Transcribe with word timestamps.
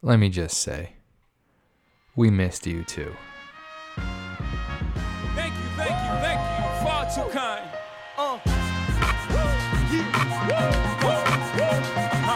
Let 0.00 0.20
me 0.20 0.28
just 0.28 0.58
say, 0.58 0.90
we 2.14 2.30
missed 2.30 2.68
you 2.68 2.84
too. 2.84 3.16
Thank 5.34 5.54
you, 5.54 5.68
thank 5.74 5.90
you, 5.90 6.14
thank 6.22 6.38
you. 6.38 6.86
Far 6.86 7.10
too 7.10 7.28
kind. 7.34 7.68
Uh. 8.16 8.38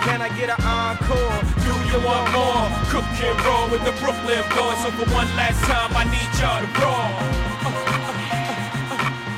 Can 0.02 0.20
I 0.20 0.28
get 0.36 0.50
an 0.50 0.58
encore? 0.66 1.38
Do 1.62 1.72
you 1.86 2.04
want 2.04 2.26
more? 2.34 2.66
Cook 2.90 3.06
and 3.22 3.38
roll 3.46 3.70
with 3.70 3.84
the 3.86 3.94
Brooklyn 4.02 4.42
boys. 4.50 4.82
So 4.82 4.90
for 4.98 5.06
one 5.14 5.30
last 5.38 5.62
time, 5.62 5.94
I 5.94 6.02
need 6.10 6.30
y'all 6.42 6.58
to 6.58 6.70
roll. 6.82 7.10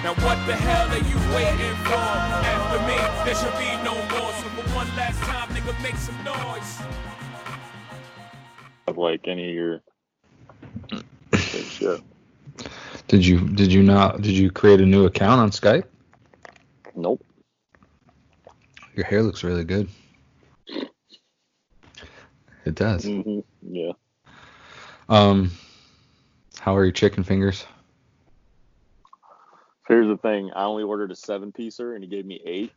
Now 0.00 0.14
what 0.24 0.40
the 0.46 0.56
hell 0.56 0.88
are 0.88 0.96
you 0.96 1.18
waiting 1.36 1.76
for? 1.84 2.00
After 2.00 2.80
me, 2.88 2.96
there 3.28 3.36
should 3.36 3.56
be 3.60 3.68
no 3.84 3.92
more. 4.16 4.32
So 4.40 4.48
for 4.56 4.64
one 4.74 4.88
last 4.96 5.20
time, 5.20 5.48
nigga, 5.50 5.76
make 5.82 5.96
some 5.96 6.16
noise. 6.24 6.80
Of 8.86 8.98
like 8.98 9.26
any 9.26 9.48
of 9.48 9.54
your 9.54 9.82
shit. 11.34 12.00
Did 13.08 13.24
you 13.26 13.40
did 13.40 13.72
you 13.72 13.82
not 13.82 14.22
did 14.22 14.32
you 14.32 14.50
create 14.50 14.80
a 14.80 14.86
new 14.86 15.04
account 15.06 15.40
on 15.40 15.50
Skype? 15.50 15.84
Nope. 16.94 17.24
Your 18.94 19.04
hair 19.04 19.22
looks 19.22 19.42
really 19.42 19.64
good. 19.64 19.88
It 22.64 22.74
does. 22.74 23.04
hmm 23.04 23.40
Yeah. 23.62 23.92
Um, 25.08 25.50
how 26.60 26.74
are 26.76 26.84
your 26.84 26.92
chicken 26.92 27.24
fingers? 27.24 27.66
Here's 29.86 30.06
the 30.08 30.16
thing. 30.16 30.50
I 30.56 30.64
only 30.64 30.82
ordered 30.82 31.10
a 31.10 31.16
seven 31.16 31.52
piecer 31.52 31.94
and 31.94 32.02
he 32.02 32.08
gave 32.08 32.24
me 32.24 32.40
eight. 32.46 32.72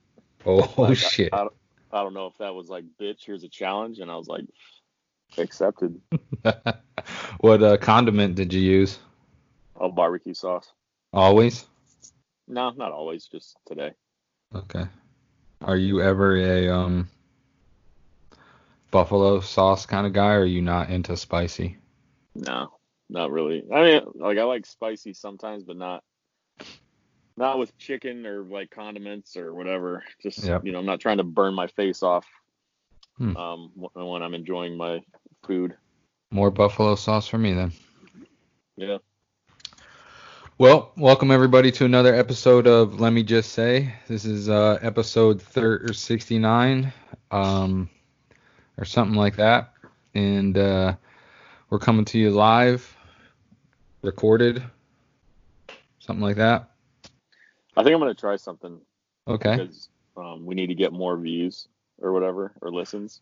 Oh 0.45 0.73
Like, 0.77 0.89
I- 0.91 0.93
shit! 0.93 1.33
I, 1.33 1.37
don't, 1.37 1.53
I 1.91 2.03
don't 2.03 2.13
know 2.13 2.27
if 2.27 2.37
that 2.39 2.53
was 2.53 2.67
like, 2.67 2.83
bitch, 2.99 3.19
here's 3.25 3.43
a 3.45 3.49
challenge. 3.49 3.99
And 3.99 4.11
I 4.11 4.17
was 4.17 4.27
like, 4.27 4.43
accepted. 5.37 5.99
what 7.39 7.63
uh, 7.63 7.77
condiment 7.77 8.35
did 8.35 8.53
you 8.53 8.61
use? 8.61 8.99
Oh, 9.75 9.91
barbecue 9.91 10.33
sauce. 10.33 10.71
Always. 11.13 11.65
No, 12.47 12.71
not 12.71 12.91
always. 12.91 13.25
Just 13.27 13.57
today. 13.67 13.93
Okay. 14.55 14.85
Are 15.61 15.75
you 15.75 16.01
ever 16.01 16.37
a 16.37 16.69
um 16.69 17.09
buffalo 18.91 19.39
sauce 19.41 19.85
kind 19.85 20.07
of 20.07 20.13
guy, 20.13 20.33
or 20.33 20.41
are 20.41 20.45
you 20.45 20.61
not 20.61 20.89
into 20.89 21.17
spicy? 21.17 21.77
No, 22.35 22.71
not 23.09 23.31
really. 23.31 23.63
I 23.73 23.81
mean, 23.83 24.01
like 24.15 24.37
I 24.37 24.43
like 24.43 24.65
spicy 24.65 25.13
sometimes, 25.13 25.63
but 25.63 25.77
not 25.77 26.03
not 27.35 27.59
with 27.59 27.77
chicken 27.77 28.25
or 28.25 28.43
like 28.43 28.71
condiments 28.71 29.35
or 29.37 29.53
whatever. 29.53 30.03
Just 30.21 30.43
Yep. 30.43 30.65
you 30.65 30.71
know, 30.71 30.79
I'm 30.79 30.85
not 30.85 30.99
trying 30.99 31.17
to 31.17 31.23
burn 31.23 31.53
my 31.53 31.67
face 31.67 32.03
off 32.03 32.25
Hmm. 33.17 33.35
um 33.35 33.71
when 33.75 34.21
I'm 34.21 34.33
enjoying 34.33 34.77
my 34.77 34.99
food. 35.45 35.75
More 36.31 36.51
buffalo 36.51 36.95
sauce 36.95 37.27
for 37.27 37.37
me 37.37 37.53
then. 37.53 37.71
Yeah. 38.75 38.97
Well, 40.57 40.91
welcome 40.97 41.31
everybody 41.31 41.71
to 41.73 41.85
another 41.85 42.13
episode 42.15 42.67
of 42.67 42.99
Let 42.99 43.13
Me 43.13 43.23
Just 43.23 43.51
Say. 43.53 43.93
This 44.07 44.25
is 44.25 44.49
uh, 44.49 44.79
episode 44.81 45.41
thir- 45.41 45.93
69, 45.93 46.91
um, 47.31 47.89
or 48.77 48.85
something 48.85 49.15
like 49.15 49.35
that, 49.37 49.73
and 50.15 50.57
uh, 50.57 50.95
we're 51.69 51.79
coming 51.79 52.05
to 52.05 52.17
you 52.17 52.31
live, 52.31 52.95
recorded, 54.01 54.63
something 55.99 56.23
like 56.23 56.37
that. 56.37 56.69
I 57.75 57.83
think 57.83 57.93
I'm 57.93 57.99
gonna 57.99 58.15
try 58.15 58.35
something 58.35 58.79
Okay. 59.27 59.57
because 59.57 59.89
um, 60.15 60.45
we 60.45 60.55
need 60.55 60.67
to 60.67 60.75
get 60.75 60.91
more 60.91 61.17
views 61.17 61.67
or 62.01 62.13
whatever 62.13 62.53
or 62.61 62.71
listens. 62.71 63.21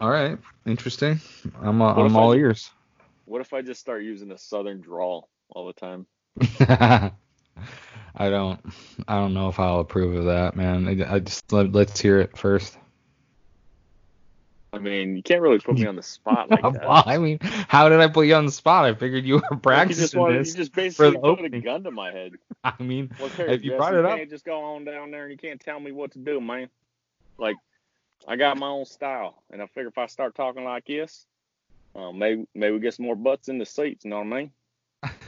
All 0.00 0.10
right. 0.10 0.38
Interesting. 0.66 1.20
I'm 1.60 1.80
uh, 1.80 1.94
I'm 1.94 2.16
all 2.16 2.34
ju- 2.34 2.40
ears. 2.40 2.70
What 3.26 3.40
if 3.40 3.52
I 3.52 3.62
just 3.62 3.80
start 3.80 4.02
using 4.02 4.30
a 4.32 4.38
southern 4.38 4.80
drawl 4.80 5.28
all 5.50 5.66
the 5.66 5.72
time? 5.72 6.06
I 8.16 8.28
don't 8.30 8.60
I 9.08 9.16
don't 9.16 9.34
know 9.34 9.48
if 9.48 9.58
I'll 9.58 9.80
approve 9.80 10.14
of 10.16 10.24
that, 10.26 10.56
man. 10.56 10.88
I, 10.88 11.14
I 11.14 11.18
just 11.20 11.52
let, 11.52 11.72
let's 11.72 12.00
hear 12.00 12.20
it 12.20 12.36
first. 12.36 12.78
I 14.72 14.78
mean, 14.78 15.16
you 15.16 15.22
can't 15.22 15.40
really 15.40 15.60
put 15.60 15.76
me 15.76 15.86
on 15.86 15.94
the 15.94 16.02
spot 16.02 16.50
like 16.50 16.62
that. 16.72 16.88
Well, 16.88 17.04
I 17.06 17.18
mean, 17.18 17.38
how 17.40 17.88
did 17.88 18.00
I 18.00 18.08
put 18.08 18.26
you 18.26 18.34
on 18.34 18.46
the 18.46 18.52
spot? 18.52 18.84
I 18.86 18.94
figured 18.94 19.24
you 19.24 19.34
were 19.34 19.40
Like, 19.42 19.52
you 19.52 19.58
practicing 19.60 20.02
just 20.02 20.16
wanted, 20.16 20.40
this. 20.40 20.48
you 20.48 20.54
just 20.54 20.74
basically 20.74 21.12
the 21.12 21.36
put 21.36 21.44
a 21.44 21.60
gun 21.60 21.84
to 21.84 21.92
my 21.92 22.10
head. 22.10 22.32
I 22.64 22.82
mean, 22.82 23.10
Well, 23.18 23.30
if 23.38 23.62
you 23.62 23.70
Jesse, 23.70 23.76
brought 23.76 23.94
it 23.94 24.04
up, 24.04 24.18
can't 24.18 24.30
just 24.30 24.44
go 24.44 24.60
on 24.74 24.84
down 24.84 25.12
there 25.12 25.22
and 25.22 25.30
you 25.30 25.38
can't 25.38 25.60
tell 25.60 25.78
me 25.78 25.92
what 25.92 26.10
to 26.12 26.18
do, 26.18 26.40
man. 26.40 26.68
Like, 27.38 27.56
I 28.26 28.36
got 28.36 28.58
my 28.58 28.68
own 28.68 28.86
style, 28.86 29.42
and 29.50 29.60
I 29.60 29.66
figure 29.66 29.88
if 29.88 29.98
I 29.98 30.06
start 30.06 30.34
talking 30.34 30.64
like 30.64 30.86
this, 30.86 31.26
uh, 31.94 32.12
maybe 32.12 32.46
maybe 32.54 32.74
we 32.74 32.80
get 32.80 32.94
some 32.94 33.06
more 33.06 33.16
butts 33.16 33.48
in 33.48 33.58
the 33.58 33.66
seats. 33.66 34.04
You 34.04 34.10
know 34.10 34.22
what 34.22 34.26
I 34.26 34.48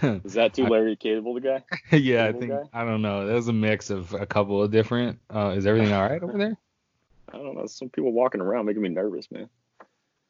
mean? 0.03 0.21
Is 0.25 0.35
that 0.35 0.55
too 0.55 0.67
Larry 0.67 0.97
Cable 0.97 1.35
the 1.35 1.41
guy? 1.41 1.65
yeah, 1.97 2.27
I 2.27 2.33
think 2.33 2.51
guy? 2.51 2.63
I 2.73 2.85
don't 2.85 3.03
know. 3.03 3.27
That 3.27 3.35
was 3.35 3.49
a 3.49 3.53
mix 3.53 3.91
of 3.91 4.15
a 4.15 4.27
couple 4.27 4.63
of 4.63 4.71
different. 4.71 5.19
Uh, 5.33 5.55
is 5.57 5.67
everything 5.67 5.93
all 5.93 6.09
right 6.09 6.23
over 6.23 6.39
there? 6.39 6.57
I 7.33 7.39
don't 7.39 7.57
know. 7.57 7.67
Some 7.67 7.91
people 7.91 8.13
walking 8.13 8.41
around 8.41 8.67
making 8.67 8.83
me 8.83 8.89
nervous, 8.89 9.31
man. 9.31 9.49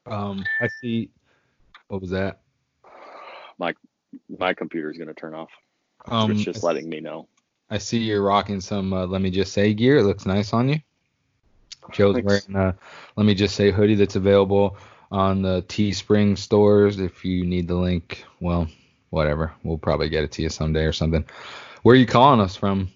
Um, 0.07 0.45
I 0.61 0.69
see. 0.69 1.11
What 1.89 2.01
was 2.01 2.11
that? 2.11 2.41
My 3.59 3.75
my 4.39 4.55
computer's 4.55 4.99
gonna 4.99 5.15
turn 5.15 5.35
off. 5.35 5.51
Um, 6.07 6.33
it's 6.33 6.43
just 6.43 6.63
letting 6.63 6.89
me 6.89 7.01
know. 7.01 7.29
I 7.71 7.79
see 7.79 7.99
you're 7.99 8.23
rocking 8.23 8.61
some. 8.61 8.93
Uh, 8.93 9.07
let 9.07 9.21
me 9.21 9.31
just 9.31 9.53
say 9.53 9.73
gear. 9.75 9.99
It 9.99 10.05
looks 10.05 10.27
nice 10.27 10.53
on 10.53 10.69
you. 10.69 10.79
Joe's 11.93 12.15
Thanks. 12.15 12.49
wearing 12.49 12.69
a 12.69 12.77
let 13.17 13.27
me 13.27 13.35
just 13.35 13.55
say 13.55 13.71
hoodie 13.71 13.95
that's 13.95 14.17
available 14.17 14.77
on 15.11 15.43
the 15.43 15.63
Teespring 15.63 16.37
stores. 16.37 16.99
If 16.99 17.25
you 17.25 17.45
need 17.45 17.69
the 17.69 17.77
link, 17.77 18.25
well, 18.41 18.69
whatever. 19.11 19.53
We'll 19.63 19.79
probably 19.79 20.09
get 20.09 20.25
it 20.25 20.33
to 20.33 20.43
you 20.43 20.49
someday 20.49 20.85
or 20.85 20.93
something. 20.93 21.25
Where 21.83 21.95
are 21.95 21.99
you 21.99 22.07
calling 22.07 22.41
us 22.41 22.57
from? 22.57 22.91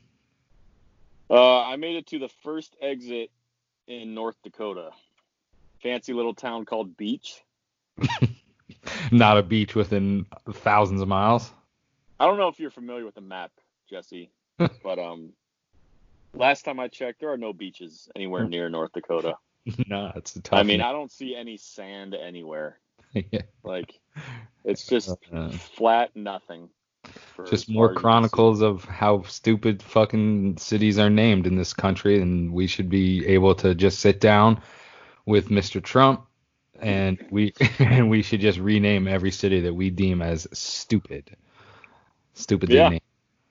Uh, 1.28 1.62
I 1.62 1.76
made 1.76 1.96
it 1.96 2.08
to 2.08 2.18
the 2.18 2.28
first 2.42 2.74
exit 2.82 3.30
in 3.86 4.14
North 4.14 4.36
Dakota. 4.42 4.90
Fancy 5.82 6.12
little 6.12 6.34
town 6.34 6.64
called 6.64 6.96
Beach. 6.96 7.42
Not 9.12 9.38
a 9.38 9.42
beach 9.42 9.74
within 9.74 10.26
thousands 10.50 11.00
of 11.00 11.08
miles. 11.08 11.50
I 12.18 12.26
don't 12.26 12.36
know 12.36 12.48
if 12.48 12.58
you're 12.58 12.70
familiar 12.70 13.04
with 13.04 13.14
the 13.14 13.20
map, 13.20 13.52
Jesse, 13.88 14.30
but 14.58 14.98
um, 14.98 15.32
last 16.34 16.64
time 16.64 16.80
I 16.80 16.88
checked, 16.88 17.20
there 17.20 17.32
are 17.32 17.36
no 17.36 17.52
beaches 17.52 18.08
anywhere 18.14 18.48
near 18.48 18.68
North 18.68 18.92
Dakota. 18.92 19.36
no, 19.88 20.12
it's 20.16 20.36
a 20.36 20.42
tough. 20.42 20.58
I 20.58 20.62
mean, 20.62 20.80
I 20.80 20.92
don't 20.92 21.10
see 21.10 21.34
any 21.36 21.56
sand 21.56 22.14
anywhere. 22.14 22.78
yeah. 23.12 23.42
Like, 23.62 23.98
it's 24.64 24.86
just 24.86 25.10
Uh, 25.32 25.50
flat 25.50 26.14
nothing. 26.14 26.70
just 27.48 27.68
more 27.68 27.88
far 27.88 27.90
as 27.90 27.90
you 27.90 27.94
can 27.94 27.96
see. 27.96 28.00
chronicles 28.00 28.60
of 28.62 28.84
how 28.84 29.22
stupid 29.22 29.82
fucking 29.82 30.56
cities 30.58 30.98
are 30.98 31.10
named 31.10 31.46
in 31.46 31.56
this 31.56 31.72
country, 31.74 32.20
and 32.20 32.52
we 32.52 32.66
should 32.66 32.88
be 32.88 33.26
able 33.26 33.54
to 33.56 33.74
just 33.74 34.00
sit 34.00 34.20
down 34.20 34.60
with 35.26 35.48
Mr. 35.48 35.82
Trump, 35.82 36.26
and 36.80 37.18
we 37.30 37.52
and 37.78 38.08
we 38.10 38.22
should 38.22 38.40
just 38.40 38.58
rename 38.58 39.08
every 39.08 39.30
city 39.30 39.60
that 39.60 39.74
we 39.74 39.90
deem 39.90 40.22
as 40.22 40.46
stupid. 40.52 41.36
Stupid 42.34 42.70
Yeah. 42.70 42.88
named. 42.90 43.02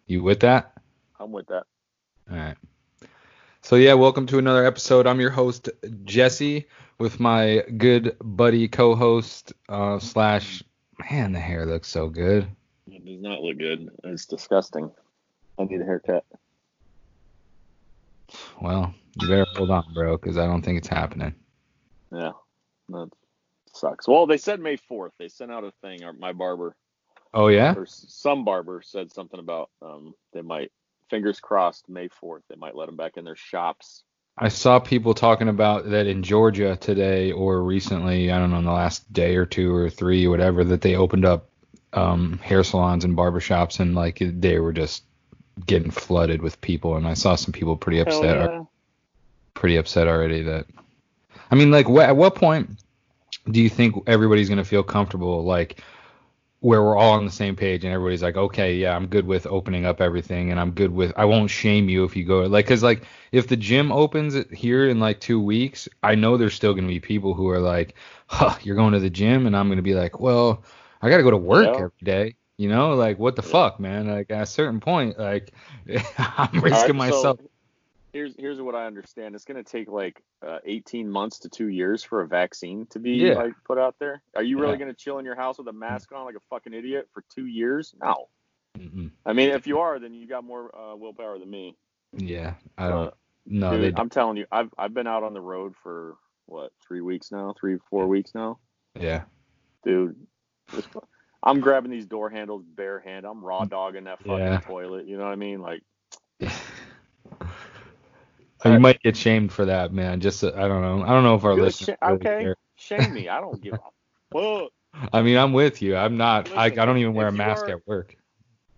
You 0.07 0.23
with 0.23 0.39
that? 0.41 0.73
I'm 1.19 1.31
with 1.31 1.47
that. 1.47 1.65
All 2.31 2.37
right. 2.37 2.57
So 3.61 3.75
yeah, 3.75 3.93
welcome 3.93 4.25
to 4.27 4.37
another 4.37 4.65
episode. 4.65 5.07
I'm 5.07 5.19
your 5.19 5.29
host 5.29 5.69
Jesse 6.05 6.67
with 6.97 7.19
my 7.19 7.63
good 7.77 8.15
buddy 8.21 8.67
co-host 8.67 9.53
uh, 9.67 9.99
slash 9.99 10.63
man, 11.09 11.31
the 11.31 11.39
hair 11.39 11.65
looks 11.65 11.87
so 11.87 12.09
good. 12.09 12.47
It 12.87 13.05
does 13.05 13.21
not 13.21 13.41
look 13.41 13.57
good. 13.57 13.89
It's 14.03 14.25
disgusting. 14.25 14.91
I 15.57 15.63
need 15.65 15.81
a 15.81 15.85
haircut. 15.85 16.25
Well, 18.61 18.93
you 19.19 19.27
better 19.27 19.45
hold 19.55 19.71
on, 19.71 19.93
bro, 19.93 20.17
because 20.17 20.37
I 20.37 20.45
don't 20.45 20.61
think 20.61 20.77
it's 20.77 20.87
happening. 20.87 21.33
Yeah, 22.11 22.31
that 22.89 23.09
sucks. 23.73 24.07
Well, 24.07 24.27
they 24.27 24.37
said 24.37 24.59
May 24.59 24.77
4th. 24.77 25.11
They 25.17 25.29
sent 25.29 25.51
out 25.51 25.63
a 25.63 25.71
thing. 25.81 26.03
Or 26.03 26.13
my 26.13 26.33
barber 26.33 26.75
Oh 27.33 27.47
yeah. 27.47 27.75
or 27.75 27.85
some 27.85 28.43
barber 28.43 28.81
said 28.83 29.11
something 29.13 29.39
about 29.39 29.69
um 29.83 30.15
they 30.33 30.41
might 30.41 30.71
fingers 31.09 31.39
crossed 31.39 31.89
May 31.89 32.09
4th 32.09 32.41
they 32.49 32.55
might 32.55 32.75
let 32.75 32.85
them 32.87 32.95
back 32.95 33.17
in 33.17 33.25
their 33.25 33.35
shops. 33.35 34.03
I 34.37 34.47
saw 34.47 34.79
people 34.79 35.13
talking 35.13 35.49
about 35.49 35.89
that 35.89 36.07
in 36.07 36.23
Georgia 36.23 36.77
today 36.77 37.33
or 37.33 37.61
recently. 37.61 38.31
I 38.31 38.39
don't 38.39 38.51
know, 38.51 38.59
in 38.59 38.65
the 38.65 38.71
last 38.71 39.11
day 39.11 39.35
or 39.35 39.45
two 39.45 39.75
or 39.75 39.89
three, 39.89 40.25
or 40.25 40.29
whatever, 40.29 40.63
that 40.63 40.81
they 40.81 40.95
opened 40.95 41.25
up 41.25 41.49
um, 41.91 42.37
hair 42.41 42.63
salons 42.63 43.03
and 43.03 43.17
barbershops, 43.17 43.81
and 43.81 43.95
like 43.95 44.19
they 44.21 44.59
were 44.59 44.71
just 44.71 45.03
getting 45.65 45.91
flooded 45.91 46.41
with 46.41 46.61
people. 46.61 46.95
And 46.95 47.05
I 47.05 47.15
saw 47.15 47.35
some 47.35 47.51
people 47.51 47.75
pretty 47.75 47.99
upset. 47.99 48.49
yeah. 48.49 48.63
pretty 49.55 49.75
upset 49.75 50.07
already 50.07 50.43
that 50.43 50.65
I 51.51 51.55
mean 51.55 51.69
like 51.69 51.87
wh- 51.87 51.99
at 52.07 52.15
what 52.15 52.35
point 52.35 52.69
do 53.51 53.61
you 53.61 53.69
think 53.69 53.95
everybody's 54.07 54.47
going 54.47 54.59
to 54.59 54.63
feel 54.63 54.83
comfortable 54.83 55.43
like 55.43 55.81
where 56.61 56.83
we're 56.83 56.97
all 56.97 57.13
on 57.13 57.25
the 57.25 57.31
same 57.31 57.55
page 57.55 57.85
and 57.85 57.93
everybody's 57.93 58.21
like, 58.23 58.35
okay, 58.35 58.75
yeah, 58.75 58.95
I'm 58.95 59.07
good 59.07 59.25
with 59.25 59.47
opening 59.47 59.85
up 59.85 60.01
everything 60.01 60.51
and 60.51 60.59
I'm 60.59 60.71
good 60.71 60.91
with 60.91 61.13
I 61.15 61.25
won't 61.25 61.49
shame 61.49 61.87
you 61.89 62.03
if 62.03 62.15
you 62.17 62.25
go 62.25 62.41
like 62.41 62.67
cuz 62.67 62.83
like 62.83 63.03
if 63.31 63.47
the 63.47 63.55
gym 63.57 63.91
opens 63.91 64.35
here 64.51 64.87
in 64.89 64.99
like 64.99 65.19
2 65.21 65.39
weeks, 65.41 65.87
I 66.03 66.15
know 66.15 66.37
there's 66.37 66.53
still 66.55 66.73
going 66.73 66.83
to 66.85 66.89
be 66.93 66.99
people 66.99 67.33
who 67.33 67.49
are 67.49 67.59
like, 67.59 67.95
"Huh, 68.27 68.57
you're 68.63 68.75
going 68.75 68.93
to 68.93 68.99
the 68.99 69.09
gym?" 69.09 69.47
and 69.47 69.55
I'm 69.55 69.67
going 69.67 69.77
to 69.77 69.83
be 69.83 69.95
like, 69.95 70.19
"Well, 70.19 70.63
I 71.01 71.09
got 71.09 71.17
to 71.17 71.23
go 71.23 71.31
to 71.31 71.37
work 71.37 71.75
Yeah. 71.75 71.79
every 71.79 71.91
day." 72.03 72.35
You 72.57 72.67
know, 72.69 72.93
like 72.95 73.17
what 73.19 73.35
the 73.37 73.41
Yeah. 73.41 73.55
fuck, 73.55 73.79
man? 73.79 74.07
Like 74.07 74.29
at 74.31 74.43
a 74.43 74.45
certain 74.45 74.79
point, 74.81 75.17
like 75.17 75.53
I'm 76.17 76.59
risking 76.61 76.95
right, 76.95 76.97
myself. 76.97 77.37
So 77.37 77.49
here's 78.13 78.35
here's 78.37 78.59
what 78.61 78.75
I 78.75 78.85
understand. 78.85 79.35
It's 79.35 79.45
gonna 79.45 79.63
take 79.63 79.89
like 79.89 80.21
uh, 80.45 80.59
18 80.65 81.09
months 81.09 81.39
to 81.39 81.49
two 81.49 81.67
years 81.67 82.03
for 82.03 82.21
a 82.21 82.27
vaccine 82.27 82.85
to 82.91 82.99
be 82.99 83.11
Yeah. 83.11 83.33
like 83.33 83.53
put 83.65 83.77
out 83.77 83.95
there. 83.99 84.21
Are 84.35 84.43
you 84.43 84.59
really 84.59 84.77
gonna 84.77 84.93
chill 84.93 85.19
in 85.19 85.25
your 85.25 85.35
house 85.35 85.57
with 85.57 85.67
a 85.67 85.73
mask 85.73 86.11
on 86.11 86.25
like 86.25 86.35
a 86.35 86.39
fucking 86.49 86.73
idiot 86.73 87.07
for 87.13 87.23
two 87.33 87.45
years? 87.45 87.93
No. 88.01 88.27
Mm-mm. 88.77 89.11
I 89.25 89.33
mean, 89.33 89.49
if 89.49 89.65
you 89.67 89.79
are, 89.79 89.99
then 89.99 90.13
you 90.13 90.27
got 90.27 90.43
more 90.43 90.73
uh, 90.75 90.95
willpower 90.95 91.39
than 91.39 91.49
me. 91.49 91.75
Yeah, 92.13 92.53
I 92.77 92.87
don't. 92.89 93.07
Uh, 93.07 93.11
no, 93.45 93.71
Dude, 93.71 93.95
don't. 93.95 93.99
I'm 94.01 94.09
telling 94.09 94.37
you, 94.37 94.45
I've 94.51 94.69
I've 94.77 94.93
been 94.93 95.07
out 95.07 95.23
on 95.23 95.33
the 95.33 95.41
road 95.41 95.73
for 95.81 96.15
what 96.45 96.71
three 96.87 97.01
weeks 97.01 97.31
now, 97.31 97.53
three 97.59 97.77
four 97.89 98.07
weeks 98.07 98.31
now, 98.35 98.59
Yeah. 98.99 99.23
dude. 99.83 100.15
I'm 101.41 101.61
grabbing 101.61 101.89
these 101.91 102.05
door 102.05 102.29
handles 102.29 102.63
bare 102.63 102.99
hand. 102.99 103.25
I'm 103.25 103.43
raw 103.43 103.63
dogging 103.65 104.03
that 104.05 104.19
fucking 104.19 104.37
Yeah. 104.39 104.59
toilet. 104.59 105.07
You 105.07 105.17
know 105.17 105.23
what 105.23 105.31
I 105.31 105.35
mean? 105.35 105.61
Like, 105.61 105.81
You 108.65 108.79
might 108.79 109.01
get 109.01 109.15
shamed 109.15 109.51
for 109.53 109.65
that, 109.65 109.93
man. 109.93 110.19
Just 110.19 110.43
uh, 110.43 110.51
I 110.55 110.67
don't 110.67 110.81
know. 110.81 111.03
I 111.03 111.09
don't 111.09 111.23
know 111.23 111.35
if 111.35 111.43
our 111.45 111.55
good 111.55 111.63
listeners. 111.63 111.97
really 112.01 112.15
okay, 112.15 112.43
care. 112.43 112.55
shame 112.75 113.13
me. 113.13 113.29
I 113.29 113.39
don't 113.39 113.61
give 113.61 113.73
a 113.75 113.79
fuck. 114.33 114.71
I 115.13 115.21
mean, 115.21 115.37
I'm 115.37 115.53
with 115.53 115.81
you. 115.81 115.95
I'm 115.95 116.17
not. 116.17 116.51
I, 116.51 116.65
I 116.65 116.69
don't 116.69 116.97
even 116.97 117.13
wear 117.13 117.27
a 117.27 117.31
mask 117.31 117.65
are- 117.67 117.71
at 117.71 117.87
work. 117.87 118.15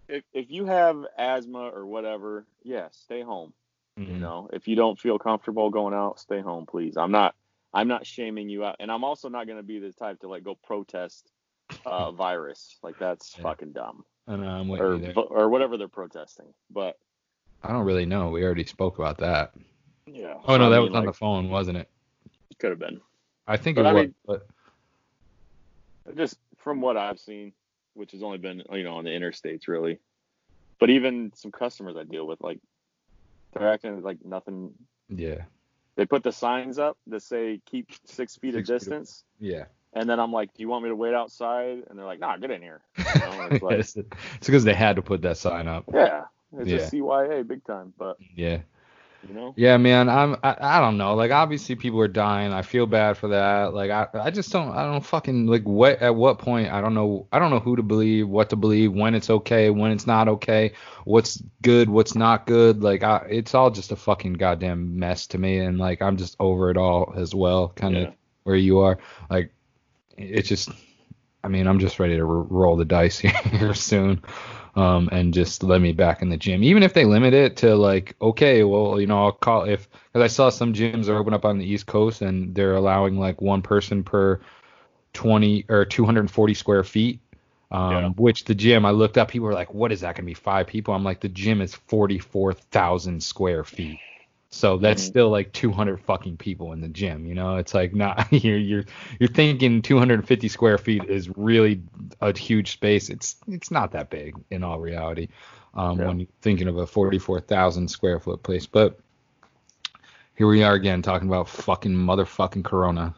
If 0.08 0.24
if 0.34 0.52
you 0.52 0.66
have 0.66 1.06
asthma 1.18 1.70
or 1.70 1.86
whatever, 1.86 2.46
yeah, 2.64 2.90
stay 2.92 3.22
home. 3.22 3.54
You 3.98 4.06
Mhm. 4.06 4.20
know, 4.20 4.50
if 4.54 4.68
you 4.68 4.76
don't 4.76 5.00
feel 5.00 5.18
comfortable 5.20 5.70
going 5.70 5.94
out, 5.94 6.20
stay 6.20 6.42
home, 6.42 6.66
please. 6.66 6.98
I'm 6.98 7.12
not. 7.12 7.34
I'm 7.74 7.88
not 7.88 8.06
shaming 8.06 8.50
you 8.50 8.66
out, 8.66 8.76
and 8.82 8.92
I'm 8.92 9.04
also 9.06 9.30
not 9.30 9.48
going 9.48 9.58
to 9.58 9.64
be 9.64 9.80
the 9.80 9.94
type 9.94 10.20
to 10.20 10.28
like 10.28 10.44
go 10.44 10.56
protest 10.56 11.32
uh, 11.86 12.12
virus. 12.12 12.78
Like 12.84 13.00
that's 13.00 13.34
Yeah. 13.38 13.44
fucking 13.44 13.72
dumb, 13.72 14.04
I 14.28 14.36
know. 14.36 14.48
I'm 14.48 14.68
with 14.68 14.82
or 14.82 14.96
you 14.96 15.00
there. 15.00 15.14
or 15.18 15.48
whatever 15.50 15.78
they're 15.78 15.88
protesting. 15.88 16.54
But 16.70 16.98
I 17.64 17.72
don't 17.72 17.86
really 17.86 18.06
know. 18.06 18.30
We 18.30 18.44
already 18.44 18.66
spoke 18.66 19.00
about 19.00 19.20
that. 19.20 19.54
Yeah. 20.06 20.36
Oh 20.46 20.58
no, 20.58 20.68
I 20.68 20.70
that 20.70 20.82
mean, 20.82 20.92
was 20.92 20.98
on 20.98 21.06
the 21.06 21.14
phone, 21.14 21.50
wasn't 21.50 21.78
it? 21.78 21.90
Could 22.60 22.72
have 22.72 22.80
been. 22.80 23.02
I 23.48 23.58
think 23.58 23.76
But 23.78 23.86
it 23.86 23.90
I 23.90 23.94
was. 23.94 24.04
mean- 24.04 24.16
but 24.26 24.48
Just 26.16 26.38
from 26.58 26.82
what 26.82 26.98
I've 26.98 27.20
seen, 27.20 27.54
which 27.94 28.12
has 28.12 28.24
only 28.24 28.38
been 28.38 28.64
you 28.72 28.84
know 28.84 28.96
on 28.96 29.04
the 29.06 29.12
interstates 29.12 29.68
really, 29.68 30.00
but 30.80 30.90
even 30.90 31.32
some 31.36 31.52
customers 31.52 31.96
I 31.98 32.04
deal 32.04 32.26
with, 32.28 32.42
like 32.42 32.60
they're 33.54 33.72
acting 33.72 34.02
like 34.02 34.24
nothing. 34.26 34.74
yeah, 35.10 35.44
They 35.96 36.06
put 36.06 36.24
the 36.24 36.32
signs 36.32 36.80
up 36.80 36.98
that 37.08 37.22
say 37.22 37.60
keep 37.66 37.92
six 38.06 38.36
feet 38.38 38.54
Six 38.54 38.54
of 38.54 38.54
feet 38.54 38.58
of- 38.58 38.66
distance. 38.66 39.24
yeah. 39.40 39.66
And 39.94 40.10
then 40.10 40.22
I'm 40.22 40.32
like, 40.32 40.54
"Do 40.54 40.62
you 40.64 40.70
want 40.70 40.84
me 40.84 40.90
to 40.90 40.96
wait 40.96 41.14
outside?" 41.14 41.84
And 41.90 42.00
they're 42.00 42.06
like, 42.06 42.20
"Nah, 42.20 42.38
get 42.38 42.50
in 42.50 42.62
here." 42.62 42.80
You 42.98 43.20
know, 43.22 43.48
it's 43.52 43.94
like, 43.96 44.06
because 44.40 44.64
they 44.64 44.74
had 44.74 44.96
to 44.96 45.02
put 45.02 45.22
that 45.24 45.36
sign 45.38 45.68
up. 45.68 45.84
yeah, 45.94 46.26
it's 46.58 46.70
Yeah. 46.70 46.78
a 46.78 46.90
CYA 46.90 47.46
big 47.46 47.64
time, 47.66 47.94
but 47.98 48.16
Yeah. 48.36 48.60
You 49.28 49.34
know, 49.36 49.54
Yeah, 49.56 49.78
man. 49.78 50.10
I'm. 50.10 50.36
I, 50.44 50.56
I 50.60 50.80
don't 50.80 50.98
know. 50.98 51.14
Like, 51.16 51.32
obviously, 51.32 51.76
people 51.76 52.00
are 52.02 52.08
dying. 52.08 52.52
I 52.52 52.62
feel 52.64 52.86
bad 52.88 53.18
for 53.18 53.28
that. 53.30 53.74
Like, 53.74 53.92
I. 53.92 54.08
I 54.14 54.32
just 54.32 54.52
don't. 54.52 54.70
I 54.76 54.84
don't 54.84 55.06
fucking 55.06 55.46
like. 55.48 55.64
What? 55.64 56.02
At 56.02 56.16
what 56.16 56.40
point? 56.40 56.72
I 56.72 56.82
don't 56.82 56.94
know. 56.94 57.28
I 57.32 57.40
don't 57.40 57.52
know 57.52 57.60
who 57.60 57.76
to 57.76 57.84
believe, 57.84 58.28
what 58.28 58.50
to 58.50 58.56
believe, 58.56 58.92
when 58.94 59.14
it's 59.14 59.30
okay, 59.30 59.70
when 59.70 59.92
it's 59.92 60.08
not 60.08 60.28
okay, 60.28 60.74
what's 61.06 61.42
good, 61.62 61.90
what's 61.90 62.16
not 62.16 62.46
good. 62.48 62.82
Like, 62.82 63.04
I. 63.04 63.28
It's 63.30 63.54
all 63.54 63.70
just 63.70 63.92
a 63.92 63.96
fucking 63.96 64.34
goddamn 64.34 64.98
mess 64.98 65.28
to 65.28 65.38
me, 65.38 65.60
and 65.60 65.78
like, 65.78 66.02
I'm 66.02 66.18
just 66.18 66.36
over 66.40 66.72
it 66.72 66.78
all 66.78 67.14
as 67.16 67.36
well. 67.36 67.70
Kind 67.70 67.98
of 67.98 68.04
Yeah. 68.04 68.12
where 68.44 68.56
you 68.56 68.80
are. 68.80 68.98
Like, 69.30 69.54
it's 70.18 70.50
just. 70.50 70.70
I 71.44 71.48
mean, 71.48 71.68
I'm 71.68 71.80
just 71.80 72.00
ready 72.00 72.18
to 72.18 72.22
r- 72.24 72.28
roll 72.44 72.76
the 72.76 72.86
dice 72.86 73.18
here 73.20 73.74
soon 73.74 74.22
um, 74.76 75.10
and 75.12 75.34
just 75.34 75.64
let 75.64 75.82
me 75.82 75.94
back 75.94 76.22
in 76.22 76.30
the 76.30 76.38
gym. 76.38 76.64
Even 76.64 76.84
if 76.84 76.94
they 76.94 77.06
limit 77.06 77.34
it 77.34 77.58
to 77.58 77.76
like, 77.76 78.16
okay, 78.22 78.64
well, 78.64 79.00
you 79.00 79.08
know, 79.08 79.26
I'll 79.26 79.32
call 79.32 79.64
if 79.64 79.90
because 80.12 80.24
I 80.24 80.28
saw 80.28 80.50
some 80.50 80.74
gyms 80.74 81.10
are 81.10 81.18
open 81.18 81.34
up 81.34 81.46
on 81.46 81.58
the 81.58 81.66
East 81.66 81.86
Coast 81.88 82.22
and 82.22 82.56
they're 82.56 82.76
allowing 82.76 83.18
like 83.20 83.42
one 83.42 83.62
person 83.62 84.04
per 84.04 84.40
20 85.14 85.66
or 85.70 85.86
240 85.86 86.54
square 86.54 86.84
feet. 86.84 87.20
Um, 87.72 87.92
Yeah. 87.92 88.10
which 88.18 88.44
the 88.46 88.56
gym 88.56 88.86
I 88.86 88.92
looked 88.92 89.18
up, 89.18 89.30
people 89.30 89.48
were 89.48 89.54
like, 89.54 89.74
what 89.74 89.92
is 89.94 90.02
that 90.02 90.16
gonna 90.16 90.26
be 90.26 90.34
five 90.34 90.68
people? 90.68 90.94
I'm 90.94 91.04
like, 91.06 91.22
the 91.22 91.30
gym 91.30 91.62
is 91.62 91.74
44,000 91.76 93.24
square 93.24 93.64
feet. 93.64 94.02
So 94.54 94.78
that's 94.78 95.02
Mhm. 95.02 95.08
still 95.08 95.30
like 95.30 95.54
200 95.54 96.02
fucking 96.02 96.36
people 96.38 96.74
in 96.74 96.82
the 96.82 96.90
gym, 96.90 97.26
you 97.26 97.34
know. 97.34 97.56
It's 97.56 97.74
like 97.74 97.96
not 97.96 98.28
you're 98.32 98.58
you're 98.58 98.84
you're 99.20 99.30
thinking 99.30 99.82
250 99.82 100.48
square 100.50 100.78
feet 100.78 101.06
is 101.06 101.30
really 101.38 101.82
a 102.20 102.38
huge 102.38 102.72
space. 102.74 103.10
It's 103.10 103.38
it's 103.48 103.72
not 103.72 103.92
that 103.94 104.10
big 104.10 104.36
in 104.52 104.64
all 104.64 104.80
reality. 104.80 105.30
Um, 105.74 106.00
Yeah. 106.00 106.08
when 106.08 106.20
you're 106.20 106.28
thinking 106.42 106.68
of 106.68 106.78
a 106.78 106.86
44,000 106.86 107.88
square 107.88 108.20
foot 108.20 108.44
place, 108.44 108.66
but 108.66 109.00
here 110.36 110.48
we 110.48 110.64
are 110.64 110.74
again 110.74 111.02
talking 111.02 111.30
about 111.30 111.48
fucking 111.48 111.94
motherfucking 111.96 112.66
Corona. 112.66 113.16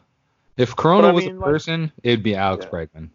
If 0.56 0.76
Corona 0.76 1.12
was 1.12 1.26
mean, 1.26 1.38
a 1.38 1.40
like- 1.40 1.46
person, 1.50 1.92
it'd 2.04 2.22
be 2.22 2.36
Alex 2.36 2.66
Yeah. 2.66 2.72
Bregman. 2.86 3.10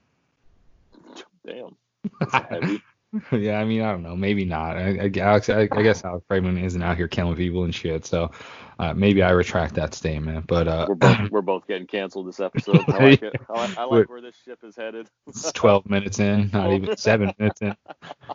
damn, 1.46 1.76
that's 2.20 2.48
heavy. 2.50 2.82
yeah, 3.32 3.58
I 3.58 3.64
mean, 3.64 3.82
I 3.82 3.90
don't 3.92 4.02
know, 4.02 4.16
maybe 4.16 4.44
not. 4.44 4.76
I, 4.76 5.10
I, 5.14 5.20
Alex, 5.20 5.48
I, 5.48 5.68
I 5.72 5.82
guess 5.82 6.04
Alex 6.04 6.24
Bregman 6.30 6.62
isn't 6.62 6.82
out 6.82 6.96
here 6.96 7.08
killing 7.08 7.36
people 7.36 7.64
and 7.64 7.74
shit, 7.74 8.04
so 8.04 8.30
uh, 8.78 8.92
maybe 8.92 9.22
I 9.22 9.30
retract 9.30 9.74
that 9.74 9.94
statement. 9.94 10.46
But 10.46 10.68
uh, 10.68 10.86
We're 10.88 10.94
both 10.94 11.18
we're 11.30 11.42
both 11.42 11.66
getting 11.66 11.86
canceled 11.86 12.28
this 12.28 12.40
episode. 12.40 12.84
I 12.88 13.10
like 13.10 13.22
it. 13.22 13.34
I 13.48 13.52
like, 13.52 13.78
I 13.78 13.84
like 13.84 14.10
where 14.10 14.20
this 14.20 14.36
ship 14.44 14.58
is 14.62 14.76
headed. 14.76 15.08
it's 15.26 15.50
12 15.52 15.88
minutes 15.88 16.18
in, 16.18 16.50
not 16.52 16.70
even 16.72 16.96
seven 16.98 17.32
minutes 17.38 17.62
in. 17.62 17.76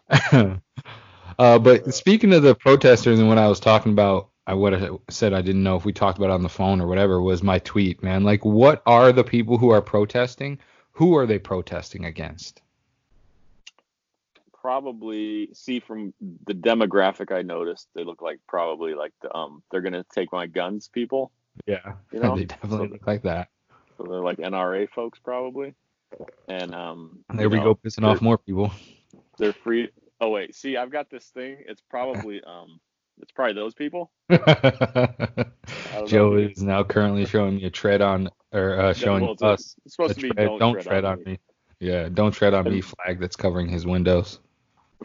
uh, 1.39 1.59
but 1.59 1.93
speaking 1.93 2.33
of 2.33 2.41
the 2.41 2.55
protesters 2.55 3.19
and 3.19 3.29
what 3.29 3.37
I 3.37 3.47
was 3.47 3.59
talking 3.59 3.91
about, 3.91 4.29
I 4.47 4.55
would 4.55 4.73
have 4.73 4.97
said 5.09 5.33
I 5.33 5.41
didn't 5.41 5.63
know 5.63 5.75
if 5.75 5.85
we 5.85 5.93
talked 5.93 6.17
about 6.17 6.31
it 6.31 6.33
on 6.33 6.43
the 6.43 6.49
phone 6.49 6.81
or 6.81 6.87
whatever 6.87 7.21
was 7.21 7.43
my 7.43 7.59
tweet, 7.59 8.01
man. 8.01 8.23
Like, 8.23 8.43
what 8.43 8.81
are 8.87 9.11
the 9.11 9.23
people 9.23 9.59
who 9.59 9.69
are 9.69 9.81
protesting? 9.83 10.57
Who 10.93 11.15
are 11.15 11.27
they 11.27 11.39
protesting 11.39 12.05
against? 12.05 12.62
Probably 14.63 15.50
see 15.54 15.80
from 15.81 16.13
the 16.48 16.54
demographic 16.54 17.36
I 17.36 17.44
noticed, 17.44 17.89
they 17.94 18.04
look 18.04 18.21
like 18.21 18.39
probably 18.48 18.95
like 18.95 19.12
the, 19.21 19.36
um 19.36 19.62
they're 19.69 19.81
gonna 19.81 20.06
take 20.15 20.31
my 20.31 20.48
guns 20.48 20.88
people. 20.88 21.31
Yeah, 21.68 21.94
You 22.12 22.21
know? 22.21 22.36
they 22.36 22.45
definitely 22.45 22.88
look 22.88 23.06
like 23.06 23.24
that. 23.24 23.50
So 23.98 24.06
they're 24.10 24.21
like 24.21 24.38
NRA 24.38 24.89
folks 24.89 25.19
probably. 25.19 25.75
And 26.48 26.74
um 26.74 27.19
There 27.33 27.50
we 27.50 27.57
know, 27.57 27.75
go, 27.75 27.75
pissing 27.75 28.08
off 28.08 28.22
more 28.22 28.38
people. 28.38 28.72
They're 29.38 29.53
free. 29.53 29.89
Oh 30.22 30.29
wait, 30.29 30.55
see, 30.55 30.77
I've 30.77 30.91
got 30.91 31.10
this 31.10 31.25
thing. 31.25 31.58
It's 31.67 31.82
probably 31.82 32.41
um 32.43 32.79
it's 33.22 33.32
probably 33.32 33.53
those 33.53 33.74
people. 33.74 34.12
Joe 36.08 36.32
know. 36.32 36.38
is 36.38 36.63
now 36.63 36.84
currently 36.84 37.25
showing 37.25 37.58
me 37.58 37.65
a 37.65 37.70
tread 37.70 38.01
on, 38.01 38.29
or 38.51 38.79
uh, 38.79 38.93
showing 38.93 39.24
well, 39.24 39.36
a- 39.41 39.46
us 39.53 39.75
it's 39.86 39.96
supposed 39.96 40.15
to 40.15 40.22
be 40.22 40.32
tread, 40.32 40.50
don't, 40.58 40.82
tread, 40.82 41.05
on, 41.05 41.24
me. 41.24 41.38
Yeah, 41.79 42.10
don't 42.10 42.32
tread 42.32 42.53
on 42.53 42.65
me 42.65 42.82
flag 42.82 43.20
that's 43.20 43.36
covering 43.36 43.70
his 43.70 43.86
windows. 43.86 44.39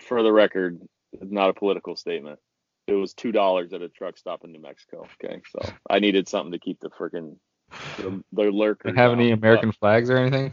For 0.01 0.23
the 0.23 0.33
record, 0.33 0.81
not 1.21 1.51
a 1.51 1.55
political 1.55 1.97
statement. 1.97 2.39
It 2.87 2.95
was 2.95 3.13
two 3.15 3.33
dollars 3.33 3.73
at 3.73 3.83
a 3.83 3.89
truck 3.89 4.17
stop 4.17 4.45
in 4.45 4.53
New 4.53 4.61
Mexico. 4.63 5.07
Okay, 5.23 5.41
so 5.51 5.73
I 5.91 5.99
needed 5.99 6.29
something 6.29 6.53
to 6.53 6.59
keep 6.59 6.81
the 6.81 6.89
freaking 6.91 7.37
the, 7.99 8.23
the 8.33 8.43
lurkers. 8.45 8.97
Have 8.97 9.13
any. 9.13 9.31
American 9.33 9.73
flags 9.73 10.09
or 10.11 10.17
anything? 10.17 10.53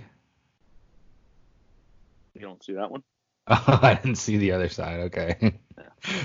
You 2.34 2.42
don't 2.42 2.64
see 2.64 2.74
that 2.74 2.92
one? 2.92 3.04
Oh, 3.48 3.64
I 3.82 3.94
didn't 3.96 4.16
see 4.18 4.38
the 4.38 4.52
other 4.52 4.70
side. 4.70 5.00
Okay. 5.12 5.54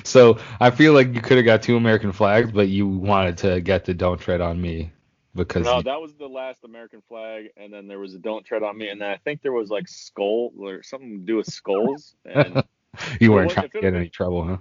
So 0.04 0.38
I 0.60 0.70
feel 0.70 0.92
like 0.92 1.14
you 1.14 1.22
could 1.22 1.38
have 1.38 1.46
got 1.46 1.62
two 1.62 1.74
American 1.76 2.12
flags, 2.12 2.50
but 2.50 2.68
you 2.68 2.86
wanted 2.86 3.38
to 3.38 3.62
get 3.62 3.86
the 3.86 3.94
"Don't 3.94 4.20
Tread 4.20 4.42
on 4.42 4.60
Me" 4.60 4.90
because 5.34 5.64
No, 5.64 5.78
you- 5.78 5.84
that 5.84 5.98
was 5.98 6.12
the 6.16 6.26
last 6.28 6.64
American 6.64 7.00
flag, 7.08 7.46
and 7.56 7.72
then 7.72 7.88
there 7.88 7.98
was 7.98 8.14
a 8.14 8.18
"Don't 8.18 8.44
Tread 8.44 8.62
on 8.62 8.76
Me," 8.76 8.88
and 8.90 9.00
then 9.00 9.08
I 9.10 9.16
think 9.16 9.40
there 9.40 9.52
was 9.52 9.70
like 9.70 9.88
skull 9.88 10.50
or 10.58 10.82
something 10.82 11.20
to 11.20 11.24
do 11.24 11.36
with 11.36 11.46
skulls. 11.46 12.14
And 12.26 12.62
you 13.20 13.32
weren't 13.32 13.46
what- 13.48 13.54
trying 13.54 13.68
to 13.68 13.72
get 13.72 13.84
had 13.84 13.94
any 13.94 14.04
been- 14.04 14.12
trouble, 14.12 14.44
huh? 14.44 14.56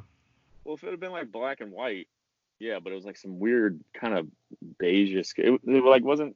well, 0.64 0.76
if 0.76 0.84
it 0.84 0.92
had 0.92 1.00
been 1.00 1.12
like 1.12 1.32
black 1.32 1.62
and 1.62 1.72
white, 1.72 2.08
yeah, 2.60 2.80
but 2.80 2.92
it 2.92 2.96
was 2.96 3.06
like 3.06 3.18
some 3.18 3.40
weird 3.40 3.80
kind 3.94 4.18
of 4.18 4.28
beige. 4.80 5.16
It, 5.38 5.62
it 5.66 5.84
like 5.84 6.04
wasn't 6.04 6.36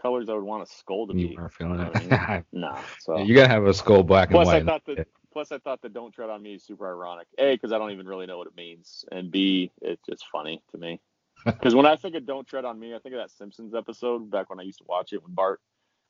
colors 0.00 0.28
I 0.28 0.34
would 0.34 0.44
want 0.44 0.62
a 0.62 0.66
skull 0.66 1.06
to 1.08 1.16
You 1.16 1.28
be. 1.30 1.36
weren't 1.36 1.52
feeling 1.52 1.78
You 1.80 1.84
know 1.84 1.90
I 2.16 2.44
Nah. 2.52 2.78
So 3.00 3.18
you 3.18 3.34
gotta 3.34 3.48
have 3.48 3.66
a 3.66 3.74
skull 3.74 4.02
black 4.02 4.28
and 4.28 4.34
plus, 4.36 4.46
white. 4.46 4.62
I 4.62 4.64
thought 4.64 4.82
that 4.86 5.08
plus 5.32 5.52
I 5.52 5.58
thought 5.58 5.82
the 5.82 5.88
"Don't 5.88 6.12
Tread 6.12 6.30
on 6.30 6.42
Me" 6.42 6.54
is 6.54 6.64
super 6.64 6.88
ironic. 6.88 7.26
A, 7.38 7.54
because 7.54 7.72
I 7.72 7.78
don't 7.78 7.90
even 7.90 8.06
really 8.06 8.26
know 8.26 8.38
what 8.38 8.46
it 8.46 8.56
means, 8.56 9.04
and 9.10 9.30
B, 9.30 9.72
it's 9.82 10.02
just 10.08 10.24
funny 10.32 10.62
to 10.72 10.78
me. 10.78 11.00
Because 11.44 11.74
when 11.76 11.86
I 11.86 11.96
think 11.96 12.14
of 12.16 12.26
"Don't 12.26 12.46
Tread 12.46 12.64
on 12.64 12.78
Me," 12.80 12.94
I 12.94 12.98
think 12.98 13.14
of 13.14 13.20
that 13.20 13.30
Simpsons 13.30 13.74
episode 13.74 14.30
back 14.30 14.48
when 14.50 14.58
I 14.58 14.62
used 14.62 14.78
to 14.78 14.84
watch 14.88 15.12
it 15.12 15.22
when 15.22 15.32
Bart 15.34 15.60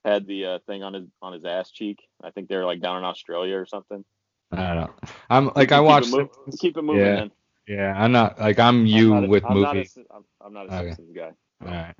had 0.05 0.27
the 0.27 0.47
uh, 0.47 0.59
thing 0.67 0.83
on 0.83 0.95
his 0.95 1.07
on 1.21 1.33
his 1.33 1.45
ass 1.45 1.71
cheek. 1.71 1.99
I 2.23 2.31
think 2.31 2.49
they're 2.49 2.65
like 2.65 2.81
down 2.81 2.99
in 2.99 3.05
Australia 3.05 3.57
or 3.57 3.67
something. 3.67 4.05
I 4.53 4.57
don't 4.57 4.77
know. 4.77 4.95
I'm 5.29 5.47
like 5.55 5.73
I 5.73 5.79
Keep 5.79 5.81
it 5.81 5.83
watched. 5.83 6.15
keep 6.61 6.77
it 6.77 6.83
moving. 6.83 7.03
Yeah. 7.05 7.15
man. 7.17 7.31
Yeah, 7.69 7.95
I'm 7.97 8.13
not 8.13 8.39
like 8.39 8.59
I'm 8.61 8.87
you 8.87 9.13
I'm 9.15 9.21
not 9.23 9.25
a- 9.25 9.29
with 9.31 9.45
I'm 9.45 9.55
movies. 9.55 9.93
Sim- 9.93 10.05
I'm, 10.15 10.25
I'm 10.41 10.53
not 10.53 10.67
a 10.71 10.75
Okay. 10.77 10.87
Simpsons 10.95 11.13
guy. 11.17 11.33
All 11.65 11.69
right. 11.69 11.95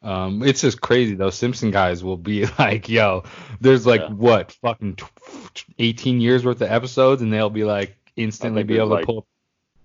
Um, 0.00 0.42
it's 0.44 0.60
just 0.60 0.80
crazy 0.80 1.14
though. 1.14 1.30
Simpson 1.30 1.72
guys 1.72 2.04
will 2.04 2.16
be 2.16 2.46
like, 2.58 2.88
yo, 2.88 3.24
there's 3.60 3.84
like 3.84 4.02
Yeah. 4.02 4.12
what, 4.12 4.52
fucking 4.62 4.94
tw- 4.96 5.64
18 5.78 6.20
years 6.20 6.44
worth 6.44 6.60
of 6.60 6.70
episodes, 6.70 7.20
and 7.20 7.32
they'll 7.32 7.50
be 7.50 7.64
like 7.64 7.96
instantly 8.16 8.62
be 8.62 8.76
able 8.76 8.88
to 8.90 8.94
like- 8.94 9.06
pull. 9.06 9.26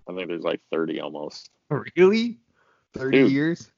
I 0.08 0.12
think 0.14 0.28
there's 0.28 0.44
like 0.44 0.60
30 0.70 1.00
almost. 1.00 1.50
Really? 1.96 2.38
30 2.92 3.18
Dude. 3.22 3.32
years? 3.32 3.70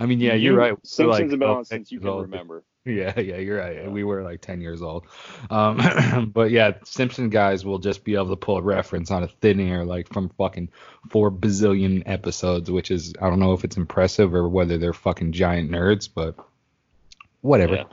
I 0.00 0.06
mean, 0.06 0.20
yeah, 0.20 0.34
you're 0.34 0.56
right. 0.56 0.74
Simpsons 0.84 1.08
like 1.08 1.30
have 1.30 1.38
been 1.40 1.42
on 1.48 1.64
since 1.64 1.90
you 1.92 1.98
can 2.00 2.14
remember. 2.16 2.62
Yeah, 2.88 3.20
yeah, 3.20 3.36
you're 3.36 3.58
right. 3.58 3.90
We 3.90 4.02
were 4.02 4.22
like 4.22 4.40
10 4.40 4.62
years 4.62 4.80
old. 4.80 5.04
Um, 5.50 6.30
but 6.34 6.50
yeah, 6.50 6.72
Simpson 6.84 7.28
guys 7.28 7.64
will 7.64 7.78
just 7.78 8.02
be 8.02 8.14
able 8.14 8.30
to 8.30 8.36
pull 8.36 8.56
a 8.56 8.62
reference 8.62 9.10
on 9.10 9.22
a 9.22 9.28
thin 9.28 9.60
air, 9.60 9.84
like 9.84 10.10
from 10.10 10.30
fucking 10.30 10.70
four 11.10 11.30
bazillion 11.30 12.02
episodes, 12.06 12.70
which 12.70 12.90
is, 12.90 13.12
I 13.20 13.28
don't 13.28 13.40
know 13.40 13.52
if 13.52 13.64
it's 13.64 13.76
impressive 13.76 14.34
or 14.34 14.48
whether 14.48 14.78
they're 14.78 14.94
fucking 14.94 15.32
giant 15.32 15.70
nerds, 15.70 16.08
but 16.12 16.36
whatever. 17.42 17.74
Yeah. 17.74 17.84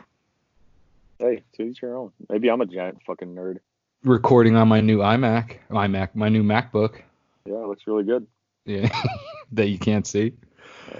Hey, 1.19 1.43
to 1.55 1.63
each 1.63 1.81
your 1.81 1.97
own. 1.97 2.11
Maybe 2.29 2.49
I'm 2.49 2.61
a 2.61 2.65
giant 2.65 3.01
fucking 3.05 3.35
nerd. 3.35 3.57
Recording 4.03 4.55
on 4.55 4.69
my 4.69 4.79
new 4.79 4.99
iMac, 4.99 5.57
iMac, 5.69 6.15
my 6.15 6.29
new 6.29 6.43
MacBook. 6.43 7.01
Yeah, 7.45 7.55
it 7.55 7.67
looks 7.67 7.85
really 7.85 8.03
good. 8.03 8.27
Yeah, 8.65 8.89
that 9.51 9.67
you 9.67 9.77
can't 9.77 10.07
see. 10.07 10.33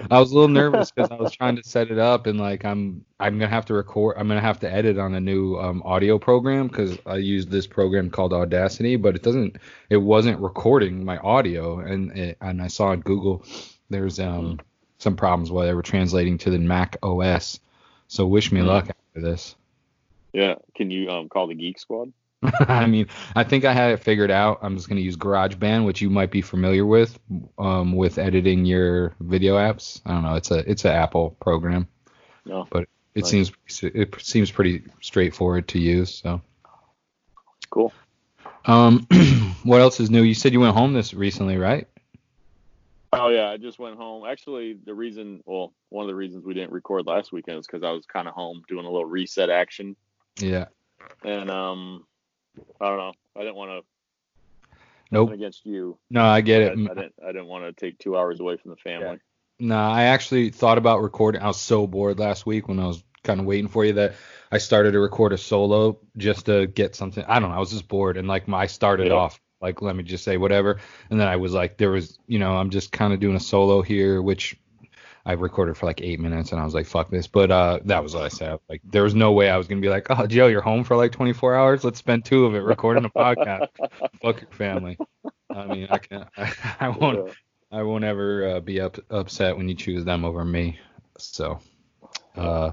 I 0.10 0.18
was 0.20 0.30
a 0.30 0.34
little 0.34 0.48
nervous 0.48 0.90
because 0.90 1.10
I 1.10 1.16
was 1.16 1.32
trying 1.32 1.56
to 1.56 1.62
set 1.62 1.90
it 1.90 1.98
up 1.98 2.26
and 2.26 2.38
like 2.38 2.64
I'm 2.64 3.04
I'm 3.20 3.38
gonna 3.38 3.50
have 3.50 3.64
to 3.66 3.74
record. 3.74 4.16
I'm 4.18 4.28
gonna 4.28 4.40
have 4.40 4.60
to 4.60 4.70
edit 4.72 4.98
on 4.98 5.14
a 5.14 5.20
new 5.20 5.56
um, 5.58 5.82
audio 5.84 6.18
program 6.18 6.68
because 6.68 6.98
I 7.06 7.16
use 7.16 7.46
this 7.46 7.66
program 7.66 8.10
called 8.10 8.32
Audacity, 8.32 8.96
but 8.96 9.16
it 9.16 9.22
doesn't. 9.22 9.56
It 9.90 9.96
wasn't 9.98 10.40
recording 10.40 11.04
my 11.04 11.18
audio, 11.18 11.78
and 11.80 12.10
it, 12.16 12.36
and 12.40 12.60
I 12.62 12.66
saw 12.68 12.88
on 12.88 13.00
Google 13.00 13.44
there's 13.90 14.18
um 14.20 14.60
some 14.98 15.16
problems 15.16 15.50
while 15.50 15.66
they 15.66 15.74
were 15.74 15.82
translating 15.82 16.38
to 16.38 16.50
the 16.50 16.58
Mac 16.58 16.96
OS. 17.02 17.60
So 18.08 18.26
wish 18.26 18.52
me 18.52 18.60
Hmm. 18.60 18.66
luck 18.68 18.88
after 18.88 19.20
this. 19.20 19.56
Yeah. 20.32 20.56
Can 20.74 20.90
you 20.90 21.08
um 21.10 21.28
call 21.28 21.46
the 21.46 21.54
Geek 21.54 21.78
Squad? 21.78 22.12
I 22.68 22.86
mean, 22.86 23.06
I 23.34 23.44
think 23.44 23.64
I 23.64 23.72
had 23.72 23.92
it 23.92 23.98
figured 24.02 24.30
out. 24.30 24.58
I'm 24.62 24.76
just 24.76 24.88
going 24.88 24.98
to 24.98 25.02
use 25.02 25.16
GarageBand, 25.16 25.84
which 25.86 26.00
you 26.00 26.10
might 26.10 26.30
be 26.30 26.42
familiar 26.42 26.84
with, 26.84 27.18
um, 27.58 27.92
with 27.96 28.18
editing 28.18 28.64
your 28.64 29.14
video 29.20 29.56
apps. 29.56 30.00
I 30.06 30.12
don't 30.12 30.22
know. 30.22 30.34
It's 30.34 30.50
a 30.50 30.58
it's 30.70 30.84
an 30.84 30.92
Apple 30.92 31.30
program, 31.40 31.88
No. 32.44 32.66
but 32.70 32.82
it 33.14 33.22
Nice. 33.22 33.30
seems 33.30 33.52
it 33.82 34.14
seems 34.20 34.50
pretty 34.50 34.82
straightforward 35.00 35.66
to 35.68 35.78
use. 35.78 36.14
So, 36.14 36.40
Cool. 37.70 37.92
um, 38.66 39.06
what 39.64 39.80
else 39.80 39.98
is 39.98 40.10
new? 40.10 40.22
You 40.22 40.34
said 40.34 40.52
you 40.52 40.60
went 40.60 40.76
home 40.76 40.92
this 40.92 41.14
recently, 41.14 41.56
right? 41.56 41.88
Oh 43.12 43.28
yeah, 43.28 43.48
I 43.48 43.56
just 43.56 43.78
went 43.78 43.96
home. 43.96 44.26
Actually, 44.26 44.74
the 44.84 44.94
reason, 44.94 45.42
well, 45.46 45.72
one 45.88 46.04
of 46.04 46.08
the 46.08 46.14
reasons 46.14 46.44
we 46.44 46.52
didn't 46.54 46.72
record 46.72 47.06
last 47.06 47.32
weekend 47.32 47.58
is 47.58 47.66
because 47.66 47.82
I 47.82 47.90
was 47.92 48.04
kind 48.04 48.28
of 48.28 48.34
home 48.34 48.62
doing 48.68 48.84
a 48.84 48.90
little 48.90 49.06
reset 49.06 49.48
action, 49.48 49.96
Yeah. 50.38 50.66
and 51.24 51.50
um, 51.50 52.04
I 52.80 52.88
don't 52.88 52.98
know, 52.98 53.12
I 53.36 53.40
didn't 53.40 53.56
want 53.56 53.70
to 53.70 53.86
Nope. 55.10 55.32
against 55.32 55.64
you. 55.64 55.98
No, 56.10 56.24
I 56.24 56.40
get 56.40 56.62
it. 56.62 56.72
I 56.72 56.94
didn't, 56.94 57.14
I 57.22 57.26
didn't 57.28 57.46
want 57.46 57.64
to 57.64 57.72
take 57.72 57.98
two 57.98 58.16
hours 58.16 58.40
away 58.40 58.56
from 58.56 58.72
the 58.72 58.76
family. 58.76 59.20
No, 59.58 59.76
I 59.76 60.04
actually 60.04 60.50
thought 60.50 60.78
about 60.78 61.00
recording. 61.00 61.40
I 61.42 61.46
was 61.46 61.60
so 61.60 61.86
bored 61.86 62.18
last 62.18 62.44
week 62.44 62.68
when 62.68 62.80
I 62.80 62.86
was 62.86 63.02
kind 63.22 63.40
of 63.40 63.46
waiting 63.46 63.68
for 63.68 63.84
you 63.84 63.94
that 63.94 64.14
I 64.50 64.58
started 64.58 64.92
to 64.92 65.00
record 65.00 65.32
a 65.32 65.38
solo 65.38 65.98
just 66.16 66.46
to 66.46 66.66
get 66.66 66.94
something. 66.94 67.24
I 67.26 67.38
don't 67.38 67.50
know. 67.50 67.56
I 67.56 67.60
was 67.60 67.70
just 67.70 67.88
bored 67.88 68.16
and 68.16 68.28
like 68.28 68.48
my 68.48 68.62
I 68.62 68.66
started 68.66 69.08
Yeah. 69.08 69.14
off 69.14 69.40
like 69.60 69.80
let 69.80 69.96
me 69.96 70.02
just 70.02 70.24
say 70.24 70.36
whatever, 70.36 70.80
and 71.10 71.18
then 71.18 71.28
I 71.28 71.36
was 71.36 71.52
like 71.52 71.78
there 71.78 71.90
was 71.90 72.18
you 72.26 72.38
know 72.38 72.52
I'm 72.56 72.70
just 72.70 72.92
kind 72.92 73.12
of 73.12 73.20
doing 73.20 73.36
a 73.36 73.40
solo 73.40 73.80
here, 73.80 74.20
which 74.20 74.56
I 75.26 75.32
recorded 75.32 75.76
for 75.76 75.86
like 75.86 76.00
eight 76.02 76.20
minutes 76.20 76.52
and 76.52 76.60
I 76.60 76.64
was 76.64 76.72
like 76.72 76.86
fuck 76.86 77.10
this, 77.10 77.26
but 77.26 77.50
uh 77.50 77.80
that 77.84 78.02
was 78.02 78.14
what 78.14 78.22
I 78.22 78.28
said. 78.28 78.60
Like 78.68 78.80
there 78.84 79.02
was 79.02 79.16
no 79.16 79.32
way 79.32 79.50
I 79.50 79.56
was 79.56 79.66
gonna 79.66 79.80
be 79.80 79.88
like 79.88 80.06
oh 80.08 80.26
Joe 80.26 80.46
you're 80.46 80.60
home 80.60 80.84
for 80.84 80.96
like 80.96 81.10
24 81.10 81.56
hours. 81.56 81.82
Let's 81.82 81.98
spend 81.98 82.24
two 82.24 82.46
of 82.46 82.54
it 82.54 82.60
recording 82.60 83.04
a 83.04 83.10
podcast. 83.10 83.66
fuck 84.22 84.40
your 84.40 84.50
family. 84.52 84.96
I 85.50 85.66
mean 85.66 85.88
I 85.90 85.98
can't. 85.98 86.28
I, 86.36 86.52
I 86.80 86.88
won't. 86.90 87.36
I 87.72 87.82
won't 87.82 88.04
ever 88.04 88.48
uh, 88.48 88.60
be 88.60 88.80
up, 88.80 88.96
upset 89.10 89.56
when 89.56 89.68
you 89.68 89.74
choose 89.74 90.04
them 90.04 90.24
over 90.24 90.44
me. 90.44 90.78
So, 91.18 91.58
uh, 92.36 92.70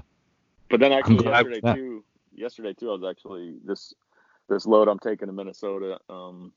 But 0.70 0.78
then 0.78 0.92
actually 0.92 1.24
yesterday 1.24 1.74
too, 1.74 2.04
yesterday 2.32 2.72
too, 2.74 2.90
I 2.90 2.92
was 2.92 3.04
actually 3.04 3.56
this 3.64 3.92
this 4.48 4.64
load 4.64 4.86
I'm 4.86 5.00
taking 5.00 5.26
to 5.26 5.32
Minnesota 5.32 5.98
um 6.08 6.52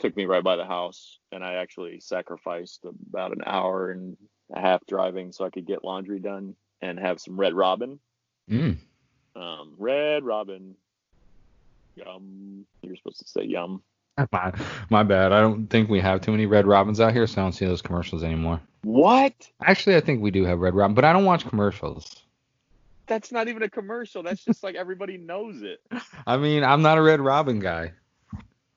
took 0.00 0.16
me 0.16 0.26
right 0.26 0.44
by 0.44 0.56
the 0.56 0.64
house, 0.64 1.18
and 1.32 1.42
I 1.42 1.54
actually 1.54 2.00
sacrificed 2.00 2.84
about 2.84 3.32
an 3.32 3.42
hour 3.46 3.90
and 3.90 4.16
half 4.54 4.84
driving 4.86 5.32
so 5.32 5.44
I 5.44 5.50
could 5.50 5.66
get 5.66 5.84
laundry 5.84 6.18
done 6.20 6.54
and 6.82 6.98
have 6.98 7.20
some 7.20 7.38
Red 7.38 7.54
Robin. 7.54 7.98
mm, 8.50 8.76
Um, 9.36 9.74
Red 9.78 10.24
Robin. 10.24 10.74
Yum. 11.96 12.66
You're 12.82 12.96
supposed 12.96 13.18
to 13.20 13.28
say 13.28 13.44
yum. 13.44 13.82
my, 14.32 14.52
my 14.90 15.02
bad. 15.02 15.32
I 15.32 15.40
don't 15.40 15.66
think 15.68 15.88
we 15.88 16.00
have 16.00 16.20
too 16.20 16.30
many 16.30 16.46
Red 16.46 16.66
Robins 16.66 17.00
out 17.00 17.12
here, 17.12 17.26
so 17.26 17.40
I 17.40 17.44
don't 17.44 17.52
see 17.52 17.66
those 17.66 17.82
commercials 17.82 18.22
anymore. 18.22 18.60
What? 18.82 19.34
Actually, 19.62 19.96
I 19.96 20.00
think 20.00 20.22
we 20.22 20.30
do 20.30 20.44
have 20.44 20.58
Red 20.60 20.74
Robin, 20.74 20.94
but 20.94 21.04
I 21.04 21.12
don't 21.12 21.24
watch 21.24 21.46
commercials. 21.46 22.22
That's 23.06 23.32
not 23.32 23.48
even 23.48 23.62
a 23.62 23.68
commercial. 23.70 24.22
That's 24.22 24.44
just 24.44 24.62
like 24.62 24.76
everybody 24.76 25.16
knows 25.18 25.62
it. 25.62 25.80
I 26.26 26.36
mean, 26.36 26.62
I'm 26.64 26.82
not 26.82 26.96
a 26.98 27.02
Red 27.02 27.20
Robin 27.20 27.58
guy. 27.60 27.92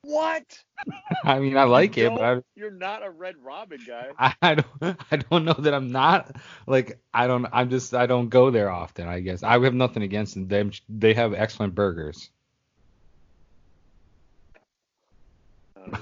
What? 0.03 0.60
I 1.25 1.39
mean, 1.39 1.57
I 1.57 1.63
like 1.63 1.98
You 1.98 2.07
it, 2.07 2.15
but 2.15 2.24
I, 2.24 2.41
You're 2.55 2.72
not 2.72 3.03
a 3.03 3.10
Red 3.10 3.36
Robin 3.41 3.79
guy. 3.86 4.10
I, 4.19 4.33
I 4.41 4.55
don't 4.55 4.98
I 5.12 5.15
don't 5.17 5.45
know 5.45 5.53
that 5.53 5.74
I'm 5.74 5.91
not 5.91 6.36
like 6.67 7.00
I 7.13 7.27
don't 7.27 7.45
I'm 7.51 7.69
just 7.69 7.93
I 7.93 8.05
don't 8.05 8.29
go 8.29 8.51
there 8.51 8.69
often 8.69 9.07
I 9.07 9.22
guess 9.22 9.43
I 9.43 9.57
have 9.60 9.74
nothing 9.74 10.03
against 10.03 10.36
them 10.36 10.48
they 10.48 10.69
they 10.89 11.13
have 11.13 11.33
excellent 11.33 11.75
burgers 11.75 12.29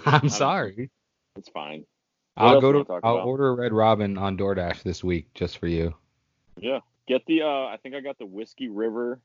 I'm 0.06 0.30
sorry 0.30 0.90
It's 1.38 1.50
fine. 1.50 1.86
I'll 2.38 2.62
go 2.62 2.72
to 2.72 2.86
I'll 3.04 3.16
about? 3.16 3.26
order 3.28 3.50
a 3.50 3.54
Red 3.56 3.74
Robin 3.74 4.18
on 4.18 4.38
DoorDash 4.38 4.84
this 4.84 5.04
week 5.04 5.34
just 5.34 5.58
for 5.58 5.68
you 5.68 5.94
Yeah. 6.60 6.80
Get 7.08 7.26
the 7.28 7.44
uh 7.44 7.46
I 7.46 7.78
think 7.82 7.96
I 7.96 8.00
got 8.00 8.18
the 8.18 8.26
whiskey 8.26 8.70
river 8.70 9.20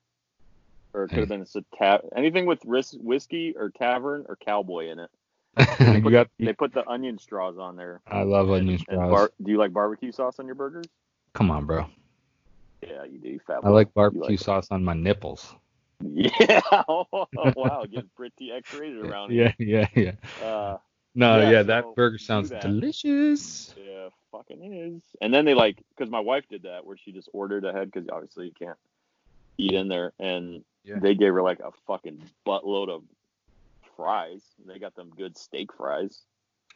or 0.96 1.04
it 1.04 1.08
could 1.10 1.18
have 1.18 1.28
been 1.28 1.42
a 1.54 1.76
ta- 1.76 2.00
anything 2.16 2.46
with 2.46 2.58
ris- 2.64 2.94
whiskey 2.94 3.54
or 3.56 3.68
tavern 3.70 4.24
or 4.28 4.36
cowboy 4.36 4.88
in 4.88 4.98
it. 4.98 5.10
you 6.04 6.10
got 6.10 6.28
They 6.38 6.52
put 6.52 6.72
the 6.72 6.86
onion 6.88 7.18
straws 7.18 7.56
on 7.58 7.76
there. 7.76 8.00
I 8.06 8.22
love 8.22 8.50
onion 8.50 8.78
straws 8.78 9.10
bar- 9.10 9.30
do 9.42 9.50
you 9.50 9.58
like 9.58 9.72
barbecue 9.72 10.12
sauce 10.12 10.38
on 10.38 10.46
your 10.46 10.54
burgers? 10.54 10.86
come 11.34 11.50
on 11.50 11.66
bro 11.66 11.84
Yeah, 12.82 13.04
you 13.04 13.18
do. 13.18 13.38
Fat 13.46 13.60
I 13.62 13.68
like 13.68 13.92
barbecue 13.92 14.22
like- 14.30 14.38
sauce 14.40 14.68
on 14.70 14.82
my 14.82 14.94
nipples 14.94 15.54
Yeah. 16.02 16.60
Oh, 16.88 17.06
wow, 17.54 17.84
getting 17.90 18.10
pretty 18.16 18.52
X-rated 18.52 19.04
around 19.04 19.30
here. 19.32 19.54
yeah 19.58 19.86
yeah 19.94 20.12
yeah. 20.40 20.46
Uh, 20.46 20.78
no 21.14 21.38
Yeah, 21.40 21.50
yeah, 21.50 21.60
so 21.60 21.64
that 21.64 21.84
burger 21.94 22.18
sounds 22.18 22.48
that. 22.50 22.62
delicious 22.62 23.74
yeah, 23.82 24.08
fucking 24.32 24.74
is. 24.74 25.02
And 25.22 25.32
then 25.32 25.44
they 25.46 25.54
like 25.54 25.82
because 25.96 26.10
my 26.10 26.20
wife 26.20 26.44
did 26.50 26.62
that 26.64 26.84
where 26.86 26.96
she 26.96 27.12
just 27.12 27.28
ordered 27.32 27.64
ahead 27.64 27.90
because 27.90 28.08
obviously 28.10 28.46
you 28.46 28.52
can't 28.58 28.78
eat 29.58 29.72
in 29.72 29.88
there, 29.88 30.12
and 30.20 30.62
Yeah. 30.86 31.00
they 31.00 31.14
gave 31.14 31.32
her 31.34 31.42
like 31.42 31.60
a 31.60 31.72
fucking 31.86 32.22
buttload 32.46 32.88
of 32.88 33.02
fries. 33.96 34.42
They 34.66 34.78
got 34.78 34.94
them 34.94 35.10
good 35.16 35.36
steak 35.36 35.72
fries. 35.72 36.20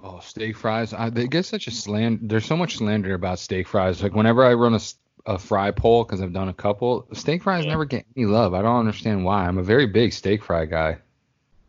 Oh, 0.03 0.19
steak 0.21 0.57
fries. 0.57 0.93
I, 0.93 1.11
they 1.11 1.27
get 1.29 1.45
such 1.47 1.67
a 1.67 1.71
slander. 1.71 2.19
There's 2.23 2.47
so 2.47 2.57
much 2.57 2.79
slander 2.79 3.15
about 3.15 3.39
steak 3.39 3.69
fries. 3.69 4.03
Like 4.03 4.15
whenever 4.15 4.45
I 4.45 4.55
run 4.55 4.75
a, 4.75 4.81
a 5.27 5.39
fry 5.39 5.71
poll, 5.71 6.05
because 6.05 6.23
I've 6.23 6.33
done 6.33 6.49
a 6.49 6.55
couple, 6.55 7.07
steak 7.13 7.43
fries 7.43 7.65
Yeah. 7.65 7.73
never 7.73 7.85
get 7.85 8.07
any 8.17 8.27
love. 8.27 8.55
I 8.55 8.63
don't 8.63 8.79
understand 8.81 9.25
why. 9.25 9.47
I'm 9.47 9.59
a 9.59 9.63
very 9.63 9.87
big 9.87 10.13
steak 10.13 10.43
fry 10.43 10.65
guy. 10.65 10.99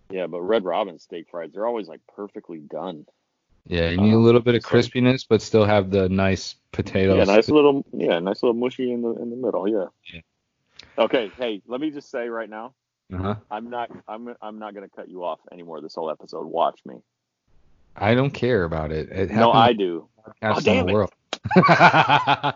Yeah, 0.10 0.28
but 0.28 0.42
Red 0.42 0.64
Robin 0.66 0.98
steak 1.00 1.28
fries, 1.30 1.52
they're 1.54 1.68
always 1.68 1.88
like 1.88 2.02
perfectly 2.16 2.60
done. 2.60 3.06
Yeah, 3.68 3.90
you 3.90 3.98
need 3.98 4.14
a 4.14 4.16
Um, 4.16 4.24
little 4.24 4.42
bit 4.42 4.56
of 4.56 4.64
crispiness, 4.64 5.26
but 5.28 5.42
still 5.42 5.66
have 5.66 5.92
the 5.92 6.10
nice 6.10 6.56
potatoes. 6.72 7.18
Yeah, 7.18 7.26
nice 7.26 7.48
little 7.50 7.86
yeah, 7.94 8.20
nice 8.20 8.42
little 8.42 8.56
mushy 8.56 8.92
in 8.92 9.04
the 9.04 9.12
in 9.22 9.30
the 9.30 9.36
middle. 9.36 9.68
Yeah. 9.68 9.86
Yeah. 10.12 10.22
Okay, 10.98 11.32
hey, 11.38 11.62
let 11.68 11.80
me 11.82 11.90
just 11.92 12.10
say 12.12 12.28
right 12.30 12.50
now, 12.50 12.74
Uh-huh. 13.14 13.36
I'm 13.50 13.70
not 13.70 13.90
I'm 14.08 14.36
I'm 14.42 14.60
not 14.60 14.74
gonna 14.74 14.90
cut 14.90 15.10
you 15.10 15.24
off 15.24 15.40
anymore 15.52 15.82
this 15.82 15.96
whole 15.96 16.10
episode. 16.10 16.46
Watch 16.46 16.80
me. 16.86 16.96
I 17.96 18.14
don't 18.14 18.32
care 18.32 18.64
about 18.64 18.92
it. 18.92 19.10
It 19.10 19.32
No, 19.32 19.52
I 19.52 19.74
do. 19.74 20.08
Oh, 20.42 20.60
damn 20.62 20.86
the 20.86 20.92
it. 20.92 20.94
world. 20.94 21.12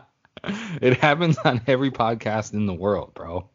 it 0.82 0.98
happens 1.00 1.38
on 1.40 1.62
every 1.68 1.92
podcast 1.92 2.54
in 2.54 2.66
the 2.66 2.74
world, 2.74 3.14
bro. 3.14 3.50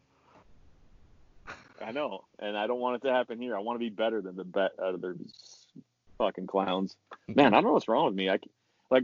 I 1.83 1.91
know, 1.91 2.25
and 2.39 2.55
I 2.57 2.67
don't 2.67 2.79
want 2.79 2.97
it 3.03 3.07
to 3.07 3.13
happen 3.13 3.39
here. 3.39 3.55
I 3.55 3.59
want 3.59 3.75
to 3.75 3.79
be 3.79 3.89
better 3.89 4.21
than 4.21 4.35
the 4.35 4.43
bet 4.43 4.71
other 4.79 5.15
fucking 6.19 6.45
clowns. 6.47 6.95
Man, 7.27 7.47
I 7.47 7.57
don't 7.57 7.63
know 7.65 7.73
what's 7.73 7.87
wrong 7.87 8.05
with 8.05 8.13
me. 8.13 8.29
I 8.29 8.37
like 8.91 9.03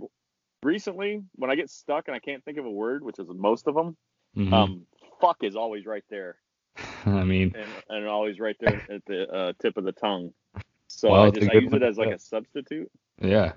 recently 0.62 1.24
when 1.36 1.50
I 1.50 1.56
get 1.56 1.70
stuck 1.72 2.08
and 2.08 2.16
I 2.16 2.20
can't 2.20 2.44
think 2.46 2.58
of 2.60 2.66
a 2.66 2.70
word, 2.72 3.04
which 3.04 3.18
is 3.20 3.28
most 3.28 3.68
of 3.68 3.74
them. 3.76 3.98
Mhm. 4.36 4.54
Um, 4.54 4.86
fuck 5.20 5.38
is 5.44 5.56
always 5.56 5.86
right 5.86 6.04
there, 6.10 6.38
I 7.06 7.24
mean, 7.24 7.54
and, 7.56 7.72
and 7.90 8.08
always 8.08 8.40
right 8.40 8.56
there 8.60 8.82
at 8.90 9.06
the 9.06 9.28
uh, 9.30 9.54
tip 9.62 9.78
of 9.78 9.84
the 9.84 9.92
tongue. 9.94 10.34
So 10.88 11.10
Well, 11.10 11.24
I 11.24 11.30
just 11.32 11.50
I 11.50 11.54
use 11.54 11.74
it 11.74 11.84
as 11.84 11.98
like 11.98 12.12
a 12.12 12.20
substitute. 12.20 12.90
yeah, 13.22 13.54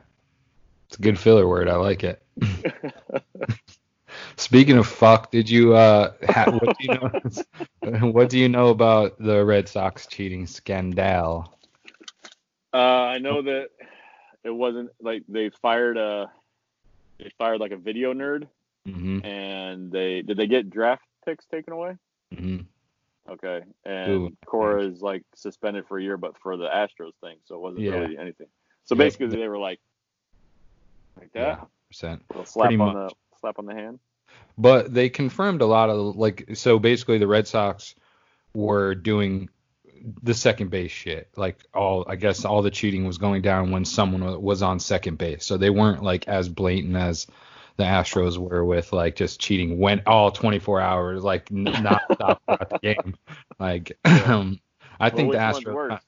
it's 0.88 0.98
a 0.98 1.02
good 1.02 1.18
filler 1.18 1.46
word. 1.46 1.68
I 1.68 1.76
like 1.76 2.04
it. 2.04 2.22
Speaking 4.36 4.76
of 4.78 4.86
fuck, 4.86 5.30
did 5.30 5.48
you 5.48 5.74
uh 5.74 6.12
ha- 6.28 6.50
what 6.50 6.70
do 6.78 6.84
you 6.84 6.90
know 6.90 8.10
what 8.10 8.28
do 8.28 8.38
you 8.38 8.48
know 8.48 8.68
about 8.68 9.18
the 9.18 9.44
Red 9.44 9.68
Sox 9.68 10.06
cheating 10.06 10.46
scandal? 10.46 11.56
Uh, 12.72 12.76
I 12.76 13.18
know 13.18 13.42
that 13.42 13.68
it 14.44 14.50
wasn't 14.50 14.90
like 15.00 15.22
they 15.28 15.50
fired 15.62 15.96
a 15.96 16.30
they 17.18 17.30
fired 17.38 17.60
like 17.60 17.72
a 17.72 17.76
video 17.76 18.12
nerd, 18.14 18.46
hmm 18.86 19.18
and 19.22 19.90
they 19.90 20.22
did 20.22 20.36
they 20.36 20.46
get 20.46 20.70
draft 20.70 21.04
picks 21.30 21.46
taken 21.46 21.72
away? 21.72 21.96
hmm 22.36 22.58
Okay, 23.28 23.60
and 23.84 24.10
Ooh. 24.10 24.36
Cora 24.46 24.84
is 24.84 25.02
like 25.02 25.22
suspended 25.36 25.86
for 25.86 25.98
a 25.98 26.02
year, 26.02 26.16
but 26.16 26.36
for 26.42 26.56
the 26.56 26.66
Astros 26.66 27.12
thing, 27.20 27.36
so 27.44 27.54
it 27.54 27.60
wasn't 27.60 27.84
Yeah. 27.84 27.92
really 27.92 28.18
anything. 28.18 28.48
So 28.84 28.94
Yeah. 28.94 29.04
basically, 29.04 29.28
they 29.28 29.46
were 29.46 29.58
like, 29.58 29.78
like 31.16 31.30
Yeah, 31.34 31.56
that, 31.56 31.68
percent. 31.88 32.24
little 32.30 32.44
slap 32.46 32.68
pretty 32.68 32.82
on 32.82 32.94
much. 32.94 33.12
the 33.12 33.38
slap 33.38 33.58
on 33.58 33.66
the 33.66 33.74
hand. 33.74 34.00
But 34.58 34.92
they 34.92 35.08
confirmed 35.10 35.62
a 35.62 35.66
lot 35.66 35.90
of 35.90 36.16
like 36.16 36.56
so 36.56 36.78
basically 36.78 37.18
the 37.18 37.28
Red 37.28 37.46
Sox 37.46 37.94
were 38.52 38.94
doing 38.94 39.48
the 40.22 40.34
second 40.34 40.70
base 40.70 40.90
shit. 40.90 41.28
Like 41.36 41.58
all 41.72 42.04
I 42.08 42.16
guess 42.16 42.44
all 42.44 42.62
the 42.62 42.70
cheating 42.70 43.06
was 43.06 43.18
going 43.18 43.42
down 43.42 43.70
when 43.70 43.84
someone 43.84 44.42
was 44.42 44.62
on 44.62 44.80
second 44.80 45.18
base. 45.18 45.44
So 45.44 45.56
they 45.56 45.70
weren't 45.70 46.02
like 46.02 46.26
as 46.26 46.48
blatant 46.48 46.96
as 46.96 47.26
the 47.80 47.86
Astros 47.86 48.38
were 48.38 48.64
with 48.64 48.92
like 48.92 49.16
just 49.16 49.40
cheating 49.40 49.78
went 49.78 50.02
all 50.06 50.30
24 50.30 50.80
hours 50.80 51.24
like 51.24 51.50
n- 51.50 51.64
not 51.82 52.02
stop 52.14 52.42
throughout 52.48 52.70
the 52.70 52.94
game. 52.94 53.16
Like 53.58 53.98
um, 54.04 54.60
I 55.00 55.10
Well, 55.10 55.16
think 55.16 55.32
the 55.32 55.38
Astros 55.38 56.00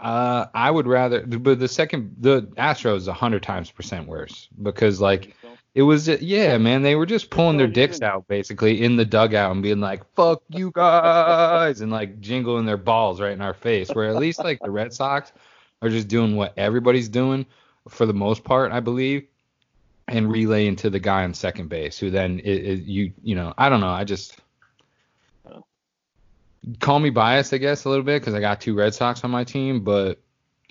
uh 0.00 0.46
I 0.54 0.70
would 0.70 0.86
rather 0.88 1.26
but 1.26 1.60
the 1.60 1.68
second 1.68 2.16
the 2.18 2.42
Astros 2.58 2.96
is 2.98 3.06
100 3.08 3.42
times 3.42 3.70
percent 3.70 4.08
worse 4.08 4.48
because 4.62 5.00
like 5.00 5.36
it 5.74 5.82
was 5.82 6.08
yeah, 6.08 6.58
man. 6.58 6.82
They 6.82 6.96
were 6.96 7.06
just 7.06 7.30
pulling 7.30 7.56
their 7.56 7.66
dicks 7.68 8.02
out 8.02 8.28
basically 8.28 8.82
in 8.82 8.96
the 8.96 9.04
dugout 9.06 9.52
and 9.52 9.62
being 9.62 9.80
like, 9.80 10.02
"Fuck 10.14 10.42
you 10.50 10.70
guys," 10.70 11.80
and 11.80 11.90
like 11.90 12.20
jingling 12.20 12.66
their 12.66 12.76
balls 12.76 13.20
right 13.20 13.32
in 13.32 13.40
our 13.40 13.54
face. 13.54 13.94
Where 13.94 14.08
at 14.10 14.16
least 14.16 14.44
like 14.44 14.60
the 14.62 14.70
Red 14.70 14.92
Sox 14.92 15.32
are 15.80 15.88
just 15.88 16.08
doing 16.08 16.36
what 16.36 16.52
everybody's 16.58 17.08
doing 17.08 17.46
for 17.88 18.06
the 18.06 18.14
most 18.14 18.44
part, 18.44 18.72
I 18.72 18.80
believe, 18.80 19.26
and 20.08 20.30
relay 20.30 20.66
into 20.66 20.90
the 20.90 20.98
guy 20.98 21.24
on 21.24 21.34
second 21.34 21.68
base, 21.68 21.98
who 21.98 22.10
then 22.10 22.40
i 22.44 22.50
i 22.50 22.52
you 22.52 23.12
you 23.22 23.34
know 23.34 23.54
I 23.56 23.68
don't 23.68 23.80
know. 23.80 23.88
I 23.88 24.04
just 24.04 24.36
call 26.80 26.98
me 26.98 27.10
biased, 27.10 27.52
I 27.52 27.58
guess, 27.58 27.84
a 27.84 27.88
little 27.88 28.04
bit 28.04 28.20
because 28.20 28.34
I 28.34 28.40
got 28.40 28.60
two 28.60 28.74
Red 28.74 28.94
Sox 28.94 29.24
on 29.24 29.30
my 29.30 29.44
team, 29.44 29.82
but 29.84 30.20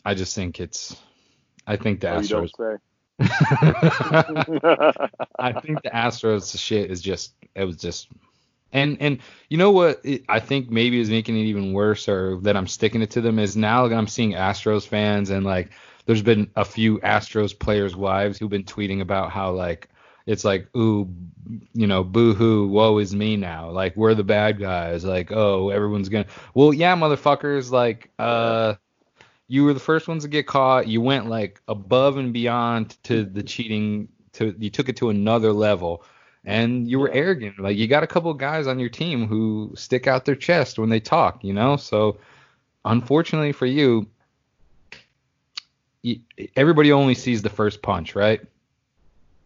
I 0.05 0.13
just 0.13 0.35
think 0.35 0.59
it's 0.59 0.95
I 1.67 1.75
think 1.75 2.01
the 2.01 2.11
oh, 2.11 2.19
Astros. 2.19 2.49
say. 2.57 2.77
I 5.39 5.51
think 5.61 5.83
the 5.83 5.91
Astros 5.93 6.57
shit 6.57 6.89
is 6.89 7.01
just 7.01 7.33
it 7.55 7.65
was 7.65 7.77
just 7.77 8.07
and 8.73 8.97
and 8.99 9.19
you 9.49 9.57
know 9.57 9.71
what 9.71 10.01
it, 10.03 10.23
I 10.27 10.39
think 10.39 10.71
maybe 10.71 10.99
is 10.99 11.09
making 11.09 11.37
it 11.37 11.43
even 11.43 11.73
worse 11.73 12.07
or 12.07 12.37
that 12.41 12.57
I'm 12.57 12.67
sticking 12.67 13.01
it 13.01 13.11
to 13.11 13.21
them 13.21 13.37
is 13.37 13.55
now 13.55 13.87
that 13.87 13.95
I'm 13.95 14.07
seeing 14.07 14.31
Astros 14.31 14.87
fans 14.87 15.29
and 15.29 15.45
like 15.45 15.71
there's 16.05 16.21
been 16.21 16.49
a 16.55 16.65
few 16.65 16.99
Astros 16.99 17.57
players' 17.57 17.95
wives 17.95 18.37
who've 18.37 18.49
been 18.49 18.63
tweeting 18.63 19.01
about 19.01 19.31
how 19.31 19.51
like 19.51 19.89
it's 20.25 20.43
like 20.43 20.67
ooh 20.75 21.09
you 21.73 21.87
know 21.87 22.03
boo 22.03 22.33
hoo 22.33 22.67
woe 22.67 22.99
is 22.99 23.15
me 23.15 23.35
now 23.35 23.69
like 23.69 23.95
we're 23.97 24.13
the 24.13 24.23
bad 24.23 24.59
guys 24.59 25.03
like 25.03 25.31
oh 25.31 25.69
everyone's 25.69 26.07
gonna 26.07 26.27
well 26.53 26.71
yeah 26.71 26.95
motherfuckers 26.95 27.71
like 27.71 28.11
uh 28.19 28.75
you 29.51 29.65
were 29.65 29.73
the 29.73 29.81
first 29.81 30.07
ones 30.07 30.23
to 30.23 30.29
get 30.29 30.47
caught. 30.47 30.87
You 30.87 31.01
went 31.01 31.27
like 31.27 31.61
above 31.67 32.15
and 32.15 32.31
beyond 32.31 32.95
to 33.03 33.25
the 33.25 33.43
cheating. 33.43 34.07
To 34.33 34.55
you 34.57 34.69
took 34.69 34.87
it 34.87 34.95
to 34.95 35.09
another 35.09 35.51
level, 35.51 36.05
and 36.45 36.89
you 36.89 36.97
were 36.99 37.11
arrogant. 37.11 37.59
Like 37.59 37.75
you 37.75 37.85
got 37.85 38.01
a 38.01 38.07
couple 38.07 38.33
guys 38.33 38.65
on 38.65 38.79
your 38.79 38.87
team 38.87 39.27
who 39.27 39.73
stick 39.75 40.07
out 40.07 40.23
their 40.23 40.37
chest 40.37 40.79
when 40.79 40.87
they 40.87 41.01
talk. 41.01 41.43
You 41.43 41.51
know, 41.51 41.75
so 41.75 42.17
unfortunately 42.85 43.51
for 43.51 43.65
you 43.65 44.07
everybody 46.55 46.91
only 46.91 47.15
sees 47.15 47.41
the 47.41 47.49
first 47.49 47.81
punch, 47.81 48.15
right? 48.15 48.41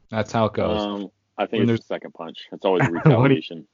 That's 0.10 0.32
how 0.32 0.46
it 0.46 0.54
goes. 0.54 0.80
um, 0.86 1.10
I 1.38 1.46
When 1.52 1.68
think 1.68 1.70
it's 1.70 1.82
the 1.82 1.96
second 1.96 2.13
punch. 2.13 2.48
It's 2.52 2.65
always 2.65 2.88
retaliation. 2.89 3.68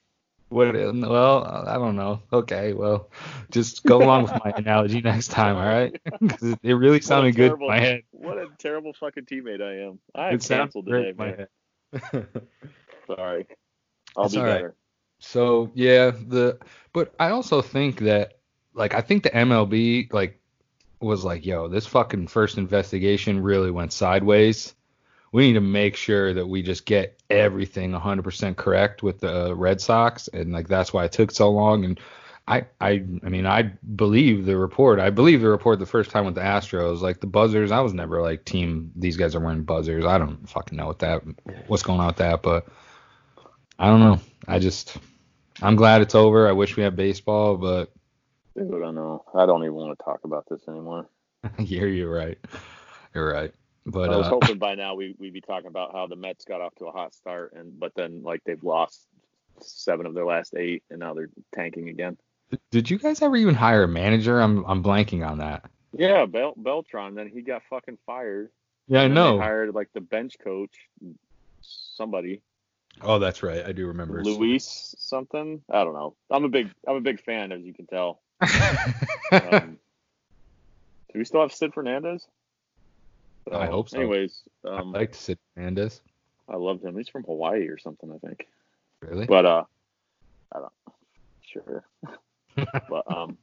What? 0.50 0.76
Well, 0.76 1.46
I 1.68 1.76
don't 1.76 1.96
know. 1.96 2.24
Okay, 2.34 2.74
well, 2.74 3.10
just 3.52 3.86
go 3.86 4.04
along 4.04 4.24
with 4.24 4.34
my 4.44 4.52
analogy 4.58 5.00
next 5.06 5.30
time, 5.30 5.56
all 5.56 5.66
right? 5.66 5.96
'Cause 6.30 6.58
it, 6.62 6.74
really 6.74 7.00
sounded 7.00 7.36
good 7.36 7.54
in 7.54 7.60
my 7.68 7.80
head. 7.80 8.02
What 8.12 8.38
a 8.38 8.48
terrible 8.60 8.94
fucking 9.00 9.26
teammate 9.26 9.62
I 9.62 9.88
am. 9.88 10.00
I 10.14 10.34
It 10.34 10.44
canceled 10.44 10.88
today, 10.88 11.14
man. 11.18 11.48
head. 11.94 12.26
Sorry. 13.08 13.46
I'll 14.18 14.30
be 14.30 14.40
right. 14.40 14.56
better. 14.56 14.76
So 15.20 15.72
yeah, 15.74 16.12
the 16.12 16.60
but 16.94 17.14
I 17.20 17.30
also 17.30 17.62
think 17.62 18.00
that 18.00 18.40
like 18.74 18.94
I 18.94 19.02
think 19.02 19.24
the 19.24 19.30
MLB 19.30 20.10
like 20.12 20.41
was 21.02 21.24
like, 21.24 21.46
yo, 21.46 21.68
this 21.68 21.88
fucking 21.88 22.28
first 22.28 22.58
investigation 22.58 23.42
really 23.42 23.72
went 23.72 23.94
sideways. 23.94 24.74
We 25.32 25.48
need 25.48 25.54
to 25.54 25.62
make 25.62 25.96
sure 25.96 26.34
that 26.34 26.48
we 26.48 26.62
just 26.62 26.86
get 26.86 27.22
everything 27.30 27.92
100% 27.92 28.58
correct 28.58 29.02
with 29.02 29.22
the 29.22 29.56
Red 29.56 29.80
Sox, 29.80 30.28
and 30.28 30.52
like 30.52 30.68
that's 30.68 30.92
why 30.92 31.06
it 31.06 31.14
took 31.14 31.32
so 31.32 31.50
long. 31.50 31.86
And 31.86 32.00
I, 32.48 32.66
I, 32.82 33.04
I 33.24 33.30
mean, 33.30 33.46
I 33.46 33.72
believe 33.96 34.46
the 34.46 34.58
report. 34.58 35.00
I 35.00 35.10
believe 35.10 35.42
the 35.42 35.50
report 35.50 35.80
the 35.80 35.86
first 35.86 36.12
time 36.12 36.26
with 36.26 36.36
the 36.36 36.42
Astros, 36.42 37.00
like 37.00 37.22
the 37.22 37.28
buzzers. 37.28 37.72
I 37.72 37.80
was 37.80 37.94
never 37.94 38.22
like 38.22 38.44
team. 38.44 38.92
These 38.96 39.16
guys 39.16 39.36
are 39.36 39.40
wearing 39.40 39.64
buzzers. 39.64 40.06
I 40.06 40.18
don't 40.18 40.50
fucking 40.50 40.78
know 40.78 40.88
what 40.88 41.00
that, 41.00 41.22
what's 41.68 41.84
going 41.84 42.02
on 42.02 42.08
with 42.08 42.18
that, 42.18 42.42
but 42.42 42.68
I 43.80 43.88
don't 43.88 44.02
know. 44.02 44.20
I 44.48 44.60
just, 44.60 44.98
I'm 45.62 45.78
glad 45.78 46.02
it's 46.02 46.16
over. 46.16 46.50
I 46.50 46.52
wish 46.52 46.76
we 46.76 46.84
had 46.84 46.96
baseball, 46.96 47.56
but 47.56 47.92
Dude, 48.56 48.74
I 48.74 48.80
don't 48.80 48.96
know. 48.96 49.24
I 49.34 49.46
don't 49.46 49.64
even 49.64 49.76
want 49.76 49.98
to 49.98 50.04
talk 50.04 50.22
about 50.24 50.46
this 50.50 50.62
anymore. 50.68 51.10
yeah, 51.60 51.84
you're 51.84 52.14
right. 52.14 52.38
You're 53.14 53.32
right. 53.32 53.54
But 53.86 54.12
I 54.12 54.18
was 54.18 54.28
uh, 54.28 54.32
hoping 54.32 54.58
by 54.58 54.76
now 54.76 54.96
we 54.96 55.16
we'd 55.18 55.34
be 55.34 55.42
talking 55.42 55.68
about 55.68 55.94
how 55.94 56.08
the 56.08 56.16
Mets 56.16 56.46
got 56.46 56.62
off 56.62 56.76
to 56.76 56.86
a 56.86 56.92
hot 56.92 57.16
start, 57.16 57.54
and 57.56 57.80
but 57.80 57.94
then 57.96 58.24
like 58.24 58.44
they've 58.44 58.64
lost 58.64 59.08
seven 59.60 60.06
of 60.06 60.14
their 60.14 60.26
last 60.26 60.54
eight, 60.56 60.84
and 60.90 61.00
now 61.00 61.14
they're 61.14 61.30
tanking 61.54 61.90
again. 61.90 62.18
did 62.72 62.90
you 62.90 62.98
guys 63.00 63.22
ever 63.22 63.36
even 63.36 63.56
hire 63.56 63.84
a 63.84 63.88
manager? 63.88 64.40
I'm, 64.40 64.64
I'm 64.66 64.84
blanking 64.84 65.28
on 65.28 65.40
that. 65.40 65.70
Yeah, 65.94 66.26
Bel- 66.26 66.56
Beltran. 66.58 67.16
Then 67.16 67.28
he 67.28 67.42
got 67.42 67.64
fucking 67.70 67.98
fired. 68.06 68.50
Yeah, 68.88 69.04
I 69.04 69.08
know. 69.08 69.40
Hired 69.40 69.74
like 69.74 69.90
the 69.94 70.02
bench 70.02 70.38
coach, 70.44 70.76
somebody, 71.62 72.42
Oh, 73.04 73.20
that's 73.20 73.42
right. 73.42 73.66
I 73.66 73.72
do 73.72 73.88
remember. 73.88 74.24
Luis 74.24 74.96
something. 74.98 75.62
I 75.70 75.84
don't 75.84 75.94
know. 75.94 76.16
I'm 76.30 76.44
a 76.44 76.50
big 76.50 76.70
I'm 76.88 76.98
a 76.98 77.02
big 77.02 77.22
fan, 77.22 77.52
as 77.52 77.62
you 77.62 77.74
can 77.74 77.88
tell. 77.88 78.22
Um, 79.32 79.78
do 81.14 81.20
we 81.20 81.24
still 81.24 81.40
have 81.40 81.54
Sid 81.54 81.74
Fernandez? 81.74 82.28
I 83.50 83.66
hope 83.68 83.90
so. 83.90 83.98
Anyways, 83.98 84.42
I 84.66 84.80
um, 84.80 84.92
like 84.92 85.16
Sid 85.16 85.40
Fernandez. 85.54 86.02
I 86.50 86.58
loved 86.58 86.84
him. 86.84 86.98
He's 86.98 87.08
from 87.08 87.24
Hawaii 87.24 87.68
or 87.68 87.78
something, 87.78 88.12
I 88.12 88.18
think. 88.26 88.48
Really? 89.02 89.26
But 89.26 89.46
uh, 89.46 89.64
I 90.52 90.60
don't. 90.60 90.74
Sure. 91.42 91.86
but 92.90 93.16
um, 93.16 93.38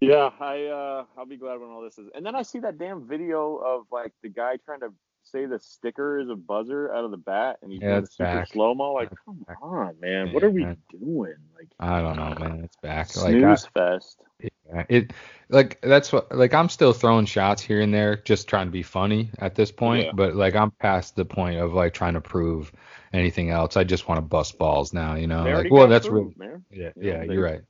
yeah, 0.00 0.30
I 0.40 0.64
uh, 0.64 1.04
I'll 1.16 1.26
be 1.26 1.36
glad 1.36 1.60
when 1.60 1.70
all 1.70 1.82
this 1.82 1.98
is. 1.98 2.08
And 2.14 2.24
then 2.24 2.34
I 2.34 2.42
see 2.42 2.58
that 2.60 2.78
damn 2.78 3.06
video 3.06 3.56
of 3.56 3.86
like 3.92 4.12
the 4.22 4.28
guy 4.28 4.56
trying 4.64 4.80
to 4.80 4.92
say 5.24 5.46
the 5.46 5.58
sticker 5.58 6.18
is 6.18 6.28
a 6.28 6.34
buzzer 6.36 6.92
out 6.92 7.04
of 7.04 7.10
the 7.10 7.16
bat, 7.16 7.58
and 7.62 7.72
he's 7.72 7.80
Yeah, 7.82 7.98
it's 7.98 8.16
super 8.16 8.44
slow 8.50 8.74
mo. 8.74 8.92
Like, 8.92 9.10
come 9.24 9.38
back. 9.46 9.56
on, 9.62 9.98
man, 10.00 10.32
what 10.32 10.42
are 10.42 10.50
we 10.50 10.62
Yeah. 10.62 10.74
doing? 10.90 11.34
Like, 11.56 11.68
I 11.80 12.00
don't 12.00 12.16
know, 12.16 12.34
man. 12.38 12.60
It's 12.64 12.76
back. 12.76 13.14
Like 13.16 13.36
I, 13.42 13.56
fest. 13.56 14.22
Yeah, 14.40 14.84
it 14.88 15.12
like 15.48 15.80
that's 15.82 16.12
what 16.12 16.34
like 16.34 16.54
I'm 16.54 16.68
still 16.68 16.92
throwing 16.92 17.26
shots 17.26 17.62
here 17.62 17.80
and 17.80 17.92
there, 17.92 18.16
just 18.16 18.48
trying 18.48 18.66
to 18.66 18.72
be 18.72 18.82
funny 18.82 19.30
at 19.38 19.54
this 19.54 19.70
point. 19.70 20.06
Yeah. 20.06 20.12
But 20.14 20.34
like 20.34 20.54
I'm 20.56 20.70
past 20.72 21.14
the 21.16 21.24
point 21.24 21.58
of 21.60 21.72
like 21.74 21.94
trying 21.94 22.14
to 22.14 22.20
prove 22.20 22.72
anything 23.12 23.50
else. 23.50 23.76
I 23.76 23.84
just 23.84 24.08
want 24.08 24.18
to 24.18 24.22
bust 24.22 24.58
balls 24.58 24.92
now, 24.92 25.14
you 25.14 25.26
know. 25.26 25.44
Like, 25.44 25.70
well, 25.70 25.88
that's 25.88 26.08
proved, 26.08 26.38
real. 26.38 26.48
man. 26.50 26.64
Yeah, 26.70 26.90
You 26.96 27.02
know, 27.02 27.08
yeah, 27.18 27.26
they- 27.26 27.32
you're 27.34 27.44
right. 27.44 27.60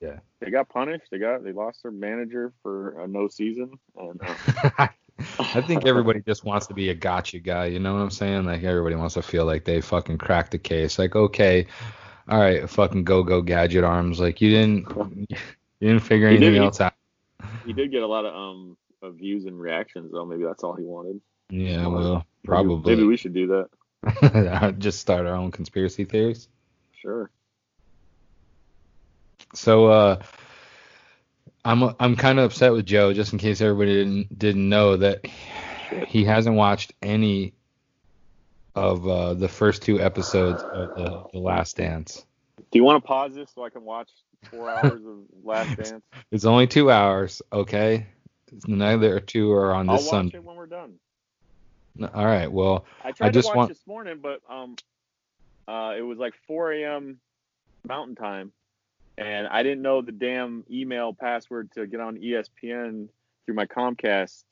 Yeah. 0.00 0.18
They 0.40 0.50
got 0.50 0.68
punished. 0.68 1.04
They 1.12 1.18
got 1.18 1.44
they 1.44 1.52
lost 1.52 1.82
their 1.84 1.92
manager 1.92 2.52
for 2.62 3.00
a 3.00 3.06
no 3.06 3.28
season, 3.28 3.78
and 3.96 4.20
uh, 4.78 4.88
I 5.38 5.60
think 5.60 5.86
everybody 5.86 6.20
just 6.20 6.44
wants 6.44 6.66
to 6.68 6.74
be 6.74 6.88
a 6.90 6.94
gotcha 6.94 7.38
guy. 7.38 7.66
You 7.66 7.78
know 7.78 7.92
what 7.94 8.00
I'm 8.00 8.10
saying? 8.10 8.44
Like 8.44 8.62
everybody 8.64 8.96
wants 8.96 9.14
to 9.14 9.22
feel 9.22 9.44
like 9.44 9.64
they 9.64 9.80
fucking 9.80 10.18
cracked 10.18 10.50
the 10.52 10.58
case. 10.58 10.98
Like 10.98 11.14
okay, 11.14 11.66
all 12.28 12.40
right, 12.40 12.68
fucking 12.68 13.04
go 13.04 13.22
go 13.22 13.40
gadget 13.42 13.84
arms. 13.84 14.18
Like 14.20 14.40
you 14.40 14.50
didn't 14.50 14.88
you 15.28 15.88
didn't 15.88 16.00
figure 16.02 16.28
He 16.28 16.36
anything 16.36 16.54
did- 16.54 16.62
else 16.62 16.80
out. 16.80 16.94
he 17.64 17.72
did 17.72 17.90
get 17.90 18.02
a 18.02 18.06
lot 18.06 18.24
of 18.24 18.34
um 18.34 18.76
of 19.02 19.14
views 19.16 19.44
and 19.46 19.58
reactions. 19.60 20.10
Though 20.12 20.24
maybe 20.24 20.44
that's 20.44 20.64
all 20.64 20.74
he 20.74 20.84
wanted. 20.84 21.20
Yeah, 21.50 21.86
well, 21.86 22.24
probably. 22.44 22.94
Maybe 22.94 23.06
we 23.06 23.16
should 23.16 23.34
do 23.34 23.46
that. 24.02 24.74
just 24.78 24.98
start 25.00 25.26
our 25.26 25.34
own 25.36 25.50
conspiracy 25.52 26.04
theories. 26.04 26.48
Sure. 27.00 27.30
so 29.54 29.86
uh, 29.86 30.22
I'm 31.64 31.94
I'm 32.00 32.16
kind 32.16 32.38
of 32.38 32.46
upset 32.46 32.72
with 32.72 32.86
Joe, 32.86 33.12
just 33.12 33.32
in 33.32 33.38
case 33.38 33.60
everybody 33.60 33.94
didn't 33.94 34.38
didn't 34.38 34.68
know 34.68 34.96
that 34.96 35.24
he 36.08 36.24
hasn't 36.24 36.56
watched 36.56 36.92
any 37.02 37.54
of 38.74 39.06
uh, 39.06 39.34
the 39.34 39.48
first 39.48 39.82
two 39.82 40.00
episodes 40.00 40.62
of 40.62 40.94
the, 40.96 41.24
the 41.32 41.38
Last 41.38 41.76
Dance. 41.76 42.24
Do 42.56 42.78
you 42.78 42.84
want 42.84 43.02
to 43.02 43.06
pause 43.06 43.34
this 43.34 43.50
so 43.54 43.64
I 43.64 43.70
can 43.70 43.84
watch 43.84 44.08
four 44.50 44.70
hours 44.70 45.02
of 45.04 45.18
Last 45.44 45.76
Dance? 45.76 46.04
It's 46.30 46.44
only 46.44 46.66
two 46.66 46.90
hours, 46.90 47.42
okay? 47.52 48.06
Neither 48.66 49.20
two 49.20 49.52
are 49.52 49.72
on 49.74 49.86
this 49.86 50.04
I'll 50.04 50.10
Sunday. 50.10 50.38
it 50.38 50.44
when 50.44 50.56
we're 50.56 50.66
done. 50.66 50.94
All 52.14 52.24
right. 52.24 52.50
Well, 52.50 52.86
I 53.04 53.12
tried 53.12 53.32
just 53.34 53.46
to 53.46 53.50
watch 53.50 53.56
want- 53.56 53.68
this 53.68 53.86
morning, 53.86 54.20
but 54.22 54.40
um, 54.48 54.76
uh, 55.68 55.94
it 55.96 56.02
was 56.02 56.18
like 56.18 56.34
4 56.46 56.72
a.m. 56.72 57.18
Mountain 57.86 58.14
Time, 58.16 58.52
and 59.22 59.46
I 59.48 59.62
didn't 59.62 59.82
know 59.82 60.02
the 60.02 60.12
damn 60.12 60.64
email 60.70 61.12
password 61.12 61.70
to 61.72 61.86
get 61.86 62.00
on 62.00 62.16
ESPN 62.18 63.08
through 63.44 63.54
my 63.54 63.66
Comcast 63.66 64.44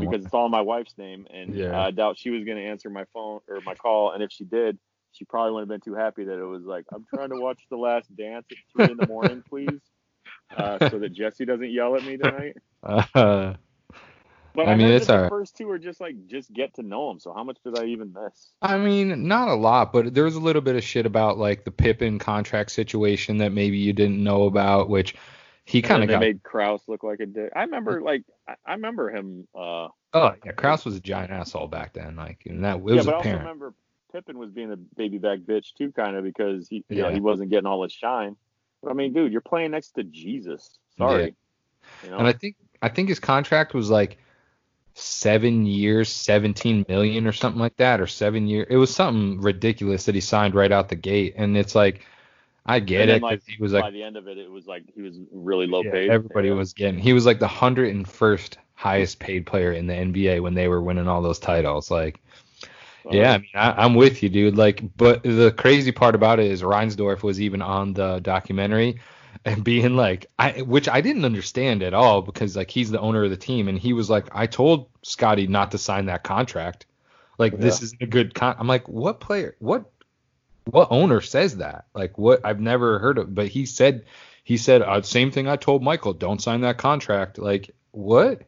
because 0.00 0.24
it's 0.24 0.34
all 0.34 0.48
my 0.48 0.60
wife's 0.60 0.96
name, 0.98 1.26
and 1.30 1.54
Yeah. 1.54 1.80
I 1.80 1.90
doubt 1.90 2.18
she 2.18 2.30
was 2.30 2.44
gonna 2.44 2.60
answer 2.60 2.90
my 2.90 3.04
phone 3.12 3.40
or 3.48 3.60
my 3.64 3.74
call, 3.74 4.12
and 4.12 4.22
if 4.22 4.30
she 4.30 4.44
did, 4.44 4.78
she 5.12 5.24
probably 5.24 5.52
wouldn't 5.52 5.70
have 5.70 5.80
been 5.80 5.92
too 5.92 5.96
happy 5.98 6.24
that 6.24 6.38
it 6.38 6.44
was 6.44 6.64
like, 6.64 6.84
I'm 6.92 7.04
trying 7.04 7.30
to 7.30 7.40
watch 7.40 7.60
The 7.70 7.76
Last 7.76 8.14
Dance 8.16 8.46
at 8.50 8.58
three 8.72 8.90
in 8.90 8.96
the 8.96 9.06
morning, 9.06 9.42
please, 9.48 9.80
uh, 10.56 10.90
so 10.90 10.98
that 10.98 11.12
Jesse 11.12 11.44
doesn't 11.44 11.70
yell 11.70 11.96
at 11.96 12.04
me 12.04 12.16
tonight. 12.16 12.56
Uh, 12.82 13.54
But 14.54 14.68
I 14.68 14.72
I, 14.72 14.74
mean, 14.76 14.88
it's 14.88 15.06
that 15.06 15.12
the 15.12 15.16
alright. 15.16 15.30
first 15.30 15.56
two 15.56 15.70
are 15.70 15.78
just 15.78 16.00
like 16.00 16.26
just 16.26 16.52
get 16.52 16.74
to 16.74 16.82
know 16.82 17.10
him. 17.10 17.18
So 17.20 17.32
how 17.32 17.42
much 17.44 17.58
did 17.64 17.78
I 17.78 17.86
even 17.86 18.12
miss? 18.12 18.50
I 18.60 18.76
mean, 18.78 19.26
not 19.26 19.48
a 19.48 19.54
lot, 19.54 19.92
but 19.92 20.12
there 20.14 20.24
was 20.24 20.34
a 20.34 20.40
little 20.40 20.62
bit 20.62 20.76
of 20.76 20.84
shit 20.84 21.06
about 21.06 21.38
like 21.38 21.64
the 21.64 21.70
Pippen 21.70 22.18
contract 22.18 22.70
situation 22.72 23.38
that 23.38 23.52
maybe 23.52 23.78
you 23.78 23.92
didn't 23.92 24.22
know 24.22 24.44
about, 24.44 24.88
which 24.90 25.14
he 25.64 25.80
kind 25.80 26.02
of 26.02 26.08
got. 26.08 26.20
made 26.20 26.42
Krause 26.42 26.82
look 26.86 27.02
like 27.02 27.20
a 27.20 27.26
dick. 27.26 27.52
I 27.56 27.62
remember 27.62 28.02
like 28.02 28.24
I, 28.66 28.72
remember 28.72 29.10
him. 29.10 29.48
Uh, 29.54 29.88
oh 30.12 30.34
yeah, 30.44 30.52
Krause 30.52 30.84
was 30.84 30.96
a 30.96 31.00
giant 31.00 31.30
asshole 31.30 31.68
back 31.68 31.94
then, 31.94 32.16
like, 32.16 32.42
and 32.46 32.64
that 32.64 32.76
it 32.76 32.82
yeah, 32.86 32.94
was 32.96 33.06
but 33.06 33.14
I 33.14 33.16
also 33.18 33.30
remember 33.30 33.74
Pippen 34.12 34.38
was 34.38 34.50
being 34.50 34.72
a 34.72 34.76
baby 34.76 35.18
back 35.18 35.38
bitch 35.40 35.72
too, 35.78 35.92
kind 35.92 36.16
of 36.16 36.24
because 36.24 36.68
he 36.68 36.84
you 36.88 37.02
know 37.02 37.08
Yeah. 37.08 37.14
he 37.14 37.20
wasn't 37.20 37.50
getting 37.50 37.66
all 37.66 37.82
his 37.82 37.92
shine. 37.92 38.36
But 38.82 38.90
I 38.90 38.94
mean, 38.94 39.12
dude, 39.12 39.32
you're 39.32 39.40
playing 39.40 39.70
next 39.70 39.92
to 39.92 40.02
Jesus. 40.02 40.78
Sorry. 40.98 41.34
You 42.04 42.10
know? 42.10 42.18
And 42.18 42.26
I 42.26 42.32
think 42.32 42.56
I 42.82 42.88
think 42.88 43.08
his 43.08 43.20
contract 43.20 43.72
was 43.72 43.88
like 43.88 44.18
seven 44.94 45.66
years, 45.66 46.08
seventeen 46.08 46.84
million 46.88 47.26
or 47.26 47.32
something 47.32 47.60
like 47.60 47.76
that, 47.76 48.00
or 48.00 48.06
seven 48.06 48.46
year. 48.46 48.66
It 48.68 48.76
was 48.76 48.94
something 48.94 49.40
ridiculous 49.40 50.04
that 50.06 50.14
he 50.14 50.20
signed 50.20 50.54
right 50.54 50.72
out 50.72 50.88
the 50.88 50.96
gate, 50.96 51.34
and 51.36 51.56
it's 51.56 51.74
like, 51.74 52.04
I 52.66 52.80
get 52.80 53.08
it 53.08 53.22
like, 53.22 53.42
he 53.46 53.56
was 53.62 53.72
like, 53.72 53.82
by 53.84 53.90
the 53.90 54.02
end 54.02 54.16
of 54.16 54.28
it, 54.28 54.38
it 54.38 54.50
was 54.50 54.66
like 54.66 54.84
he 54.94 55.02
was 55.02 55.18
really 55.32 55.66
low 55.66 55.82
yeah, 55.82 55.90
paid. 55.92 56.10
everybody 56.10 56.48
Yeah. 56.48 56.54
was 56.54 56.72
getting. 56.72 56.98
He 56.98 57.12
was 57.12 57.26
like 57.26 57.38
the 57.38 57.48
hundred 57.48 57.94
and 57.94 58.08
first 58.08 58.58
highest 58.74 59.18
paid 59.18 59.46
player 59.46 59.72
in 59.72 59.86
the 59.86 59.94
NBA 59.94 60.40
when 60.40 60.54
they 60.54 60.68
were 60.68 60.82
winning 60.82 61.08
all 61.08 61.22
those 61.22 61.38
titles. 61.38 61.90
Like, 61.90 62.20
So, 63.02 63.12
yeah, 63.14 63.32
I 63.34 63.38
mean, 63.38 63.48
I, 63.54 63.72
I'm 63.84 63.94
with 63.94 64.22
you, 64.22 64.28
dude. 64.28 64.56
Like, 64.56 64.82
but 64.96 65.22
the 65.22 65.52
crazy 65.56 65.92
part 65.92 66.14
about 66.14 66.38
it 66.40 66.46
is 66.50 66.62
Reinsdorf 66.62 67.22
was 67.22 67.40
even 67.40 67.62
on 67.62 67.92
the 67.94 68.20
documentary 68.20 69.00
and 69.44 69.64
being 69.64 69.96
like, 69.96 70.26
I, 70.38 70.62
which 70.62 70.88
I 70.88 71.00
didn't 71.00 71.24
understand 71.24 71.82
at 71.82 71.94
all 71.94 72.22
because 72.22 72.56
like 72.56 72.70
he's 72.70 72.90
the 72.90 73.00
owner 73.00 73.24
of 73.24 73.30
the 73.30 73.36
team 73.36 73.68
and 73.68 73.78
he 73.78 73.92
was 73.92 74.08
like, 74.08 74.28
I 74.32 74.46
told 74.46 74.88
Scotty 75.02 75.46
not 75.46 75.72
to 75.72 75.78
sign 75.78 76.06
that 76.06 76.22
contract. 76.22 76.86
Like, 77.38 77.58
this 77.58 77.82
isn't 77.82 78.02
a 78.02 78.06
good 78.06 78.34
con. 78.34 78.54
I'm 78.58 78.68
like, 78.68 78.88
what 78.88 79.20
player? 79.20 79.56
What? 79.58 79.90
What 80.64 80.88
owner 80.92 81.20
says 81.20 81.56
that? 81.56 81.86
Like, 81.92 82.16
what? 82.18 82.44
I've 82.44 82.60
never 82.60 83.00
heard 83.00 83.18
of. 83.18 83.34
But 83.34 83.48
he 83.48 83.66
said, 83.66 84.04
he 84.44 84.56
said, 84.56 84.82
uh, 84.82 85.02
same 85.02 85.32
thing 85.32 85.48
I 85.48 85.56
told 85.56 85.82
Michael. 85.82 86.12
Don't 86.12 86.40
sign 86.40 86.60
that 86.60 86.78
contract. 86.78 87.38
Like, 87.38 87.70
what? 87.90 88.42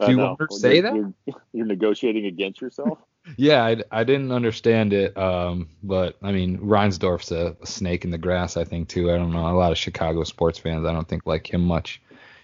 Do 0.00 0.10
you 0.10 0.18
want 0.18 0.38
to 0.38 0.56
say 0.56 0.76
you're- 0.76 0.80
that? 0.80 0.94
You're, 1.26 1.42
you're 1.52 1.66
negotiating 1.66 2.24
against 2.26 2.60
yourself. 2.62 2.98
Yeah, 3.36 3.64
I, 3.64 3.82
I 3.90 4.04
didn't 4.04 4.32
understand 4.32 4.92
it. 4.92 5.16
Um, 5.16 5.68
but 5.82 6.16
I 6.22 6.32
mean, 6.32 6.58
Reinsdorf's 6.58 7.32
a, 7.32 7.56
a 7.60 7.66
snake 7.66 8.04
in 8.04 8.10
the 8.10 8.18
grass, 8.18 8.56
I 8.56 8.64
think 8.64 8.88
too. 8.88 9.10
I 9.10 9.16
don't 9.16 9.32
know. 9.32 9.46
A 9.46 9.56
lot 9.56 9.72
of 9.72 9.78
Chicago 9.78 10.24
sports 10.24 10.58
fans, 10.58 10.86
I 10.86 10.92
don't 10.92 11.08
think 11.08 11.26
like 11.26 11.52
him 11.52 11.62
much 11.62 12.00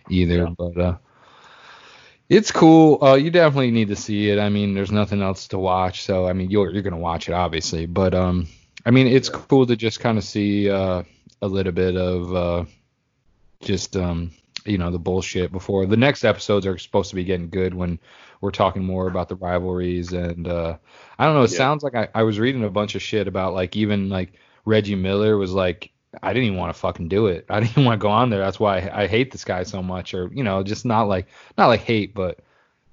either. 0.08 0.44
Yeah. 0.44 0.54
But 0.56 0.78
uh, 0.78 0.96
it's 2.28 2.50
cool. 2.50 3.02
Uh, 3.02 3.14
you 3.14 3.30
definitely 3.30 3.70
need 3.70 3.88
to 3.88 3.96
see 3.96 4.30
it. 4.30 4.38
I 4.38 4.48
mean, 4.48 4.74
there's 4.74 4.92
nothing 4.92 5.22
else 5.22 5.48
to 5.48 5.58
watch, 5.58 6.02
so 6.02 6.26
I 6.26 6.32
mean, 6.32 6.50
you're 6.50 6.70
you're 6.70 6.82
gonna 6.82 6.96
watch 6.96 7.28
it 7.28 7.32
obviously. 7.32 7.86
But 7.86 8.14
um, 8.14 8.48
I 8.84 8.90
mean, 8.90 9.06
it's 9.06 9.28
cool 9.28 9.66
to 9.66 9.76
just 9.76 10.00
kind 10.00 10.18
of 10.18 10.24
see 10.24 10.70
uh 10.70 11.02
a 11.42 11.46
little 11.46 11.72
bit 11.72 11.96
of 11.96 12.34
uh 12.34 12.64
just 13.60 13.96
um 13.96 14.32
you 14.68 14.78
know 14.78 14.90
the 14.90 14.98
bullshit 14.98 15.52
before 15.52 15.86
the 15.86 15.96
next 15.96 16.24
episodes 16.24 16.66
are 16.66 16.78
supposed 16.78 17.10
to 17.10 17.16
be 17.16 17.24
getting 17.24 17.48
good 17.50 17.74
when 17.74 17.98
we're 18.40 18.50
talking 18.50 18.84
more 18.84 19.06
about 19.08 19.28
the 19.28 19.36
rivalries 19.36 20.12
and 20.12 20.46
uh 20.48 20.76
I 21.18 21.24
don't 21.24 21.34
know. 21.34 21.42
It 21.42 21.50
Yeah. 21.52 21.56
sounds 21.58 21.82
like 21.82 21.94
I, 21.94 22.08
I 22.14 22.22
was 22.22 22.38
reading 22.38 22.64
a 22.64 22.70
bunch 22.70 22.94
of 22.94 23.02
shit 23.02 23.26
about 23.28 23.54
like 23.54 23.76
even 23.76 24.08
like 24.08 24.32
Reggie 24.64 24.94
Miller 24.94 25.36
was 25.36 25.52
like 25.52 25.90
I 26.22 26.32
didn't 26.32 26.46
even 26.46 26.58
want 26.58 26.74
to 26.74 26.80
fucking 26.80 27.08
do 27.08 27.26
it. 27.26 27.46
I 27.50 27.60
didn't 27.60 27.72
even 27.72 27.84
want 27.84 28.00
to 28.00 28.02
go 28.02 28.08
on 28.10 28.30
there. 28.30 28.40
That's 28.40 28.58
why 28.60 28.78
I, 28.80 29.02
I 29.02 29.06
hate 29.06 29.30
this 29.32 29.44
guy 29.44 29.62
so 29.64 29.82
much, 29.82 30.14
or 30.14 30.30
you 30.32 30.44
know, 30.44 30.62
just 30.62 30.84
not 30.84 31.02
like 31.08 31.26
not 31.58 31.66
like 31.66 31.80
hate, 31.80 32.14
but 32.14 32.38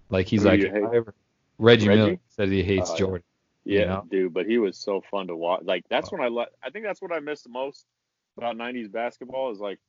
like 0.10 0.28
he's 0.28 0.44
Who 0.44 0.50
like 0.50 0.60
you 0.60 0.68
hate? 0.70 0.78
if 0.84 0.90
I 0.92 0.96
ever- 0.98 1.14
Reggie, 1.60 1.88
Reggie? 1.88 2.02
Miller 2.02 2.18
said 2.30 2.50
he 2.50 2.64
hates 2.64 2.90
Oh, 2.90 2.94
yeah. 2.94 3.00
Jordan. 3.00 3.24
Yeah, 3.66 3.80
You 3.80 3.86
know? 3.86 4.04
dude, 4.12 4.34
but 4.34 4.46
he 4.46 4.58
was 4.58 4.78
so 4.78 5.02
fun 5.10 5.28
to 5.28 5.36
watch. 5.38 5.62
Like 5.64 5.86
that's 5.90 6.12
when 6.12 6.20
I 6.22 6.28
le- 6.28 6.48
I 6.62 6.70
think 6.70 6.84
that's 6.86 7.02
what 7.02 7.14
I 7.14 7.20
missed 7.20 7.44
the 7.46 7.50
most 7.50 7.86
about 8.38 8.58
'90s 8.58 8.92
basketball 8.92 9.52
is 9.52 9.60
like, 9.60 9.80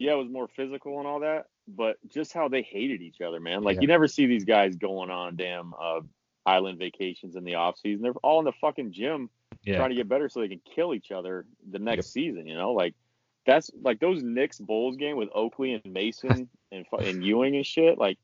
yeah, 0.00 0.12
it 0.12 0.16
was 0.18 0.28
more 0.30 0.48
physical 0.48 0.98
and 0.98 1.06
all 1.06 1.20
that, 1.20 1.46
but 1.68 1.96
just 2.08 2.32
how 2.32 2.48
they 2.48 2.62
hated 2.62 3.02
each 3.02 3.20
other, 3.20 3.38
man. 3.38 3.62
Like 3.62 3.76
Yeah. 3.76 3.82
you 3.82 3.86
never 3.88 4.08
see 4.08 4.26
these 4.26 4.44
guys 4.44 4.74
going 4.76 5.10
on 5.10 5.36
damn 5.36 5.74
uh, 5.78 6.00
island 6.46 6.78
vacations 6.78 7.36
in 7.36 7.44
the 7.44 7.54
off 7.56 7.78
season. 7.78 8.02
They're 8.02 8.14
all 8.24 8.38
in 8.40 8.46
the 8.46 8.52
fucking 8.60 8.92
gym 8.92 9.30
Yeah, 9.64 9.76
trying 9.76 9.90
to 9.90 9.96
get 9.96 10.08
better 10.08 10.28
so 10.28 10.40
they 10.40 10.48
can 10.48 10.62
kill 10.74 10.94
each 10.94 11.12
other 11.12 11.44
the 11.70 11.78
next 11.78 12.06
Yep. 12.06 12.12
season. 12.12 12.46
You 12.46 12.54
know, 12.56 12.72
like 12.72 12.94
that's 13.46 13.70
like 13.82 14.00
those 14.00 14.22
Knicks 14.22 14.58
Bulls 14.58 14.96
game 14.96 15.16
with 15.16 15.28
Oakley 15.34 15.74
and 15.74 15.92
Mason 15.92 16.48
and 16.72 16.86
and 16.92 17.22
Ewing 17.22 17.56
and 17.56 17.66
shit. 17.66 17.98
Like 17.98 18.18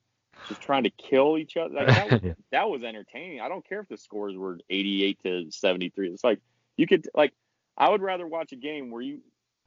just 0.48 0.60
trying 0.62 0.84
to 0.84 0.90
kill 0.90 1.36
each 1.36 1.56
other. 1.58 1.74
Like 1.74 1.88
that 1.88 2.10
was 2.10 2.20
Yeah. 2.24 2.32
that 2.52 2.70
was 2.70 2.82
entertaining. 2.84 3.40
I 3.40 3.48
don't 3.48 3.66
care 3.68 3.80
if 3.80 3.88
the 3.88 3.98
scores 3.98 4.34
were 4.34 4.58
88 4.70 5.18
to 5.24 5.50
73. 5.50 6.10
It's 6.10 6.24
like 6.24 6.40
you 6.78 6.86
could 6.86 7.06
like 7.14 7.34
I 7.76 7.90
would 7.90 8.00
rather 8.00 8.26
watch 8.26 8.52
a 8.52 8.56
game 8.56 8.90
where 8.90 9.02
you 9.02 9.20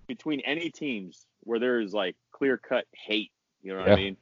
between 0.10 0.42
any 0.42 0.70
teams 0.70 1.26
where 1.46 1.60
there 1.60 1.80
is 1.80 1.94
like 1.94 2.18
clear 2.34 2.58
cut 2.58 2.86
hate. 2.94 3.32
You 3.62 3.72
know 3.74 3.80
what 3.80 3.88
Yeah. 3.88 3.94
I 3.94 3.98
mean? 3.98 4.18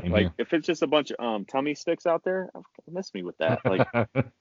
Same 0.00 0.10
Like 0.12 0.22
here. 0.22 0.32
if 0.38 0.54
it's 0.54 0.66
just 0.66 0.82
a 0.82 0.86
bunch 0.86 1.10
of 1.10 1.22
um 1.22 1.44
tummy 1.44 1.74
sticks 1.74 2.06
out 2.06 2.24
there, 2.24 2.48
miss 2.90 3.12
me 3.12 3.22
with 3.22 3.36
that. 3.38 3.60
Like 3.66 3.86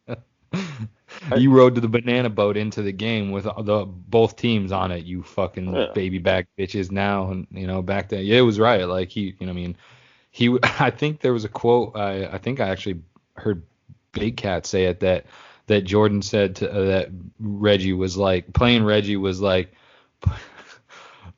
you 1.38 1.52
rode 1.52 1.76
to 1.76 1.82
the 1.82 1.88
banana 1.90 2.30
boat 2.30 2.56
into 2.58 2.82
the 2.82 2.92
game 2.94 3.32
with 3.32 3.44
the 3.44 3.86
both 3.86 4.38
teams 4.38 4.72
on 4.72 4.92
it. 4.92 5.04
You 5.06 5.24
fucking 5.24 5.74
Yeah. 5.74 5.88
baby 5.94 6.20
back 6.20 6.48
bitches 6.58 6.90
now, 6.92 7.32
and 7.32 7.48
you 7.52 7.68
know 7.68 7.82
back 7.82 8.10
then, 8.10 8.24
yeah, 8.24 8.38
it 8.38 8.42
was 8.42 8.60
right. 8.60 8.86
Like 8.86 9.10
he, 9.10 9.36
you 9.40 9.46
know, 9.46 9.52
I 9.52 9.56
mean, 9.56 9.76
he. 10.32 10.58
I 10.64 10.90
think 10.90 11.20
there 11.20 11.34
was 11.34 11.44
a 11.44 11.50
quote. 11.50 11.98
I 11.98 12.28
I 12.28 12.38
think 12.38 12.62
I 12.62 12.70
actually 12.70 13.02
heard 13.36 13.64
Big 14.14 14.38
Cat 14.38 14.66
say 14.66 14.86
it 14.86 15.02
that 15.02 15.26
that 15.68 15.82
Jordan 15.82 16.22
said 16.22 16.56
to, 16.58 16.72
uh, 16.72 16.86
that 16.86 17.10
Reggie 17.40 17.94
was 17.94 18.16
like 18.18 18.54
playing 18.54 18.84
Reggie 18.86 19.18
was 19.18 19.42
like. 19.42 19.74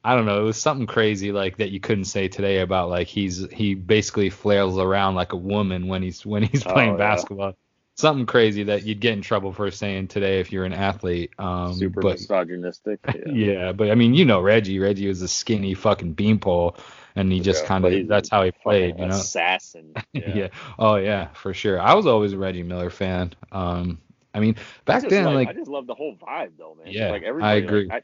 I 0.03 0.15
don't 0.15 0.25
know. 0.25 0.41
It 0.41 0.45
was 0.45 0.57
something 0.61 0.85
crazy 0.87 1.31
like 1.31 1.57
that 1.57 1.71
you 1.71 1.79
couldn't 1.79 2.05
say 2.05 2.27
today 2.27 2.59
about 2.59 2.89
like 2.89 3.07
he's 3.07 3.47
he 3.51 3.73
basically 3.75 4.29
flails 4.29 4.77
around 4.77 5.15
like 5.15 5.33
a 5.33 5.37
woman 5.37 5.87
when 5.87 6.03
he's 6.03 6.25
when 6.25 6.43
he's 6.43 6.63
Oh, 6.65 6.65
playing 6.65 6.95
yeah. 6.97 6.97
basketball. 6.97 7.53
Something 7.95 8.25
crazy 8.25 8.63
that 8.63 8.83
you'd 8.83 8.99
get 8.99 9.13
in 9.13 9.21
trouble 9.21 9.53
for 9.53 9.69
saying 9.71 10.07
today 10.09 10.39
if 10.39 10.51
you're 10.51 10.65
an 10.65 10.73
athlete. 10.73 11.31
Um, 11.39 11.75
super 11.77 11.99
but 11.99 12.19
misogynistic. 12.27 12.99
Yeah. 13.13 13.21
yeah, 13.25 13.71
but 13.71 13.91
I 13.91 13.95
mean, 13.95 14.13
you 14.13 14.25
know 14.25 14.41
Reggie. 14.41 14.79
Reggie 14.79 15.07
was 15.07 15.21
a 15.21 15.27
skinny 15.27 15.73
fucking 15.73 16.13
beanpole, 16.13 16.77
and 17.15 17.31
he 17.31 17.39
just 17.39 17.63
Yeah, 17.63 17.67
kind 17.67 17.85
of 17.85 18.07
that's 18.07 18.29
how 18.29 18.43
he 18.43 18.51
played, 18.51 18.99
you 18.99 19.05
know. 19.05 19.23
Assassin. 19.23 19.93
Yeah. 20.13 20.49
Oh 20.79 20.95
yeah, 20.95 21.29
for 21.33 21.53
sure. 21.53 21.79
I 21.79 21.93
was 21.93 22.07
always 22.07 22.33
a 22.33 22.37
Reggie 22.37 22.63
Miller 22.63 22.89
fan. 22.89 23.33
Um, 23.51 23.99
I 24.33 24.39
mean, 24.39 24.55
back 24.85 25.03
I 25.03 25.09
then, 25.09 25.25
like, 25.25 25.35
like 25.35 25.49
I 25.49 25.53
just 25.53 25.69
love 25.69 25.87
the 25.87 25.95
whole 25.95 26.15
vibe 26.15 26.51
though, 26.57 26.75
man. 26.75 26.93
Yeah, 26.93 27.09
like 27.09 27.23
I 27.39 27.55
agree. 27.55 27.85
Like, 27.85 28.03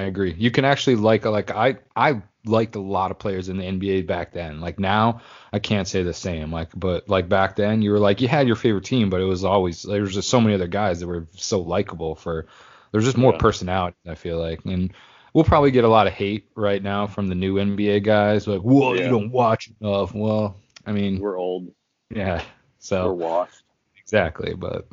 agree. 0.00 0.34
You 0.36 0.50
can 0.50 0.64
actually 0.64 0.96
like 0.96 1.24
like 1.24 1.50
I 1.50 1.76
I 1.96 2.22
liked 2.44 2.76
a 2.76 2.80
lot 2.80 3.10
of 3.10 3.18
players 3.18 3.48
in 3.48 3.56
the 3.58 3.64
NBA 3.64 4.06
back 4.06 4.32
then. 4.32 4.60
Like 4.60 4.78
now, 4.78 5.20
I 5.52 5.58
can't 5.58 5.88
say 5.88 6.02
the 6.02 6.12
same. 6.14 6.52
Like 6.52 6.68
but 6.74 7.08
like 7.08 7.28
back 7.28 7.56
then, 7.56 7.80
you 7.82 7.90
were 7.92 7.98
like 7.98 8.20
you 8.20 8.28
had 8.28 8.46
your 8.46 8.56
favorite 8.56 8.84
team, 8.84 9.08
but 9.10 9.20
it 9.20 9.24
was 9.24 9.44
always 9.44 9.82
there 9.82 10.02
was 10.02 10.14
just 10.14 10.28
so 10.28 10.40
many 10.40 10.54
other 10.54 10.66
guys 10.66 11.00
that 11.00 11.06
were 11.06 11.26
so 11.32 11.60
likable. 11.60 12.14
For 12.14 12.46
there's 12.92 13.04
just 13.04 13.16
more 13.18 13.32
Yeah. 13.32 13.38
personality. 13.38 13.96
I 14.06 14.14
feel 14.14 14.38
like, 14.38 14.64
and 14.64 14.92
we'll 15.32 15.44
probably 15.44 15.70
get 15.70 15.84
a 15.84 15.88
lot 15.88 16.06
of 16.06 16.12
hate 16.12 16.48
right 16.54 16.82
now 16.82 17.06
from 17.06 17.28
the 17.28 17.34
new 17.34 17.54
NBA 17.56 18.02
guys. 18.04 18.46
Like, 18.46 18.60
whoa, 18.62 18.94
you 18.94 19.08
don't 19.08 19.30
watch 19.30 19.70
enough. 19.80 20.14
Well, 20.14 20.56
I 20.86 20.90
I, 20.90 20.92
mean, 20.92 21.18
we're 21.18 21.38
old. 21.38 21.68
yeah. 22.10 22.42
so 22.78 23.06
We're 23.06 23.14
washed. 23.14 23.62
exactly, 24.02 24.54
but 24.54 24.86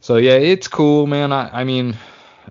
so 0.00 0.16
yeah, 0.16 0.34
it's 0.34 0.68
cool, 0.68 1.06
man. 1.06 1.32
I 1.32 1.60
I 1.60 1.64
mean, 1.64 1.96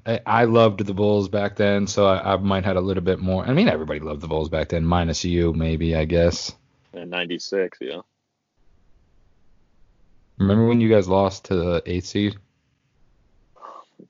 I, 0.06 0.20
I 0.26 0.44
loved 0.46 0.86
the 0.86 0.94
Bulls 0.94 1.30
back 1.30 1.56
then, 1.56 1.88
so 1.88 2.06
I, 2.06 2.34
I 2.34 2.38
might 2.38 2.66
had 2.66 2.76
a 2.78 2.82
little 2.82 3.04
bit 3.04 3.20
more. 3.20 3.46
I 3.46 3.54
mean, 3.54 3.68
everybody 3.68 4.00
loved 4.00 4.22
the 4.22 4.28
Bulls 4.28 4.50
back 4.50 4.70
then, 4.70 4.86
minus 4.86 5.24
you, 5.26 5.54
maybe 5.54 5.96
I 5.96 6.06
guess. 6.06 6.56
In 6.94 7.10
'96, 7.10 7.78
yeah. 7.82 8.02
Remember 10.38 10.68
when 10.68 10.80
you 10.80 10.90
guys 10.90 11.08
lost 11.08 11.46
to 11.46 11.56
the 11.56 11.84
eighth 11.86 12.06
seed? 12.06 12.38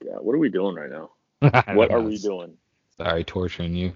Yeah. 0.06 0.14
What 0.14 0.36
are 0.36 0.40
we 0.40 0.50
doing 0.50 0.76
right 0.76 0.90
now? 0.90 1.10
What 1.76 1.90
don't 1.90 1.92
are 1.92 2.02
we 2.02 2.18
doing? 2.18 2.58
Sorry, 2.98 3.24
torturing 3.24 3.74
you. 3.74 3.94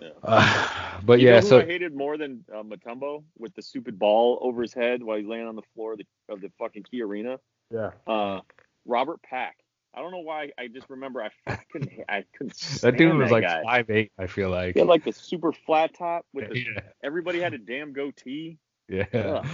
Yeah. 0.00 0.08
Uh, 0.22 0.68
but 1.04 1.20
You 1.20 1.26
yeah, 1.28 1.34
know 1.34 1.40
who 1.40 1.46
so 1.48 1.60
I 1.60 1.66
hated 1.66 1.94
more 1.94 2.16
than 2.16 2.44
uh, 2.52 2.62
Mutombo 2.62 3.22
with 3.38 3.54
the 3.54 3.62
stupid 3.62 3.98
ball 3.98 4.38
over 4.40 4.62
his 4.62 4.72
head 4.72 5.02
while 5.02 5.18
he's 5.18 5.26
laying 5.26 5.46
on 5.46 5.56
the 5.56 5.62
floor 5.74 5.92
of 5.92 5.98
the, 5.98 6.06
of 6.28 6.40
the 6.40 6.50
fucking 6.58 6.84
Key 6.84 7.02
Arena. 7.02 7.38
yeah, 7.70 7.90
Uh, 8.06 8.40
Robert 8.86 9.20
Pack. 9.22 9.56
I 9.94 10.00
don't 10.00 10.10
know 10.10 10.20
why. 10.20 10.50
I 10.58 10.68
just 10.68 10.88
remember 10.88 11.22
I, 11.22 11.30
I 11.46 11.56
couldn't. 11.72 11.92
I 12.08 12.24
couldn't. 12.36 12.56
that 12.82 12.96
dude 12.96 13.16
was 13.16 13.28
that 13.28 13.34
like 13.34 13.44
guy. 13.44 13.62
five 13.62 13.90
eight. 13.90 14.12
I 14.18 14.26
feel 14.26 14.50
like. 14.50 14.74
He 14.74 14.80
had 14.80 14.88
like 14.88 15.04
the 15.04 15.12
super 15.12 15.52
flat 15.52 15.94
top 15.94 16.26
with 16.32 16.50
the. 16.50 16.58
yeah, 16.74 16.80
Everybody 17.02 17.40
had 17.40 17.54
a 17.54 17.58
damn 17.58 17.92
goatee. 17.92 18.58
yeah. 18.88 19.04
Ugh. 19.14 19.46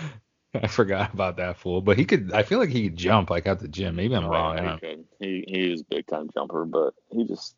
I 0.54 0.66
forgot 0.66 1.12
about 1.12 1.36
that 1.36 1.58
fool, 1.58 1.82
but 1.82 1.98
he 1.98 2.06
could. 2.06 2.32
I 2.32 2.42
feel 2.42 2.58
like 2.58 2.70
he 2.70 2.84
could 2.84 2.96
jump 2.96 3.28
like 3.30 3.46
at 3.46 3.60
the 3.60 3.68
gym. 3.68 3.96
Maybe 3.96 4.14
I'm 4.16 4.24
wrong. 4.24 4.56
He, 4.56 4.78
could. 4.78 5.04
he 5.20 5.44
he 5.46 5.72
is 5.72 5.82
a 5.82 5.84
big 5.84 6.06
time 6.06 6.30
jumper, 6.32 6.64
but 6.64 6.94
he 7.10 7.24
just. 7.24 7.54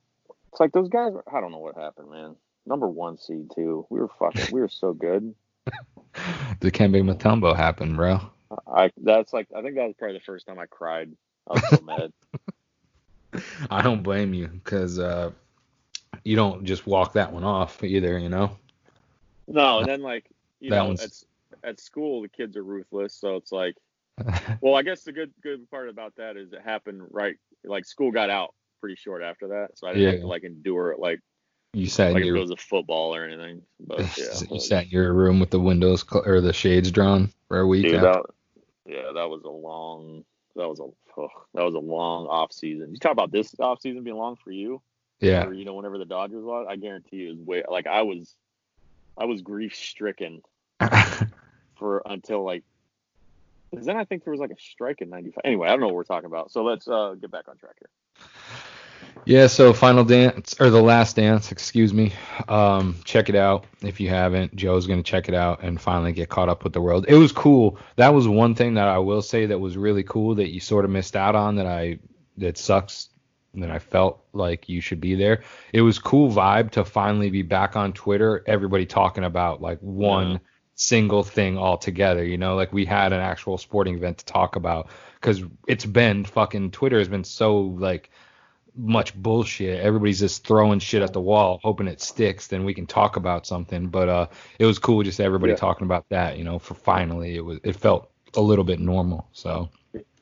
It's 0.51 0.59
like 0.59 0.73
those 0.73 0.89
guys. 0.89 1.13
I 1.33 1.41
don't 1.41 1.53
know 1.53 1.59
what 1.59 1.77
happened, 1.77 2.11
man. 2.11 2.35
Number 2.67 2.89
one 2.89 3.17
seed 3.17 3.53
too. 3.55 3.87
We 3.91 4.01
were 4.01 4.11
fucking. 4.19 4.53
we 4.53 4.61
were 4.61 4.69
so 4.69 4.93
good. 4.93 5.35
Dikembe 6.61 7.03
Mutombo 7.05 7.55
happened, 7.55 7.97
bro. 7.97 8.21
I 8.67 8.91
that's 8.97 9.33
like 9.33 9.47
I 9.57 9.63
think 9.63 9.77
that 9.77 9.87
was 9.87 9.95
probably 9.97 10.19
the 10.19 10.25
first 10.25 10.47
time 10.47 10.59
I 10.59 10.67
cried. 10.67 11.13
I 11.49 11.55
was 11.55 11.69
so 11.69 11.85
mad. 11.85 12.13
I 13.71 13.83
don't 13.83 14.03
blame 14.03 14.35
you 14.35 14.49
because 14.49 14.99
uh, 14.99 15.31
you 16.25 16.37
don't 16.37 16.65
just 16.65 16.87
walk 16.87 17.13
that 17.15 17.33
one 17.33 17.45
off 17.45 17.83
either, 17.85 18.19
you 18.19 18.29
know. 18.29 18.57
No, 19.49 19.79
and 19.81 19.89
then 19.89 20.03
like 20.03 20.27
you 20.61 20.71
That 20.71 20.79
know 20.79 20.87
one's- 20.87 21.25
at 21.63 21.69
at 21.71 21.81
school 21.81 22.23
the 22.23 22.29
kids 22.29 22.57
are 22.57 22.63
ruthless, 22.63 23.15
so 23.15 23.37
it's 23.37 23.53
like 23.53 23.75
well 24.61 24.75
I 24.75 24.83
guess 24.83 25.03
the 25.03 25.13
good 25.13 25.33
good 25.43 25.69
part 25.71 25.89
about 25.89 26.15
that 26.17 26.37
is 26.37 26.53
it 26.53 26.61
happened 26.63 27.03
right 27.11 27.37
like 27.65 27.85
school 27.85 28.11
got 28.13 28.31
out 28.31 28.55
pretty 28.81 28.97
short 28.97 29.23
after 29.23 29.49
that, 29.49 29.77
so 29.77 29.87
I 29.87 29.93
didn't 29.93 30.13
have 30.13 30.21
to 30.23 30.27
like 30.27 30.45
endure 30.45 30.93
it 30.93 30.99
like 30.99 31.21
you 31.73 31.87
sat 31.87 32.13
like 32.13 32.23
in 32.23 32.23
if 32.23 32.25
it 32.25 32.27
your 32.27 32.39
was 32.41 32.51
a 32.51 32.57
football 32.57 33.15
or 33.15 33.25
anything. 33.25 33.63
But 33.79 34.01
yeah, 34.19 34.41
you 34.51 34.61
sat 34.61 34.85
in 34.85 34.91
your 34.91 35.13
room 35.13 35.41
with 35.41 35.51
the 35.51 35.61
windows 35.61 36.05
cl- 36.09 36.27
or 36.27 36.41
the 36.41 36.53
shades 36.53 36.91
drawn 36.91 37.31
for 37.49 37.59
a 37.61 37.67
week. 37.67 37.83
dude, 37.83 38.01
that, 38.01 38.23
yeah, 38.87 39.13
that 39.15 39.29
was 39.29 39.43
a 39.45 39.51
long 39.51 40.25
that 40.57 40.69
was 40.69 40.81
a 40.81 40.87
that 41.55 41.65
was 41.65 41.75
a 41.75 41.79
long 41.79 42.27
off 42.27 42.53
season. 42.53 42.93
You 42.93 42.99
talk 42.99 43.13
about 43.13 43.33
this 43.33 43.55
off 43.59 43.81
season 43.81 44.03
being 44.03 44.17
long 44.17 44.37
for 44.37 44.51
you, 44.51 44.81
yeah, 45.21 45.45
or 45.45 45.53
you 45.53 45.65
know 45.65 45.75
whenever 45.75 45.99
the 45.99 46.05
Dodgers 46.05 46.45
lost, 46.45 46.69
I 46.69 46.77
guarantee 46.77 47.17
you 47.17 47.29
it 47.29 47.39
was 47.39 47.47
way 47.47 47.63
like 47.69 47.87
I 47.87 48.03
was 48.03 48.35
I 49.19 49.25
was 49.25 49.43
grief 49.43 49.75
stricken 49.75 50.43
for 51.77 52.03
until 52.07 52.45
like 52.45 52.65
because 53.71 53.87
then 53.87 53.97
I 53.97 54.05
think 54.05 54.25
there 54.25 54.33
was 54.33 54.41
like 54.41 54.51
a 54.51 54.61
strike 54.61 55.01
in 55.01 55.11
'95. 55.11 55.43
Anyway, 55.45 55.69
I 55.69 55.71
don't 55.71 55.81
know 55.81 55.87
what 55.87 55.97
we're 55.97 56.05
talking 56.05 56.27
about. 56.27 56.51
So 56.51 56.65
let's 56.65 56.89
uh, 56.89 57.15
get 57.21 57.31
back 57.31 57.49
on 57.49 57.57
track 57.57 57.77
here. 57.79 58.27
Yeah. 59.25 59.47
So 59.47 59.73
final 59.73 60.05
dance 60.05 60.57
or 60.61 60.71
the 60.71 60.83
last 60.83 61.17
dance, 61.17 61.53
excuse 61.53 61.93
me. 61.93 62.13
Um, 62.49 62.97
check 63.05 63.29
it 63.29 63.35
out 63.37 63.67
if 63.83 64.01
you 64.01 64.09
haven't. 64.09 64.55
Joe's 64.57 64.87
gonna 64.87 65.03
check 65.03 65.29
it 65.29 65.35
out 65.35 65.63
and 65.63 65.81
finally 65.81 66.13
get 66.13 66.29
caught 66.29 66.49
up 66.49 66.65
with 66.65 66.73
the 66.73 66.81
world. 66.81 67.07
It 67.09 67.15
was 67.17 67.33
cool. 67.33 67.79
That 67.97 68.15
was 68.15 68.27
one 68.29 68.55
thing 68.55 68.75
that 68.75 68.89
I 68.89 68.99
will 68.99 69.23
say 69.23 69.47
that 69.47 69.59
was 69.59 69.77
really 69.77 70.03
cool 70.03 70.35
that 70.37 70.51
you 70.53 70.61
sort 70.61 70.85
of 70.85 70.91
missed 70.91 71.17
out 71.17 71.35
on. 71.35 71.57
That 71.57 71.67
I 71.67 71.99
that 72.39 72.59
sucks. 72.59 73.09
That 73.55 73.71
I 73.71 73.81
felt 73.81 74.23
like 74.33 74.69
you 74.69 74.81
should 74.81 75.01
be 75.01 75.17
there. 75.17 75.43
It 75.73 75.81
was 75.83 75.99
cool 75.99 76.31
vibe 76.31 76.71
to 76.73 76.85
finally 76.85 77.31
be 77.31 77.43
back 77.43 77.75
on 77.75 77.93
Twitter. 77.93 78.45
Everybody 78.47 78.87
talking 78.87 79.25
about 79.25 79.61
like 79.61 79.81
one 79.81 80.31
Yeah. 80.33 80.39
single 80.77 81.25
thing 81.25 81.59
all 81.59 81.77
together. 81.77 82.25
You 82.25 82.39
know, 82.39 82.55
like 82.55 82.73
we 82.73 82.85
had 82.85 83.13
an 83.13 83.19
actual 83.21 83.59
sporting 83.59 83.97
event 83.97 84.19
to 84.19 84.25
talk 84.25 84.55
about 84.55 84.89
because 85.21 85.43
it's 85.67 85.85
been 85.85 86.25
fucking 86.25 86.71
Twitter 86.71 86.99
has 86.99 87.09
been 87.09 87.25
so 87.25 87.59
like 87.61 88.11
much 88.77 89.15
bullshit. 89.15 89.81
Everybody's 89.81 90.21
just 90.21 90.47
throwing 90.47 90.79
shit 90.79 91.03
at 91.03 91.13
the 91.13 91.21
wall, 91.21 91.61
hoping 91.63 91.89
it 91.89 92.01
sticks. 92.01 92.47
Then 92.49 92.65
we 92.65 92.75
can 92.75 92.87
talk 92.87 93.17
about 93.17 93.47
something. 93.47 93.89
But 93.89 94.09
uh, 94.09 94.27
it 94.59 94.67
was 94.67 94.79
cool 94.79 95.03
just 95.03 95.21
everybody 95.21 95.53
Yeah. 95.53 95.57
talking 95.57 95.85
about 95.87 96.07
that. 96.11 96.39
You 96.39 96.45
know, 96.45 96.59
for 96.59 96.75
finally 96.75 97.37
it 97.37 97.45
was 97.45 97.61
it 97.65 97.77
felt 97.77 98.11
a 98.37 98.41
little 98.41 98.65
bit 98.65 98.81
normal. 98.81 99.29
So 99.33 99.71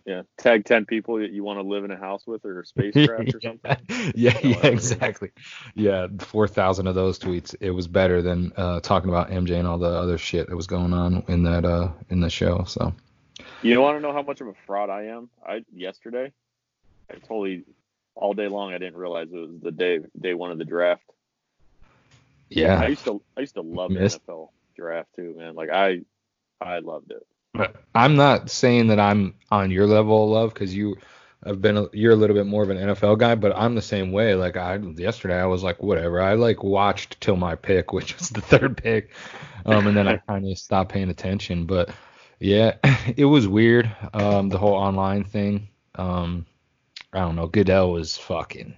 Yeah, 0.07 0.23
tag 0.39 0.65
ten 0.65 0.87
people 0.87 1.19
that 1.19 1.33
you 1.33 1.45
want 1.45 1.59
to 1.59 1.63
live 1.63 1.85
in 1.85 1.91
a 1.91 1.97
house 1.99 2.27
with 2.27 2.45
or 2.47 2.61
a 2.61 2.67
spacecraft 2.67 3.35
or 3.35 3.41
something. 3.41 3.77
yeah, 4.15 4.39
yeah, 4.43 4.67
exactly. 4.67 5.31
Yeah, 5.75 6.07
four 6.21 6.49
thousand 6.49 6.87
of 6.87 6.95
those 6.95 7.19
tweets. 7.19 7.55
It 7.61 7.71
was 7.73 7.87
better 7.87 8.23
than 8.23 8.53
uh, 8.57 8.81
talking 8.81 9.11
about 9.11 9.31
MJ 9.31 9.59
and 9.59 9.69
all 9.69 9.79
the 9.79 9.89
other 9.89 10.17
shit 10.17 10.49
that 10.49 10.57
was 10.57 10.67
going 10.67 10.95
on 10.95 11.25
in 11.29 11.43
that 11.45 11.65
uh 11.67 11.91
in 12.09 12.21
the 12.21 12.31
show. 12.31 12.65
So 12.65 12.95
You 13.61 13.75
don't 13.75 13.83
want 13.83 13.99
to 13.99 14.01
know 14.01 14.13
how 14.15 14.23
much 14.23 14.41
of 14.41 14.47
a 14.49 14.55
fraud 14.67 14.89
I 14.89 15.05
am? 15.05 15.29
I 15.47 15.63
yesterday, 15.75 16.33
I 17.11 17.15
totally 17.17 17.65
all 18.19 18.35
day 18.35 18.49
long 18.49 18.75
I 18.75 18.79
didn't 18.79 18.97
realize 18.97 19.29
it 19.33 19.37
was 19.37 19.61
the 19.63 19.71
day 19.71 20.01
day 20.21 20.35
one 20.35 20.51
of 20.51 20.59
the 20.59 20.65
draft. 20.65 21.03
Yeah, 22.51 22.81
I 22.81 22.89
used 22.89 23.05
to 23.05 23.23
I 23.37 23.41
used 23.41 23.55
to 23.55 23.63
love 23.63 23.93
the 23.93 24.01
Missed. 24.01 24.27
NFL 24.27 24.51
draft 24.77 25.09
too, 25.17 25.35
man. 25.39 25.55
Like 25.55 25.71
I 25.71 26.01
I 26.61 26.81
loved 26.81 27.11
it. 27.13 27.27
But 27.55 27.77
I'm 27.95 28.17
not 28.17 28.51
saying 28.51 28.89
that 28.89 29.01
I'm 29.01 29.35
on 29.51 29.71
your 29.71 29.87
level 29.87 30.25
of 30.25 30.31
love 30.31 30.55
because 30.55 30.75
you 30.75 30.97
have 31.45 31.63
been 31.63 31.77
a, 31.77 31.87
you're 31.93 32.13
a 32.13 32.17
little 32.17 32.35
bit 32.35 32.47
more 32.47 32.63
of 32.63 32.71
an 32.71 32.77
NFL 32.77 33.19
guy, 33.19 33.35
but 33.35 33.57
I'm 33.57 33.75
the 33.75 33.83
same 33.83 34.13
way. 34.13 34.35
Like 34.35 34.57
I 34.57 34.77
yesterday 34.77 35.41
I 35.41 35.47
was 35.47 35.63
like 35.63 35.83
whatever. 35.83 36.21
I 36.21 36.35
like 36.35 36.63
watched 36.63 37.21
till 37.21 37.37
my 37.37 37.55
pick, 37.55 37.93
which 37.93 38.17
was 38.19 38.31
the 38.31 38.41
third 38.41 38.77
pick, 38.77 39.11
um, 39.65 39.87
and 39.87 39.97
then 39.97 40.09
I 40.09 40.17
kind 40.29 40.51
of 40.51 40.59
stopped 40.59 40.93
paying 40.93 41.11
attention. 41.11 41.67
But 41.67 41.91
yeah, 42.41 42.77
it 43.17 43.27
was 43.27 43.47
weird. 43.47 43.91
Um, 44.13 44.49
the 44.49 44.59
whole 44.59 44.75
online 44.75 45.25
thing. 45.25 45.69
Um, 45.95 46.47
I 47.13 47.21
don't 47.21 47.37
know. 47.37 47.47
Goodell 47.47 47.93
was 47.93 48.17
fucking. 48.17 48.77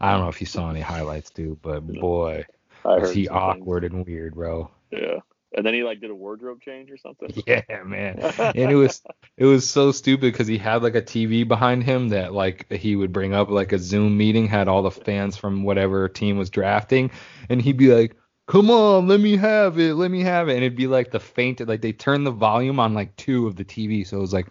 I 0.00 0.12
don't 0.12 0.22
know 0.22 0.28
if 0.28 0.40
you 0.40 0.46
saw 0.46 0.70
any 0.70 0.80
highlights, 0.80 1.30
dude, 1.30 1.60
but 1.60 1.80
boy, 1.86 2.46
was 2.84 3.12
he 3.12 3.26
some 3.26 3.34
things. 3.34 3.60
awkward 3.60 3.84
and 3.84 4.06
weird, 4.06 4.34
bro. 4.34 4.70
Yeah. 4.90 5.18
And 5.52 5.66
then 5.66 5.74
he 5.74 5.82
like 5.82 6.00
did 6.00 6.10
a 6.10 6.14
wardrobe 6.14 6.60
change 6.60 6.90
or 6.90 6.96
something. 6.96 7.30
Yeah, 7.46 7.82
man. 7.84 8.20
and 8.38 8.70
it 8.70 8.76
was 8.76 9.02
it 9.36 9.44
was 9.44 9.68
so 9.68 9.92
stupid 9.92 10.32
because 10.32 10.46
he 10.46 10.58
had 10.58 10.82
like 10.82 10.94
a 10.94 11.02
TV 11.02 11.46
behind 11.46 11.82
him 11.82 12.10
that 12.10 12.32
like 12.32 12.72
he 12.72 12.94
would 12.96 13.12
bring 13.12 13.34
up 13.34 13.50
like 13.50 13.72
a 13.72 13.78
Zoom 13.78 14.16
meeting 14.16 14.46
had 14.46 14.68
all 14.68 14.82
the 14.82 14.90
fans 14.90 15.36
from 15.36 15.64
whatever 15.64 16.08
team 16.08 16.38
was 16.38 16.50
drafting, 16.50 17.10
and 17.48 17.60
he'd 17.60 17.76
be 17.76 17.92
like, 17.92 18.16
"Come 18.46 18.70
on, 18.70 19.08
let 19.08 19.20
me 19.20 19.36
have 19.36 19.78
it, 19.78 19.94
let 19.94 20.10
me 20.10 20.22
have 20.22 20.48
it," 20.48 20.54
and 20.54 20.62
it'd 20.64 20.76
be 20.76 20.86
like 20.86 21.10
the 21.10 21.20
faint 21.20 21.66
like 21.66 21.82
they 21.82 21.92
turned 21.92 22.24
the 22.24 22.30
volume 22.30 22.78
on 22.78 22.94
like 22.94 23.16
two 23.16 23.48
of 23.48 23.56
the 23.56 23.64
TV, 23.64 24.06
so 24.06 24.18
it 24.18 24.20
was 24.20 24.32
like, 24.32 24.46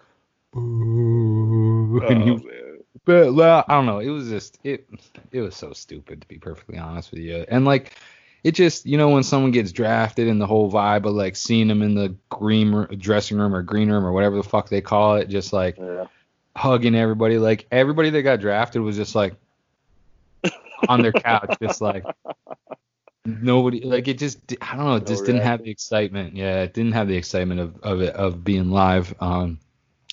"Boo," 0.51 2.01
and 2.09 2.23
he 2.23 2.31
Oh, 2.31 2.35
man. 2.35 2.58
But 3.05 3.33
well, 3.33 3.63
I 3.67 3.73
don't 3.75 3.85
know. 3.85 3.99
It 3.99 4.09
was 4.09 4.29
just 4.29 4.59
it 4.63 4.87
it 5.31 5.41
was 5.41 5.55
so 5.55 5.73
stupid 5.73 6.21
to 6.21 6.27
be 6.27 6.37
perfectly 6.37 6.77
honest 6.77 7.11
with 7.11 7.21
you. 7.21 7.45
And 7.47 7.65
like 7.65 7.93
it 8.43 8.51
just 8.51 8.85
you 8.85 8.97
know 8.97 9.09
when 9.09 9.23
someone 9.23 9.51
gets 9.51 9.71
drafted 9.71 10.27
and 10.27 10.39
the 10.41 10.47
whole 10.47 10.71
vibe 10.71 11.05
of 11.05 11.13
like 11.13 11.35
seeing 11.35 11.67
them 11.67 11.81
in 11.81 11.95
the 11.95 12.15
green 12.29 12.73
r- 12.73 12.85
dressing 12.87 13.37
room 13.37 13.53
or 13.55 13.61
green 13.61 13.89
room 13.91 14.05
or 14.05 14.11
whatever 14.11 14.35
the 14.37 14.43
fuck 14.43 14.69
they 14.69 14.81
call 14.81 15.15
it, 15.15 15.29
just 15.29 15.53
like 15.53 15.77
Yeah. 15.77 16.05
hugging 16.55 16.95
everybody. 16.95 17.37
Like 17.37 17.67
everybody 17.71 18.09
that 18.11 18.21
got 18.23 18.39
drafted 18.39 18.81
was 18.81 18.95
just 18.95 19.15
like 19.15 19.35
on 20.87 21.01
their 21.01 21.11
couch, 21.13 21.57
just 21.61 21.81
like 21.81 22.05
nobody. 23.25 23.81
Like 23.81 24.07
it 24.07 24.17
just 24.17 24.39
I 24.61 24.75
don't 24.75 24.85
know. 24.85 24.95
It 24.95 25.01
No 25.01 25.05
just 25.05 25.25
didn't 25.25 25.41
have 25.41 25.63
the 25.63 25.69
excitement. 25.71 26.35
Yeah, 26.35 26.63
it 26.63 26.73
didn't 26.73 26.93
have 26.93 27.07
the 27.07 27.15
excitement 27.17 27.59
of 27.59 27.79
of 27.83 28.01
it 28.01 28.15
of 28.15 28.43
being 28.43 28.71
live. 28.71 29.13
Um. 29.21 29.59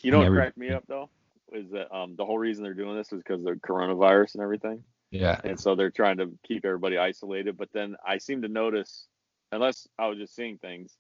You 0.03 0.11
know 0.13 0.19
what 0.21 0.31
cracked 0.31 0.57
me 0.57 0.71
up 0.71 0.85
though? 0.87 1.09
Is 1.53 1.71
that 1.71 1.95
um 1.95 2.17
the 2.17 2.25
whole 2.25 2.39
reason 2.39 2.65
they're 2.65 2.75
doing 2.75 2.97
this 2.97 3.13
is 3.13 3.23
because 3.23 3.41
of 3.41 3.45
the 3.45 3.53
coronavirus 3.53 4.35
and 4.35 4.43
everything. 4.43 4.83
Yeah. 5.11 5.41
and 5.45 5.59
so 5.59 5.75
they're 5.77 5.91
trying 5.91 6.19
to 6.19 6.33
keep 6.47 6.65
everybody 6.65 6.99
isolated. 6.99 7.57
But 7.57 7.69
then 7.73 7.97
I 8.07 8.19
seem 8.19 8.43
to 8.43 8.49
notice, 8.49 9.07
unless 9.53 9.87
I 9.99 10.09
was 10.09 10.19
just 10.19 10.35
seeing 10.35 10.59
things, 10.59 10.97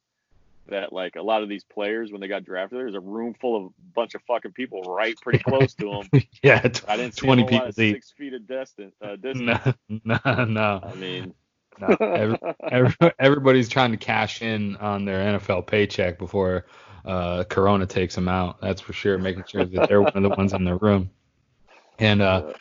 that 0.68 0.92
like 0.92 1.16
a 1.16 1.22
lot 1.22 1.42
of 1.42 1.48
these 1.48 1.64
players 1.64 2.12
when 2.12 2.20
they 2.20 2.28
got 2.28 2.44
drafted, 2.44 2.78
there's 2.78 2.94
a 2.94 3.00
room 3.00 3.35
full 3.40 3.56
of 3.56 3.64
a 3.66 3.68
bunch 3.94 4.14
of 4.14 4.22
fucking 4.22 4.52
people 4.52 4.82
right 4.82 5.16
pretty 5.20 5.38
close 5.38 5.74
to 5.74 5.90
them. 6.12 6.22
Yeah. 6.42 6.61
t- 6.61 6.85
I 6.87 6.96
didn't 6.96 7.14
see 7.14 7.26
20 7.26 7.42
a 7.42 7.46
people 7.46 7.72
six 7.72 8.12
feet 8.12 8.35
of 8.35 8.46
distance. 8.46 8.94
Uh, 9.00 9.16
distance. 9.20 9.76
No, 9.88 10.18
no, 10.24 10.44
no. 10.44 10.80
I 10.82 10.94
mean, 10.94 11.35
no. 11.80 11.88
Every, 12.00 12.38
every, 12.70 13.12
everybody's 13.18 13.68
trying 13.68 13.90
to 13.92 13.96
cash 13.96 14.42
in 14.42 14.76
on 14.76 15.04
their 15.04 15.38
NFL 15.38 15.66
paycheck 15.66 16.18
before 16.18 16.66
uh, 17.07 17.45
Corona 17.45 17.87
takes 17.87 18.14
them 18.14 18.29
out. 18.29 18.61
That's 18.61 18.81
for 18.81 18.92
sure. 18.92 19.16
Making 19.19 19.45
sure 19.47 19.64
that 19.64 19.88
they're 19.88 20.03
one 20.03 20.16
of 20.16 20.23
the 20.23 20.31
ones 20.31 20.53
in 20.53 20.64
the 20.64 20.75
room. 20.75 21.11
And 21.99 22.21
uh, 22.21 22.53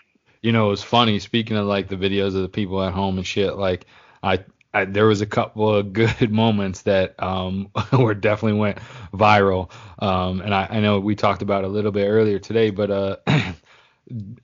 you 0.42 0.52
know, 0.52 0.68
it 0.68 0.70
was 0.70 0.84
funny. 0.84 1.20
Speaking 1.20 1.58
of 1.58 1.66
like 1.66 1.88
the 1.88 1.96
videos 1.96 2.28
of 2.28 2.42
the 2.44 2.50
people 2.50 2.82
at 2.84 2.94
home 2.94 3.18
and 3.18 3.26
shit, 3.26 3.56
like 3.58 3.86
I, 4.22 4.46
I 4.74 4.86
there 4.86 5.08
was 5.08 5.22
a 5.22 5.26
couple 5.26 5.74
of 5.74 5.92
good 5.94 6.32
moments 6.32 6.84
that 6.84 7.22
um 7.22 7.72
were 8.00 8.14
definitely 8.14 8.60
went 8.60 8.78
viral. 9.14 9.72
Um, 10.00 10.42
and 10.42 10.54
I, 10.54 10.68
I 10.70 10.80
know 10.80 11.00
we 11.00 11.16
talked 11.16 11.42
about 11.42 11.64
a 11.64 11.68
little 11.68 11.92
bit 11.92 12.08
earlier 12.08 12.40
today, 12.40 12.70
but 12.70 12.92
uh, 12.92 13.18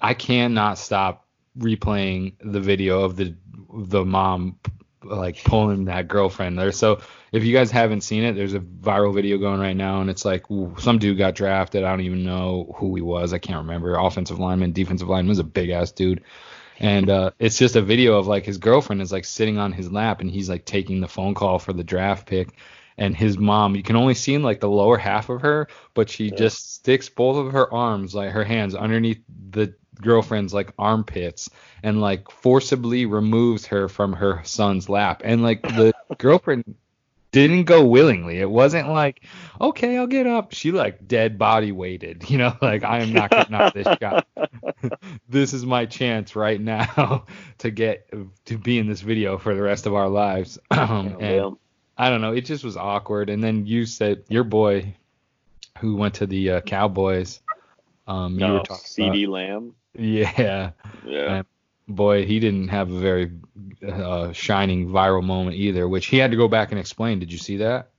I 0.02 0.14
cannot 0.14 0.78
stop 0.78 1.28
replaying 1.58 2.34
the 2.42 2.60
video 2.60 3.02
of 3.04 3.16
the 3.16 3.36
the 3.74 4.04
mom 4.04 4.58
like 5.04 5.44
pulling 5.44 5.86
that 5.86 6.08
girlfriend 6.08 6.58
there. 6.58 6.72
So 6.72 7.02
if 7.32 7.44
you 7.44 7.54
guys 7.54 7.72
haven't 7.72 8.02
seen 8.02 8.24
it, 8.24 8.34
there's 8.34 8.54
a 8.54 8.60
viral 8.60 9.14
video 9.14 9.38
going 9.38 9.60
right 9.60 9.76
now, 9.76 10.02
and 10.02 10.10
it's 10.10 10.26
like 10.26 10.50
ooh, 10.52 10.76
some 10.80 11.00
dude 11.00 11.18
got 11.18 11.36
drafted. 11.36 11.84
I 11.84 11.90
don't 11.92 12.02
even 12.02 12.24
know 12.24 12.74
who 12.78 12.96
he 12.96 13.02
was. 13.02 13.34
I 13.34 13.40
can't 13.40 13.60
remember. 13.66 13.96
Offensive 13.96 14.40
lineman, 14.40 14.74
defensive 14.74 15.08
lineman 15.10 15.30
was 15.30 15.40
a 15.40 15.44
big 15.44 15.70
ass 15.70 15.92
dude. 15.92 16.24
And 16.80 17.10
uh, 17.10 17.32
it's 17.40 17.58
just 17.58 17.76
a 17.76 17.82
video 17.82 18.18
of 18.18 18.28
like 18.28 18.46
his 18.46 18.58
girlfriend 18.58 19.02
is 19.02 19.12
like 19.12 19.26
sitting 19.26 19.58
on 19.58 19.72
his 19.72 19.92
lap, 19.92 20.22
and 20.22 20.30
he's 20.32 20.50
like 20.50 20.66
taking 20.66 21.00
the 21.00 21.08
phone 21.08 21.34
call 21.34 21.60
for 21.60 21.74
the 21.74 21.84
draft 21.84 22.28
pick. 22.28 22.50
And 22.98 23.16
his 23.16 23.38
mom, 23.38 23.76
you 23.76 23.84
can 23.84 23.96
only 23.96 24.14
see 24.14 24.34
in 24.36 24.44
like 24.44 24.60
the 24.60 24.70
lower 24.70 24.98
half 24.98 25.30
of 25.30 25.42
her, 25.42 25.68
but 25.94 26.10
she 26.10 26.30
Yeah. 26.30 26.36
just 26.36 26.74
sticks 26.76 27.10
both 27.10 27.38
of 27.38 27.54
her 27.54 27.72
arms, 27.74 28.14
like 28.14 28.32
her 28.32 28.44
hands, 28.44 28.76
underneath 28.76 29.22
the 29.52 29.74
girlfriend's 30.02 30.54
like 30.54 30.74
armpits 30.80 31.50
and 31.84 32.02
like 32.02 32.30
forcibly 32.32 33.06
removes 33.06 33.68
her 33.68 33.88
from 33.88 34.14
her 34.14 34.42
son's 34.44 34.90
lap. 34.90 35.22
And 35.24 35.42
like 35.44 35.62
the 35.64 35.94
girlfriend 36.18 36.76
didn't 37.32 37.64
go 37.64 37.86
willingly. 37.86 38.40
It 38.40 38.50
wasn't 38.50 38.90
like, 38.90 39.24
okay, 39.60 39.98
I'll 39.98 40.08
get 40.08 40.28
up. 40.28 40.54
She 40.54 40.72
like 40.72 41.08
dead 41.08 41.38
body 41.38 41.72
weighted, 41.72 42.30
you 42.30 42.38
know, 42.38 42.56
like 42.62 42.84
I 42.84 43.00
am 43.00 43.14
not 43.14 43.30
getting 43.32 43.56
of 43.56 43.74
this 43.74 43.88
shot. 44.02 44.28
this 45.30 45.54
is 45.54 45.66
my 45.66 45.86
chance 45.86 46.36
right 46.36 46.60
now 46.60 47.26
to 47.60 47.72
get 47.72 48.10
to 48.46 48.58
be 48.58 48.80
in 48.80 48.88
this 48.88 49.02
video 49.02 49.38
for 49.38 49.56
the 49.56 49.62
rest 49.62 49.86
of 49.86 49.94
our 49.94 50.10
lives. 50.10 50.60
Um, 50.72 51.18
and 51.20 51.58
I 51.98 52.10
don't 52.10 52.22
know, 52.22 52.34
it 52.34 52.42
just 52.42 52.64
was 52.64 52.76
awkward. 52.76 53.30
And 53.30 53.44
then 53.44 53.66
you 53.66 53.86
said 53.86 54.24
your 54.30 54.44
boy 54.44 54.96
who 55.80 55.96
went 55.96 56.16
to 56.16 56.26
the 56.26 56.52
uh, 56.52 56.62
Cowboys, 56.62 57.40
um, 58.08 58.40
you 58.40 58.46
were 58.46 58.58
No, 58.58 58.64
talking 58.64 58.84
CeeDee 58.84 59.28
Lamb. 59.28 59.76
about, 59.94 60.04
yeah, 60.04 60.72
Yeah. 61.06 61.44
Boy, 61.96 62.26
he 62.26 62.40
didn't 62.40 62.70
have 62.70 62.92
a 62.92 63.00
very 63.00 63.32
uh, 63.88 64.32
shining 64.32 64.90
viral 64.90 65.24
moment 65.24 65.56
either, 65.56 65.88
which 65.88 66.08
he 66.08 66.18
had 66.18 66.32
to 66.32 66.38
go 66.38 66.48
back 66.48 66.72
and 66.72 66.80
explain. 66.80 67.20
Did 67.20 67.32
you 67.32 67.38
see 67.38 67.58
that? 67.58 67.90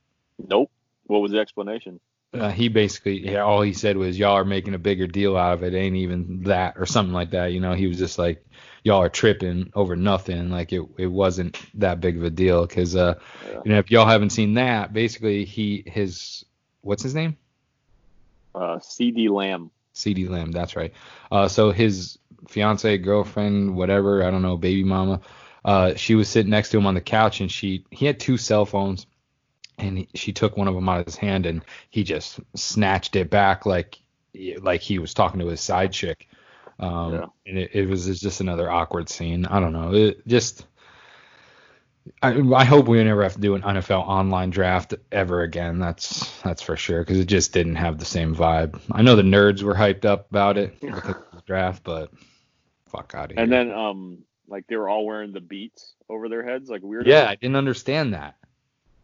Nope. 0.49 0.71
What 1.07 1.21
was 1.21 1.33
the 1.33 1.39
explanation? 1.39 2.01
Uh, 2.35 2.51
he 2.51 2.69
basically, 2.69 3.31
yeah, 3.31 3.43
all 3.43 3.61
he 3.61 3.75
said 3.75 3.97
was, 3.97 4.19
"Y'all 4.19 4.33
are 4.39 4.45
making 4.45 4.73
a 4.73 4.79
bigger 4.79 5.07
deal 5.07 5.37
out 5.37 5.53
of 5.53 5.63
it. 5.63 5.75
Ain't 5.75 5.97
even 5.97 6.45
that, 6.45 6.75
or 6.79 6.87
something 6.87 7.13
like 7.13 7.31
that." 7.33 7.53
You 7.53 7.61
know, 7.61 7.75
he 7.75 7.87
was 7.87 7.99
just 7.99 8.19
like, 8.19 8.43
"Y'all 8.85 9.03
are 9.03 9.11
tripping 9.11 9.71
over 9.75 9.97
nothing. 9.97 10.49
Like 10.49 10.73
it, 10.73 10.83
it 10.97 11.09
wasn't 11.09 11.61
that 11.79 12.01
big 12.01 12.17
of 12.17 12.25
a 12.25 12.31
deal." 12.31 12.67
Because, 12.67 12.97
uh, 12.97 13.19
Yeah. 13.47 13.61
you 13.65 13.73
know, 13.73 13.79
if 13.79 13.91
y'all 13.91 14.07
haven't 14.07 14.31
seen 14.31 14.55
that, 14.55 14.95
basically, 14.95 15.45
he, 15.45 15.85
his, 15.87 16.47
what's 16.81 17.03
his 17.03 17.15
name? 17.15 17.37
Uh, 18.55 18.79
CeeDee 18.79 19.29
Lamb. 19.29 19.71
CeeDee 19.95 20.31
Lamb, 20.31 20.53
that's 20.53 20.75
right. 20.75 20.95
Uh, 21.31 21.49
so 21.49 21.71
his 21.71 22.19
fiance, 22.49 22.99
girlfriend, 22.99 23.75
whatever, 23.77 24.25
I 24.25 24.31
don't 24.31 24.43
know, 24.43 24.57
baby 24.57 24.85
mama, 24.85 25.21
uh, 25.65 25.95
she 25.95 26.15
was 26.15 26.29
sitting 26.29 26.51
next 26.51 26.71
to 26.71 26.79
him 26.79 26.87
on 26.87 26.95
the 26.95 27.01
couch, 27.01 27.41
and 27.41 27.51
she 27.51 27.85
he 27.91 28.07
had 28.07 28.19
two 28.19 28.37
cell 28.37 28.65
phones, 28.67 29.07
and 29.79 29.99
he, 29.99 30.09
she 30.15 30.33
took 30.33 30.57
one 30.57 30.69
of 30.69 30.75
them 30.75 30.89
out 30.89 31.01
of 31.01 31.07
his 31.07 31.17
hand, 31.17 31.47
and 31.47 31.65
he 31.91 32.03
just 32.05 32.41
snatched 32.57 33.15
it 33.17 33.31
back 33.31 33.65
like 33.67 33.99
like 34.61 34.81
he 34.81 34.99
was 34.99 35.15
talking 35.15 35.41
to 35.41 35.47
his 35.47 35.61
side 35.61 35.93
chick. 35.93 36.29
Um, 36.81 37.13
Yeah. 37.13 37.27
and 37.47 37.59
it, 37.59 37.71
it 37.75 37.87
was 37.89 38.21
just 38.21 38.41
another 38.41 38.71
awkward 38.71 39.09
scene. 39.09 39.47
I 39.47 39.61
don't 39.61 39.73
know. 39.73 39.95
It 39.95 40.27
just. 40.27 40.67
I, 42.21 42.31
I 42.57 42.65
hope 42.65 42.89
we 42.89 43.03
never 43.05 43.23
have 43.23 43.35
to 43.35 43.41
do 43.41 43.55
an 43.55 43.63
NFL 43.63 44.01
online 44.09 44.51
draft 44.51 44.95
ever 45.13 45.43
again. 45.43 45.79
That's 45.79 46.41
that's 46.43 46.61
for 46.61 46.77
sure 46.77 47.01
because 47.03 47.21
it 47.21 47.27
just 47.27 47.53
didn't 47.53 47.77
have 47.77 47.99
the 47.99 48.05
same 48.05 48.35
vibe. 48.35 48.81
I 48.91 49.03
know 49.03 49.15
the 49.15 49.23
nerds 49.23 49.63
were 49.63 49.75
hyped 49.75 50.05
up 50.05 50.29
about 50.29 50.59
it 50.59 50.81
because 50.81 51.11
of 51.11 51.15
the 51.33 51.43
draft, 51.47 51.85
but 51.85 52.11
fuck 52.93 53.15
out 53.15 53.31
of 53.31 53.37
here. 53.37 53.43
And 53.43 53.51
then 53.51 53.73
um 53.73 54.19
like 54.49 54.67
they 54.69 54.77
were 54.77 54.89
all 54.89 55.07
wearing 55.07 55.33
the 55.33 55.41
beats 55.41 55.95
over 56.09 56.29
their 56.29 56.45
heads 56.45 56.69
like 56.71 56.83
weird. 56.83 57.07
yeah, 57.07 57.27
I 57.29 57.35
didn't 57.37 57.57
understand 57.57 58.15
that. 58.15 58.37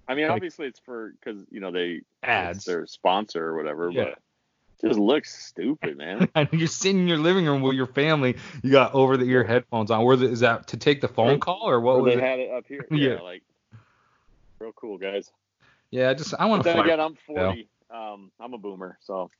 I 0.06 0.14
mean 0.14 0.26
like- 0.26 0.34
obviously 0.36 0.66
it's 0.66 0.78
for 0.80 1.12
because 1.18 1.44
you 1.50 1.60
know 1.60 1.70
they 1.72 2.02
Ads. 2.22 2.64
their 2.64 2.86
sponsor 2.86 3.44
or 3.46 3.56
whatever, 3.56 3.90
Yeah. 3.90 4.04
but 4.04 4.18
just 4.86 4.98
looks 4.98 5.34
stupid, 5.46 5.96
man. 5.98 6.28
And 6.36 6.48
you're 6.52 6.68
sitting 6.68 7.00
in 7.00 7.08
your 7.08 7.18
living 7.18 7.46
room 7.46 7.62
with 7.62 7.74
your 7.74 7.86
family. 7.88 8.36
You 8.62 8.70
got 8.70 8.94
over 8.94 9.16
the 9.16 9.24
ear 9.24 9.42
headphones 9.42 9.90
on. 9.90 10.06
The, 10.18 10.30
is 10.30 10.40
that 10.40 10.68
to 10.68 10.76
take 10.76 11.00
the 11.00 11.08
phone 11.08 11.40
call 11.40 11.68
or 11.68 11.80
what 11.80 11.96
Or 11.96 12.02
was 12.02 12.14
they 12.14 12.20
it? 12.20 12.24
had 12.24 12.38
it 12.38 12.50
up 12.50 12.64
here. 12.68 12.86
Yeah. 12.92 13.14
Yeah, 13.14 13.20
like 13.20 13.42
real 14.60 14.72
cool 14.72 14.98
guys. 14.98 15.30
yeah, 15.90 16.12
just 16.14 16.32
I 16.38 16.46
want 16.46 16.62
to 16.62 16.68
then 16.68 16.78
again, 16.80 17.00
I'm 17.00 17.14
40. 17.26 17.68
Um, 17.90 18.30
I'm 18.38 18.52
a 18.54 18.58
boomer, 18.58 18.98
so 19.00 19.30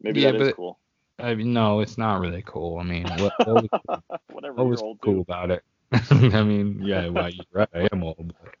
maybe 0.00 0.20
Yeah, 0.20 0.32
that 0.32 0.40
is 0.40 0.52
cool. 0.54 0.78
I 1.18 1.34
mean, 1.34 1.52
no, 1.52 1.80
it's 1.80 1.96
not 1.96 2.20
really 2.20 2.42
cool. 2.44 2.78
I 2.78 2.82
mean, 2.82 3.04
what, 3.04 3.32
what 3.46 3.62
was, 3.62 4.00
Whatever 4.28 4.54
what 4.54 4.66
was 4.66 4.82
old 4.82 5.00
cool 5.00 5.20
about 5.20 5.50
it? 5.50 5.62
I 6.10 6.42
mean, 6.42 6.80
yeah, 6.82 7.08
well, 7.08 7.30
you're 7.30 7.44
right. 7.52 7.68
I 7.74 7.88
am 7.92 8.02
old. 8.02 8.34
but- 8.40 8.54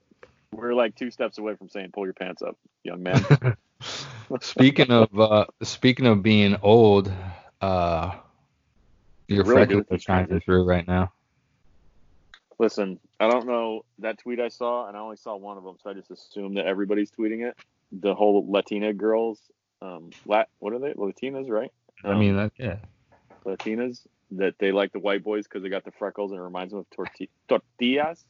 We're 0.52 0.74
like 0.74 0.94
two 0.94 1.10
steps 1.10 1.38
away 1.38 1.56
from 1.56 1.68
saying 1.68 1.90
pull 1.92 2.04
your 2.04 2.14
pants 2.14 2.42
up, 2.42 2.56
young 2.84 3.02
man. 3.02 3.56
speaking 4.40 4.90
of 4.90 5.18
uh 5.18 5.46
speaking 5.62 6.06
of 6.06 6.22
being 6.22 6.56
old, 6.62 7.12
uh, 7.60 8.12
your 9.26 9.44
really 9.44 9.66
freckles 9.66 9.86
are 9.90 9.98
shining 9.98 10.40
through 10.40 10.64
right 10.64 10.86
now. 10.86 11.12
Listen, 12.58 13.00
I 13.18 13.28
don't 13.28 13.46
know 13.46 13.84
that 13.98 14.18
tweet 14.18 14.38
I 14.38 14.48
saw, 14.48 14.86
and 14.86 14.96
I 14.96 15.00
only 15.00 15.16
saw 15.16 15.34
one 15.34 15.58
of 15.58 15.64
them, 15.64 15.76
so 15.82 15.90
I 15.90 15.94
just 15.94 16.10
assume 16.12 16.54
that 16.54 16.66
everybody's 16.66 17.10
tweeting 17.10 17.46
it. 17.48 17.56
The 17.90 18.14
whole 18.14 18.46
Latina 18.48 18.92
girls, 18.92 19.40
um, 19.82 20.10
Lat, 20.24 20.48
what 20.60 20.72
are 20.72 20.78
they? 20.78 20.92
Latinas, 20.92 21.48
right? 21.50 21.72
I 22.04 22.12
Um, 22.12 22.18
mean, 22.18 22.36
that, 22.36 22.52
yeah. 22.58 22.76
Latinas 23.46 24.06
that 24.32 24.54
they 24.58 24.72
like 24.72 24.92
the 24.92 24.98
white 25.00 25.22
boys 25.24 25.44
because 25.44 25.62
they 25.62 25.68
got 25.68 25.84
the 25.84 25.92
freckles 25.92 26.32
and 26.32 26.40
it 26.40 26.44
reminds 26.44 26.72
them 26.72 26.80
of 26.80 26.86
torti- 26.90 27.30
tortillas. 27.48 28.24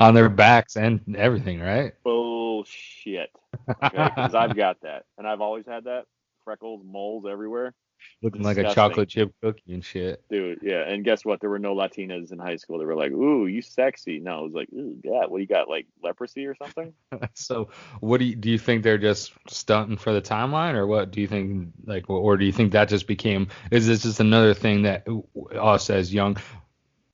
On 0.00 0.14
their 0.14 0.28
backs 0.28 0.76
and 0.76 1.00
everything, 1.16 1.60
right? 1.60 1.94
Bullshit. 2.04 3.30
Okay, 3.70 4.10
because 4.16 4.34
I've 4.34 4.56
got 4.56 4.80
that, 4.82 5.04
and 5.18 5.26
I've 5.26 5.40
always 5.40 5.66
had 5.66 5.84
that 5.84 6.04
freckles, 6.44 6.82
moles 6.84 7.24
everywhere, 7.30 7.74
Looking 8.22 8.42
like 8.42 8.56
a 8.56 8.72
chocolate 8.72 9.08
chip 9.08 9.32
cookie 9.42 9.74
and 9.74 9.84
shit. 9.84 10.22
dude. 10.30 10.60
Yeah, 10.62 10.88
and 10.88 11.04
guess 11.04 11.24
what? 11.24 11.40
There 11.40 11.50
were 11.50 11.58
no 11.58 11.74
Latinas 11.74 12.30
in 12.30 12.38
high 12.38 12.56
school. 12.56 12.78
They 12.78 12.84
were 12.84 12.94
like, 12.94 13.10
"Ooh, 13.10 13.46
you 13.46 13.62
sexy." 13.62 14.20
No, 14.20 14.40
it 14.40 14.44
was 14.44 14.52
like, 14.52 14.68
"Ooh, 14.72 14.96
God, 15.02 15.30
what 15.30 15.38
do 15.38 15.42
you 15.42 15.48
got? 15.48 15.68
Like 15.68 15.86
leprosy 16.02 16.46
or 16.46 16.54
something?" 16.54 16.92
so, 17.34 17.70
what 18.00 18.18
do 18.18 18.24
you 18.24 18.36
do? 18.36 18.50
You 18.50 18.58
think 18.58 18.84
they're 18.84 18.98
just 18.98 19.32
stunting 19.48 19.96
for 19.96 20.12
the 20.12 20.22
timeline, 20.22 20.74
or 20.74 20.86
what 20.86 21.10
do 21.10 21.20
you 21.20 21.26
think? 21.26 21.72
Like, 21.84 22.08
or 22.08 22.36
do 22.36 22.44
you 22.44 22.52
think 22.52 22.72
that 22.72 22.88
just 22.88 23.06
became? 23.06 23.48
Is 23.70 23.86
this 23.86 24.02
just 24.02 24.20
another 24.20 24.54
thing 24.54 24.82
that 24.82 25.06
us 25.52 25.90
as 25.90 26.14
young 26.14 26.36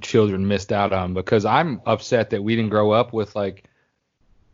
children 0.02 0.46
missed 0.46 0.72
out 0.72 0.92
on? 0.92 1.14
Because 1.14 1.44
I'm 1.44 1.80
upset 1.86 2.30
that 2.30 2.42
we 2.42 2.54
didn't 2.54 2.70
grow 2.70 2.90
up 2.90 3.12
with 3.12 3.34
like 3.34 3.64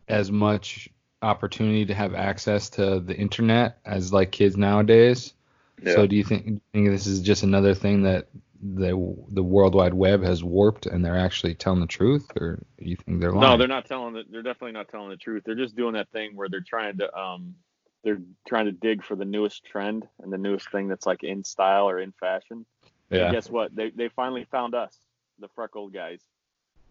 as 0.07 0.31
much 0.31 0.89
opportunity 1.21 1.85
to 1.85 1.93
have 1.93 2.13
access 2.13 2.69
to 2.71 2.99
the 2.99 3.15
internet 3.15 3.79
as 3.85 4.13
like 4.13 4.31
kids 4.31 4.55
nowadays. 4.55 5.33
So, 5.83 6.07
do 6.07 6.15
you 6.15 6.23
think, 6.23 6.45
do 6.45 6.51
you 6.53 6.61
think 6.71 6.89
this 6.89 7.07
is 7.07 7.21
just 7.21 7.43
another 7.43 7.73
thing 7.73 8.03
that 8.03 8.27
the 8.61 9.15
the 9.29 9.43
World 9.43 9.75
Wide 9.75 9.93
Web 9.93 10.23
has 10.23 10.43
warped, 10.43 10.85
and 10.85 11.03
they're 11.03 11.17
actually 11.17 11.53
telling 11.55 11.81
the 11.81 11.87
truth, 11.87 12.31
or 12.39 12.63
do 12.79 12.85
you 12.85 12.95
think 12.95 13.19
they're 13.19 13.31
lying? 13.31 13.51
No, 13.51 13.57
they're 13.57 13.67
not 13.67 13.85
telling 13.85 14.15
it. 14.15 14.31
They're 14.31 14.41
definitely 14.41 14.71
not 14.71 14.87
telling 14.87 15.09
the 15.09 15.17
truth. 15.17 15.43
They're 15.45 15.55
just 15.55 15.75
doing 15.75 15.93
that 15.93 16.09
thing 16.09 16.35
where 16.35 16.49
they're 16.49 16.61
trying 16.61 16.97
to 16.97 17.17
um, 17.17 17.55
they're 18.03 18.21
trying 18.47 18.65
to 18.65 18.71
dig 18.71 19.03
for 19.03 19.15
the 19.15 19.25
newest 19.25 19.65
trend 19.65 20.07
and 20.21 20.31
the 20.31 20.37
newest 20.37 20.71
thing 20.71 20.87
that's 20.87 21.05
like 21.05 21.23
in 21.23 21.43
style 21.43 21.89
or 21.89 21.99
in 21.99 22.13
fashion. 22.13 22.65
And 23.11 23.19
yeah. 23.19 23.31
guess 23.31 23.49
what? 23.49 23.75
They 23.75 23.89
they 23.89 24.09
finally 24.09 24.45
found 24.49 24.73
us, 24.73 24.97
the 25.39 25.49
freckled 25.49 25.93
guys. 25.93 26.21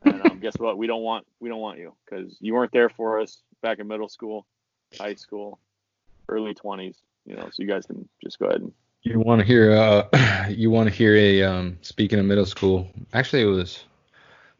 And 0.05 0.20
um, 0.27 0.38
guess 0.40 0.59
what? 0.59 0.77
We 0.77 0.87
don't 0.87 1.03
want 1.03 1.27
we 1.40 1.49
don't 1.49 1.61
want 1.61 1.79
you 1.79 1.94
because 2.05 2.37
you 2.40 2.55
weren't 2.55 2.73
there 2.73 2.90
for 2.90 3.20
us 3.20 3.40
back 3.62 3.79
in 3.79 3.88
middle 3.88 4.09
school, 4.09 4.47
high 4.99 5.14
school, 5.14 5.59
early 6.29 6.55
twenties. 6.55 6.97
You 7.27 7.37
know, 7.37 7.49
so 7.53 7.63
you 7.63 7.69
guys 7.69 7.87
can 7.87 8.09
just 8.23 8.39
go 8.39 8.47
ahead 8.47 8.61
and 8.61 8.73
You 9.03 9.21
want 9.21 9.41
to 9.41 9.47
hear? 9.47 9.73
Uh, 9.73 10.49
you 10.51 10.71
want 10.71 10.89
to 10.89 10.95
hear 10.95 11.15
a? 11.15 11.43
Um, 11.43 11.79
speaking 11.83 12.19
of 12.19 12.27
middle 12.27 12.47
school, 12.47 12.89
actually, 13.13 13.43
it 13.43 13.47
was 13.47 13.85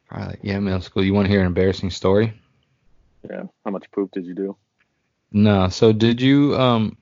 probably 0.09 0.39
yeah, 0.43 0.59
middle 0.61 0.81
school. 0.81 1.05
You 1.05 1.15
want 1.15 1.27
to 1.27 1.31
hear 1.31 1.41
an 1.41 1.47
embarrassing 1.47 1.91
story? 1.91 2.35
yeah. 3.29 3.45
How 3.65 3.71
much 3.71 3.91
poop 3.93 4.11
did 4.13 4.27
you 4.27 4.35
do? 4.35 4.57
No. 5.33 5.69
So 5.69 5.93
did 5.93 6.21
you, 6.21 6.55
um, 6.57 6.97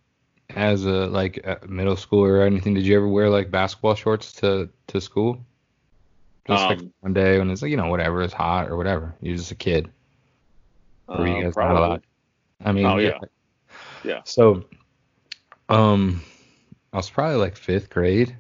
as 0.51 0.85
a 0.85 1.07
like 1.07 1.39
a 1.45 1.67
middle 1.67 1.97
schooler 1.97 2.39
or 2.41 2.43
anything, 2.43 2.75
did 2.75 2.87
you 2.87 2.97
ever 2.97 3.09
wear 3.09 3.29
like 3.31 3.51
basketball 3.51 3.95
shorts 3.95 4.33
to 4.35 4.69
to 4.89 5.01
school? 5.01 5.45
Just 6.47 6.69
like 6.69 6.79
Um, 6.81 6.93
one 7.01 7.13
day 7.15 7.39
when 7.39 7.51
it's 7.51 7.63
like 7.63 7.71
you 7.71 7.77
know 7.77 7.89
whatever 7.89 8.23
it's 8.23 8.33
hot 8.35 8.69
or 8.69 8.77
whatever. 8.77 9.15
You're 9.21 9.37
just 9.37 9.53
a 9.53 9.57
kid. 9.57 9.91
Or 11.09 11.21
were 11.23 11.27
you 11.27 11.35
Uh, 11.37 11.43
guys 11.45 11.57
not 11.57 11.65
probably. 11.67 11.79
allowed? 11.79 12.03
I 12.65 12.73
mean, 12.73 12.87
Oh, 12.87 12.99
yeah. 12.99 13.19
Yeah. 14.05 14.21
So, 14.25 14.65
um, 15.73 16.21
I 16.93 16.97
was 16.99 17.11
probably 17.11 17.37
like 17.37 17.57
fifth 17.57 17.91
grade. 17.91 18.37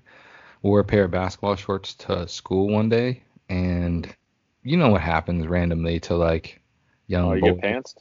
Wore 0.63 0.81
a 0.81 0.85
pair 0.85 1.05
of 1.05 1.11
basketball 1.11 1.57
shorts 1.57 1.95
to 1.95 2.29
school 2.29 2.69
one 2.69 2.89
day, 2.89 3.23
and 3.49 4.15
you 4.63 4.77
know 4.77 4.91
what 4.91 5.01
happens 5.01 5.47
randomly 5.47 5.99
to 6.01 6.15
like 6.15 6.61
young 7.09 7.31
Oh, 7.31 7.33
you 7.35 7.41
boys. 7.41 7.55
get 7.55 7.65
pantsed? 7.65 7.97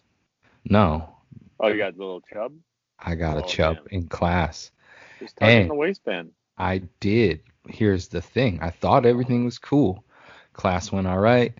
No, 0.65 1.09
Oh, 1.59 1.67
you 1.69 1.77
got 1.77 1.95
a 1.95 1.97
little 1.97 2.21
chub? 2.21 2.53
I 2.99 3.15
got 3.15 3.37
a 3.37 3.41
Oh, 3.41 3.47
chub 3.47 3.77
damn. 3.77 3.87
in 3.89 4.07
class. 4.07 4.71
Just 5.19 5.37
tuck 5.37 5.47
it 5.49 5.53
Hey. 5.53 5.61
in 5.63 5.67
the 5.69 5.75
waistband. 5.75 6.31
I 6.57 6.79
did. 6.99 7.41
Here's 7.67 8.07
the 8.09 8.21
thing. 8.21 8.59
I 8.61 8.69
thought 8.69 9.05
everything 9.05 9.45
was 9.45 9.57
cool. 9.57 10.03
Class 10.53 10.91
went 10.91 11.07
all 11.07 11.19
right. 11.19 11.53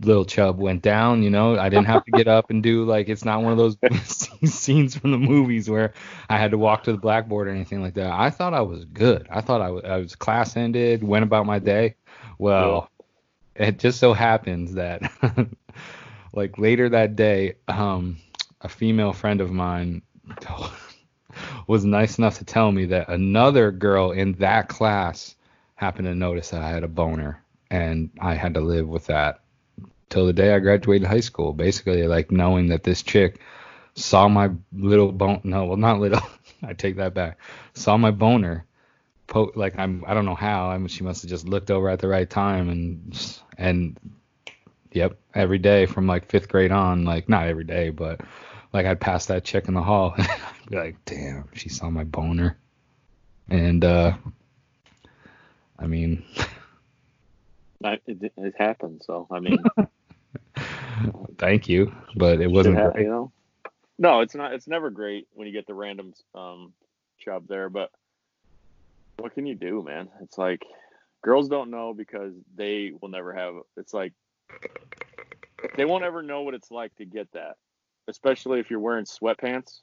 Little 0.00 0.24
Chub 0.24 0.58
went 0.58 0.82
down, 0.82 1.22
you 1.22 1.30
know. 1.30 1.58
I 1.58 1.68
didn't 1.68 1.86
have 1.86 2.04
to 2.04 2.10
get 2.10 2.28
up 2.28 2.50
and 2.50 2.62
do 2.62 2.84
like 2.84 3.08
it's 3.08 3.24
not 3.24 3.42
one 3.42 3.52
of 3.52 3.58
those 3.58 3.76
scenes 4.44 4.96
from 4.96 5.10
the 5.12 5.18
movies 5.18 5.70
where 5.70 5.94
I 6.28 6.38
had 6.38 6.50
to 6.50 6.58
walk 6.58 6.84
to 6.84 6.92
the 6.92 6.98
blackboard 6.98 7.48
or 7.48 7.50
anything 7.50 7.82
like 7.82 7.94
that. 7.94 8.10
I 8.10 8.30
thought 8.30 8.54
I 8.54 8.60
was 8.60 8.84
good. 8.84 9.26
I 9.30 9.40
thought 9.40 9.60
I 9.60 9.70
was, 9.70 9.84
I 9.84 9.96
was 9.96 10.14
class 10.14 10.56
ended, 10.56 11.02
went 11.02 11.22
about 11.22 11.46
my 11.46 11.58
day. 11.58 11.96
Well, 12.38 12.90
it 13.54 13.78
just 13.78 13.98
so 13.98 14.12
happens 14.12 14.74
that 14.74 15.10
like 16.32 16.58
later 16.58 16.88
that 16.90 17.16
day, 17.16 17.54
um, 17.68 18.18
a 18.60 18.68
female 18.68 19.12
friend 19.12 19.40
of 19.40 19.50
mine 19.50 20.02
was 21.66 21.84
nice 21.84 22.18
enough 22.18 22.38
to 22.38 22.44
tell 22.44 22.72
me 22.72 22.86
that 22.86 23.08
another 23.08 23.70
girl 23.70 24.12
in 24.12 24.32
that 24.34 24.68
class 24.68 25.34
happened 25.74 26.06
to 26.06 26.14
notice 26.14 26.50
that 26.50 26.62
I 26.62 26.68
had 26.68 26.84
a 26.84 26.88
boner, 26.88 27.42
and 27.70 28.10
I 28.20 28.34
had 28.34 28.54
to 28.54 28.60
live 28.60 28.88
with 28.88 29.06
that 29.06 29.40
till 30.10 30.26
the 30.26 30.32
day 30.32 30.54
I 30.54 30.58
graduated 30.58 31.08
high 31.08 31.20
school. 31.20 31.52
Basically, 31.52 32.06
like 32.06 32.30
knowing 32.30 32.68
that 32.68 32.84
this 32.84 33.02
chick 33.02 33.40
saw 33.94 34.28
my 34.28 34.50
little 34.72 35.12
bone. 35.12 35.40
No, 35.44 35.66
well, 35.66 35.76
not 35.76 36.00
little. 36.00 36.22
I 36.62 36.72
take 36.72 36.96
that 36.96 37.14
back. 37.14 37.38
Saw 37.74 37.96
my 37.96 38.10
boner. 38.10 38.66
Po- 39.26 39.52
like 39.54 39.78
I'm, 39.78 40.04
I 40.06 40.14
don't 40.14 40.24
know 40.24 40.34
how. 40.34 40.68
I 40.68 40.78
mean, 40.78 40.88
she 40.88 41.04
must 41.04 41.22
have 41.22 41.30
just 41.30 41.46
looked 41.46 41.70
over 41.70 41.88
at 41.88 41.98
the 41.98 42.08
right 42.08 42.28
time 42.28 42.68
and 42.68 43.40
and 43.58 43.98
yep, 44.92 45.18
every 45.34 45.58
day 45.58 45.86
from 45.86 46.06
like 46.06 46.30
fifth 46.30 46.48
grade 46.48 46.72
on. 46.72 47.04
Like 47.04 47.28
not 47.28 47.46
every 47.46 47.64
day, 47.64 47.90
but 47.90 48.20
like 48.72 48.86
I'd 48.86 49.00
pass 49.00 49.26
that 49.26 49.44
chick 49.44 49.68
in 49.68 49.74
the 49.74 49.82
hall 49.82 50.14
and 50.18 50.28
I'd 50.28 50.70
be 50.70 50.76
like, 50.76 51.04
damn, 51.04 51.48
she 51.54 51.68
saw 51.68 51.90
my 51.90 52.04
boner. 52.04 52.56
And 53.48 53.84
uh, 53.84 54.16
I 55.78 55.86
mean, 55.86 56.24
I, 57.86 57.92
it, 58.06 58.32
it 58.36 58.54
happened. 58.58 59.02
So 59.04 59.26
I 59.30 59.40
mean, 59.40 59.62
thank 61.38 61.68
you, 61.68 61.92
but 62.16 62.40
it 62.40 62.50
wasn't 62.50 62.76
ha- 62.76 62.90
great. 62.90 63.04
you 63.04 63.10
know. 63.10 63.32
No, 63.98 64.20
it's 64.20 64.34
not. 64.34 64.52
It's 64.52 64.68
never 64.68 64.90
great 64.90 65.26
when 65.32 65.46
you 65.46 65.52
get 65.52 65.66
the 65.66 65.74
random 65.74 66.12
um 66.34 66.72
chub 67.18 67.46
there, 67.48 67.70
but 67.70 67.90
what 69.18 69.34
can 69.34 69.46
you 69.46 69.54
do, 69.54 69.82
man? 69.82 70.08
It's 70.22 70.36
like 70.36 70.62
girls 71.22 71.48
don't 71.48 71.70
know 71.70 71.94
because 71.94 72.34
they 72.54 72.92
will 73.00 73.08
never 73.08 73.32
have. 73.32 73.54
It's 73.76 73.94
like 73.94 74.12
they 75.76 75.84
won't 75.84 76.04
ever 76.04 76.22
know 76.22 76.42
what 76.42 76.54
it's 76.54 76.70
like 76.70 76.94
to 76.96 77.04
get 77.06 77.30
that, 77.32 77.56
especially 78.08 78.60
if 78.60 78.70
you're 78.70 78.80
wearing 78.80 79.04
sweatpants 79.06 79.80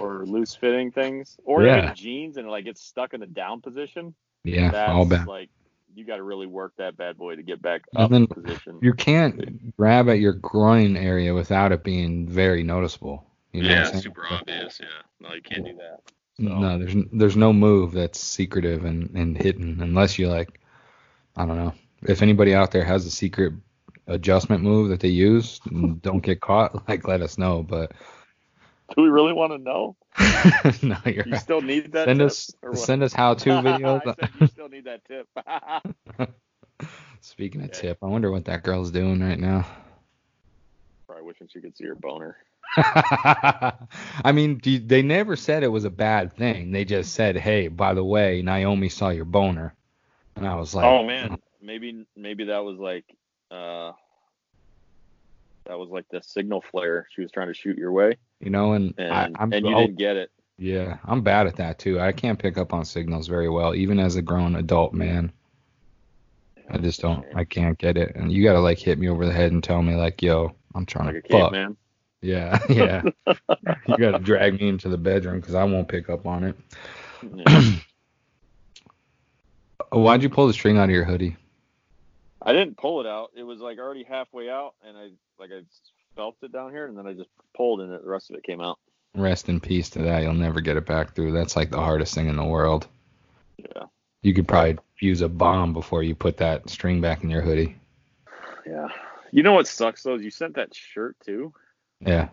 or 0.00 0.24
loose 0.24 0.54
fitting 0.54 0.90
things 0.90 1.36
or 1.44 1.64
Yeah. 1.66 1.78
even 1.78 1.94
jeans 1.94 2.36
and 2.38 2.48
like 2.48 2.66
it's 2.66 2.82
stuck 2.82 3.12
in 3.14 3.20
the 3.20 3.26
down 3.26 3.60
position. 3.60 4.14
Yeah, 4.44 4.70
That's 4.70 4.90
all 4.90 5.04
bad. 5.04 5.26
like 5.26 5.50
you 5.94 6.04
got 6.04 6.16
to 6.16 6.22
really 6.22 6.46
work 6.46 6.74
that 6.78 6.96
bad 6.96 7.16
boy 7.16 7.36
to 7.36 7.42
get 7.42 7.60
back 7.60 7.82
up 7.96 8.12
in 8.12 8.26
position. 8.26 8.78
You 8.82 8.92
can't 8.92 9.76
grab 9.76 10.08
at 10.08 10.20
your 10.20 10.34
groin 10.34 10.96
area 10.96 11.34
without 11.34 11.72
it 11.72 11.82
being 11.82 12.28
very 12.28 12.62
noticeable. 12.62 13.24
You 13.52 13.62
know 13.62 13.70
what 13.70 13.78
I'm 13.78 13.94
yeah, 13.94 14.00
super 14.00 14.26
obvious. 14.30 14.80
Yeah, 14.80 14.86
no, 15.20 15.34
you 15.34 15.42
can't 15.42 15.64
do 15.64 15.76
that. 15.76 16.00
So, 16.36 16.58
No, 16.58 16.78
there's 16.78 16.94
there's 17.12 17.36
no 17.36 17.52
move 17.52 17.92
that's 17.92 18.20
secretive 18.20 18.84
and, 18.84 19.10
and 19.16 19.36
hidden 19.36 19.80
unless 19.82 20.18
you 20.18 20.28
like 20.28 20.60
I 21.36 21.46
don't 21.46 21.56
know. 21.56 21.74
If 22.02 22.22
anybody 22.22 22.54
out 22.54 22.70
there 22.70 22.84
has 22.84 23.06
a 23.06 23.10
secret 23.10 23.54
adjustment 24.06 24.62
move 24.62 24.88
that 24.90 25.00
they 25.00 25.08
use, 25.08 25.60
and 25.70 26.00
don't 26.02 26.22
get 26.22 26.40
caught, 26.40 26.88
like 26.88 27.06
let 27.06 27.22
us 27.22 27.38
know. 27.38 27.62
But 27.62 27.92
do 28.96 29.02
we 29.02 29.08
really 29.08 29.32
want 29.32 29.52
to 29.52 29.58
know? 29.58 29.96
no, 30.82 30.96
you're 31.06 31.24
You 31.24 31.34
right. 31.34 31.42
still 31.42 31.62
need 31.62 31.92
that? 31.92 32.04
Send 32.04 32.20
tip, 32.20 32.32
us 32.32 32.54
send 32.72 33.02
us 33.02 33.12
how 33.12 33.34
to 33.34 33.58
videos. 33.58 34.14
You 34.32 34.44
still 34.46 34.68
need 34.68 34.84
that 34.84 35.04
tip. 35.04 35.28
Speaking 37.20 37.62
of 37.62 37.70
Yeah. 37.70 37.72
tip, 37.72 37.98
I 38.02 38.06
wonder 38.06 38.30
what 38.30 38.44
that 38.46 38.62
girl's 38.62 38.90
doing 38.90 39.20
right 39.20 39.38
now. 39.38 39.66
Probably 41.06 41.24
wishing 41.24 41.48
she 41.48 41.60
could 41.60 41.76
see 41.76 41.84
her 41.86 41.94
boner. 41.94 42.36
I 42.76 44.32
mean, 44.32 44.58
do- 44.58 44.78
they 44.78 45.02
never 45.02 45.36
said 45.36 45.62
it 45.62 45.68
was 45.68 45.84
a 45.84 45.90
bad 45.90 46.32
thing. 46.32 46.72
They 46.72 46.84
just 46.84 47.12
said, 47.14 47.36
"Hey, 47.36 47.68
by 47.68 47.94
the 47.94 48.04
way, 48.04 48.42
Naomi 48.42 48.88
saw 48.88 49.08
your 49.10 49.24
boner," 49.24 49.74
and 50.36 50.46
I 50.46 50.56
was 50.56 50.74
like, 50.74 51.02
oh 51.02 51.04
man, 51.04 51.40
maybe 51.60 52.06
maybe 52.16 52.44
that 52.44 52.64
was 52.64 52.78
like 52.78 53.04
uh 53.50 53.92
that 55.68 55.78
was 55.78 55.90
like 55.90 56.06
the 56.10 56.20
signal 56.22 56.60
flare 56.60 57.06
she 57.10 57.20
was 57.20 57.30
trying 57.30 57.48
to 57.48 57.54
shoot 57.54 57.78
your 57.78 57.92
way, 57.92 58.16
you 58.40 58.50
know, 58.50 58.72
and, 58.72 58.94
and 58.98 59.12
I, 59.12 59.30
I'm 59.38 59.52
and 59.52 59.64
you 59.66 59.74
didn't 59.74 59.96
get 59.96 60.16
it. 60.16 60.30
yeah, 60.58 60.98
I'm 61.04 61.22
bad 61.22 61.46
at 61.46 61.56
that 61.56 61.78
too. 61.78 62.00
I 62.00 62.12
can't 62.12 62.38
pick 62.38 62.58
up 62.58 62.72
on 62.72 62.84
signals 62.84 63.28
very 63.28 63.48
well, 63.48 63.74
even 63.74 64.00
as 64.00 64.16
a 64.16 64.22
grown 64.22 64.56
adult 64.56 64.92
man. 64.92 65.32
I 66.70 66.78
just 66.78 67.00
don't. 67.00 67.24
I 67.34 67.44
can't 67.44 67.78
get 67.78 67.96
it, 67.96 68.14
and 68.14 68.32
you 68.32 68.42
gotta 68.42 68.60
like 68.60 68.78
hit 68.78 68.98
me 68.98 69.08
over 69.08 69.24
the 69.24 69.32
head 69.32 69.52
and 69.52 69.62
tell 69.62 69.82
me 69.82 69.94
like, 69.94 70.20
"Yo, 70.20 70.54
I'm 70.74 70.84
trying 70.84 71.06
like 71.06 71.16
a 71.16 71.22
to 71.22 71.28
fuck." 71.28 71.52
caveman. 71.52 71.76
Yeah, 72.20 72.58
yeah. 72.68 73.02
you 73.26 73.96
gotta 73.98 74.18
drag 74.18 74.60
me 74.60 74.68
into 74.68 74.88
the 74.88 74.98
bedroom 74.98 75.40
because 75.40 75.54
I 75.54 75.64
won't 75.64 75.88
pick 75.88 76.10
up 76.10 76.26
on 76.26 76.44
it. 76.44 76.56
Yeah. 77.34 77.72
Why'd 79.92 80.22
you 80.22 80.28
pull 80.28 80.46
the 80.46 80.52
string 80.52 80.76
out 80.76 80.84
of 80.84 80.90
your 80.90 81.04
hoodie? 81.04 81.36
I 82.48 82.52
didn't 82.52 82.78
pull 82.78 83.00
it 83.00 83.06
out. 83.06 83.30
It 83.36 83.42
was 83.42 83.60
like 83.60 83.78
already 83.78 84.04
halfway 84.04 84.48
out, 84.48 84.74
and 84.86 84.96
I 84.96 85.10
like 85.38 85.50
I 85.52 85.60
felt 86.16 86.36
it 86.42 86.50
down 86.52 86.70
here, 86.70 86.86
and 86.86 86.96
then 86.96 87.06
I 87.06 87.12
just 87.12 87.28
pulled, 87.54 87.80
and 87.82 87.92
the 87.92 88.00
rest 88.02 88.30
of 88.30 88.36
it 88.36 88.42
came 88.42 88.60
out. 88.60 88.78
Rest 89.14 89.48
in 89.48 89.60
peace 89.60 89.90
to 89.90 89.98
that. 90.00 90.22
You'll 90.22 90.32
never 90.34 90.60
get 90.60 90.76
it 90.76 90.86
back 90.86 91.14
through. 91.14 91.32
That's 91.32 91.56
like 91.56 91.70
the 91.70 91.80
hardest 91.80 92.14
thing 92.14 92.26
in 92.28 92.36
the 92.36 92.44
world. 92.44 92.86
Yeah, 93.58 93.84
You 94.22 94.32
could 94.34 94.46
probably 94.48 94.78
use 95.00 95.20
a 95.20 95.28
bomb 95.28 95.72
before 95.72 96.02
you 96.02 96.14
put 96.14 96.36
that 96.38 96.70
string 96.70 97.00
back 97.00 97.22
in 97.24 97.30
your 97.30 97.42
hoodie. 97.42 97.76
yeah. 98.66 98.88
You 99.30 99.42
know 99.42 99.52
what 99.52 99.66
sucks 99.66 100.02
though? 100.02 100.14
Is 100.14 100.22
you 100.22 100.30
sent 100.30 100.54
that 100.54 100.74
shirt 100.74 101.16
too, 101.24 101.52
Yeah. 102.00 102.28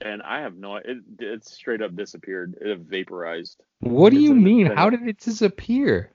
and 0.00 0.22
I 0.22 0.40
have 0.40 0.56
no. 0.56 0.76
It 0.76 0.98
it 1.18 1.44
straight 1.44 1.82
up 1.82 1.96
disappeared. 1.96 2.54
It 2.60 2.78
vaporized. 2.78 3.60
What 3.80 4.10
do 4.10 4.16
It's 4.18 4.24
you 4.24 4.34
mean? 4.36 4.66
How 4.66 4.88
did 4.90 5.02
it 5.08 5.18
disappear? 5.18 6.12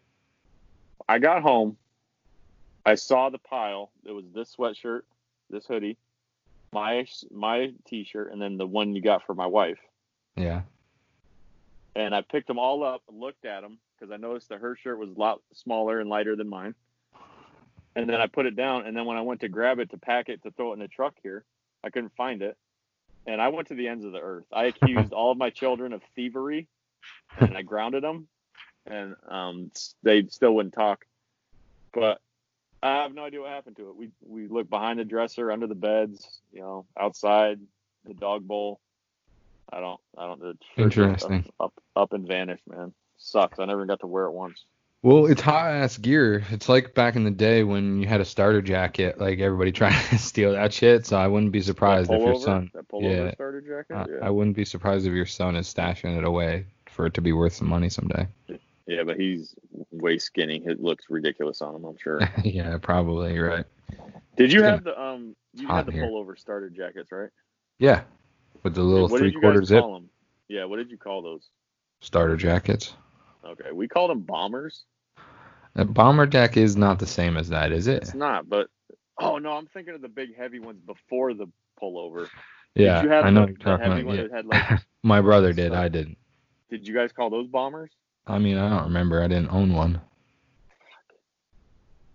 I 1.10 1.20
got 1.20 1.42
home. 1.42 1.76
I 2.86 2.96
saw 2.96 3.30
the 3.30 3.38
pile. 3.38 3.92
It 4.06 4.12
was 4.12 4.26
this 4.34 4.56
sweatshirt, 4.56 5.02
this 5.50 5.66
hoodie, 5.66 5.98
my 6.74 7.06
my 7.32 7.74
t-shirt, 7.86 8.32
and 8.32 8.42
then 8.42 8.58
the 8.58 8.68
one 8.68 8.96
you 8.96 9.02
got 9.02 9.26
for 9.26 9.34
my 9.34 9.46
wife. 9.46 9.80
Yeah. 10.36 10.62
And 11.96 12.16
I 12.16 12.22
picked 12.22 12.48
them 12.48 12.60
all 12.60 12.84
up 12.84 13.04
and 13.08 13.20
looked 13.20 13.46
at 13.46 13.62
them 13.62 13.78
because 13.96 14.12
I 14.12 14.18
noticed 14.18 14.50
that 14.50 14.60
her 14.60 14.76
shirt 14.76 14.98
was 14.98 15.10
a 15.10 15.20
lot 15.20 15.42
smaller 15.54 16.00
and 16.00 16.10
lighter 16.10 16.36
than 16.36 16.50
mine. 16.50 16.74
And 17.96 18.10
then 18.10 18.20
I 18.20 18.26
put 18.26 18.48
it 18.48 18.56
down. 18.56 18.88
And 18.88 18.98
then 18.98 19.06
when 19.06 19.18
I 19.18 19.22
went 19.22 19.42
to 19.42 19.48
grab 19.48 19.80
it 19.80 19.92
to 19.92 19.98
pack 19.98 20.28
it 20.30 20.42
to 20.44 20.52
throw 20.52 20.72
it 20.72 20.74
in 20.74 20.80
the 20.80 20.88
truck 20.88 21.14
here, 21.22 21.46
I 21.84 21.92
couldn't 21.92 22.16
find 22.18 22.42
it. 22.42 22.58
And 23.28 23.40
I 23.40 23.50
went 23.50 23.68
to 23.68 23.76
the 23.76 23.88
ends 23.88 24.04
of 24.04 24.12
the 24.12 24.20
earth. 24.20 24.46
I 24.52 24.66
accused 24.66 25.14
all 25.14 25.32
of 25.32 25.38
my 25.38 25.52
children 25.52 25.94
of 25.94 26.02
thievery, 26.16 26.68
and 27.40 27.56
I 27.56 27.62
grounded 27.62 28.04
them, 28.04 28.28
and 28.86 29.16
um, 29.30 29.72
they 30.02 30.26
still 30.28 30.56
wouldn't 30.56 30.74
talk. 30.74 31.06
But 31.94 32.20
I 32.84 33.04
have 33.04 33.14
no 33.14 33.24
idea 33.24 33.40
what 33.40 33.50
happened 33.50 33.78
to 33.78 33.90
it. 33.90 33.96
We 33.96 34.10
we 34.28 34.48
looked 34.48 34.70
behind 34.70 35.00
the 35.00 35.06
dresser, 35.06 35.52
under 35.52 35.68
the 35.68 35.76
beds, 35.76 36.42
you 36.52 36.60
know, 36.60 36.86
outside 37.00 37.60
the 38.06 38.14
dog 38.14 38.46
bowl. 38.46 38.82
I 39.72 39.80
don't 39.80 40.02
I 40.18 40.28
don't 40.28 40.40
the 40.42 40.58
Interesting. 40.76 41.46
Up, 41.62 41.74
up 41.96 42.12
and 42.12 42.28
vanished, 42.28 42.64
man. 42.68 42.94
Sucks. 43.18 43.60
I 43.60 43.66
never 43.66 43.86
got 43.86 44.02
to 44.02 44.08
wear 44.08 44.26
it 44.26 44.34
once. 44.34 44.66
Well, 45.02 45.26
it's 45.28 45.42
hot 45.42 45.72
ass 45.72 45.98
gear. 45.98 46.46
It's 46.50 46.68
like 46.68 46.94
back 46.94 47.16
in 47.16 47.24
the 47.24 47.32
day 47.32 47.64
when 47.64 48.02
you 48.02 48.08
had 48.08 48.20
a 48.20 48.26
starter 48.26 48.62
jacket, 48.62 49.20
like 49.20 49.40
everybody 49.40 49.72
trying 49.74 50.02
to 50.10 50.18
steal 50.18 50.52
that 50.52 50.74
shit. 50.74 51.06
So 51.06 51.18
I 51.18 51.28
wouldn't 51.28 51.54
be 51.54 51.62
surprised 51.62 52.12
if 52.12 52.22
your 52.22 52.40
son. 52.40 52.70
that 52.74 52.90
pullover 52.90 53.28
yeah. 53.28 53.32
starter 53.34 53.62
jacket. 53.62 53.96
I, 53.96 54.14
yeah. 54.14 54.28
I 54.28 54.30
wouldn't 54.30 54.58
be 54.58 54.66
surprised 54.66 55.08
if 55.08 55.14
your 55.14 55.26
son 55.26 55.56
is 55.56 55.74
stashing 55.74 56.18
it 56.18 56.26
away 56.26 56.66
for 56.90 57.06
it 57.06 57.14
to 57.14 57.22
be 57.22 57.32
worth 57.32 57.54
some 57.54 57.70
money 57.70 57.90
someday. 57.90 58.28
Yeah, 58.88 59.04
but 59.04 59.20
he's 59.20 59.56
way 59.92 60.18
skinny. 60.18 60.64
It 60.66 60.82
looks 60.82 61.06
ridiculous 61.10 61.62
on 61.62 61.76
him. 61.76 61.86
I'm 61.86 61.98
sure. 61.98 62.20
yeah, 62.44 62.78
probably. 62.78 63.38
Right. 63.40 63.66
Did 64.38 64.52
you 64.52 64.64
have 64.64 64.84
the 64.84 65.00
um? 65.00 65.36
You 65.54 65.68
had 65.68 65.86
the 65.86 65.92
here. 65.92 66.06
pullover 66.06 66.38
starter 66.38 66.70
jackets, 66.70 67.12
right? 67.12 67.30
Yeah, 67.80 68.04
with 68.64 68.74
the 68.76 68.82
little 68.82 69.08
three 69.08 69.32
quarter 69.32 69.64
zip? 69.64 69.84
Yeah, 70.48 70.66
what 70.66 70.78
did 70.78 70.90
you 70.92 70.98
call 70.98 71.22
those? 71.22 71.50
starter 72.04 72.36
jackets. 72.36 72.94
Okay, 73.46 73.72
we 73.72 73.88
called 73.88 74.12
them 74.12 74.22
bombers. 74.22 74.84
A 75.76 75.86
bomber 75.86 76.26
deck 76.26 76.56
is 76.56 76.78
not 76.78 77.00
the 77.00 77.08
same 77.08 77.36
as 77.38 77.50
that, 77.50 77.72
is 77.72 77.88
it? 77.88 78.04
It's 78.04 78.14
not, 78.14 78.48
but 78.48 78.68
oh 79.20 79.40
no, 79.40 79.54
I'm 79.54 79.68
thinking 79.68 79.96
of 79.96 80.02
the 80.02 80.10
big 80.10 80.38
heavy 80.38 80.60
ones 80.60 80.80
before 80.86 81.34
the 81.34 81.48
pullover. 81.82 82.28
Yeah, 82.76 82.96
did 82.96 83.06
you 83.06 83.10
have 83.12 83.26
I 83.26 83.30
know 83.32 83.46
the, 83.46 83.52
you're 83.52 83.58
talking 83.58 83.86
heavy 83.86 84.02
about. 84.02 84.06
one 84.06 84.16
yeah. 84.18 84.24
that 84.24 84.32
had 84.32 84.46
like? 84.46 84.80
My 85.04 85.22
brother 85.22 85.52
did. 85.52 85.72
stuff? 85.72 85.84
I 85.84 85.88
didn't. 85.88 86.18
did 86.70 86.88
you 86.88 86.94
guys 86.94 87.12
call 87.12 87.30
those 87.30 87.48
bombers? 87.48 87.92
I 88.28 88.38
mean, 88.40 88.58
I 88.58 88.70
don't 88.70 88.86
remember. 88.86 89.22
I 89.22 89.28
didn't 89.28 89.50
own 89.52 89.74
one. 89.74 90.02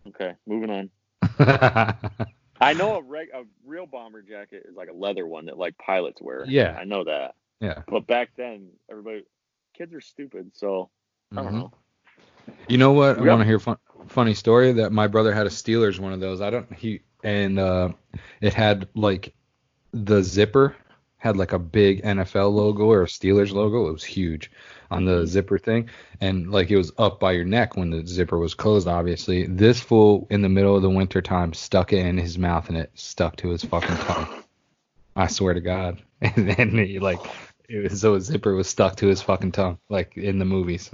Okay, 0.09 0.34
moving 0.46 0.70
on. 0.70 0.90
I 2.61 2.72
know 2.74 2.96
a 2.96 3.02
reg 3.02 3.28
a 3.34 3.42
real 3.64 3.86
bomber 3.86 4.22
jacket 4.22 4.66
is 4.68 4.76
like 4.76 4.88
a 4.88 4.92
leather 4.92 5.26
one 5.26 5.46
that 5.46 5.59
like 5.59 5.76
pilots 5.78 6.20
wear. 6.20 6.44
Yeah. 6.46 6.76
I 6.78 6.84
know 6.84 7.04
that. 7.04 7.34
yeah. 7.61 7.82
But 7.86 8.06
back 8.06 8.30
then, 8.36 8.68
everybody, 8.90 9.24
kids 9.76 9.94
are 9.94 10.00
stupid. 10.00 10.50
So 10.54 10.90
I 11.36 11.42
don't 11.42 11.52
Mhm. 11.52 11.54
know. 11.54 11.72
You 12.68 12.78
know 12.78 12.92
what? 12.92 13.18
I 13.18 13.22
want 13.22 13.40
to 13.40 13.46
hear 13.46 13.59
fun 13.59 13.76
funny 14.09 14.34
story 14.34 14.72
that 14.72 14.92
my 14.92 15.06
brother 15.06 15.32
had 15.32 15.46
a 15.46 15.50
Steelers 15.50 15.98
one 15.98 16.12
of 16.12 16.20
those. 16.20 16.40
I 16.40 16.50
don't 16.50 16.72
he 16.72 17.00
and 17.22 17.59
uh, 17.59 17.90
it 18.40 18.54
had 18.54 18.88
like 18.94 19.34
the 19.92 20.22
zipper 20.22 20.76
had 21.19 21.37
like 21.37 21.53
a 21.53 21.59
big 21.59 22.03
NFL 22.03 22.53
logo 22.53 22.85
or 22.85 23.03
a 23.03 23.07
Steelers 23.07 23.53
logo. 23.53 23.89
It 23.89 23.93
was 23.93 24.05
huge 24.05 24.51
on 24.91 25.05
the 25.05 25.19
mm-hmm. 25.19 25.27
zipper 25.27 25.59
thing, 25.59 25.91
and 26.21 26.51
like 26.51 26.71
it 26.71 26.77
was 26.77 26.93
up 26.99 27.21
by 27.21 27.33
your 27.33 27.45
neck 27.45 27.77
when 27.77 27.91
the 27.91 28.07
zipper 28.07 28.39
was 28.39 28.55
closed. 28.55 28.89
Obviously, 28.89 29.47
this 29.47 29.81
fool 29.81 30.27
in 30.31 30.43
the 30.43 30.49
middle 30.49 30.77
of 30.77 30.83
the 30.83 30.91
winter 30.91 31.21
time 31.21 31.53
stuck 31.53 31.93
it 31.93 32.07
in 32.07 32.16
his 32.16 32.39
mouth 32.39 32.69
and 32.69 32.79
it 32.79 32.91
stuck 32.95 33.37
to 33.37 33.51
his 33.51 33.64
fucking 33.64 33.97
tongue. 33.97 34.43
I 35.16 35.27
swear 35.27 35.55
to 35.55 35.61
God. 35.61 36.03
And 36.21 36.51
then 36.51 36.77
he 36.77 36.99
like 36.99 37.21
it 37.69 37.91
was 37.91 38.01
so 38.01 38.14
his 38.14 38.25
zipper 38.25 38.53
was 38.53 38.66
stuck 38.66 38.97
to 38.97 39.07
his 39.07 39.23
fucking 39.23 39.53
tongue 39.53 39.79
like 39.89 40.16
in 40.16 40.41
the 40.41 40.45
movies. 40.45 40.91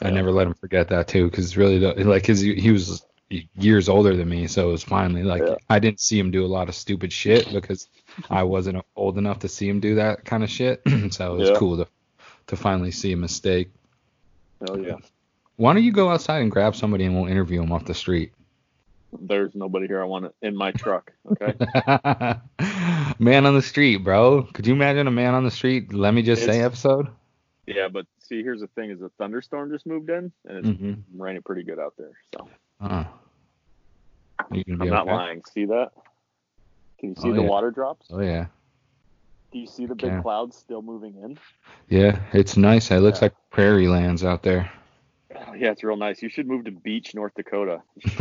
I 0.00 0.10
never 0.10 0.30
let 0.30 0.46
him 0.46 0.54
forget 0.54 0.88
that 0.88 1.08
too, 1.08 1.30
because 1.30 1.56
really, 1.56 1.78
the, 1.78 1.92
like, 2.04 2.26
his 2.26 2.40
he 2.40 2.70
was 2.70 3.04
years 3.28 3.88
older 3.88 4.16
than 4.16 4.28
me, 4.28 4.46
so 4.46 4.68
it 4.68 4.72
was 4.72 4.84
finally 4.84 5.22
like 5.22 5.42
Yeah. 5.42 5.56
I 5.68 5.78
didn't 5.78 6.00
see 6.00 6.18
him 6.18 6.30
do 6.30 6.44
a 6.44 6.46
lot 6.46 6.68
of 6.68 6.74
stupid 6.74 7.12
shit 7.12 7.52
because 7.52 7.88
I 8.30 8.42
wasn't 8.44 8.84
old 8.96 9.18
enough 9.18 9.40
to 9.40 9.48
see 9.48 9.68
him 9.68 9.80
do 9.80 9.96
that 9.96 10.24
kind 10.24 10.42
of 10.44 10.50
shit. 10.50 10.82
so 11.10 11.34
it 11.34 11.38
was 11.38 11.50
Yeah. 11.50 11.56
cool 11.56 11.76
to 11.78 11.86
to 12.48 12.56
finally 12.56 12.90
see 12.92 13.12
a 13.12 13.16
mistake. 13.16 13.70
Oh 14.68 14.76
yeah. 14.78 14.96
Why 15.56 15.72
don't 15.72 15.82
you 15.82 15.92
go 15.92 16.10
outside 16.10 16.42
and 16.42 16.50
grab 16.50 16.76
somebody 16.76 17.04
and 17.04 17.14
we'll 17.14 17.30
interview 17.30 17.60
him 17.62 17.72
off 17.72 17.84
the 17.86 17.94
street? 17.94 18.32
There's 19.18 19.54
nobody 19.54 19.86
here. 19.86 20.00
I 20.00 20.04
want 20.04 20.26
it 20.26 20.34
in 20.42 20.54
my 20.54 20.72
truck. 20.72 21.12
Okay. 21.32 21.54
man 23.18 23.46
on 23.46 23.54
the 23.54 23.62
street, 23.62 23.98
bro. 23.98 24.42
Could 24.42 24.66
you 24.66 24.74
imagine 24.74 25.06
a 25.06 25.10
man 25.10 25.34
on 25.34 25.44
the 25.44 25.50
street? 25.50 25.92
Let 25.92 26.12
me 26.14 26.22
just 26.22 26.44
say 26.44 26.60
episode. 26.62 27.08
yeah, 27.66 27.88
but 27.88 28.06
see, 28.20 28.42
here's 28.42 28.60
the 28.60 28.66
thing: 28.68 28.90
is 28.90 29.00
a 29.00 29.08
thunderstorm 29.18 29.70
just 29.70 29.86
moved 29.86 30.10
in, 30.10 30.30
and 30.44 30.58
it's 30.58 30.68
Mm-hmm. 30.68 31.20
raining 31.20 31.42
pretty 31.42 31.62
good 31.62 31.78
out 31.78 31.94
there. 31.96 32.12
So 32.34 32.48
Uh, 32.80 33.04
be 34.52 34.64
I'm 34.68 34.88
not 34.90 35.06
lying. 35.06 35.42
See 35.52 35.64
that? 35.66 35.92
Can 36.98 37.10
you 37.10 37.14
see 37.16 37.28
Oh, 37.30 37.34
the 37.34 37.42
yeah. 37.42 37.48
water 37.48 37.70
drops? 37.70 38.06
Oh 38.10 38.20
yeah, 38.20 38.46
Do 39.52 39.58
you 39.58 39.66
see 39.66 39.86
the 39.86 39.94
big 39.94 40.22
clouds 40.22 40.56
still 40.56 40.82
moving 40.82 41.16
in? 41.22 41.38
yeah. 41.88 42.20
It's 42.32 42.56
nice. 42.56 42.90
It 42.90 43.00
looks 43.00 43.20
Yeah. 43.20 43.26
like 43.26 43.34
prairie 43.50 43.88
lands 43.88 44.24
out 44.24 44.42
there. 44.42 44.70
Oh, 45.34 45.54
yeah, 45.54 45.70
it's 45.72 45.84
real 45.84 45.96
nice. 45.96 46.22
You 46.22 46.28
should 46.28 46.46
move 46.46 46.64
to 46.64 46.70
Beach, 46.70 47.14
North 47.14 47.34
Dakota. 47.34 47.82
You 47.96 48.10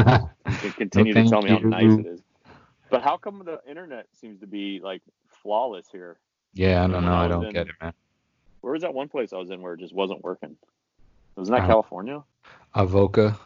can 0.61 0.71
continue 0.77 1.13
No, 1.13 1.23
to 1.23 1.29
tell 1.29 1.41
me 1.41 1.49
how 1.49 1.59
nice 1.59 1.97
it 1.99 2.05
is. 2.05 2.21
But 2.89 3.01
how 3.03 3.17
come 3.17 3.43
the 3.45 3.59
internet 3.67 4.07
seems 4.13 4.39
to 4.41 4.47
be 4.47 4.79
like 4.83 5.01
flawless 5.41 5.87
here? 5.91 6.17
yeah, 6.53 6.83
I 6.83 6.87
don't 6.87 7.05
know. 7.05 7.13
I 7.13 7.25
I 7.25 7.27
don't 7.27 7.45
in- 7.45 7.53
get 7.53 7.67
it, 7.67 7.75
man. 7.81 7.93
Where 8.61 8.73
was 8.73 8.81
that 8.81 8.93
one 8.93 9.09
place 9.09 9.31
I 9.33 9.37
was 9.37 9.49
in 9.51 9.61
where 9.61 9.73
it 9.73 9.79
just 9.79 9.93
wasn't 9.93 10.23
working? 10.23 10.57
Wasn't 11.35 11.55
that 11.55 11.63
Uh, 11.63 11.67
California? 11.67 12.23
Avoca, 12.73 13.37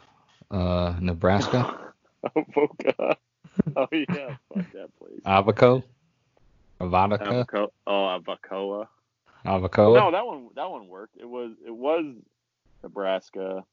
uh, 0.50 0.94
Nebraska, 1.00 1.92
Avoca. 2.36 3.16
oh 3.76 3.88
yeah, 3.92 4.36
fuck 4.54 4.72
that 4.72 4.98
place. 4.98 5.20
Avoco, 5.26 5.82
Avoca, 6.80 7.24
Avoca. 7.24 7.68
Oh, 7.86 8.18
Avocoa. 8.18 8.86
Avocoa. 9.44 9.96
No, 9.96 10.10
that 10.10 10.26
one 10.26 10.48
that 10.54 10.70
one 10.70 10.88
worked. 10.88 11.16
It 11.18 11.28
was 11.28 11.52
it 11.64 11.74
was 11.74 12.14
Nebraska 12.82 13.64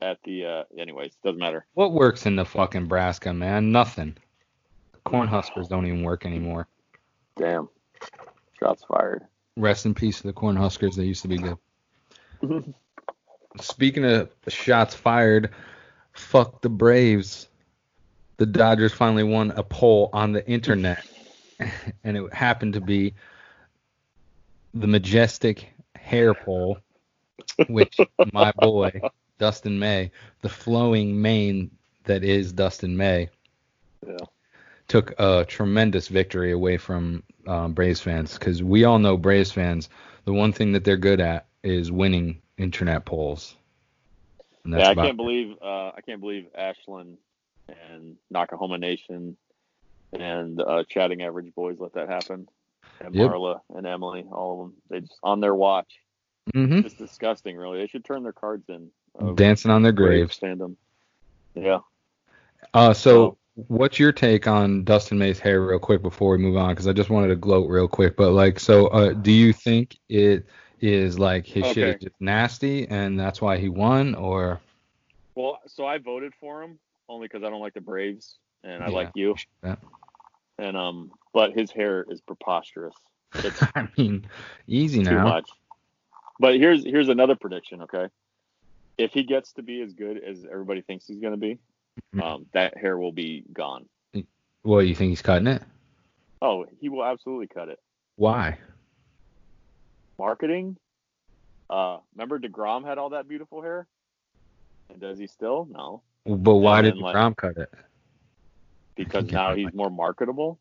at 0.00 0.18
the 0.24 0.44
uh 0.44 0.64
anyways, 0.78 1.14
doesn't 1.24 1.38
matter. 1.38 1.66
What 1.74 1.92
works 1.92 2.26
in 2.26 2.36
the 2.36 2.44
fucking 2.44 2.82
Nebraska, 2.82 3.32
man? 3.32 3.72
Nothing. 3.72 4.16
The 4.92 4.98
Cornhuskers 5.10 5.68
don't 5.68 5.86
even 5.86 6.02
work 6.02 6.26
anymore. 6.26 6.66
Damn. 7.36 7.68
Shots 8.58 8.84
fired. 8.84 9.22
Rest 9.56 9.86
in 9.86 9.94
peace 9.94 10.20
to 10.20 10.26
the 10.26 10.32
Cornhuskers. 10.32 10.94
They 10.94 11.04
used 11.04 11.22
to 11.22 11.28
be 11.28 11.38
good. 11.38 11.58
Speaking 13.60 14.04
of 14.04 14.30
shots 14.48 14.94
fired, 14.94 15.50
fuck 16.12 16.62
the 16.62 16.68
Braves. 16.68 17.48
The 18.42 18.46
Dodgers 18.46 18.92
finally 18.92 19.22
won 19.22 19.52
a 19.52 19.62
poll 19.62 20.10
on 20.12 20.32
the 20.32 20.44
internet, 20.50 21.06
and 22.02 22.16
it 22.16 22.34
happened 22.34 22.74
to 22.74 22.80
be 22.80 23.14
the 24.74 24.88
majestic 24.88 25.72
hair 25.94 26.34
poll, 26.34 26.78
which 27.68 28.08
my 28.32 28.50
boy 28.56 29.04
Dustin 29.38 29.78
May, 29.78 30.10
the 30.40 30.48
flowing 30.48 31.22
mane 31.22 31.78
that 32.02 32.24
is 32.24 32.52
Dustin 32.52 32.96
May, 32.96 33.30
Yeah. 34.04 34.26
took 34.88 35.14
a 35.20 35.44
tremendous 35.46 36.08
victory 36.08 36.50
away 36.50 36.78
from 36.78 37.22
um, 37.46 37.74
Braves 37.74 38.00
fans 38.00 38.36
because 38.36 38.60
we 38.60 38.82
all 38.82 38.98
know 38.98 39.16
Braves 39.16 39.52
fans. 39.52 39.88
The 40.24 40.32
one 40.32 40.52
thing 40.52 40.72
that 40.72 40.82
they're 40.84 40.96
good 40.96 41.20
at 41.20 41.46
is 41.62 41.92
winning 41.92 42.42
internet 42.58 43.04
polls. 43.06 43.54
Yeah, 44.74 44.88
I 44.88 44.96
can't 44.96 45.16
believe 45.16 45.56
uh, 45.62 45.92
I 45.96 46.00
can't 46.04 46.20
believe 46.20 46.48
Ashland 46.56 47.18
and 47.90 48.16
Nakahoma 48.32 48.78
Nation 48.78 49.36
and 50.12 50.60
uh, 50.60 50.84
Chatting 50.88 51.22
Average 51.22 51.54
Boys 51.54 51.76
let 51.78 51.94
that 51.94 52.08
happen. 52.08 52.46
And 53.00 53.14
Yep. 53.14 53.30
Marla 53.30 53.60
and 53.74 53.86
Emily, 53.86 54.24
all 54.30 54.52
of 54.52 54.58
them, 54.68 54.76
they 54.90 55.00
just 55.00 55.18
on 55.22 55.40
their 55.40 55.54
watch. 55.54 55.92
hmm 56.52 56.80
It's 56.80 56.94
disgusting, 56.94 57.56
really. 57.56 57.78
They 57.78 57.86
should 57.86 58.04
turn 58.04 58.22
their 58.22 58.32
cards 58.32 58.64
in. 58.68 58.90
dancing 59.34 59.70
on 59.70 59.82
their 59.82 59.92
graves. 59.92 60.38
Fandom. 60.38 60.76
Yeah. 61.54 61.80
Uh, 62.74 62.94
so 62.94 63.38
what's 63.54 63.98
your 63.98 64.12
take 64.12 64.46
on 64.46 64.84
Dustin 64.84 65.18
May's 65.18 65.38
hair, 65.38 65.60
real 65.62 65.78
quick, 65.78 66.02
before 66.02 66.32
we 66.32 66.38
move 66.38 66.56
on? 66.56 66.70
Because 66.70 66.86
I 66.86 66.92
just 66.92 67.10
wanted 67.10 67.28
to 67.28 67.36
gloat 67.36 67.68
real 67.68 67.88
quick. 67.88 68.16
But 68.16 68.32
like, 68.32 68.60
so 68.60 68.86
uh, 68.88 69.12
do 69.12 69.32
you 69.32 69.52
think 69.52 69.98
it 70.08 70.46
is 70.80 71.18
like 71.18 71.46
his 71.46 71.66
shit 71.66 71.88
is 71.88 72.02
just 72.02 72.16
nasty 72.20 72.88
and 72.88 73.18
that's 73.18 73.40
why 73.40 73.56
he 73.56 73.68
won, 73.68 74.14
or 74.14 74.60
Well, 75.34 75.60
so 75.66 75.86
I 75.86 75.98
voted 75.98 76.32
for 76.40 76.62
him 76.62 76.78
only 77.12 77.28
because 77.28 77.44
I 77.44 77.50
don't 77.50 77.60
like 77.60 77.74
the 77.74 77.80
Braves 77.80 78.38
and 78.64 78.82
I 78.82 78.88
Yeah, 78.88 78.94
like 78.94 79.10
you. 79.14 79.34
Yeah. 79.62 79.76
And 80.58 80.76
um, 80.76 81.10
but 81.32 81.52
his 81.52 81.70
hair 81.70 82.04
is 82.08 82.20
preposterous. 82.20 82.94
It's 83.34 83.62
I 83.74 83.88
mean, 83.96 84.26
easy 84.66 85.02
too 85.02 85.10
now. 85.10 85.24
much. 85.24 85.50
But 86.38 86.56
here's 86.56 86.84
here's 86.84 87.08
another 87.08 87.36
prediction. 87.36 87.82
Okay, 87.82 88.06
if 88.98 89.12
he 89.12 89.22
gets 89.24 89.52
to 89.54 89.62
be 89.62 89.80
as 89.82 89.92
good 89.92 90.22
as 90.22 90.44
everybody 90.50 90.82
thinks 90.82 91.06
he's 91.06 91.20
going 91.20 91.32
to 91.34 91.38
be, 91.38 91.58
Mhm. 92.14 92.22
um, 92.22 92.46
that 92.52 92.76
hair 92.76 92.98
will 92.98 93.12
be 93.12 93.44
gone. 93.52 93.86
Well, 94.64 94.82
you 94.82 94.94
think 94.94 95.10
he's 95.10 95.22
cutting 95.22 95.48
it? 95.48 95.62
Oh, 96.40 96.66
he 96.80 96.88
will 96.88 97.04
absolutely 97.04 97.46
cut 97.48 97.68
it. 97.68 97.78
Why? 98.16 98.58
Marketing. 100.18 100.76
Uh, 101.70 101.98
remember 102.14 102.38
deGrom 102.38 102.84
had 102.86 102.98
all 102.98 103.10
that 103.10 103.26
beautiful 103.28 103.62
hair, 103.62 103.86
and 104.90 105.00
does 105.00 105.18
he 105.18 105.26
still? 105.26 105.66
No, 105.70 106.02
But 106.24 106.54
why 106.56 106.78
And 106.80 106.86
did 106.86 106.96
like- 106.98 107.12
Grom 107.14 107.34
cut 107.34 107.56
it? 107.56 107.72
because 108.94 109.24
now 109.32 109.54
he's 109.54 109.72
more 109.72 109.90
marketable. 109.90 110.58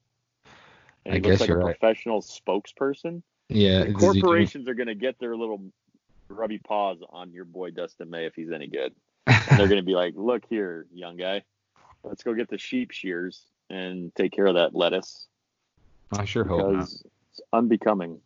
And 1.06 1.14
I 1.14 1.18
he 1.18 1.20
guess 1.22 1.30
looks 1.32 1.42
like 1.42 1.48
you're 1.50 1.62
a 1.62 1.66
right. 1.66 1.80
professional 1.80 2.22
spokesperson. 2.22 3.22
Yeah, 3.50 3.80
The 3.80 3.86
does 3.86 3.88
he 3.88 3.94
do- 3.94 4.22
corporations 4.22 4.68
are 4.68 4.74
going 4.74 4.88
to 4.88 4.96
get 4.96 5.20
their 5.20 5.36
little 5.36 5.62
rubby 6.30 6.58
paws 6.60 7.00
on 7.10 7.32
your 7.34 7.44
boy 7.46 7.72
Dustin 7.72 8.10
May 8.10 8.26
if 8.26 8.36
he's 8.36 8.52
any 8.52 8.68
good. 8.68 8.94
And 9.28 9.60
they're 9.60 9.68
going 9.68 9.82
to 9.82 9.86
be 9.86 9.96
like, 9.96 10.14
look 10.18 10.44
here, 10.50 10.86
young 10.94 11.18
guy, 11.18 11.44
let's 12.04 12.24
go 12.24 12.34
get 12.34 12.50
the 12.50 12.58
sheep 12.58 12.92
shears 12.92 13.46
and 13.70 14.14
take 14.16 14.32
care 14.32 14.46
of 14.46 14.56
that 14.56 14.74
lettuce 14.76 15.28
I 16.18 16.26
sure 16.26 16.44
hope 16.44 16.74
not. 16.74 16.84
it's 16.84 17.04
unbecoming, 17.54 18.20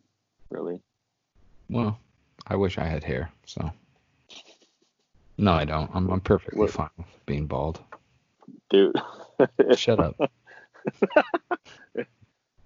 really. 0.50 0.80
Well, 1.70 1.98
I 2.46 2.56
wish 2.56 2.78
I 2.78 2.84
had 2.84 3.04
hair. 3.04 3.30
So. 3.46 3.70
No, 5.38 5.52
I 5.52 5.64
don't. 5.64 5.90
I'm, 5.94 6.08
I'm 6.10 6.20
perfectly 6.20 6.60
What- 6.60 6.70
fine 6.70 6.88
with 6.98 7.06
being 7.26 7.46
bald. 7.46 7.80
Dude, 8.70 8.96
Shut 9.76 10.00
up. 10.00 10.16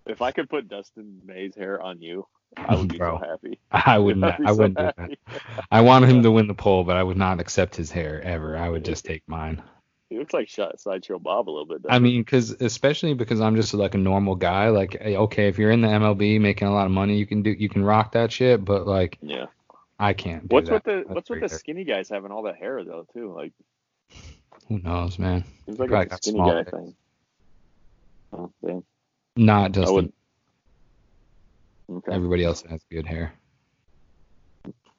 if 0.06 0.22
I 0.22 0.32
could 0.32 0.48
put 0.48 0.68
Dustin 0.68 1.20
May's 1.24 1.54
hair 1.54 1.80
on 1.80 2.00
you, 2.00 2.26
I 2.56 2.74
would 2.76 2.88
be 2.88 2.98
Bro. 2.98 3.18
so 3.20 3.28
happy. 3.28 3.58
I 3.70 3.98
wouldn't. 3.98 4.24
I'd 4.24 4.38
be 4.38 4.44
I 4.44 4.48
so 4.48 4.56
wouldn't 4.56 4.78
do 4.78 4.90
that. 4.96 5.10
I 5.70 5.80
want 5.82 6.06
him 6.06 6.22
to 6.22 6.30
win 6.30 6.46
the 6.48 6.54
poll, 6.54 6.84
but 6.84 6.96
I 6.96 7.02
would 7.02 7.16
not 7.16 7.38
accept 7.40 7.76
his 7.76 7.90
hair 7.90 8.20
ever. 8.22 8.56
I 8.56 8.68
would 8.68 8.84
just 8.84 9.04
take 9.04 9.22
mine. 9.26 9.62
He 10.08 10.18
looks 10.18 10.34
like 10.34 10.48
Shot 10.48 10.80
Sideshow 10.80 11.18
Bob 11.20 11.48
a 11.48 11.52
little 11.52 11.66
bit. 11.66 11.82
I 11.88 11.98
mean, 12.00 12.22
because 12.22 12.50
especially 12.60 13.14
because 13.14 13.40
I'm 13.40 13.54
just 13.56 13.72
like 13.74 13.94
a 13.94 13.98
normal 13.98 14.34
guy. 14.34 14.70
Like, 14.70 14.96
eh, 15.00 15.14
okay, 15.16 15.46
if 15.48 15.58
you're 15.58 15.70
in 15.70 15.82
the 15.82 15.88
MLB 15.88 16.40
making 16.40 16.66
a 16.66 16.72
lot 16.72 16.86
of 16.86 16.92
money, 16.92 17.16
you 17.16 17.26
can 17.26 17.42
do, 17.42 17.50
you 17.50 17.68
can 17.68 17.84
rock 17.84 18.12
that 18.12 18.32
shit. 18.32 18.64
But 18.64 18.86
like, 18.86 19.18
yeah. 19.22 19.46
I 20.01 20.14
can't. 20.14 20.48
Do 20.48 20.57
What's 20.57 20.68
that. 20.68 20.74
with 20.74 20.84
the 20.84 21.05
That's 21.07 21.09
What's 21.14 21.30
with 21.30 21.40
the 21.40 21.48
hair. 21.48 21.59
skinny 21.59 21.84
guys 21.84 22.09
having 22.09 22.32
all 22.32 22.42
that 22.44 22.57
hair 22.57 22.82
though 22.84 23.07
too? 23.12 23.32
Like 23.34 23.53
Who 24.68 24.78
knows, 24.78 25.18
man? 25.18 25.44
seems 25.66 25.78
like 25.78 25.90
Probably 25.90 26.09
a 26.11 26.16
skinny 26.16 26.38
guy 26.38 26.46
hair. 26.55 26.64
thing. 26.64 26.94
Oh, 28.32 28.53
damn. 28.64 28.82
Not 29.36 29.72
just 29.72 29.92
would. 29.92 30.12
Okay. 31.92 32.12
everybody 32.12 32.44
else 32.44 32.62
has 32.62 32.82
good 32.90 33.05
hair 33.07 33.34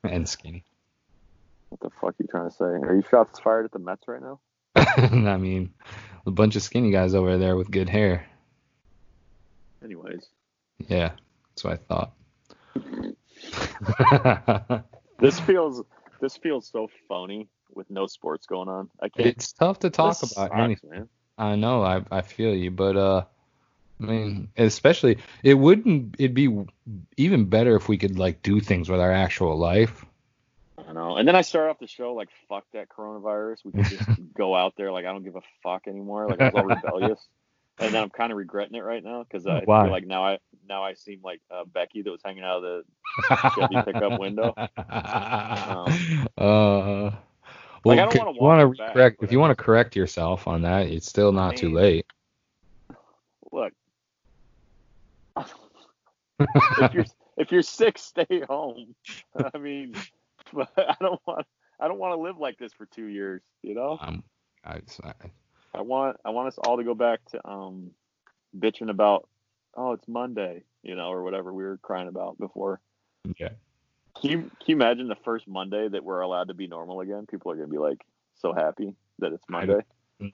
and 0.04 0.28
skinny. 0.28 0.64
What 1.70 1.80
the 1.80 1.90
fuck 2.02 2.10
are 2.10 2.16
you 2.20 2.28
trying 2.28 2.50
to 2.50 2.56
say? 2.56 2.66
Are 2.66 2.94
you 2.96 3.04
shots 3.10 3.40
fired 3.40 3.64
at 3.66 3.72
the 3.72 3.80
Mets 3.80 4.08
right 4.08 4.22
now? 4.22 4.40
I 4.76 5.38
mean, 5.38 5.74
a 6.26 6.32
bunch 6.32 6.56
of 6.58 6.64
skinny 6.64 6.92
guys 6.92 7.16
over 7.16 7.38
there 7.38 7.56
with 7.56 7.72
good 7.72 7.88
hair. 7.90 8.28
Anyways, 9.84 10.28
Yeah, 10.90 11.12
that's 11.56 11.64
what 11.64 11.74
I 11.74 11.78
thought. 14.58 14.84
this 15.22 15.40
feels 15.40 15.84
this 16.20 16.38
feels 16.38 16.68
so 16.68 16.90
phony. 17.08 17.48
with 17.74 17.90
no 17.90 18.08
sports 18.08 18.46
going 18.46 18.68
on. 18.70 18.90
I 19.02 19.10
can't. 19.10 19.28
It's 19.28 19.54
tough 19.54 19.80
to 19.80 19.90
talk 19.90 20.20
this 20.20 20.34
about 20.34 20.50
sucks, 20.50 20.62
anything. 20.62 20.90
man. 20.90 21.10
I 21.38 21.56
know, 21.56 21.84
I 21.84 22.04
I 22.12 22.22
feel 22.22 22.54
you, 22.54 22.72
but 22.72 22.98
uh, 22.98 23.24
I 24.00 24.04
mean, 24.04 24.50
especially 24.58 25.18
it 25.44 25.54
wouldn't. 25.56 26.16
It'd 26.20 26.34
be 26.34 26.66
even 27.18 27.46
better 27.46 27.76
if 27.76 27.88
we 27.88 27.98
could 27.98 28.20
like 28.20 28.42
do 28.44 28.60
things 28.60 28.90
with 28.90 29.00
our 29.00 29.12
actual 29.12 29.58
life. 29.58 30.06
I 30.78 30.94
know. 30.94 31.18
And 31.18 31.28
then 31.28 31.36
I 31.36 31.42
start 31.42 31.70
off 31.70 31.80
the 31.80 31.88
show 31.88 32.14
like, 32.14 32.30
fuck 32.50 32.66
that 32.74 32.90
coronavirus. 32.90 33.60
We 33.64 33.72
can 33.72 33.84
just 33.84 34.04
go 34.36 34.56
out 34.56 34.74
there 34.76 34.92
like 34.92 35.06
I 35.06 35.12
don't 35.12 35.24
give 35.24 35.36
a 35.36 35.42
fuck 35.64 35.88
anymore. 35.88 36.28
Like 36.28 36.42
I 36.42 36.46
was 36.46 36.54
all 36.56 36.66
rebellious. 37.00 37.28
And 37.80 37.94
then 37.94 38.04
I'm 38.04 38.10
kind 38.10 38.32
of 38.32 38.38
regretting 38.38 38.76
it 38.76 38.84
right 38.84 39.04
now 39.04 39.24
because 39.24 39.48
I 39.48 39.62
Why? 39.66 39.84
feel 39.84 39.92
like 39.92 40.06
now 40.06 40.24
I 40.26 40.38
now 40.68 40.84
I 40.84 40.94
seem 40.94 41.22
like 41.24 41.42
uh, 41.50 41.64
Becky 41.66 42.02
that 42.04 42.12
was 42.12 42.22
hanging 42.24 42.44
out 42.44 42.64
of 42.64 42.64
the 42.64 42.84
Chevy 43.56 43.82
pickup 43.84 44.20
window. 44.20 44.54
Uh, 46.38 47.12
Like, 47.84 47.98
well, 47.98 48.00
I 48.00 48.12
don't 48.12 48.18
wanna 48.20 48.32
if 48.32 48.36
you 48.36 48.42
want 48.44 48.78
to 48.78 48.94
correct, 48.94 49.24
if 49.24 49.32
you 49.32 49.40
want 49.40 49.58
to 49.58 49.64
correct 49.64 49.96
yourself 49.96 50.48
on 50.48 50.62
that, 50.62 50.88
it's 50.88 51.08
still 51.08 51.32
not 51.32 51.58
too 51.58 51.68
mean- 51.68 51.76
late. 51.76 52.06
Look, 53.52 53.74
if 56.40 56.94
you're 56.94 57.06
if 57.38 57.52
you're 57.52 57.64
sick, 57.64 57.98
stay 57.98 58.42
home. 58.48 58.94
I 59.54 59.58
mean, 59.58 59.96
but 60.54 60.70
I 60.78 60.96
don't 61.02 61.20
want 61.26 61.48
I 61.80 61.88
don't 61.88 61.98
want 61.98 62.14
to 62.14 62.22
live 62.22 62.38
like 62.38 62.58
this 62.60 62.72
for 62.74 62.86
two 62.86 63.06
years. 63.08 63.42
You 63.64 63.74
know, 63.76 63.98
Um, 64.00 64.24
I, 64.64 64.82
I, 65.04 65.14
I 65.74 65.82
want 65.82 66.18
I 66.26 66.32
want 66.32 66.48
us 66.50 66.58
all 66.58 66.78
to 66.78 66.84
go 66.84 66.96
back 66.96 67.24
to 67.32 67.48
um 67.48 67.92
bitching 68.58 68.90
about 68.90 69.28
oh 69.76 69.94
it's 69.94 70.08
Monday, 70.08 70.64
you 70.84 70.96
know, 70.96 71.10
or 71.10 71.24
whatever 71.24 71.54
we 71.54 71.64
were 71.64 71.78
crying 71.78 72.08
about 72.08 72.38
before. 72.38 72.82
yeah. 73.38 73.50
Can 74.20 74.30
you 74.30 74.38
can 74.40 74.66
you 74.68 74.76
imagine 74.76 75.08
the 75.08 75.16
first 75.24 75.48
Monday 75.48 75.88
that 75.88 76.04
we're 76.04 76.22
allowed 76.22 76.50
to 76.50 76.54
be 76.54 76.68
normal 76.68 77.00
again? 77.02 77.26
People 77.26 77.52
are 77.52 77.56
gonna 77.56 77.68
be 77.68 77.78
like 77.78 78.06
so 78.36 78.54
happy 78.54 78.96
that 79.20 79.34
it's 79.34 79.46
I 79.50 79.52
Monday. 79.52 79.82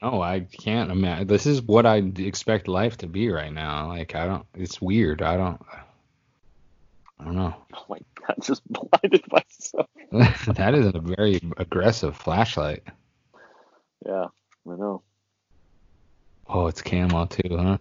No, 0.01 0.21
I 0.21 0.41
can't 0.41 0.91
imagine. 0.91 1.27
This 1.27 1.45
is 1.45 1.61
what 1.61 1.85
I 1.85 1.97
expect 2.17 2.67
life 2.67 2.97
to 2.97 3.07
be 3.07 3.29
right 3.29 3.53
now. 3.53 3.88
Like 3.88 4.15
I 4.15 4.25
don't. 4.25 4.45
It's 4.55 4.81
weird. 4.81 5.21
I 5.21 5.38
don't. 5.38 5.61
I 7.19 7.23
don't 7.23 7.35
know. 7.35 7.55
Oh 7.73 7.85
my 7.89 7.99
god, 8.15 8.35
just 8.41 8.63
blinded 8.67 9.23
myself. 9.31 9.88
that 10.55 10.73
is 10.73 10.88
a 10.88 10.99
very 10.99 11.39
aggressive 11.57 12.17
flashlight. 12.17 12.83
Yeah, 14.05 14.25
I 14.67 14.75
know. 14.75 15.03
Oh, 16.50 16.68
it's 16.68 16.82
camo 16.82 17.26
too, 17.26 17.58
huh? 17.58 17.78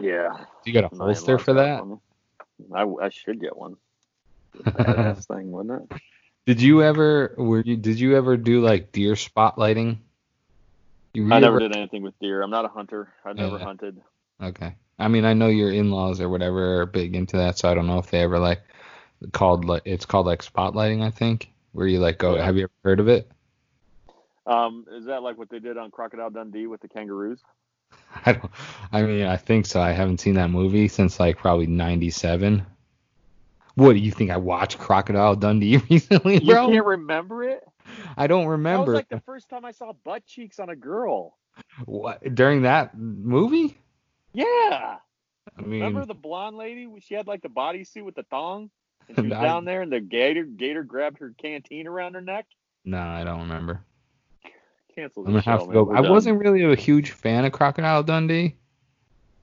Yeah. 0.00 0.44
You 0.64 0.72
got 0.72 0.92
a 0.92 0.96
holster 0.96 1.38
for 1.38 1.54
that? 1.54 1.82
I, 2.74 2.82
I 2.84 3.08
should 3.10 3.40
get 3.40 3.56
one. 3.56 3.76
Badass 4.56 5.26
thing, 5.26 5.50
wouldn't 5.50 5.90
it? 5.90 6.00
Did 6.46 6.60
you 6.60 6.82
ever? 6.82 7.34
Were 7.38 7.60
you? 7.60 7.76
Did 7.76 7.98
you 8.00 8.16
ever 8.16 8.36
do 8.36 8.60
like 8.60 8.92
deer 8.92 9.14
spotlighting? 9.14 9.98
You 11.14 11.24
I 11.26 11.40
never 11.40 11.56
ever- 11.56 11.60
did 11.60 11.76
anything 11.76 12.02
with 12.02 12.18
deer. 12.20 12.42
I'm 12.42 12.50
not 12.50 12.64
a 12.64 12.68
hunter. 12.68 13.08
I've 13.24 13.36
never 13.36 13.58
Yeah. 13.58 13.64
hunted. 13.64 14.00
Okay. 14.42 14.74
I 14.98 15.08
mean, 15.08 15.24
I 15.24 15.34
know 15.34 15.48
your 15.48 15.70
in-laws 15.72 16.20
or 16.20 16.28
whatever 16.28 16.80
are 16.82 16.86
big 16.86 17.14
into 17.16 17.36
that, 17.38 17.58
so 17.58 17.68
I 17.70 17.74
don't 17.74 17.86
know 17.86 17.98
if 17.98 18.10
they 18.10 18.20
ever 18.22 18.38
like 18.38 18.62
called 19.32 19.64
like 19.64 19.82
it's 19.84 20.04
called 20.06 20.26
like 20.26 20.42
spotlighting, 20.42 21.02
I 21.02 21.10
think, 21.10 21.50
where 21.72 21.86
you 21.86 21.98
like 22.00 22.18
go. 22.18 22.36
Yeah. 22.36 22.44
Have 22.44 22.56
you 22.56 22.64
ever 22.64 22.72
heard 22.84 23.00
of 23.00 23.08
it? 23.08 23.30
Um, 24.46 24.86
is 24.90 25.06
that 25.06 25.22
like 25.22 25.38
what 25.38 25.48
they 25.50 25.60
did 25.60 25.76
on 25.78 25.90
Crocodile 25.90 26.30
Dundee 26.30 26.66
with 26.66 26.80
the 26.80 26.88
kangaroos? 26.88 27.40
I 28.26 28.32
don't. 28.32 28.50
I 28.92 29.02
mean, 29.02 29.26
I 29.26 29.36
think 29.36 29.66
so. 29.66 29.80
I 29.80 29.92
haven't 29.92 30.20
seen 30.20 30.34
that 30.34 30.50
movie 30.50 30.88
since 30.88 31.18
like 31.20 31.38
probably 31.38 31.66
'97. 31.66 32.64
What 33.74 33.94
do 33.94 33.98
you 33.98 34.10
think? 34.10 34.30
I 34.30 34.36
watched 34.36 34.78
Crocodile 34.78 35.34
Dundee 35.34 35.76
recently, 35.90 36.42
You 36.42 36.54
can't 36.54 36.84
remember 36.84 37.42
it? 37.44 37.66
I 38.16 38.26
don't 38.26 38.44
That 38.44 38.50
remember 38.50 38.92
was 38.92 38.98
like 38.98 39.08
the 39.08 39.20
first 39.20 39.48
time 39.48 39.64
I 39.64 39.72
saw 39.72 39.92
butt 40.04 40.26
cheeks 40.26 40.58
on 40.58 40.68
a 40.68 40.76
girl. 40.76 41.36
what 41.86 42.34
during 42.34 42.62
that 42.62 42.96
movie. 42.96 43.78
Yeah. 44.34 44.98
I 45.58 45.60
mean, 45.62 45.80
Remember 45.82 46.04
the 46.06 46.14
blonde 46.14 46.56
lady? 46.56 46.86
She 47.00 47.14
had 47.14 47.26
like 47.26 47.42
the 47.42 47.48
bodysuit 47.48 48.04
with 48.04 48.14
the 48.14 48.22
thong, 48.24 48.70
and 49.08 49.16
she 49.16 49.22
was 49.28 49.32
I- 49.32 49.42
down 49.42 49.64
there, 49.64 49.82
and 49.82 49.90
the 49.92 50.00
gator 50.00 50.44
gator 50.44 50.82
grabbed 50.84 51.18
her 51.18 51.34
canteen 51.40 51.86
around 51.86 52.14
her 52.14 52.20
neck. 52.20 52.46
no, 52.84 52.98
I 53.00 53.24
don't 53.24 53.40
remember. 53.40 53.82
Cancel 54.94 55.22
I'm 55.26 55.32
gonna 55.32 55.40
have 55.42 55.60
show, 55.60 55.66
to 55.66 55.72
go. 55.72 55.92
I 55.92 56.02
done. 56.02 56.10
wasn't 56.10 56.38
really 56.38 56.62
a 56.64 56.76
huge 56.76 57.10
fan 57.12 57.44
of 57.44 57.52
Crocodile 57.52 58.02
Dundee. 58.02 58.56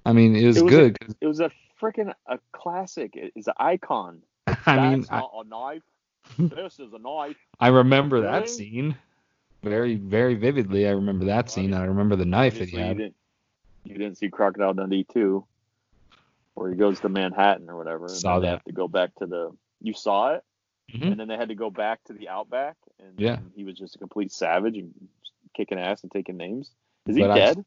I 0.06 0.14
mean, 0.14 0.36
it 0.36 0.46
was, 0.48 0.58
It 0.58 0.64
was 0.66 0.74
a- 0.74 0.94
It 1.22 1.28
was 1.28 1.40
a 1.40 1.52
freaking 1.82 2.14
a 2.28 2.40
classic. 2.52 3.16
It- 3.16 3.34
It's 3.36 3.48
an 3.48 3.54
icon. 3.58 4.22
I 4.66 4.90
mean, 4.90 5.02
That's 5.02 5.12
I, 5.12 5.20
not 5.20 5.32
a 5.46 5.48
knife. 5.48 5.84
this 6.38 6.80
is 6.80 6.94
a 6.94 7.00
knife. 7.00 7.38
I 7.60 7.68
remember 7.70 8.22
that 8.22 8.50
scene 8.50 8.96
very, 9.64 9.96
very 9.96 10.36
vividly. 10.36 10.88
I 10.88 10.92
remember 10.92 11.26
that 11.26 11.50
scene. 11.52 11.74
I 11.74 11.84
remember 11.86 12.16
the 12.16 12.26
knife 12.26 12.60
that 12.60 12.70
he 12.70 12.78
Obviously, 12.78 12.88
you 12.90 12.96
didn't, 12.96 13.16
you 13.86 13.98
didn't 13.98 14.18
see 14.18 14.30
Crocodile 14.30 14.74
Dundee 14.74 15.06
2, 15.12 15.44
where 16.56 16.70
he 16.70 16.76
goes 16.78 17.00
to 17.02 17.10
Manhattan 17.10 17.70
or 17.70 17.78
whatever. 17.78 18.06
And 18.06 18.12
Saw 18.16 18.34
then 18.36 18.42
they 18.42 18.48
that. 18.48 18.52
have 18.52 18.64
to 18.66 18.72
go 18.74 18.88
back 18.88 19.16
to 19.16 19.26
the. 19.26 19.52
You 19.82 19.94
saw 19.94 20.34
it, 20.36 20.44
Mhm. 20.94 21.12
and 21.12 21.20
then 21.20 21.28
they 21.28 21.38
had 21.38 21.50
to 21.50 21.56
go 21.56 21.70
back 21.70 22.04
to 22.06 22.14
the 22.14 22.30
Outback, 22.30 22.76
and 23.00 23.20
Yeah. 23.20 23.40
he 23.56 23.64
was 23.64 23.76
just 23.78 23.96
a 23.96 24.00
complete 24.00 24.32
savage 24.32 24.78
and 24.78 24.94
kicking 25.56 25.80
ass 25.80 26.04
and 26.04 26.12
taking 26.12 26.38
names. 26.38 26.72
Is 27.08 27.16
he 27.16 27.24
But 27.24 27.36
dead? 27.36 27.66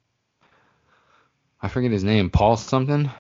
I 1.60 1.68
forget 1.68 1.90
his 1.90 2.04
name. 2.04 2.30
Paul 2.30 2.56
something. 2.56 3.10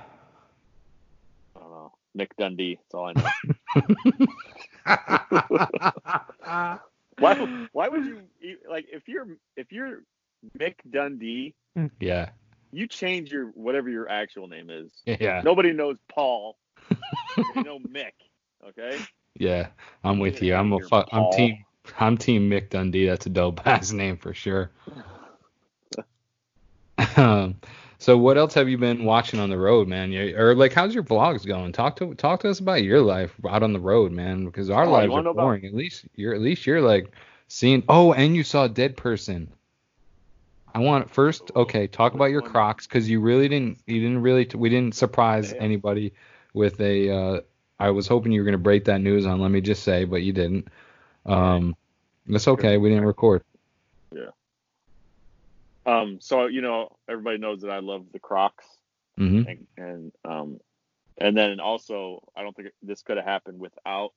I 1.56 1.60
don't 1.60 1.70
know. 1.70 1.92
Mick 2.16 2.30
Dundee. 2.38 2.78
That's 2.78 2.94
all 2.94 3.06
I 3.06 3.12
know. 3.14 3.28
why? 7.18 7.66
Why 7.72 7.88
would 7.88 8.04
you 8.04 8.22
like 8.68 8.86
if 8.92 9.08
you're 9.08 9.28
if 9.56 9.70
you're 9.70 10.02
Mick 10.58 10.74
Dundee, 10.90 11.54
yeah. 12.00 12.30
you 12.72 12.86
change 12.86 13.30
your 13.32 13.46
whatever 13.48 13.88
your 13.88 14.08
actual 14.08 14.48
name 14.48 14.70
is. 14.70 14.90
Yeah. 15.06 15.42
Nobody 15.44 15.72
knows 15.72 15.98
Paul. 16.08 16.56
they 17.54 17.62
know 17.62 17.78
Mick. 17.78 18.12
Okay. 18.68 18.98
Yeah. 19.34 19.68
I'm 20.04 20.18
with 20.18 20.42
you. 20.42 20.54
I'm 20.54 20.74
a 20.74 20.76
outta 20.76 20.88
fu- 20.88 20.96
here, 20.96 21.06
I'm 21.10 21.32
team. 21.32 21.64
I'm 21.98 22.16
team 22.16 22.48
Mick 22.50 22.70
Dundee. 22.70 23.06
That's 23.06 23.26
a 23.26 23.30
dope 23.30 23.60
ass 23.66 23.92
name 23.92 24.16
for 24.16 24.32
sure. 24.34 24.70
um, 27.16 27.56
so 27.98 28.16
what 28.18 28.36
else 28.38 28.54
have 28.54 28.68
you 28.68 28.78
been 28.78 29.04
watching 29.04 29.40
on 29.40 29.50
the 29.50 29.58
road, 29.58 29.88
man? 29.88 30.12
You, 30.12 30.36
or 30.36 30.54
like, 30.54 30.72
how's 30.72 30.94
your 30.94 31.04
vlogs 31.04 31.46
going? 31.46 31.72
Talk 31.72 31.96
to 31.96 32.14
talk 32.14 32.40
to 32.40 32.50
us 32.50 32.58
about 32.60 32.82
your 32.82 33.00
life 33.00 33.34
out 33.48 33.62
on 33.62 33.72
the 33.72 33.80
road, 33.80 34.12
man. 34.12 34.44
Because 34.44 34.70
our 34.70 34.84
Oh, 34.84 34.90
lives 34.90 35.12
are 35.12 35.22
know 35.22 35.30
about- 35.30 35.42
boring. 35.42 35.64
At 35.64 35.74
least 35.74 36.04
you're 36.16 36.34
at 36.34 36.40
least 36.40 36.66
you're 36.66 36.80
like 36.82 37.10
seeing. 37.48 37.82
Oh, 37.88 38.12
and 38.12 38.36
you 38.36 38.42
saw 38.44 38.64
a 38.64 38.68
dead 38.68 38.96
person. 38.96 39.52
I 40.74 40.78
want 40.78 41.10
first. 41.10 41.50
Okay, 41.54 41.86
talk 41.86 42.14
about 42.14 42.30
your? 42.30 42.40
Crocs 42.42 42.86
because 42.86 43.08
you 43.08 43.20
really 43.20 43.48
didn't. 43.48 43.78
You 43.86 44.00
didn't 44.00 44.22
really. 44.22 44.48
We 44.54 44.68
didn't 44.68 44.94
surprise 44.94 45.52
anybody 45.52 46.12
with 46.54 46.80
a. 46.80 47.10
Uh, 47.10 47.40
I 47.78 47.90
was 47.90 48.06
hoping 48.06 48.32
you 48.32 48.40
were 48.40 48.44
gonna 48.46 48.58
break 48.58 48.84
that 48.86 49.00
news 49.00 49.26
on. 49.26 49.40
Let 49.40 49.50
me 49.50 49.60
just 49.60 49.82
say, 49.82 50.04
but 50.04 50.22
you 50.22 50.32
didn't. 50.32 50.68
Um, 51.26 51.76
that's 52.26 52.48
okay. 52.48 52.76
We 52.76 52.88
didn't 52.90 53.04
record. 53.04 53.42
Yeah. 54.14 54.30
Um. 55.86 56.18
So 56.20 56.46
you 56.46 56.60
know, 56.60 56.96
everybody 57.08 57.38
knows 57.38 57.62
that 57.62 57.70
I 57.70 57.80
love 57.80 58.06
the 58.12 58.18
Crocs, 58.18 58.66
hmm 59.16 59.42
and, 59.46 59.66
and 59.76 60.12
um, 60.24 60.60
and 61.18 61.36
then 61.36 61.60
also 61.60 62.22
I 62.36 62.42
don't 62.42 62.54
think 62.54 62.68
this 62.82 63.02
could 63.02 63.16
have 63.16 63.26
happened 63.26 63.58
without 63.58 64.12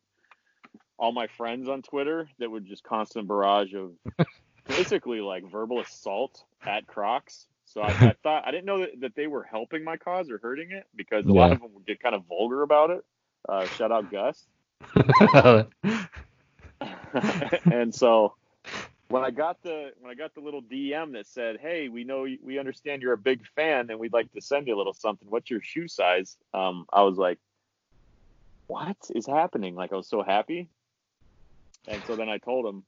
all 0.97 1.11
my 1.11 1.27
friends 1.27 1.67
on 1.67 1.81
Twitter 1.81 2.29
that 2.39 2.49
would 2.49 2.65
just 2.65 2.83
constant 2.83 3.27
barrage 3.27 3.73
of 3.73 3.91
basically 4.67 5.21
like 5.21 5.49
verbal 5.49 5.81
assault 5.81 6.43
at 6.65 6.87
Crocs. 6.87 7.47
So 7.65 7.81
I, 7.81 7.89
I 7.89 8.15
thought 8.23 8.47
I 8.47 8.51
didn't 8.51 8.65
know 8.65 8.79
that, 8.79 9.01
that 9.01 9.15
they 9.15 9.27
were 9.27 9.43
helping 9.43 9.83
my 9.83 9.97
cause 9.97 10.29
or 10.29 10.37
hurting 10.37 10.71
it 10.71 10.85
because 10.95 11.25
a 11.25 11.33
lot 11.33 11.51
of 11.51 11.59
them 11.61 11.73
would 11.73 11.85
get 11.85 11.99
kind 11.99 12.15
of 12.15 12.23
vulgar 12.25 12.61
about 12.61 12.91
it. 12.91 13.03
Uh, 13.47 13.65
shout 13.65 13.91
out 13.91 14.11
Gus. 14.11 14.45
and 17.71 17.93
so 17.93 18.35
when 19.09 19.23
I 19.23 19.31
got 19.31 19.61
the 19.61 19.91
when 19.99 20.11
I 20.11 20.15
got 20.15 20.33
the 20.33 20.41
little 20.41 20.61
DM 20.61 21.13
that 21.13 21.27
said, 21.27 21.57
"Hey, 21.61 21.89
we 21.89 22.03
know 22.03 22.25
we 22.43 22.59
understand 22.59 23.01
you're 23.01 23.13
a 23.13 23.17
big 23.17 23.45
fan, 23.55 23.89
and 23.89 23.99
we'd 23.99 24.13
like 24.13 24.31
to 24.33 24.41
send 24.41 24.67
you 24.67 24.75
a 24.75 24.77
little 24.77 24.93
something. 24.93 25.29
What's 25.29 25.49
your 25.49 25.61
shoe 25.61 25.87
size?" 25.87 26.37
Um, 26.53 26.85
I 26.91 27.03
was 27.03 27.17
like, 27.17 27.39
"What 28.67 28.97
is 29.13 29.27
happening?" 29.27 29.75
Like 29.75 29.93
I 29.93 29.95
was 29.95 30.09
so 30.09 30.23
happy, 30.23 30.69
and 31.87 32.03
so 32.05 32.15
then 32.15 32.29
I 32.29 32.39
told 32.39 32.65
him, 32.65 32.83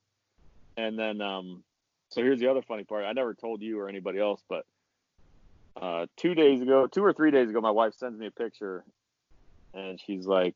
and 0.76 0.98
then 0.98 1.22
um, 1.22 1.64
so 2.10 2.22
here's 2.22 2.40
the 2.40 2.50
other 2.50 2.62
funny 2.62 2.84
part. 2.84 3.06
I 3.06 3.14
never 3.14 3.34
told 3.34 3.62
you 3.62 3.80
or 3.80 3.88
anybody 3.88 4.20
else, 4.20 4.42
but 4.50 4.66
uh, 5.80 6.08
two 6.18 6.34
days 6.34 6.62
ago, 6.62 6.88
two 6.88 7.04
or 7.04 7.14
three 7.14 7.32
days 7.32 7.50
ago, 7.50 7.62
my 7.62 7.72
wife 7.72 7.94
sends 7.94 8.18
me 8.18 8.28
a 8.28 8.32
picture, 8.32 8.84
and 9.74 10.00
she's 10.00 10.26
like, 10.26 10.56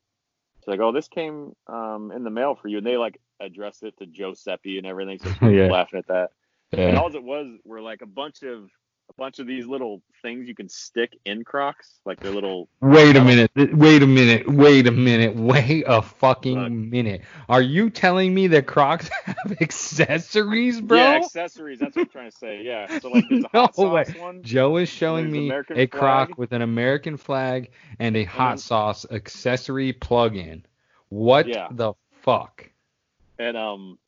she's 0.59 0.67
like, 0.67 0.79
"Oh, 0.79 0.91
this 0.91 1.07
came 1.07 1.53
um, 1.67 2.11
in 2.11 2.23
the 2.23 2.31
mail 2.31 2.55
for 2.55 2.67
you," 2.67 2.79
and 2.79 2.87
they 2.87 2.97
like 2.97 3.19
addressed 3.41 3.83
it 3.83 3.97
to 3.99 4.05
Giuseppe 4.05 4.77
and 4.77 4.87
everything. 4.87 5.19
So 5.19 5.29
was 5.41 5.53
Yeah. 5.53 5.67
laughing 5.71 5.99
at 5.99 6.07
that. 6.07 6.31
And 6.71 6.93
yeah. 6.93 6.99
all 6.99 7.13
it 7.13 7.23
was 7.23 7.47
were 7.65 7.81
like 7.81 8.01
a 8.01 8.05
bunch 8.07 8.43
of 8.43 8.69
a 9.09 9.13
bunch 9.17 9.39
of 9.39 9.47
these 9.47 9.67
little 9.67 10.01
things 10.21 10.47
you 10.47 10.55
can 10.55 10.69
stick 10.69 11.11
in 11.25 11.43
Crocs, 11.43 11.99
like 12.05 12.21
they're 12.21 12.31
little. 12.31 12.69
Wait 12.79 13.17
a 13.17 13.21
minute. 13.21 13.51
Wait 13.57 14.01
a 14.03 14.07
minute. 14.07 14.47
Wait 14.49 14.87
a 14.87 14.91
minute. 14.91 15.35
Wait 15.35 15.83
a 15.85 16.01
fucking 16.01 16.57
Look. 16.57 16.71
minute. 16.71 17.21
Are 17.49 17.61
you 17.61 17.89
telling 17.89 18.33
me 18.33 18.47
that 18.47 18.67
Crocs 18.67 19.09
have 19.25 19.57
accessories, 19.59 20.79
bro? 20.79 20.97
Yeah, 20.97 21.15
accessories. 21.17 21.79
That's 21.79 21.95
what 21.95 22.03
I'm 22.03 22.09
trying 22.09 22.31
to 22.31 22.37
say. 22.37 22.61
Yeah. 22.63 22.99
So 22.99 23.09
like 23.09 23.25
there's 23.29 23.43
a 23.43 23.47
hot 23.49 23.77
No 23.77 23.89
way. 23.89 24.05
one. 24.17 24.43
Joe 24.43 24.77
is 24.77 24.87
showing 24.87 25.29
me 25.29 25.47
American 25.47 25.77
a 25.77 25.87
Croc 25.87 26.29
flag. 26.29 26.37
with 26.37 26.53
an 26.53 26.61
American 26.61 27.17
flag 27.17 27.71
and 27.99 28.15
a 28.15 28.23
hot 28.23 28.51
then- 28.51 28.57
sauce 28.59 29.05
accessory 29.11 29.91
plug-in. 29.91 30.65
What 31.09 31.47
Yeah. 31.49 31.67
the 31.69 31.93
fuck? 32.21 32.70
And 33.41 33.57
um 33.57 33.99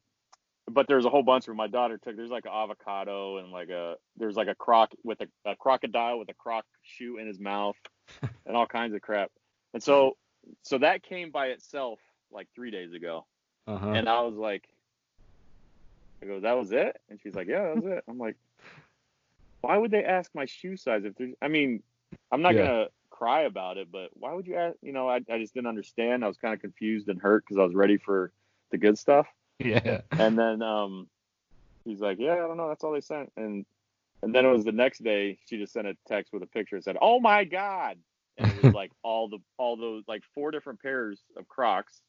but 0.72 0.88
there's 0.88 1.06
a 1.06 1.10
whole 1.10 1.24
bunch 1.24 1.48
where 1.48 1.56
my 1.56 1.68
daughter 1.68 1.98
took 1.98 2.16
there's 2.16 2.30
like 2.32 2.46
an 2.46 2.52
avocado 2.54 3.38
and 3.38 3.52
like 3.52 3.70
a 3.70 3.96
there's 4.18 4.38
like 4.38 4.48
a 4.48 4.56
croc 4.56 4.92
with 5.04 5.20
a, 5.22 5.28
a 5.52 5.56
crocodile 5.56 6.20
with 6.20 6.30
a 6.30 6.34
croc 6.34 6.66
shoe 6.84 7.18
in 7.18 7.28
his 7.28 7.40
mouth 7.40 7.76
and 8.46 8.56
all 8.56 8.66
kinds 8.68 8.94
of 8.96 9.02
crap. 9.02 9.32
And 9.74 9.84
so 9.84 10.18
so 10.64 10.80
that 10.80 11.04
came 11.04 11.32
by 11.32 11.48
itself 11.48 12.00
like 12.32 12.48
three 12.56 12.72
days 12.72 12.94
ago. 12.94 13.26
Uh-huh. 13.68 13.94
and 13.96 14.10
i 14.10 14.22
was 14.22 14.36
like 14.36 14.68
i 16.22 16.26
go 16.26 16.40
that 16.40 16.58
was 16.58 16.72
it? 16.72 16.98
And 17.10 17.20
she's 17.22 17.36
like 17.36 17.48
yeah 17.48 17.64
that 17.64 17.76
was 17.76 17.86
it. 17.86 18.04
I'm 18.08 18.18
like 18.18 18.38
why 19.62 19.78
would 19.78 19.92
they 19.92 20.04
ask 20.04 20.32
my 20.36 20.46
shoe 20.46 20.76
size 20.78 21.06
if 21.06 21.16
there's 21.16 21.34
i 21.42 21.48
mean 21.48 21.84
i'm 22.32 22.42
not 22.42 22.56
Yeah. 22.56 22.64
gonna 22.66 22.88
cry 23.10 23.42
about 23.44 23.78
it 23.78 23.92
but 23.92 24.10
why 24.14 24.34
would 24.34 24.48
you 24.48 24.56
ask 24.56 24.78
you 24.82 24.94
know 24.94 25.10
i, 25.10 25.18
I 25.30 25.40
just 25.40 25.54
didn't 25.54 25.68
understand. 25.68 26.24
I 26.24 26.28
was 26.28 26.38
kind 26.38 26.54
of 26.54 26.62
confused 26.62 27.10
and 27.10 27.22
hurt 27.22 27.44
because 27.46 27.58
i 27.60 27.64
was 27.64 27.76
ready 27.76 27.98
for 27.98 28.32
the 28.74 28.78
good 28.78 28.98
stuff 28.98 29.28
yeah. 29.60 30.02
and 30.12 30.38
then 30.38 30.62
um, 30.62 31.08
he's 31.86 32.00
like, 32.00 32.18
"Yeah, 32.20 32.34
I 32.34 32.48
don't 32.48 32.58
know. 32.58 32.70
That's 32.70 32.84
all 32.84 32.92
they 32.92 33.02
sent." 33.02 33.32
And 33.38 33.66
and 34.22 34.34
then 34.34 34.46
it 34.46 34.50
was 34.50 34.66
the 34.66 34.72
next 34.72 35.04
day. 35.04 35.38
She 35.48 35.58
just 35.58 35.74
sent 35.74 35.88
a 35.88 35.96
text 36.08 36.34
with 36.34 36.44
a 36.44 36.48
picture 36.48 36.76
and 36.76 36.84
said, 36.84 36.98
"Oh 37.02 37.20
my 37.20 37.44
god!" 37.44 37.98
And 38.38 38.52
it 38.52 38.64
was 38.64 38.74
like 38.74 38.92
all 39.04 39.30
the 39.30 39.40
all 39.58 39.78
those 39.78 40.04
like 40.08 40.24
four 40.34 40.52
different 40.52 40.82
pairs 40.82 41.22
of 41.38 41.48
Crocs, 41.48 42.02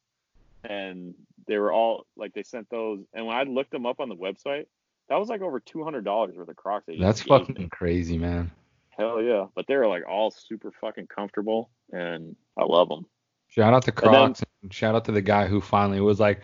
and 0.62 1.14
they 1.46 1.58
were 1.58 1.72
all 1.72 2.06
like 2.16 2.34
they 2.34 2.42
sent 2.42 2.68
those. 2.70 3.00
And 3.12 3.26
when 3.26 3.36
I 3.36 3.42
looked 3.44 3.70
them 3.70 3.86
up 3.86 4.00
on 4.00 4.08
the 4.08 4.16
website, 4.16 4.66
that 5.08 5.16
was 5.16 5.28
like 5.28 5.42
over 5.42 5.60
two 5.60 5.84
hundred 5.84 6.04
dollars 6.04 6.36
worth 6.36 6.48
of 6.48 6.56
Crocs. 6.56 6.86
That's 6.98 7.22
fucking 7.22 7.56
me. 7.58 7.68
crazy, 7.70 8.18
man. 8.18 8.50
hell 8.90 9.22
yeah. 9.22 9.46
But 9.54 9.66
they're 9.66 9.88
like 9.88 10.04
all 10.08 10.30
super 10.30 10.72
fucking 10.80 11.08
comfortable, 11.08 11.70
and 11.92 12.36
I 12.56 12.64
love 12.64 12.88
them. 12.88 13.06
Shout 13.48 13.72
out 13.72 13.84
to 13.84 13.92
Crocs 13.92 14.42
shout 14.72 14.94
out 14.94 15.04
to 15.06 15.12
the 15.12 15.22
guy 15.22 15.46
who 15.46 15.60
finally 15.60 16.00
was 16.00 16.20
like, 16.20 16.40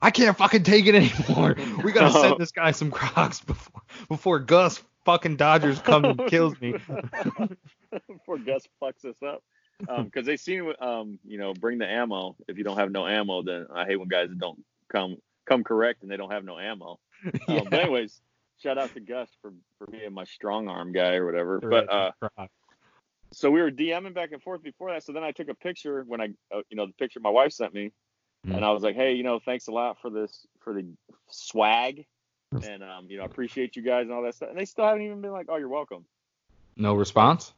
I 0.00 0.10
can't 0.10 0.36
fucking 0.36 0.62
take 0.62 0.86
it 0.86 0.94
anymore. 0.94 1.56
We 1.82 1.92
gotta 1.92 2.12
send 2.12 2.36
this 2.38 2.52
guy 2.52 2.70
some 2.70 2.90
Crocs 2.90 3.40
before 3.40 3.82
before 4.08 4.38
Gus 4.38 4.82
fucking 5.04 5.36
Dodgers 5.36 5.80
comes 5.80 6.06
and 6.06 6.26
kills 6.28 6.60
me. 6.60 6.72
before 8.08 8.38
Gus 8.38 8.68
fucks 8.82 9.04
us 9.04 9.22
up. 9.26 9.42
Because 10.04 10.26
they 10.26 10.36
seem, 10.36 10.72
um, 10.80 11.20
you 11.24 11.38
know, 11.38 11.54
bring 11.54 11.78
the 11.78 11.86
ammo. 11.88 12.34
If 12.48 12.58
you 12.58 12.64
don't 12.64 12.78
have 12.78 12.90
no 12.90 13.06
ammo, 13.06 13.42
then 13.42 13.66
I 13.72 13.84
hate 13.84 13.96
when 13.96 14.08
guys 14.08 14.28
don't 14.36 14.62
come 14.92 15.16
come 15.46 15.64
correct 15.64 16.02
and 16.02 16.10
they 16.10 16.16
don't 16.16 16.32
have 16.32 16.44
no 16.44 16.58
ammo. 16.58 16.98
Um, 17.24 17.32
Yeah. 17.48 17.60
But 17.70 17.80
anyways, 17.80 18.20
shout 18.62 18.78
out 18.78 18.92
to 18.94 19.00
Gus 19.00 19.28
for 19.40 19.52
for 19.78 19.86
being 19.86 20.12
my 20.12 20.24
strong 20.24 20.68
arm 20.68 20.92
guy 20.92 21.14
or 21.14 21.26
whatever. 21.26 21.60
But 21.60 21.92
uh. 21.92 22.10
So 23.32 23.50
we 23.50 23.60
were 23.60 23.70
DMing 23.70 24.14
back 24.14 24.32
and 24.32 24.42
forth 24.42 24.62
before 24.62 24.90
that. 24.92 25.02
So 25.04 25.12
then 25.12 25.22
I 25.24 25.32
took 25.32 25.48
a 25.48 25.54
picture 25.54 26.02
when 26.06 26.20
I, 26.20 26.28
uh, 26.54 26.62
you 26.70 26.76
know, 26.76 26.86
the 26.86 26.92
picture 26.94 27.20
my 27.20 27.30
wife 27.30 27.52
sent 27.52 27.74
me, 27.74 27.92
Mhm. 28.46 28.56
and 28.56 28.64
I 28.64 28.70
was 28.72 28.82
like, 28.82 28.94
hey, 28.96 29.12
you 29.14 29.22
know, 29.22 29.38
thanks 29.38 29.66
a 29.68 29.72
lot 29.72 29.98
for 30.00 30.10
this 30.10 30.46
for 30.60 30.72
the 30.72 30.86
swag, 31.28 32.06
and 32.52 32.82
um, 32.82 33.06
you 33.10 33.16
know, 33.18 33.22
I 33.24 33.26
appreciate 33.26 33.76
you 33.76 33.82
guys 33.82 34.02
and 34.02 34.12
all 34.12 34.22
that 34.22 34.34
stuff. 34.34 34.50
And 34.50 34.58
they 34.58 34.64
still 34.64 34.84
haven't 34.86 35.02
even 35.02 35.20
been 35.20 35.32
like, 35.32 35.46
oh, 35.48 35.56
you're 35.56 35.68
welcome. 35.68 36.04
no 36.76 36.94
response? 36.94 37.52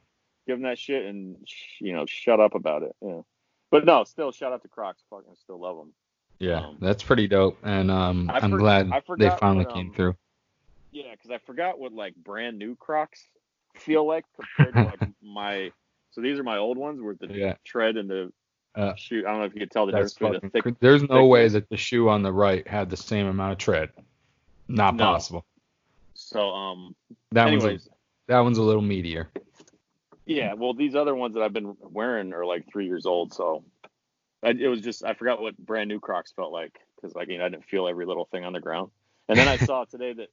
give 0.47 0.57
them 0.57 0.63
that 0.63 0.79
shit 0.79 1.05
and 1.05 1.37
sh- 1.47 1.81
you 1.81 1.93
know 1.93 2.07
shut 2.07 2.41
up 2.41 2.55
about 2.55 2.83
it. 2.83 2.97
Yeah. 3.03 3.21
But 3.71 3.85
no, 3.85 4.03
still 4.05 4.33
shout 4.33 4.53
out 4.53 4.63
to 4.63 4.69
Crocs. 4.69 5.03
Fucking 5.11 5.37
still 5.37 5.61
love 5.61 5.77
them. 5.77 5.93
Yeah, 6.41 6.67
Um, 6.69 6.79
that's 6.81 7.03
pretty 7.05 7.29
dope, 7.29 7.59
and 7.63 7.91
um, 7.91 8.29
I'm 8.33 8.51
for- 8.51 8.59
glad 8.59 8.91
I 8.91 9.03
they 9.19 9.29
finally 9.31 9.67
what, 9.67 9.75
came 9.75 9.89
um, 9.91 9.95
through. 9.95 10.17
Yeah, 10.91 11.13
because 11.13 11.31
I 11.31 11.39
forgot 11.39 11.79
what 11.79 11.93
like 11.93 12.15
brand 12.17 12.59
new 12.59 12.75
Crocs 12.75 13.23
feel 13.77 14.07
like 14.07 14.25
compared 14.37 14.75
to 14.75 14.83
like 14.85 15.01
my. 15.23 15.71
So 16.13 16.21
these 16.21 16.39
are 16.39 16.43
my 16.45 16.57
old 16.59 16.77
ones 16.77 17.01
with 17.01 17.19
the 17.21 17.29
Yeah. 17.33 17.55
tread 17.65 17.97
and 17.97 18.09
the 18.11 18.33
Uh, 18.75 18.95
shoe. 18.95 19.25
I 19.27 19.31
don't 19.31 19.41
know 19.41 19.45
if 19.47 19.55
you 19.55 19.61
could 19.61 19.71
tell 19.71 19.87
the 19.87 19.93
difference 19.93 20.15
between 20.15 20.41
the 20.41 20.51
thick. 20.51 20.79
There's 20.81 21.03
no 21.03 21.27
way 21.27 21.49
that 21.49 21.69
the 21.69 21.77
shoe 21.77 22.09
on 22.09 22.23
the 22.23 22.33
right 22.33 22.67
had 22.67 22.89
the 22.91 22.97
same 22.97 23.27
amount 23.27 23.53
of 23.53 23.59
tread. 23.59 23.91
Not 24.69 24.95
No. 24.97 25.05
possible. 25.05 25.45
So 26.15 26.51
um. 26.51 26.95
That 27.33 27.47
anyways, 27.49 27.63
one's 27.65 27.87
a, 27.87 27.91
that 28.29 28.41
one's 28.41 28.59
a 28.59 28.63
little 28.63 28.83
meatier. 28.83 29.29
yeah. 30.27 30.55
Well, 30.55 30.75
these 30.75 30.95
other 30.95 31.15
ones 31.15 31.35
that 31.35 31.43
I've 31.43 31.53
been 31.53 31.77
wearing 31.81 32.33
are 32.33 32.45
like 32.47 32.67
three 32.71 32.87
years 32.87 33.07
old. 33.07 33.33
So 33.33 33.65
I, 34.43 34.51
it 34.51 34.69
was 34.69 34.81
just 34.81 35.05
I 35.05 35.15
forgot 35.15 35.41
what 35.41 35.57
brand 35.59 35.89
new 35.89 36.01
Crocs 36.01 36.33
felt 36.33 36.53
like 36.53 36.79
because 36.97 37.15
like 37.15 37.29
you 37.29 37.39
know 37.39 37.47
I 37.47 37.49
didn't 37.49 37.65
feel 37.67 37.89
every 37.89 38.07
little 38.07 38.25
thing 38.27 38.45
on 38.45 38.53
the 38.53 38.61
ground. 38.61 38.91
And 39.29 39.39
then 39.39 39.49
I 39.49 39.57
saw 39.57 39.85
today 39.91 40.13
that 40.15 40.29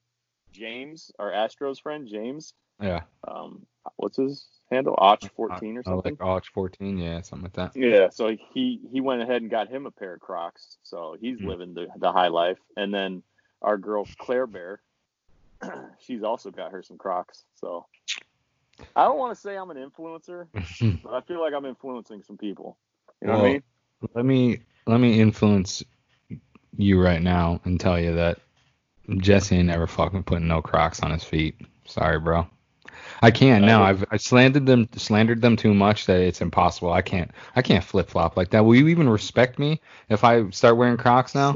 James, 0.51 1.11
our 1.19 1.31
Astros 1.31 1.81
friend 1.81 2.07
James, 2.07 2.53
Yeah. 2.81 3.01
um, 3.27 3.65
what's 3.95 4.17
his 4.17 4.47
handle? 4.71 4.95
Och 4.95 5.19
fourteen 5.35 5.77
or 5.77 5.83
I 5.85 5.89
something. 5.89 6.11
like 6.13 6.21
Arch 6.21 6.49
14, 6.53 6.97
yeah, 6.97 7.21
something 7.21 7.43
like 7.43 7.53
that. 7.53 7.75
Yeah, 7.75 8.09
so 8.09 8.35
he 8.53 8.79
he 8.91 9.01
went 9.01 9.21
ahead 9.21 9.41
and 9.41 9.51
got 9.51 9.69
him 9.69 9.85
a 9.85 9.91
pair 9.91 10.13
of 10.13 10.19
Crocs. 10.19 10.77
So 10.83 11.15
he's 11.19 11.39
Hmm. 11.39 11.47
living 11.47 11.73
the 11.73 11.87
the 11.97 12.11
high 12.11 12.27
life. 12.27 12.57
And 12.75 12.93
then 12.93 13.23
our 13.61 13.77
girl 13.77 14.05
Claire 14.19 14.47
Bear, 14.47 14.81
she's 15.99 16.23
also 16.23 16.51
got 16.51 16.71
her 16.71 16.83
some 16.83 16.97
Crocs. 16.97 17.43
So 17.55 17.85
I 18.95 19.05
don't 19.05 19.17
want 19.17 19.35
to 19.35 19.41
say 19.41 19.55
I'm 19.55 19.71
an 19.71 19.77
influencer, 19.77 20.47
but 21.03 21.13
I 21.13 21.21
feel 21.21 21.41
like 21.41 21.53
I'm 21.53 21.65
influencing 21.65 22.23
some 22.23 22.37
people. 22.37 22.77
You 23.21 23.27
know 23.29 23.37
what 23.37 23.45
I 23.47 23.51
mean? 23.53 23.63
let 24.13 24.25
me 24.25 24.59
let 24.85 24.99
me 24.99 25.19
influence 25.19 25.83
you 26.77 27.01
right 27.01 27.21
now 27.21 27.59
and 27.65 27.79
tell 27.79 27.99
you 27.99 28.13
that 28.15 28.39
Jesse 29.17 29.55
ain't 29.55 29.67
never 29.67 29.87
fucking 29.87 30.23
putting 30.23 30.47
no 30.47 30.61
Crocs 30.61 31.01
on 31.01 31.11
his 31.11 31.23
feet. 31.23 31.55
Sorry, 31.85 32.19
bro. 32.19 32.45
I 33.21 33.31
can't 33.31 33.65
now. 33.65 33.83
I've 33.83 34.05
I 34.11 34.17
slandered 34.17 34.65
them 34.65 34.87
slandered 34.95 35.41
them 35.41 35.55
too 35.55 35.73
much 35.73 36.05
that 36.05 36.19
it's 36.19 36.41
impossible. 36.41 36.91
I 36.91 37.01
can't 37.01 37.31
I 37.55 37.61
can't 37.61 37.83
flip 37.83 38.09
flop 38.09 38.37
like 38.37 38.49
that. 38.51 38.65
Will 38.65 38.75
you 38.75 38.87
even 38.87 39.09
respect 39.09 39.59
me 39.59 39.81
if 40.09 40.23
I 40.23 40.49
start 40.51 40.77
wearing 40.77 40.97
Crocs 40.97 41.33
now? 41.33 41.55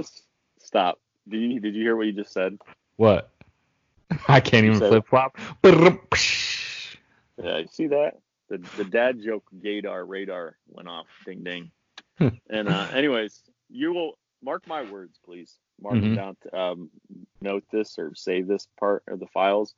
Stop. 0.59 0.99
Did 1.27 1.41
you 1.41 1.59
did 1.59 1.75
you 1.75 1.83
hear 1.83 1.95
what 1.95 2.07
you 2.07 2.13
just 2.13 2.33
said? 2.33 2.57
What? 2.97 3.29
I 4.27 4.39
can't 4.39 4.65
You 4.65 4.73
even 4.73 4.87
flip 4.87 5.07
flop. 5.07 5.37
Yeah, 7.41 7.57
you 7.57 7.67
see 7.71 7.87
that? 7.87 8.17
The 8.49 8.57
the 8.77 8.83
dad 8.83 9.21
joke 9.21 9.45
gaydar 9.63 10.07
radar 10.07 10.57
went 10.67 10.87
off. 10.87 11.07
Ding 11.25 11.43
ding. 11.43 11.71
and 12.49 12.67
uh, 12.69 12.87
anyways, 12.93 13.41
you 13.69 13.93
will 13.93 14.17
mark 14.43 14.67
my 14.67 14.83
words, 14.83 15.19
please. 15.23 15.57
Mark 15.81 15.95
Mhm. 15.95 16.11
it 16.11 16.15
down. 16.15 16.35
To, 16.43 16.59
um, 16.59 16.89
note 17.41 17.63
this 17.71 17.97
or 17.97 18.13
save 18.15 18.47
this 18.47 18.67
part 18.79 19.03
of 19.07 19.19
the 19.19 19.27
files. 19.27 19.73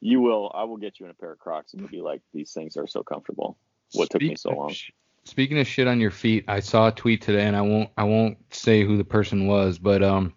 You 0.00 0.20
will. 0.20 0.50
I 0.54 0.64
will 0.64 0.76
get 0.76 1.00
you 1.00 1.06
in 1.06 1.10
a 1.10 1.14
pair 1.14 1.32
of 1.32 1.38
Crocs, 1.38 1.72
and 1.72 1.82
you'll 1.82 1.90
be 1.90 2.00
like, 2.00 2.22
"These 2.32 2.52
things 2.52 2.76
are 2.76 2.86
so 2.86 3.02
comfortable." 3.02 3.56
What 3.92 4.10
took 4.10 4.22
me 4.22 4.36
so 4.36 4.50
long? 4.50 4.74
Speaking 5.24 5.58
of 5.58 5.66
shit 5.66 5.86
on 5.86 6.00
your 6.00 6.10
feet, 6.10 6.44
I 6.48 6.60
saw 6.60 6.88
a 6.88 6.92
tweet 6.92 7.22
today, 7.22 7.44
and 7.44 7.56
I 7.56 7.62
won't 7.62 7.90
I 7.96 8.04
won't 8.04 8.38
say 8.54 8.84
who 8.84 8.96
the 8.96 9.04
person 9.04 9.46
was, 9.46 9.78
but 9.78 10.02
um, 10.02 10.32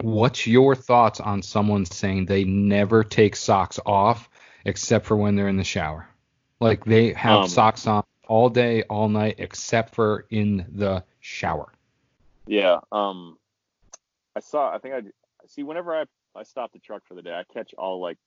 what's 0.00 0.46
your 0.46 0.74
thoughts 0.74 1.20
on 1.20 1.42
someone 1.42 1.84
saying 1.84 2.26
they 2.26 2.44
never 2.44 3.04
take 3.04 3.36
socks 3.36 3.78
off 3.86 4.28
except 4.64 5.06
for 5.06 5.16
when 5.16 5.36
they're 5.36 5.48
in 5.48 5.56
the 5.56 5.64
shower? 5.64 6.08
Like 6.60 6.84
they 6.84 7.12
have 7.12 7.42
Um, 7.42 7.48
socks 7.48 7.86
on 7.86 8.04
all 8.26 8.48
day, 8.50 8.82
all 8.84 9.08
night, 9.08 9.36
except 9.38 9.94
for 9.94 10.26
in 10.30 10.66
the 10.68 11.04
shower. 11.20 11.72
Yeah. 12.46 12.80
Um, 12.90 13.38
I 14.34 14.40
saw. 14.40 14.74
I 14.74 14.78
think 14.78 14.94
I 14.94 15.02
see. 15.46 15.62
Whenever 15.62 15.94
I 15.94 16.04
I 16.34 16.42
stop 16.42 16.72
the 16.72 16.78
truck 16.78 17.02
for 17.06 17.14
the 17.14 17.22
day, 17.22 17.32
I 17.32 17.44
catch 17.52 17.74
all 17.78 18.00
like, 18.00 18.18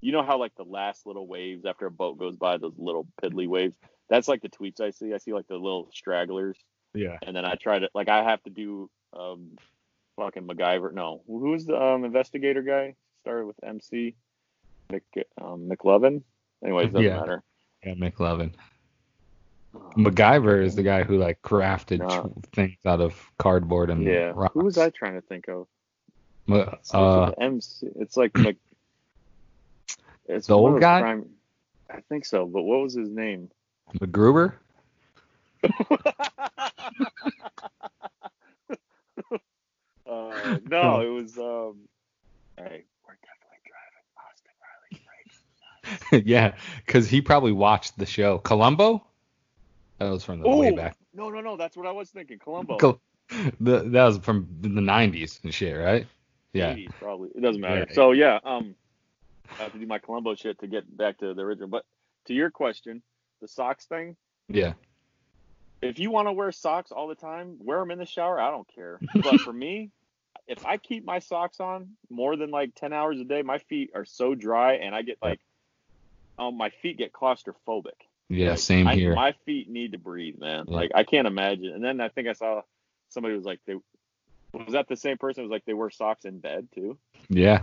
you 0.00 0.12
know 0.12 0.22
how 0.22 0.38
like 0.38 0.54
the 0.56 0.64
last 0.64 1.06
little 1.06 1.26
waves 1.26 1.64
after 1.64 1.86
a 1.86 1.90
boat 1.90 2.18
goes 2.18 2.36
by, 2.36 2.56
those 2.58 2.74
little 2.78 3.06
piddly 3.22 3.46
waves. 3.48 3.76
That's 4.08 4.28
like 4.28 4.42
the 4.42 4.48
tweets 4.48 4.80
I 4.80 4.90
see. 4.90 5.14
I 5.14 5.18
see 5.18 5.32
like 5.32 5.46
the 5.48 5.56
little 5.56 5.88
stragglers, 5.92 6.58
Yeah. 6.94 7.18
and 7.22 7.34
then 7.34 7.44
I 7.44 7.54
try 7.54 7.78
to 7.78 7.88
like 7.94 8.08
I 8.08 8.22
have 8.24 8.42
to 8.44 8.50
do 8.50 8.90
um 9.12 9.56
fucking 10.16 10.46
MacGyver. 10.46 10.92
No, 10.92 11.22
who's 11.26 11.64
the 11.66 11.80
um 11.80 12.04
investigator 12.04 12.62
guy? 12.62 12.94
Started 13.22 13.46
with 13.46 13.56
MC. 13.62 14.14
Mc 14.90 15.02
um, 15.40 15.68
McLovin. 15.70 16.22
Anyways, 16.62 16.88
doesn't 16.92 17.02
Yeah. 17.02 17.20
matter. 17.20 17.42
Yeah, 17.84 17.94
McLovin. 17.94 18.52
MacGyver 19.96 20.62
is 20.62 20.74
the 20.76 20.82
guy 20.82 21.02
who 21.02 21.16
like 21.18 21.40
crafted 21.42 21.98
No. 22.00 22.34
things 22.52 22.76
out 22.84 23.00
of 23.00 23.14
cardboard 23.38 23.88
and 23.90 24.02
Yeah. 24.04 24.32
rocks. 24.34 24.52
Who 24.54 24.64
was 24.64 24.76
I 24.78 24.90
trying 24.90 25.14
to 25.14 25.22
think 25.22 25.48
of? 25.48 25.66
Uh, 26.92 27.32
MC. 27.38 27.88
It's 27.96 28.16
like 28.16 28.36
Mc, 28.36 28.56
it's 30.26 30.46
The 30.46 30.56
old 30.56 30.80
guy? 30.80 31.00
crime- 31.00 31.28
I 31.90 32.00
think 32.08 32.24
so, 32.24 32.46
but 32.46 32.62
what 32.62 32.80
was 32.80 32.94
his 32.94 33.10
name? 33.10 33.50
MacGruber? 33.98 34.54
uh, 40.06 40.58
no, 40.66 41.00
it 41.00 41.10
was. 41.10 41.36
Um, 41.38 41.80
hey, 42.56 42.84
we're 43.04 43.18
definitely 43.20 43.60
driving 43.68 44.06
Austin 44.16 44.54
Riley 46.12 46.22
yeah, 46.26 46.54
because 46.86 47.08
he 47.08 47.20
probably 47.20 47.52
watched 47.52 47.98
the 47.98 48.06
show 48.06 48.38
Columbo. 48.38 49.04
That 49.98 50.10
was 50.10 50.24
from 50.24 50.40
the 50.40 50.48
way 50.48 50.70
back. 50.72 50.96
No, 51.14 51.28
no, 51.30 51.40
no. 51.40 51.56
That's 51.56 51.76
what 51.76 51.86
I 51.86 51.92
was 51.92 52.10
thinking. 52.10 52.38
Columbo. 52.38 52.78
Col- 52.78 53.00
the, 53.60 53.80
that 53.80 54.04
was 54.04 54.18
from 54.18 54.48
the 54.60 54.68
90s 54.68 55.42
and 55.44 55.54
shit, 55.54 55.78
right? 55.78 56.06
Yeah. 56.52 56.74
80s, 56.74 56.90
probably. 56.98 57.30
It 57.34 57.40
doesn't 57.40 57.60
matter. 57.60 57.86
Yeah. 57.88 57.94
So 57.94 58.12
yeah, 58.12 58.40
um, 58.44 58.74
I 59.58 59.62
have 59.64 59.72
to 59.72 59.78
do 59.78 59.86
my 59.86 59.98
Columbo 59.98 60.34
shit 60.34 60.58
to 60.60 60.66
get 60.66 60.94
back 60.96 61.18
to 61.18 61.34
the 61.34 61.42
original. 61.42 61.68
But 61.68 61.84
to 62.26 62.34
your 62.34 62.50
question, 62.50 63.02
the 63.40 63.48
socks 63.48 63.86
thing. 63.86 64.16
Yeah. 64.48 64.74
If 65.80 65.98
you 65.98 66.10
want 66.10 66.28
to 66.28 66.32
wear 66.32 66.52
socks 66.52 66.92
all 66.92 67.08
the 67.08 67.14
time, 67.14 67.56
wear 67.60 67.78
them 67.80 67.90
in 67.90 67.98
the 67.98 68.06
shower. 68.06 68.40
I 68.40 68.50
don't 68.50 68.68
care. 68.74 69.00
But 69.22 69.40
for 69.40 69.52
me, 69.52 69.90
if 70.46 70.64
I 70.64 70.76
keep 70.76 71.04
my 71.04 71.18
socks 71.18 71.60
on 71.60 71.90
more 72.10 72.36
than 72.36 72.50
like 72.50 72.74
10 72.74 72.92
hours 72.92 73.20
a 73.20 73.24
day, 73.24 73.42
my 73.42 73.58
feet 73.58 73.90
are 73.94 74.04
so 74.04 74.34
dry 74.34 74.74
and 74.74 74.94
I 74.94 75.02
get 75.02 75.18
like, 75.22 75.40
um, 76.38 76.56
my 76.56 76.70
feet 76.70 76.98
get 76.98 77.12
claustrophobic. 77.12 77.90
Yeah, 78.28 78.50
Like, 78.50 78.58
same 78.58 78.86
I- 78.88 78.94
here. 78.94 79.14
My 79.14 79.32
feet 79.44 79.68
need 79.68 79.92
to 79.92 79.98
breathe, 79.98 80.38
man. 80.38 80.64
Yeah. 80.68 80.74
Like 80.74 80.90
I 80.94 81.04
can't 81.04 81.26
imagine. 81.26 81.72
And 81.74 81.84
then 81.84 82.00
I 82.00 82.08
think 82.08 82.28
I 82.28 82.32
saw 82.32 82.62
somebody 83.08 83.34
was 83.34 83.44
like, 83.44 83.60
they 83.66 83.74
was 84.54 84.72
that 84.72 84.86
the 84.88 84.96
same 84.96 85.16
person? 85.18 85.42
Who 85.42 85.48
was 85.48 85.54
like 85.54 85.64
they 85.64 85.72
wear 85.74 85.90
socks 85.90 86.24
in 86.24 86.38
bed 86.38 86.68
too. 86.74 86.96
yeah. 87.28 87.62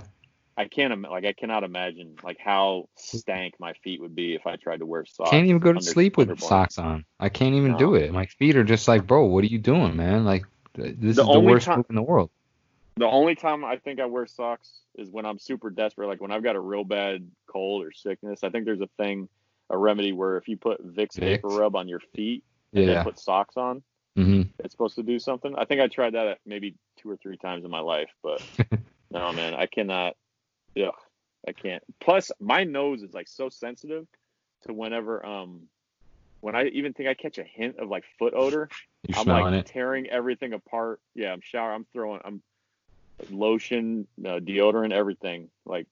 I 0.59 0.67
can't 0.67 0.91
im- 0.91 1.07
like 1.09 1.23
I 1.25 1.31
cannot 1.31 1.63
imagine 1.63 2.17
like 2.21 2.37
how 2.37 2.89
stank 2.95 3.53
my 3.59 3.71
feet 3.81 4.01
would 4.01 4.13
be 4.13 4.35
if 4.35 4.45
I 4.45 4.57
tried 4.57 4.79
to 4.79 4.85
wear 4.85 5.05
socks. 5.05 5.29
Can't 5.29 5.45
even 5.47 5.59
go 5.59 5.71
to 5.71 5.77
under- 5.79 5.81
sleep 5.89 6.17
with 6.17 6.37
socks 6.39 6.77
on. 6.77 7.05
I 7.17 7.29
can't 7.29 7.55
even 7.55 7.71
No. 7.71 7.77
do 7.77 7.95
it. 7.95 8.11
My 8.11 8.25
feet 8.25 8.57
are 8.57 8.65
just 8.65 8.85
like, 8.85 9.07
bro, 9.07 9.23
what 9.25 9.43
are 9.45 9.47
you 9.47 9.57
doing, 9.57 9.95
man? 9.95 10.25
Like, 10.25 10.43
this 10.73 11.15
The 11.15 11.21
is 11.21 11.27
the 11.27 11.39
worst 11.39 11.65
time- 11.65 11.85
in 11.89 11.95
the 11.95 12.01
world. 12.01 12.29
The 12.97 13.07
only 13.07 13.35
time 13.35 13.63
I 13.63 13.77
think 13.77 14.01
I 14.01 14.05
wear 14.07 14.27
socks 14.27 14.69
is 14.95 15.09
when 15.09 15.25
I'm 15.25 15.39
super 15.39 15.69
desperate, 15.69 16.07
like 16.07 16.19
when 16.19 16.31
I've 16.31 16.43
got 16.43 16.57
a 16.57 16.59
real 16.59 16.83
bad 16.83 17.25
cold 17.47 17.85
or 17.85 17.93
sickness. 17.93 18.43
I 18.43 18.49
think 18.49 18.65
there's 18.65 18.81
a 18.81 18.89
thing, 18.97 19.29
a 19.69 19.77
remedy 19.77 20.11
where 20.11 20.35
if 20.35 20.49
you 20.49 20.57
put 20.57 20.85
Vicks, 20.85 21.15
Vicks? 21.17 21.19
vapor 21.21 21.47
rub 21.47 21.77
on 21.77 21.87
your 21.87 22.01
feet 22.13 22.43
and 22.73 22.89
then 22.89 23.03
put 23.05 23.17
socks 23.17 23.55
on, 23.55 23.81
hmm 24.17 24.41
it's 24.59 24.73
supposed 24.73 24.95
to 24.95 25.03
do 25.03 25.19
something. 25.19 25.55
I 25.57 25.63
think 25.63 25.79
I 25.79 25.87
tried 25.87 26.15
that 26.15 26.39
maybe 26.45 26.75
two 26.97 27.09
or 27.09 27.15
three 27.15 27.37
times 27.37 27.63
in 27.63 27.71
my 27.71 27.79
life, 27.79 28.09
but 28.21 28.41
no, 29.11 29.31
man, 29.31 29.53
I 29.53 29.65
cannot. 29.67 30.17
Ugh, 30.77 30.93
I 31.47 31.51
can't. 31.51 31.83
Plus, 31.99 32.31
my 32.39 32.63
nose 32.63 33.01
is 33.03 33.13
like 33.13 33.27
so 33.27 33.49
sensitive 33.49 34.07
to 34.67 34.73
whenever 34.73 35.25
um 35.25 35.61
when 36.41 36.55
I 36.55 36.65
even 36.67 36.93
think 36.93 37.09
I 37.09 37.13
catch 37.13 37.37
a 37.37 37.43
hint 37.43 37.79
of 37.79 37.89
like 37.89 38.05
foot 38.17 38.33
odor, 38.33 38.69
You 39.07 39.15
I'm 39.17 39.25
like 39.27 39.53
it? 39.53 39.65
tearing 39.65 40.07
everything 40.07 40.53
apart. 40.53 41.01
Yeah, 41.15 41.33
I'm 41.33 41.41
shower. 41.41 41.73
I'm 41.73 41.85
throwing. 41.91 42.21
I'm 42.23 42.41
lotion, 43.29 44.07
uh, 44.25 44.39
deodorant, 44.39 44.93
everything. 44.93 45.49
Like 45.65 45.87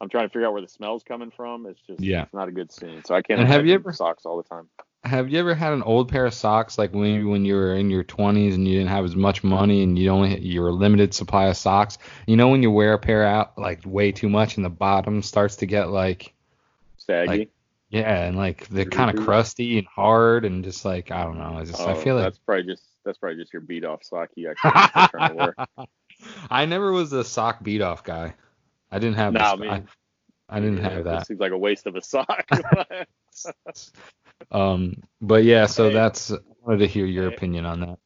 I'm 0.00 0.08
trying 0.08 0.24
to 0.24 0.28
figure 0.30 0.46
out 0.46 0.52
where 0.52 0.62
the 0.62 0.68
smell's 0.68 1.02
coming 1.02 1.30
from. 1.30 1.66
It's 1.66 1.80
just 1.86 2.00
Yeah. 2.00 2.22
it's 2.22 2.34
not 2.34 2.48
a 2.48 2.52
good 2.52 2.72
scene. 2.72 3.02
So 3.04 3.14
I 3.14 3.22
can't. 3.22 3.40
And 3.40 3.48
have 3.48 3.66
you 3.66 3.74
ever- 3.74 3.92
socks 3.92 4.24
all 4.24 4.36
the 4.38 4.48
time? 4.48 4.68
Have 5.06 5.30
you 5.30 5.38
ever 5.38 5.54
had 5.54 5.72
an 5.72 5.82
old 5.82 6.10
pair 6.10 6.26
of 6.26 6.34
socks 6.34 6.78
like 6.78 6.92
when 6.92 7.28
when 7.28 7.44
you 7.44 7.54
were 7.54 7.74
in 7.74 7.90
your 7.90 8.02
20s 8.04 8.54
and 8.54 8.66
you 8.66 8.74
didn't 8.74 8.90
have 8.90 9.04
as 9.04 9.14
much 9.14 9.44
money 9.44 9.82
and 9.82 9.98
you 9.98 10.10
only 10.10 10.38
you 10.40 10.60
were 10.60 10.72
limited 10.72 11.14
supply 11.14 11.46
of 11.46 11.56
socks? 11.56 11.98
You 12.26 12.36
know 12.36 12.48
when 12.48 12.62
you 12.62 12.70
wear 12.70 12.92
a 12.94 12.98
pair 12.98 13.24
out 13.24 13.56
like 13.56 13.80
way 13.86 14.10
too 14.12 14.28
much 14.28 14.56
and 14.56 14.64
the 14.64 14.70
bottom 14.70 15.22
starts 15.22 15.56
to 15.56 15.66
get 15.66 15.90
like 15.90 16.34
Saggy. 16.98 17.38
Like, 17.38 17.50
yeah 17.88 18.24
and 18.26 18.36
like 18.36 18.66
they're 18.68 18.84
kind 18.84 19.16
of 19.16 19.24
crusty 19.24 19.78
and 19.78 19.86
hard 19.86 20.44
and 20.44 20.64
just 20.64 20.84
like 20.84 21.12
I 21.12 21.22
don't 21.24 21.38
know. 21.38 21.56
I 21.58 21.64
just 21.64 21.80
I 21.80 21.92
Oh, 21.92 22.02
feel 22.02 22.16
like 22.16 22.24
that's 22.24 22.38
probably 22.38 22.64
just 22.64 22.84
that's 23.04 23.18
probably 23.18 23.40
just 23.40 23.52
your 23.52 23.62
beat 23.62 23.84
off 23.84 24.02
sock 24.02 24.30
you 24.34 24.50
actually 24.50 25.06
trying 25.10 25.28
to 25.30 25.34
wear. 25.34 25.54
I 26.50 26.66
never 26.66 26.90
was 26.92 27.12
a 27.12 27.22
sock 27.22 27.62
beat 27.62 27.80
off 27.80 28.02
guy. 28.02 28.34
I 28.90 28.98
didn't 28.98 29.16
have. 29.16 29.34
No, 29.34 29.40
I 29.40 29.66
I, 29.76 29.82
I 30.48 30.60
didn't 30.60 30.78
Yeah, 30.78 30.90
have 30.90 31.04
that. 31.04 31.26
seems 31.26 31.40
like 31.40 31.52
a 31.52 31.58
waste 31.58 31.86
of 31.86 31.96
a 31.96 32.02
sock. 32.02 32.48
Um, 34.50 35.02
but 35.20 35.44
yeah, 35.44 35.66
so 35.66 35.90
that's. 35.90 36.30
I 36.32 36.36
wanted 36.62 36.78
to 36.78 36.86
hear 36.86 37.06
your 37.06 37.28
opinion 37.28 37.64
on 37.66 37.80
that. 37.80 37.98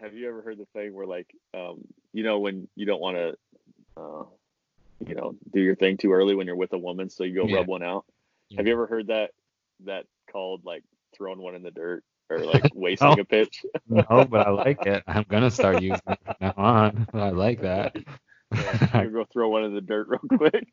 Have 0.00 0.14
you 0.14 0.28
ever 0.28 0.42
heard 0.42 0.58
the 0.58 0.66
thing 0.66 0.92
where 0.94 1.06
like 1.06 1.34
um 1.54 1.80
you 2.12 2.22
know 2.22 2.38
when 2.38 2.68
you 2.76 2.84
don't 2.86 3.00
want 3.00 3.16
to 3.16 3.36
uh 3.96 4.24
you 5.06 5.14
know 5.14 5.34
do 5.52 5.60
your 5.60 5.74
thing 5.74 5.96
too 5.96 6.12
early 6.12 6.34
when 6.34 6.46
you're 6.46 6.56
with 6.56 6.72
a 6.74 6.78
woman 6.78 7.08
so 7.10 7.24
you 7.24 7.34
go 7.34 7.46
Yeah. 7.46 7.56
rub 7.56 7.66
one 7.68 7.82
out? 7.82 8.04
Yeah. 8.48 8.58
Have 8.58 8.66
you 8.66 8.72
ever 8.74 8.86
heard 8.86 9.08
that 9.08 9.30
that 9.84 10.06
called 10.30 10.64
like 10.64 10.84
throwing 11.16 11.38
one 11.40 11.54
in 11.54 11.62
the 11.62 11.70
dirt 11.70 12.04
or 12.30 12.38
like 12.40 12.64
wasting 12.74 13.16
No. 13.16 13.22
a 13.22 13.24
pitch? 13.24 13.64
No, 13.88 14.26
but 14.28 14.46
I 14.46 14.50
like 14.50 14.84
it. 14.86 15.02
I'm 15.06 15.24
gonna 15.28 15.50
start 15.50 15.80
using 15.80 16.02
it 16.08 16.18
from 16.24 16.34
now 16.40 16.54
on. 16.56 17.06
I 17.14 17.30
like 17.30 17.62
that. 17.62 17.96
Yeah, 18.54 19.02
you 19.02 19.10
go 19.10 19.24
throw 19.32 19.48
one 19.48 19.64
in 19.64 19.74
the 19.74 19.80
dirt 19.80 20.08
real 20.08 20.20
quick. 20.38 20.66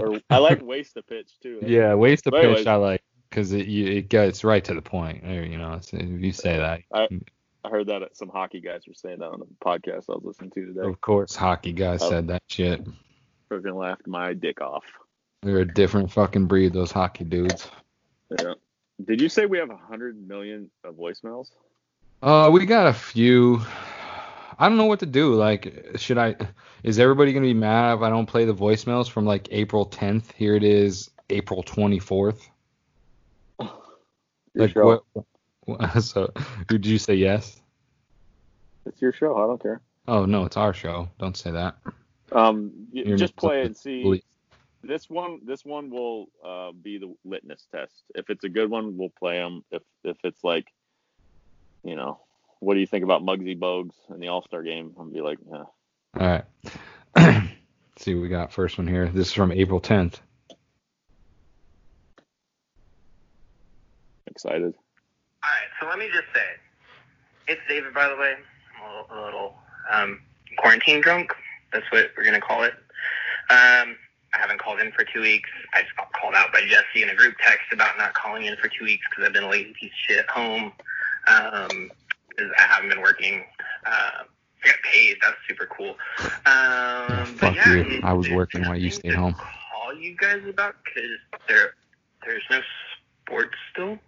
or 0.00 0.20
I 0.30 0.38
like 0.38 0.62
waste 0.62 0.96
a 0.96 1.02
pitch 1.02 1.30
too. 1.42 1.60
Yeah, 1.62 1.94
waste 1.94 2.26
a 2.26 2.30
pitch. 2.32 2.42
anyways. 2.44 2.66
I 2.66 2.76
like 2.76 3.02
because 3.36 3.52
it 3.52 3.66
you, 3.66 3.86
it 3.86 4.08
gets 4.08 4.44
right 4.44 4.64
to 4.64 4.72
the 4.72 4.80
point. 4.80 5.22
You 5.22 5.58
know, 5.58 5.74
if 5.74 5.92
you 5.92 6.32
say 6.32 6.56
that, 6.56 6.80
I 6.94 7.68
heard 7.68 7.88
that 7.88 8.16
some 8.16 8.30
hockey 8.30 8.60
guys 8.62 8.86
were 8.88 8.94
saying 8.94 9.18
that 9.18 9.26
on 9.28 9.40
the 9.40 9.46
podcast 9.62 10.08
I 10.08 10.14
was 10.14 10.22
listening 10.24 10.52
to 10.52 10.66
today. 10.66 10.80
of 10.88 10.98
course, 11.02 11.36
hockey 11.36 11.72
guys 11.72 12.00
Oh. 12.02 12.08
said 12.08 12.28
that 12.28 12.42
shit. 12.48 12.82
Freaking 13.50 13.76
laughed 13.76 14.06
my 14.06 14.32
dick 14.32 14.62
off. 14.62 14.84
They're 15.42 15.58
a 15.58 15.66
different 15.66 16.10
fucking 16.10 16.46
breed. 16.46 16.72
Those 16.72 16.90
hockey 16.90 17.24
dudes. 17.24 17.68
Yeah. 18.40 18.54
Did 19.04 19.20
you 19.20 19.28
say 19.28 19.44
we 19.44 19.58
have 19.58 19.68
a 19.70 19.76
hundred 19.76 20.16
million 20.26 20.70
of 20.82 20.94
voicemails? 20.94 21.50
Uh, 22.22 22.48
we 22.50 22.64
got 22.64 22.86
a 22.86 22.94
few. 22.94 23.60
I 24.58 24.66
don't 24.70 24.78
know 24.78 24.86
what 24.86 25.00
to 25.00 25.06
do. 25.06 25.34
Like, 25.34 25.90
should 25.96 26.16
I? 26.16 26.36
Is 26.82 26.98
everybody 26.98 27.34
gonna 27.34 27.44
be 27.44 27.52
mad 27.52 27.96
if 27.96 28.00
I 28.00 28.08
don't 28.08 28.24
play 28.26 28.46
the 28.46 28.54
voicemails 28.54 29.10
from 29.10 29.26
like 29.26 29.48
April 29.50 29.84
10th? 29.84 30.32
Here 30.32 30.54
it 30.54 30.64
is, 30.64 31.10
April 31.28 31.62
24th. 31.62 32.48
Your 34.56 34.64
like, 34.64 34.74
show. 34.74 35.04
what? 35.12 35.26
So, 36.02 36.32
did 36.68 36.86
you 36.86 36.98
say 36.98 37.14
yes? 37.14 37.60
It's 38.86 39.02
your 39.02 39.12
show. 39.12 39.36
I 39.36 39.46
don't 39.46 39.60
care. 39.60 39.80
Oh 40.08 40.24
no, 40.24 40.44
it's 40.44 40.56
our 40.56 40.72
show. 40.72 41.08
Don't 41.18 41.36
say 41.36 41.50
that. 41.50 41.76
Um, 42.32 42.86
You're 42.92 43.16
just 43.16 43.36
play 43.36 43.62
and 43.62 43.76
see. 43.76 44.22
This 44.82 45.10
one, 45.10 45.40
this 45.44 45.64
one 45.64 45.90
will 45.90 46.28
uh, 46.44 46.70
be 46.70 46.98
the 46.98 47.12
litmus 47.24 47.66
test. 47.72 48.04
If 48.14 48.30
it's 48.30 48.44
a 48.44 48.48
good 48.48 48.70
one, 48.70 48.96
we'll 48.96 49.12
play 49.18 49.38
them. 49.38 49.64
If 49.72 49.82
if 50.04 50.16
it's 50.22 50.44
like, 50.44 50.72
you 51.82 51.96
know, 51.96 52.20
what 52.60 52.74
do 52.74 52.80
you 52.80 52.86
think 52.86 53.02
about 53.04 53.22
Muggsy 53.22 53.58
Bogues 53.58 53.94
in 54.10 54.20
the 54.20 54.28
All 54.28 54.42
Star 54.42 54.62
game? 54.62 54.94
I'll 54.98 55.04
be 55.06 55.20
like, 55.20 55.38
yeah. 55.50 55.64
All 56.18 56.26
right. 56.26 56.44
Let's 57.16 58.04
see 58.04 58.14
what 58.14 58.22
we 58.22 58.28
got 58.28 58.52
first 58.52 58.78
one 58.78 58.86
here. 58.86 59.08
This 59.08 59.28
is 59.28 59.32
from 59.32 59.50
April 59.50 59.80
10th. 59.80 60.20
Excited. 64.36 64.74
All 65.42 65.50
right, 65.50 65.68
so 65.80 65.88
let 65.88 65.98
me 65.98 66.06
just 66.12 66.26
say, 66.34 66.44
it's 67.48 67.60
David, 67.68 67.94
by 67.94 68.08
the 68.08 68.16
way. 68.16 68.34
I'm 68.34 68.84
a 68.84 68.96
little, 69.00 69.06
a 69.10 69.24
little 69.24 69.54
um, 69.90 70.20
quarantine 70.58 71.00
drunk. 71.00 71.32
That's 71.72 71.90
what 71.90 72.10
we're 72.16 72.24
gonna 72.24 72.40
call 72.40 72.64
it. 72.64 72.74
Um, 73.50 73.96
I 74.34 74.38
haven't 74.38 74.60
called 74.60 74.80
in 74.80 74.92
for 74.92 75.04
two 75.04 75.22
weeks. 75.22 75.48
I 75.72 75.82
just 75.82 75.96
got 75.96 76.12
called 76.12 76.34
out 76.34 76.52
by 76.52 76.60
Jesse 76.68 77.02
in 77.02 77.08
a 77.08 77.14
group 77.14 77.34
text 77.42 77.72
about 77.72 77.96
not 77.96 78.12
calling 78.14 78.44
in 78.44 78.56
for 78.56 78.68
two 78.68 78.84
weeks 78.84 79.06
because 79.10 79.26
I've 79.26 79.32
been 79.32 79.44
a 79.44 79.48
lazy 79.48 79.72
piece 79.80 79.90
of 79.90 79.96
shit 80.06 80.18
at 80.18 80.28
home. 80.28 80.72
Um, 81.28 81.90
'cause 82.36 82.50
I 82.58 82.62
haven't 82.62 82.90
been 82.90 83.00
working. 83.00 83.44
Uh, 83.86 84.24
I 84.64 84.66
got 84.66 84.76
paid. 84.82 85.16
That's 85.22 85.36
super 85.48 85.66
cool. 85.66 85.96
Um, 86.44 87.26
Fuck 87.36 87.40
but 87.40 87.54
yeah, 87.54 87.72
you. 87.72 87.80
it- 87.80 88.04
I 88.04 88.12
was 88.12 88.28
working 88.28 88.66
while 88.66 88.76
you 88.76 88.90
stayed 88.90 89.14
home. 89.14 89.34
Call 89.34 89.94
you 89.94 90.14
guys 90.16 90.42
about 90.46 90.74
because 90.84 91.10
there, 91.48 91.74
there's 92.26 92.42
no 92.50 92.60
sports 93.26 93.54
still. 93.72 93.98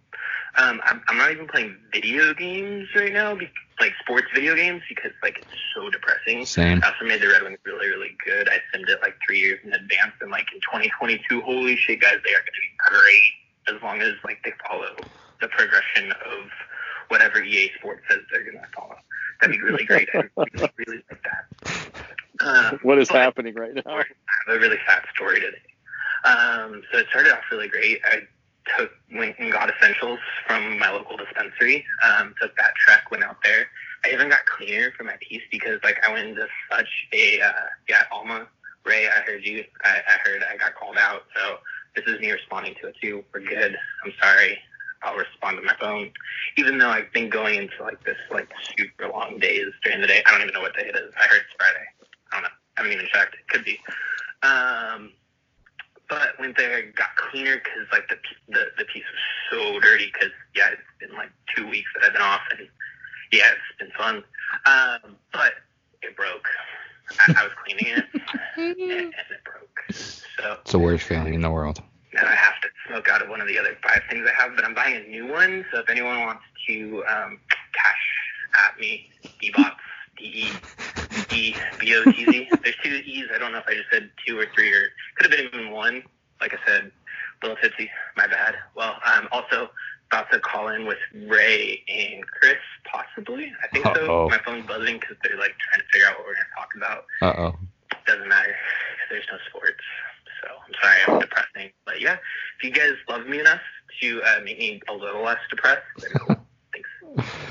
Um, 0.55 0.81
I'm, 0.83 1.01
I'm 1.07 1.17
not 1.17 1.31
even 1.31 1.47
playing 1.47 1.77
video 1.93 2.33
games 2.33 2.87
right 2.95 3.13
now, 3.13 3.35
be, 3.35 3.49
like 3.79 3.93
sports 4.01 4.27
video 4.33 4.55
games, 4.55 4.81
because 4.89 5.11
like 5.21 5.37
it's 5.37 5.47
so 5.75 5.89
depressing. 5.89 6.45
Same. 6.45 6.81
I 6.83 6.87
also 6.91 7.05
made 7.05 7.21
the 7.21 7.27
Red 7.27 7.43
Wings 7.43 7.59
really, 7.65 7.87
really 7.87 8.17
good. 8.25 8.49
I 8.49 8.55
simmed 8.73 8.89
it 8.89 8.99
like 9.01 9.15
three 9.25 9.39
years 9.39 9.59
in 9.63 9.71
advance, 9.73 10.13
and 10.21 10.31
like 10.31 10.47
in 10.53 10.59
2022, 10.61 11.41
holy 11.41 11.75
shit, 11.75 12.01
guys, 12.01 12.17
they 12.25 12.31
are 12.31 12.41
going 12.41 12.45
to 12.45 12.61
be 12.61 12.75
great 12.77 13.75
as 13.75 13.81
long 13.83 14.01
as 14.01 14.13
like 14.23 14.39
they 14.43 14.53
follow 14.67 14.95
the 15.41 15.47
progression 15.47 16.11
of 16.11 16.49
whatever 17.09 17.41
EA 17.43 17.71
Sports 17.79 18.01
says 18.09 18.19
they're 18.31 18.43
going 18.43 18.57
to 18.57 18.67
follow. 18.75 18.95
That'd 19.39 19.55
be 19.55 19.61
really 19.61 19.85
great. 19.85 20.09
I 20.13 20.23
really, 20.35 20.69
really 20.85 21.03
like 21.09 21.23
that. 21.23 21.91
Uh, 22.41 22.77
What 22.83 22.99
is 22.99 23.09
happening 23.09 23.55
right 23.55 23.73
now? 23.73 23.81
I 23.85 24.03
have 24.47 24.57
a 24.57 24.59
really 24.59 24.77
fat 24.85 25.05
story 25.13 25.39
today. 25.39 25.57
Um, 26.25 26.81
so 26.91 26.99
it 26.99 27.07
started 27.09 27.31
off 27.31 27.43
really 27.51 27.67
great. 27.69 28.01
I 28.05 28.21
took 28.77 28.91
went 29.13 29.35
and 29.39 29.51
got 29.51 29.69
essentials 29.69 30.19
from 30.47 30.79
my 30.79 30.91
local 30.91 31.17
dispensary. 31.17 31.85
Um, 32.03 32.33
took 32.41 32.55
that 32.57 32.73
trek, 32.75 33.09
went 33.11 33.23
out 33.23 33.37
there. 33.43 33.67
I 34.05 34.09
even 34.11 34.29
got 34.29 34.45
cleaner 34.45 34.91
for 34.97 35.03
my 35.03 35.15
piece 35.19 35.41
because 35.51 35.79
like 35.83 35.97
I 36.07 36.11
went 36.11 36.29
into 36.29 36.47
such 36.71 37.07
a 37.13 37.41
uh, 37.41 37.51
yeah 37.87 38.03
Alma 38.11 38.47
Ray. 38.85 39.07
I 39.07 39.21
heard 39.21 39.45
you. 39.45 39.63
I, 39.83 40.01
I 40.07 40.29
heard 40.29 40.43
I 40.43 40.57
got 40.57 40.75
called 40.75 40.97
out. 40.97 41.23
So 41.35 41.57
this 41.95 42.05
is 42.05 42.19
me 42.19 42.31
responding 42.31 42.75
to 42.81 42.87
it 42.87 42.95
too. 43.01 43.23
We're 43.33 43.41
good. 43.41 43.77
I'm 44.05 44.13
sorry. 44.21 44.59
I'll 45.03 45.15
respond 45.15 45.57
to 45.57 45.63
my 45.63 45.75
phone, 45.79 46.11
even 46.57 46.77
though 46.77 46.89
I've 46.89 47.11
been 47.13 47.29
going 47.29 47.55
into 47.55 47.81
like 47.81 48.03
this 48.03 48.17
like 48.31 48.49
super 48.77 49.07
long 49.09 49.39
days 49.39 49.67
during 49.83 50.01
the 50.01 50.07
day. 50.07 50.21
I 50.25 50.31
don't 50.31 50.41
even 50.41 50.53
know 50.53 50.61
what 50.61 50.75
day 50.75 50.87
it 50.87 50.95
is. 50.95 51.13
I 51.17 51.23
heard 51.27 51.41
it's 51.41 51.55
Friday. 51.57 51.85
I 52.31 52.35
don't 52.35 52.43
know. 52.43 52.49
I 52.77 52.81
haven't 52.81 52.93
even 52.93 53.07
checked. 53.13 53.35
It 53.35 53.47
could 53.47 53.63
be. 53.63 53.79
Um, 54.43 55.11
but 56.09 56.39
went 56.39 56.57
there, 56.57 56.81
got 56.95 57.15
cleaner 57.15 57.55
because 57.55 57.87
like 57.91 58.07
the 58.09 58.15
the 58.49 58.65
the 58.77 58.85
piece 58.85 59.03
was 59.11 59.21
so 59.51 59.79
dirty. 59.79 60.11
Because 60.11 60.31
yeah, 60.55 60.69
it's 60.71 60.81
been 60.99 61.15
like 61.15 61.29
two 61.55 61.67
weeks 61.67 61.89
that 61.95 62.07
I've 62.07 62.13
been 62.13 62.21
off, 62.21 62.41
and 62.57 62.67
yeah, 63.31 63.51
it's 63.51 63.79
been 63.79 63.91
fun. 63.97 64.23
Um, 64.65 65.15
but 65.31 65.53
it 66.01 66.15
broke. 66.15 66.47
I, 67.19 67.33
I 67.37 67.43
was 67.43 67.51
cleaning 67.65 67.97
it, 67.97 68.05
and, 68.57 68.81
and 68.81 69.13
it 69.13 69.43
broke. 69.43 69.83
So 69.91 70.57
It's 70.61 70.71
the 70.71 70.79
worst 70.79 71.03
feeling 71.05 71.33
in 71.33 71.41
the 71.41 71.49
world. 71.51 71.81
now 72.13 72.25
I 72.25 72.35
have 72.35 72.59
to 72.61 72.67
smoke 72.87 73.09
out 73.09 73.21
of 73.21 73.29
one 73.29 73.41
of 73.41 73.47
the 73.47 73.57
other 73.59 73.77
five 73.83 74.01
things 74.09 74.27
I 74.27 74.41
have, 74.41 74.55
but 74.55 74.65
I'm 74.65 74.73
buying 74.73 74.95
a 75.03 75.07
new 75.07 75.27
one. 75.27 75.65
So 75.71 75.79
if 75.79 75.89
anyone 75.89 76.19
wants 76.21 76.43
to 76.67 77.03
um, 77.07 77.39
cash 77.73 78.65
at 78.67 78.79
me, 78.79 79.09
ebots, 79.43 79.75
D 80.17 80.25
E 80.25 80.49
E 81.31 81.55
B 81.79 81.95
O 81.95 82.11
T 82.11 82.25
Z. 82.25 82.49
There's 82.63 82.75
two 82.83 82.89
E's. 83.05 83.25
I 83.33 83.37
don't 83.37 83.51
know 83.51 83.59
if 83.59 83.67
I 83.67 83.73
just 83.75 83.89
said 83.91 84.09
two 84.25 84.37
or 84.39 84.45
three 84.55 84.71
or 84.73 84.83
could 85.15 85.31
have 85.31 85.51
been 85.51 85.61
even 85.61 85.71
one. 85.71 86.03
Like 86.41 86.53
I 86.53 86.57
said, 86.65 86.91
a 87.41 87.45
little 87.47 87.61
tipsy. 87.61 87.89
My 88.17 88.27
bad. 88.27 88.55
Well, 88.75 88.95
I'm 89.03 89.27
also 89.31 89.69
about 90.11 90.31
to 90.31 90.39
call 90.39 90.69
in 90.69 90.85
with 90.85 90.97
Ray 91.27 91.83
and 91.87 92.25
Chris, 92.25 92.55
possibly. 92.91 93.51
I 93.63 93.67
think 93.67 93.85
Uh-oh. 93.85 94.27
so. 94.27 94.29
My 94.29 94.39
phone's 94.43 94.65
buzzing 94.65 94.99
because 94.99 95.17
they're 95.23 95.37
like 95.37 95.55
trying 95.69 95.81
to 95.81 95.87
figure 95.93 96.07
out 96.07 96.17
what 96.17 96.25
we're 96.27 96.33
gonna 96.33 96.45
talk 96.57 96.69
about 96.75 97.05
Uh 97.21 97.41
oh. 97.41 97.59
doesn't 98.07 98.27
matter 98.27 98.49
'cause 98.49 99.07
there's 99.11 99.25
no 99.31 99.37
sports. 99.49 99.83
So 100.41 100.47
I'm 100.65 100.73
sorry 100.81 100.97
I'm 101.07 101.19
depressing. 101.19 101.71
But 101.85 102.01
yeah, 102.01 102.17
if 102.57 102.63
you 102.63 102.71
guys 102.71 102.93
love 103.09 103.27
me 103.27 103.39
enough 103.39 103.61
to 104.01 104.21
uh, 104.23 104.39
make 104.43 104.57
me 104.57 104.81
a 104.87 104.93
little 104.93 105.21
less 105.23 105.39
depressed, 105.49 105.81
then. 105.99 106.37
Thanks. 106.73 106.89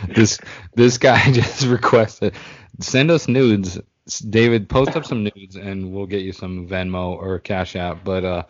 This 0.09 0.39
this 0.75 0.97
guy 0.99 1.31
just 1.33 1.67
requested 1.67 2.35
send 2.81 3.11
us 3.11 3.29
nudes. 3.29 3.81
David, 4.29 4.69
post 4.69 4.97
up 4.97 5.05
some 5.05 5.25
nudes 5.25 5.57
and 5.57 5.93
we'll 5.93 6.07
get 6.07 6.23
you 6.23 6.33
some 6.33 6.67
Venmo 6.67 7.17
or 7.17 7.39
Cash 7.39 7.77
App. 7.77 8.05
But 8.05 8.25
uh, 8.25 8.43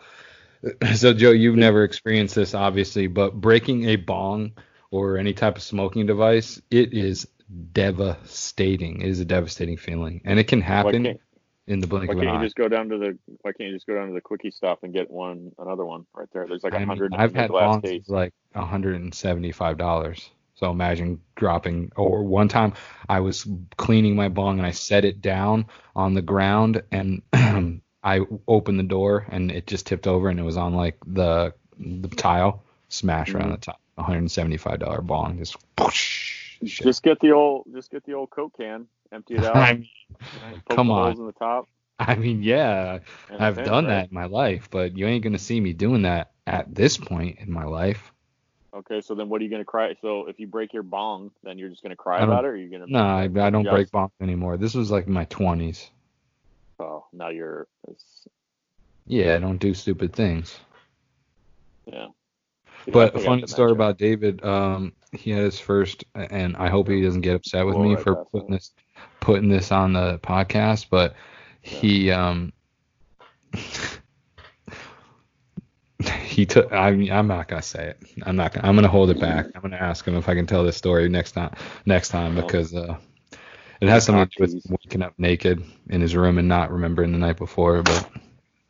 so 0.95 1.13
Joe, 1.13 1.31
you've 1.31 1.57
never 1.57 1.83
experienced 1.83 2.35
this 2.35 2.53
obviously, 2.53 3.07
but 3.07 3.33
breaking 3.39 3.85
a 3.85 3.97
bong 3.97 4.53
or 4.91 5.17
any 5.17 5.33
type 5.33 5.57
of 5.57 5.63
smoking 5.63 6.05
device, 6.05 6.61
it 6.71 6.93
is 6.93 7.27
devastating. 7.71 9.01
It 9.01 9.09
is 9.09 9.19
a 9.19 9.25
devastating 9.25 9.77
feeling, 9.77 10.21
and 10.25 10.39
it 10.39 10.45
can 10.45 10.61
happen 10.61 11.19
in 11.67 11.79
the 11.79 11.87
blink 11.87 12.07
why 12.07 12.13
of 12.13 12.19
an 12.19 12.25
can't 12.25 12.33
you 12.33 12.39
eye. 12.39 12.43
just 12.43 12.55
go 12.55 12.67
down 12.67 12.89
to 12.89 12.97
the 12.97 13.17
Why 13.41 13.51
can't 13.53 13.69
you 13.69 13.75
just 13.75 13.87
go 13.87 13.95
down 13.95 14.07
to 14.07 14.13
the 14.13 14.21
quickie 14.21 14.51
stop 14.51 14.83
and 14.83 14.93
get 14.93 15.09
one 15.09 15.51
another 15.59 15.85
one 15.85 16.05
right 16.15 16.27
there? 16.33 16.47
There's 16.47 16.63
like 16.63 16.73
a 16.73 16.79
hundred 16.79 17.13
I've 17.15 17.33
had 17.35 17.51
bongs 17.51 18.09
like 18.09 18.33
$175. 18.55 20.29
So 20.59 20.71
imagine 20.71 21.21
dropping. 21.35 21.91
Or 21.95 22.23
one 22.23 22.49
time 22.49 22.73
I 23.09 23.21
was 23.21 23.47
cleaning 23.77 24.15
my 24.15 24.29
bong 24.29 24.59
and 24.59 24.67
I 24.67 24.71
set 24.71 25.05
it 25.05 25.21
down 25.21 25.67
on 25.95 26.13
the 26.15 26.21
ground 26.21 26.83
and 26.91 27.23
I 28.03 28.21
opened 28.47 28.79
the 28.79 28.83
door 28.83 29.25
and 29.29 29.51
it 29.51 29.67
just 29.67 29.87
tipped 29.87 30.07
over 30.07 30.29
and 30.29 30.39
it 30.39 30.43
was 30.43 30.57
on 30.57 30.73
like 30.75 30.97
the 31.07 31.53
the 31.79 32.09
tile, 32.09 32.63
smash 32.89 33.33
right 33.35 33.45
on 33.45 33.51
the 33.51 33.57
Mm-hmm. 33.57 33.59
top. 33.59 33.79
$175 33.97 35.05
bong, 35.07 35.37
just 35.39 35.57
whoosh. 35.79 36.59
Just 36.81 37.03
get 37.03 37.19
the 37.21 37.31
old 37.31 37.67
Just 37.73 37.91
get 37.91 38.03
the 38.05 38.13
old 38.13 38.31
Coke 38.31 38.57
can, 38.57 38.87
empty 39.11 39.37
it 39.37 39.43
out, 39.45 39.69
I 39.69 39.73
mean, 39.73 40.61
come 40.69 40.91
on. 40.91 41.17
holes 41.17 41.19
in 41.19 41.25
the 41.25 41.33
top. 41.33 41.69
I 41.99 42.15
mean, 42.15 42.43
yeah, 42.43 42.99
and 43.29 43.43
I've 43.43 43.63
done 43.63 43.87
right? 43.87 43.87
that 43.87 44.09
in 44.09 44.15
my 44.15 44.25
life, 44.25 44.69
but 44.71 44.97
you 44.97 45.07
ain't 45.07 45.23
gonna 45.23 45.39
see 45.39 45.59
me 45.59 45.73
doing 45.73 46.03
that 46.03 46.31
at 46.47 46.73
this 46.73 46.97
point 46.97 47.39
in 47.39 47.51
my 47.51 47.65
life. 47.65 48.11
Okay, 48.79 49.01
so 49.01 49.13
then 49.13 49.27
what 49.29 49.41
are 49.41 49.43
you 49.43 49.49
gonna 49.49 49.65
cry? 49.65 49.95
So 50.01 50.27
if 50.27 50.39
you 50.39 50.47
break 50.47 50.73
your 50.73 50.83
bong, 50.83 51.31
then 51.43 51.57
you're 51.57 51.69
just 51.69 51.83
gonna 51.83 51.95
cry 51.95 52.21
about 52.21 52.45
it, 52.45 52.47
or 52.47 52.51
are 52.51 52.55
you 52.55 52.69
gonna? 52.69 52.85
No, 52.87 52.99
I, 52.99 53.23
I 53.23 53.49
don't 53.49 53.63
Just- 53.65 53.73
break 53.73 53.91
bongs 53.91 54.11
anymore. 54.21 54.57
This 54.57 54.73
was 54.73 54.89
like 54.89 55.07
my 55.07 55.25
20s. 55.25 55.89
Oh, 56.79 57.05
now 57.11 57.27
you're. 57.29 57.67
It's, 57.89 58.27
Yeah, 59.05 59.35
I 59.35 59.39
don't 59.39 59.57
do 59.57 59.73
stupid 59.73 60.13
things. 60.13 60.57
yeah. 61.85 62.07
But 62.87 63.09
a 63.09 63.11
forgot 63.19 63.25
funny 63.25 63.47
story 63.47 63.71
about 63.73 63.97
David. 63.97 64.43
Um, 64.45 64.93
he 65.11 65.31
had 65.31 65.43
his 65.43 65.59
first, 65.59 66.05
and 66.15 66.55
I 66.55 66.69
hope 66.69 66.87
he 66.87 67.01
doesn't 67.01 67.21
get 67.21 67.35
upset 67.35 67.65
with 67.65 67.75
me 67.75 67.95
right 67.95 68.03
for 68.03 68.25
putting 68.25 68.51
this 68.51 68.71
putting 69.19 69.49
this 69.49 69.71
on 69.73 69.93
the 69.93 70.19
podcast. 70.19 70.87
But 70.89 71.15
he 71.61 72.11
um 72.11 72.53
he 76.39 76.45
took. 76.45 76.71
I 76.71 76.91
mean, 76.91 77.11
I'm 77.11 77.27
not 77.27 77.49
gonna 77.49 77.61
say 77.61 77.89
it. 77.89 77.97
I'm 78.23 78.35
not. 78.37 78.53
Gonna, 78.53 78.67
I'm 78.67 78.75
gonna 78.75 78.87
hold 78.87 79.09
it 79.09 79.19
back. 79.19 79.47
I'm 79.55 79.61
gonna 79.61 79.75
ask 79.75 80.07
him 80.07 80.15
if 80.15 80.29
I 80.29 80.35
can 80.35 80.47
tell 80.47 80.63
this 80.63 80.77
story 80.77 81.09
next 81.09 81.33
time. 81.33 81.53
Next 81.85 82.09
time 82.09 82.35
because 82.35 82.73
uh, 82.73 82.97
it 83.81 83.89
has 83.89 84.05
something 84.05 84.25
to 84.25 84.47
do 84.47 84.55
with 84.55 84.65
waking 84.69 85.01
up 85.01 85.13
naked 85.17 85.61
in 85.89 85.99
his 85.99 86.15
room 86.15 86.37
and 86.37 86.47
not 86.47 86.71
remembering 86.71 87.11
the 87.11 87.17
night 87.17 87.37
before. 87.37 87.83
But 87.83 88.09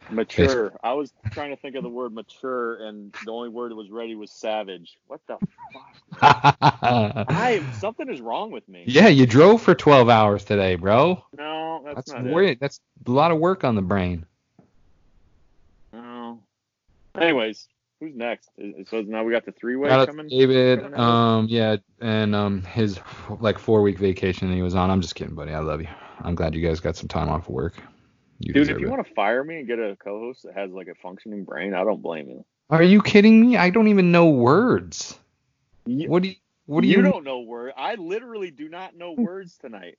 Mature. 0.10 0.74
I 0.84 0.94
was 0.94 1.14
trying 1.32 1.52
to 1.52 1.62
think 1.62 1.76
of 1.76 1.84
the 1.84 1.90
word 1.90 2.12
mature, 2.14 2.88
and 2.88 3.14
the 3.24 3.32
only 3.32 3.50
word 3.50 3.70
that 3.72 3.76
was 3.76 3.92
ready 3.92 4.16
was 4.16 4.32
savage. 4.32 4.98
What 5.08 5.22
the 5.28 5.38
fuck? 5.72 6.20
I 6.22 7.62
something 7.72 8.10
is 8.12 8.20
wrong 8.20 8.50
with 8.50 8.68
me. 8.68 8.86
yeah, 8.88 9.10
you 9.10 9.28
drove 9.28 9.62
for 9.62 9.76
12 9.76 10.10
hours 10.10 10.44
today, 10.44 10.74
bro. 10.76 11.24
No, 11.38 11.84
that's, 11.86 12.12
That's 12.12 12.26
not 12.26 12.26
it. 12.26 12.60
that's 12.60 12.80
a 13.06 13.12
lot 13.12 13.30
of 13.32 13.38
work 13.38 13.64
on 13.64 13.76
the 13.76 13.84
brain. 13.84 14.26
Anyways, 17.16 17.68
who's 18.00 18.16
next? 18.16 18.50
So 18.90 19.02
now 19.02 19.24
we 19.24 19.32
got 19.32 19.46
the 19.46 19.52
three 19.52 19.76
way 19.76 19.90
Shout 19.90 20.02
out 20.02 20.06
to 20.06 20.12
coming. 20.12 20.30
David, 20.30 20.82
coming 20.82 21.00
um, 21.00 21.48
yeah, 21.50 21.78
and 22.02 22.36
um, 22.36 22.64
his 22.64 23.00
like 23.40 23.58
four 23.60 23.82
week 23.82 23.98
vacation 23.98 24.50
that 24.50 24.56
he 24.56 24.62
was 24.62 24.76
on. 24.76 24.90
I'm 24.90 25.02
just 25.02 25.16
kidding, 25.16 25.36
buddy. 25.36 25.54
I 25.54 25.60
love 25.60 25.82
you. 25.82 25.88
I'm 26.22 26.36
glad 26.36 26.56
you 26.56 26.66
guys 26.66 26.80
got 26.80 26.96
some 26.96 27.08
time 27.08 27.30
off 27.30 27.48
of 27.48 27.54
work. 27.54 27.76
You 28.40 28.54
Dude, 28.54 28.70
if 28.70 28.80
you 28.80 28.88
it. 28.88 28.90
want 28.90 29.06
to 29.06 29.14
fire 29.14 29.44
me 29.44 29.60
and 29.60 29.68
get 29.68 29.80
a 29.80 29.98
co-host 29.98 30.44
that 30.44 30.54
has 30.56 30.72
like 30.72 30.88
a 30.88 30.96
functioning 30.96 31.44
brain, 31.44 31.74
I 31.74 31.84
don't 31.84 32.02
blame 32.02 32.30
you. 32.30 32.46
Are 32.70 32.84
you 32.84 33.02
kidding 33.02 33.42
me? 33.42 33.58
I 33.58 33.70
don't 33.70 33.88
even 33.88 34.12
know 34.12 34.30
words. 34.30 35.18
You, 35.86 36.10
What 36.10 36.24
do 36.24 36.30
you? 36.30 36.36
What 36.68 36.82
do 36.82 36.88
you 36.88 36.98
you? 36.98 37.04
don't 37.04 37.24
know 37.24 37.40
words. 37.40 37.74
I 37.76 37.96
literally 37.96 38.52
do 38.52 38.70
not 38.70 38.96
know 38.96 39.12
words 39.12 39.58
tonight. 39.58 39.98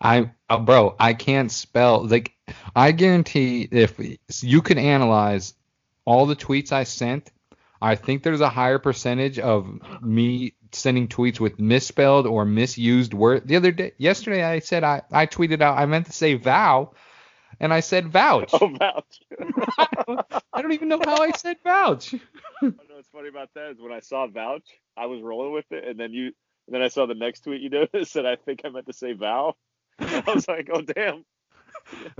I, 0.00 0.30
uh, 0.48 0.58
bro, 0.58 0.96
I 0.98 1.12
can't 1.12 1.52
spell. 1.52 2.06
Like, 2.06 2.32
I 2.74 2.92
guarantee 2.92 3.68
if 3.70 4.00
you 4.42 4.62
could 4.62 4.78
analyze 4.78 5.54
all 6.08 6.24
the 6.24 6.34
tweets 6.34 6.72
I 6.72 6.84
sent, 6.84 7.30
I 7.82 7.94
think 7.94 8.22
there's 8.22 8.40
a 8.40 8.48
higher 8.48 8.78
percentage 8.78 9.38
of 9.38 9.68
me 10.00 10.54
sending 10.72 11.06
tweets 11.06 11.38
with 11.38 11.60
misspelled 11.60 12.26
or 12.26 12.46
misused 12.46 13.12
word. 13.12 13.46
The 13.46 13.56
other 13.56 13.72
day, 13.72 13.92
yesterday, 13.98 14.42
I 14.42 14.60
said 14.60 14.84
I, 14.84 15.02
I 15.12 15.26
tweeted 15.26 15.60
out 15.60 15.76
I 15.76 15.84
meant 15.84 16.06
to 16.06 16.12
say 16.12 16.32
vow, 16.32 16.92
and 17.60 17.74
I 17.74 17.80
said 17.80 18.08
vouch. 18.08 18.54
Oh, 18.54 18.68
vouch. 18.68 19.20
I 20.54 20.62
don't 20.62 20.72
even 20.72 20.88
know 20.88 21.00
how 21.04 21.22
I 21.22 21.32
said 21.32 21.58
vouch. 21.62 22.14
You 22.60 22.70
know 22.70 22.96
what's 22.96 23.08
funny 23.10 23.28
about 23.28 23.50
that 23.54 23.70
is 23.70 23.78
when 23.78 23.92
I 23.92 24.00
saw 24.00 24.26
vouch, 24.26 24.66
I 24.96 25.06
was 25.06 25.22
rolling 25.22 25.52
with 25.52 25.70
it, 25.70 25.86
and 25.86 26.00
then 26.00 26.12
you, 26.12 26.32
and 26.66 26.74
then 26.74 26.82
I 26.82 26.88
saw 26.88 27.06
the 27.06 27.14
next 27.14 27.44
tweet 27.44 27.60
you 27.60 27.68
did 27.68 27.90
that 27.92 28.08
said 28.08 28.26
I 28.26 28.34
think 28.34 28.62
I 28.64 28.70
meant 28.70 28.86
to 28.86 28.92
say 28.94 29.12
vow. 29.12 29.54
I 30.00 30.24
was 30.34 30.48
like, 30.48 30.68
oh 30.72 30.80
damn. 30.80 31.24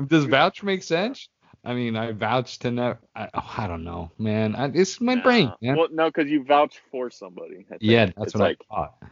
Does 0.07 0.27
vouch 0.27 0.63
make 0.63 0.83
sense? 0.85 1.29
I 1.69 1.75
mean, 1.75 1.97
I 1.97 2.13
vouch 2.13 2.59
to 2.61 2.71
never. 2.71 2.99
I, 3.15 3.29
oh, 3.35 3.55
I 3.59 3.67
don't 3.67 3.85
know, 3.85 4.11
man. 4.17 4.57
I, 4.57 4.71
it's 4.73 5.03
my 5.03 5.17
brain, 5.17 5.53
man. 5.61 5.77
Well, 5.77 5.89
no, 5.93 6.07
because 6.07 6.31
you 6.31 6.43
vouch 6.43 6.81
for 6.91 7.11
somebody. 7.11 7.67
Yeah, 7.81 8.07
that's 8.07 8.29
It's 8.29 8.35
what 8.35 8.41
like, 8.41 8.59
I 8.71 8.75
thought. 8.75 9.03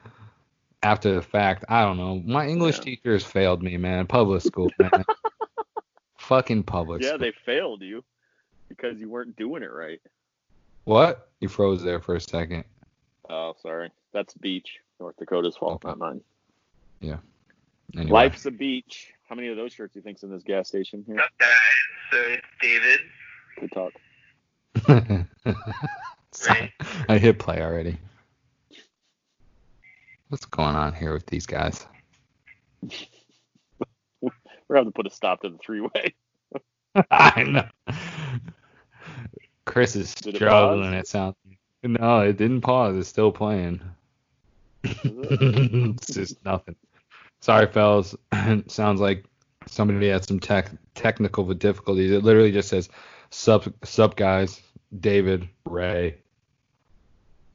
After 0.82 1.14
the 1.14 1.20
fact, 1.20 1.66
I 1.68 1.82
don't 1.82 1.98
know. 1.98 2.22
My 2.24 2.46
English 2.46 2.78
Yeah. 2.78 2.84
teacher 2.84 3.12
has 3.12 3.24
failed 3.24 3.62
me, 3.62 3.76
man. 3.76 4.06
Public 4.06 4.40
school, 4.40 4.70
man. 4.78 5.04
Fucking 6.16 6.62
public 6.62 7.02
yeah, 7.02 7.08
school. 7.08 7.18
they 7.18 7.32
failed 7.44 7.82
you 7.82 8.02
because 8.70 8.98
you 8.98 9.10
weren't 9.10 9.36
doing 9.36 9.62
it 9.62 9.70
right. 9.70 10.00
What? 10.84 11.28
You 11.40 11.48
froze 11.48 11.82
there 11.82 12.00
for 12.00 12.14
a 12.14 12.20
second. 12.20 12.64
Oh, 13.28 13.54
sorry. 13.60 13.90
That's 14.14 14.32
beach. 14.32 14.78
North 14.98 15.16
Dakota's 15.18 15.58
fault, 15.58 15.84
not 15.84 15.98
mine. 15.98 16.22
Anyway. 17.02 18.10
Life's 18.10 18.46
a 18.46 18.50
beach. 18.50 19.12
How 19.26 19.34
many 19.34 19.48
of 19.48 19.56
those 19.56 19.72
shirts 19.72 19.94
do 19.94 19.98
you 19.98 20.02
think's 20.02 20.22
in 20.22 20.30
this 20.30 20.44
gas 20.44 20.68
station 20.68 21.02
here? 21.04 21.16
What's 21.16 21.26
up, 21.26 21.32
guys? 21.38 21.50
So 22.12 22.18
it's 22.18 22.46
David. 22.62 23.00
Good 23.58 23.72
talk. 23.72 23.92
Right. 26.48 26.70
I 27.08 27.18
hit 27.18 27.38
play 27.38 27.60
already. 27.60 27.98
What's 30.28 30.44
going 30.44 30.76
on 30.76 30.94
here 30.94 31.12
with 31.12 31.26
these 31.26 31.46
guys? 31.46 31.86
We're 34.20 34.30
gonna 34.70 34.90
put 34.90 35.06
a 35.06 35.10
stop 35.10 35.42
to 35.42 35.50
the 35.50 35.58
three 35.58 35.80
way. 35.80 36.14
I 37.10 37.42
know. 37.44 37.66
Chris 39.64 39.96
is 39.96 40.14
Did 40.14 40.36
struggling. 40.36 40.92
pause? 40.92 41.00
It 41.00 41.08
sounds. 41.08 41.36
No, 41.82 42.20
it 42.20 42.36
didn't 42.36 42.62
pause. 42.62 42.96
It's 42.96 43.08
still 43.08 43.30
playing. 43.32 43.80
it's 44.82 46.06
just 46.14 46.44
nothing. 46.44 46.76
Sorry, 47.40 47.66
fellas. 47.66 48.14
Sounds 48.66 49.00
like 49.00 49.24
somebody 49.66 50.08
had 50.08 50.26
some 50.26 50.40
tech 50.40 50.70
technical 50.94 51.44
difficulties. 51.54 52.10
It 52.10 52.24
literally 52.24 52.52
just 52.52 52.68
says 52.68 52.88
sub 53.30 53.72
sub 53.84 54.16
guys, 54.16 54.60
David, 54.98 55.48
Ray. 55.64 56.18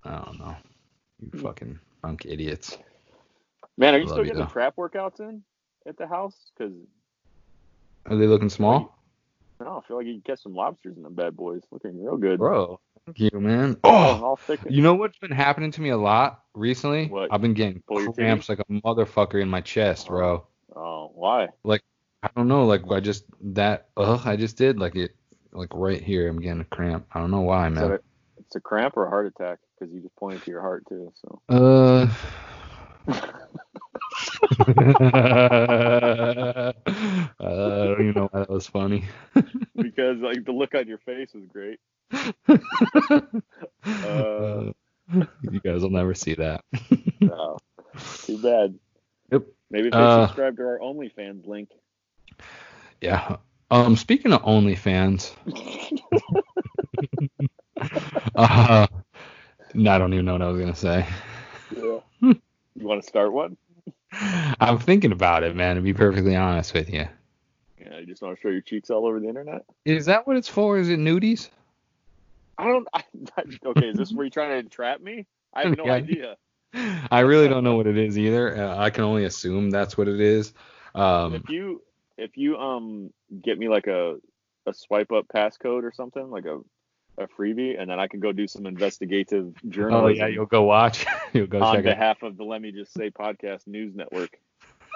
I 0.04 0.18
don't 0.26 0.40
know. 0.40 0.56
You 1.20 1.40
fucking 1.40 1.80
punk 2.02 2.26
idiots. 2.26 2.78
Man, 3.78 3.94
are 3.94 3.98
you 3.98 4.06
Love 4.06 4.12
still 4.12 4.24
you, 4.24 4.32
getting 4.32 4.46
though. 4.46 4.52
trap 4.52 4.76
workouts 4.76 5.20
in 5.20 5.44
at 5.88 5.98
the 5.98 6.08
house? 6.08 6.52
Because 6.58 6.74
Are 8.08 8.16
they 8.16 8.28
looking 8.28 8.50
small? 8.50 8.98
Oh, 9.60 9.78
I 9.84 9.88
feel 9.88 9.98
like 9.98 10.08
you 10.08 10.14
can 10.14 10.22
catch 10.22 10.42
some 10.42 10.56
lobsters 10.56 10.98
in 10.98 11.04
them 11.04 11.14
bad 11.14 11.38
boys. 11.38 11.62
Looking 11.72 12.04
real 12.04 12.18
good. 12.18 12.40
Bro, 12.40 12.80
thank 13.06 13.20
you, 13.20 13.40
man. 13.40 13.78
Oh, 13.84 13.90
Oh, 13.90 14.24
all 14.24 14.36
thick. 14.36 14.60
you 14.70 14.82
know 14.82 14.96
what's 14.96 15.18
been 15.18 15.32
happening 15.32 15.72
to 15.72 15.82
me 15.82 15.90
a 15.90 15.98
lot 15.98 16.44
recently? 16.54 17.08
What? 17.08 17.30
I've 17.32 17.42
been 17.42 17.54
getting 17.54 17.82
Pull 17.88 18.14
cramps 18.14 18.50
like 18.50 18.60
a 18.60 18.66
motherfucker 18.66 19.42
in 19.42 19.50
my 19.50 19.62
chest, 19.62 20.08
bro. 20.08 20.46
Oh, 20.76 21.12
why? 21.14 21.50
Like 21.64 21.82
I 22.24 22.30
don't 22.36 22.48
know, 22.48 22.66
like 22.66 22.82
I 22.90 23.00
just 23.00 23.26
that 23.42 23.90
ugh, 23.98 24.22
I 24.26 24.36
just 24.36 24.58
did 24.58 24.80
like 24.80 24.96
it 24.96 25.16
like 25.52 25.70
right 25.74 26.02
here. 26.02 26.28
I'm 26.28 26.42
getting 26.42 26.62
a 26.62 26.66
cramp. 26.66 27.08
I 27.14 27.20
don't 27.20 27.32
know 27.32 27.42
why, 27.42 27.68
Is 27.68 27.74
man. 27.76 27.92
a, 27.92 28.00
it's 28.38 28.56
a 28.56 28.62
cramp 28.62 28.98
or 28.98 29.06
a 29.06 29.10
heart 29.10 29.28
attack? 29.28 29.60
Because 29.80 29.94
you 29.94 30.02
just 30.02 30.16
pointed 30.16 30.44
to 30.44 30.52
your 30.52 30.62
heart 30.62 30.84
too. 30.88 31.12
So. 31.22 31.42
Uh. 31.50 32.08
uh, 34.68 34.74
I 37.40 37.40
don't 37.40 38.02
even 38.02 38.14
know 38.16 38.28
why 38.32 38.40
that 38.40 38.50
was 38.50 38.68
funny. 38.68 39.06
because 39.76 40.18
like 40.20 40.46
the 40.46 40.52
look 40.52 40.76
on 40.76 40.88
your 40.88 40.98
face 41.00 41.30
was 41.34 41.46
great. 41.52 41.80
Uh, 43.84 43.84
you 45.14 45.60
guys 45.64 45.82
will 45.82 45.90
never 45.90 46.14
see 46.14 46.36
that. 46.36 46.64
Oh, 47.24 47.58
too 48.26 48.42
bad. 48.42 48.78
Yep. 49.32 49.44
Maybe 49.70 49.88
if 49.90 49.94
they 49.94 50.00
Uh, 50.00 50.26
subscribe 50.28 50.58
to 50.58 50.64
our 50.64 50.80
OnlyFans 50.80 51.46
link. 51.48 51.70
Yeah. 53.00 53.38
Um. 53.70 53.96
Speaking 53.96 54.34
of 54.34 54.42
OnlyFans, 54.42 55.34
uh, 58.36 58.88
no, 59.74 59.92
I 59.92 59.98
don't 60.00 60.14
even 60.14 60.26
know 60.26 60.34
what 60.34 60.42
I 60.42 60.48
was 60.48 60.60
gonna 60.60 60.76
say. 60.76 61.06
Yeah. 61.76 62.00
you 62.22 62.42
want 62.88 63.02
to 63.04 63.08
start 63.08 63.32
one? 63.34 63.56
I'm 64.60 64.80
thinking 64.80 65.12
about 65.12 65.44
it, 65.44 65.56
man. 65.56 65.76
To 65.76 65.82
be 65.82 65.94
perfectly 65.94 66.36
honest 66.36 66.74
with 66.74 66.90
you, 66.92 67.08
Yeah, 67.80 68.00
you 68.00 68.06
just 68.08 68.22
want 68.22 68.36
to 68.36 68.42
show 68.42 68.50
your 68.50 68.62
cheeks 68.62 68.90
all 68.90 69.06
over 69.06 69.20
the 69.20 69.28
internet? 69.30 69.64
is 69.86 70.06
that 70.08 70.26
what 70.28 70.38
it's 70.38 70.48
for? 70.50 70.78
Is 70.80 70.90
it 70.90 71.00
nudies? 71.00 71.50
I 72.62 72.66
don't. 72.66 72.88
I, 72.94 73.04
okay, 73.66 73.88
is 73.90 73.98
this 73.98 74.12
where 74.12 74.26
you're 74.26 74.30
trying 74.32 74.52
to 74.52 74.58
entrap 74.58 75.02
me? 75.02 75.26
I 75.54 75.64
have 75.64 75.78
no 75.78 75.86
Yeah. 75.88 75.94
idea. 75.94 76.38
I 77.12 77.22
really 77.22 77.50
don't 77.50 77.64
know 77.64 77.76
what 77.76 77.88
it 77.88 77.98
is 77.98 78.18
either. 78.18 78.56
Uh, 78.56 78.78
I 78.78 78.92
can 78.92 79.04
only 79.04 79.26
assume 79.26 79.72
that's 79.72 79.98
what 79.98 80.08
it 80.08 80.22
is. 80.22 80.54
Um, 80.96 81.36
if 81.36 81.50
you 81.50 81.82
if 82.18 82.38
you 82.38 82.56
um 82.58 83.12
get 83.44 83.58
me 83.58 83.68
like 83.68 83.88
a 83.88 84.18
a 84.68 84.74
swipe 84.74 85.12
up 85.12 85.26
passcode 85.28 85.84
or 85.84 85.92
something 85.92 86.30
like 86.30 86.46
a 86.46 86.60
a 87.18 87.28
freebie, 87.28 87.80
and 87.80 87.90
then 87.90 88.00
I 88.00 88.08
can 88.08 88.20
go 88.20 88.32
do 88.32 88.48
some 88.48 88.66
investigative 88.66 89.54
journalism. 89.68 90.06
oh 90.06 90.08
yeah, 90.08 90.28
you'll 90.28 90.46
go 90.46 90.62
watch. 90.62 91.06
you'll 91.34 91.48
go 91.48 91.62
on 91.62 91.82
behalf 91.82 92.24
of 92.24 92.38
the 92.38 92.44
Let 92.44 92.62
Me 92.62 92.72
Just 92.72 92.94
Say 92.94 93.10
podcast 93.10 93.68
news 93.68 93.94
network. 93.96 94.38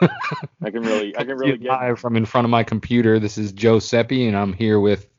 I 0.02 0.70
can 0.70 0.84
really 0.84 1.18
I 1.18 1.24
can 1.24 1.36
really 1.38 1.58
get 1.58 1.72
live 1.72 2.00
from 2.00 2.16
in 2.16 2.26
front 2.26 2.46
of 2.46 2.52
my 2.52 2.64
computer. 2.64 3.20
This 3.20 3.38
is 3.38 3.52
Joe 3.52 3.80
Seppi, 3.80 4.28
and 4.28 4.38
I'm 4.38 4.54
here 4.54 4.80
with 4.80 5.10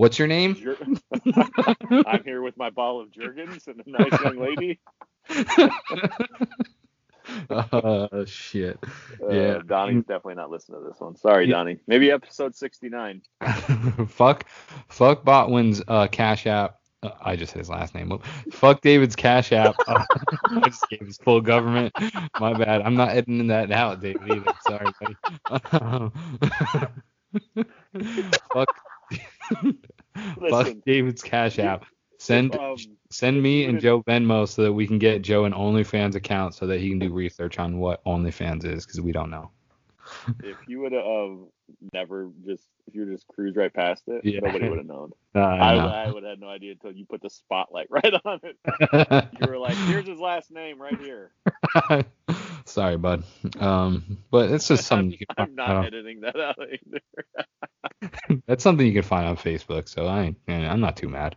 what's 0.00 0.18
your 0.18 0.28
name? 0.28 0.54
Jer- 0.54 0.78
I'm 2.06 2.24
here 2.24 2.40
with 2.40 2.56
my 2.56 2.70
ball 2.70 3.00
of 3.02 3.10
Jergens 3.10 3.68
and 3.68 3.82
a 3.86 3.90
nice 3.90 4.20
young 4.22 4.38
lady. 4.38 4.80
uh, 7.50 8.24
shit. 8.24 8.78
Uh, 9.22 9.28
Yeah. 9.28 9.58
Donnie's 9.66 10.04
definitely 10.04 10.36
not 10.36 10.50
listening 10.50 10.80
to 10.82 10.88
this 10.88 10.98
one. 10.98 11.16
Sorry, 11.16 11.44
Yeah. 11.46 11.56
Donnie. 11.56 11.80
Maybe 11.86 12.10
episode 12.10 12.56
69. 12.56 13.20
fuck, 14.08 14.48
fuck 14.88 15.22
Botwin's 15.22 15.82
uh, 15.86 16.08
Cash 16.08 16.46
App. 16.46 16.76
Uh, 17.02 17.10
I 17.20 17.36
just 17.36 17.52
said 17.52 17.58
his 17.58 17.68
last 17.68 17.94
name. 17.94 18.18
Fuck 18.52 18.80
David's 18.80 19.16
Cash 19.16 19.52
App. 19.52 19.74
I 19.86 20.04
just 20.64 20.88
gave 20.88 21.00
his 21.00 21.18
full 21.18 21.42
government. 21.42 21.92
My 22.40 22.54
bad. 22.54 22.80
I'm 22.82 22.94
not 22.94 23.10
editing 23.10 23.46
that 23.48 23.70
out, 23.70 24.00
David. 24.00 24.22
Either. 24.30 24.52
Sorry, 24.66 24.86
buddy. 25.00 25.16
fuck. 28.54 28.74
Listen. 30.40 30.82
David's 30.86 31.22
Cash 31.22 31.58
App. 31.58 31.84
Send 32.18 32.54
Um, 32.56 32.76
send 33.10 33.42
me 33.42 33.64
and 33.64 33.76
if- 33.78 33.82
Joe 33.82 34.02
Venmo 34.02 34.46
so 34.46 34.62
that 34.64 34.72
we 34.72 34.86
can 34.86 34.98
get 34.98 35.22
Joe 35.22 35.44
an 35.44 35.52
OnlyFans 35.52 36.14
account 36.16 36.54
so 36.54 36.66
that 36.66 36.78
he 36.80 36.90
can 36.90 36.98
do 36.98 37.12
research 37.12 37.58
on 37.58 37.78
what 37.78 38.04
OnlyFans 38.04 38.64
is 38.64 38.84
because 38.84 39.00
we 39.00 39.12
don't 39.12 39.30
know. 39.30 39.50
if 40.42 40.56
you 40.66 40.80
would 40.80 40.92
have 40.92 41.04
um, 41.06 41.46
never 41.92 42.30
just 42.44 42.64
if 42.88 42.94
you 42.96 43.06
just 43.06 43.26
cruise 43.28 43.54
right 43.56 43.72
past 43.72 44.02
it, 44.08 44.24
Yeah. 44.24 44.40
nobody 44.42 44.68
would 44.68 44.78
have 44.78 44.86
known. 44.94 45.12
Uh, 45.34 45.38
I, 45.40 45.74
no. 45.76 45.86
I 45.86 46.10
would 46.10 46.24
have 46.24 46.30
had 46.32 46.40
no 46.40 46.48
idea 46.48 46.72
until 46.72 46.90
you 46.92 47.06
put 47.06 47.22
the 47.22 47.30
spotlight 47.30 47.86
right 47.90 48.12
on 48.24 48.40
it. 48.42 49.28
You 49.40 49.46
were 49.46 49.58
like, 49.58 49.76
"Here's 49.76 50.06
his 50.08 50.18
last 50.18 50.50
name 50.50 50.82
right 50.82 50.98
here." 51.00 51.30
Sorry, 52.70 52.96
bud. 52.96 53.24
Um, 53.58 54.18
but 54.30 54.50
it's 54.50 54.68
just 54.68 54.86
something 54.86 55.10
you 55.10 55.18
can 55.18 55.26
I'm 55.30 55.46
find. 55.46 55.56
not 55.56 55.70
on- 55.70 55.86
editing 55.86 56.20
that 56.20 56.38
out 56.38 56.56
either. 56.60 58.40
that's 58.46 58.62
something 58.62 58.86
you 58.86 58.92
can 58.92 59.02
find 59.02 59.26
on 59.26 59.36
Facebook. 59.36 59.88
So 59.88 60.06
I, 60.06 60.22
ain't- 60.22 60.38
I'm 60.48 60.80
not 60.80 60.96
too 60.96 61.08
mad 61.08 61.34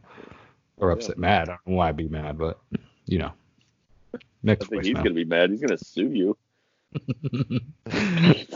or 0.77 0.91
upset. 0.91 1.17
Mad. 1.17 1.49
I 1.49 1.53
don't 1.53 1.67
know 1.67 1.75
why 1.77 1.89
I'd 1.89 1.97
be 1.97 2.07
mad, 2.07 2.37
but 2.37 2.59
you 3.05 3.17
know. 3.17 3.31
I 4.15 4.19
Next 4.43 4.67
think 4.67 4.83
he's 4.83 4.93
voicemail. 4.93 5.03
gonna 5.03 5.13
be 5.15 5.25
mad. 5.25 5.49
He's 5.49 5.61
gonna 5.61 5.77
sue 5.77 6.09
you. 6.09 6.37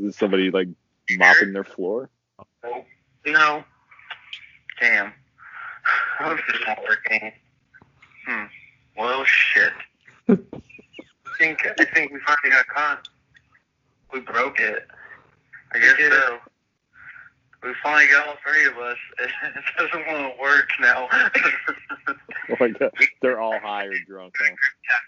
Is 0.00 0.16
somebody 0.16 0.50
like 0.50 0.68
mopping 1.12 1.52
their 1.52 1.64
floor? 1.64 2.10
No. 3.26 3.64
Damn. 4.80 5.12
How's 6.18 6.38
this 6.48 6.60
not 6.66 6.78
working? 6.88 7.32
Hmm. 8.26 8.44
Well, 8.96 9.24
shit. 9.24 9.72
I 10.28 10.36
think 11.38 11.66
I 11.78 11.84
think 11.84 12.12
we 12.12 12.20
finally 12.26 12.50
got 12.50 12.66
caught. 12.68 13.08
We 14.12 14.20
broke 14.20 14.60
it. 14.60 14.86
I 15.72 15.78
guess 15.78 15.96
so. 15.98 16.38
We 17.62 17.70
finally 17.82 18.06
got 18.12 18.28
all 18.28 18.36
three 18.46 18.66
of 18.66 18.78
us. 18.78 18.96
It 19.44 19.64
doesn't 19.78 20.06
want 20.06 20.34
to 20.34 20.40
work 20.40 20.68
now. 20.80 21.08
Oh 22.50 22.56
my 22.58 22.68
god, 22.68 22.90
they're 23.22 23.40
all 23.40 23.58
high 23.60 23.86
or 23.86 23.94
drunk. 24.06 24.34
Huh? 24.38 24.50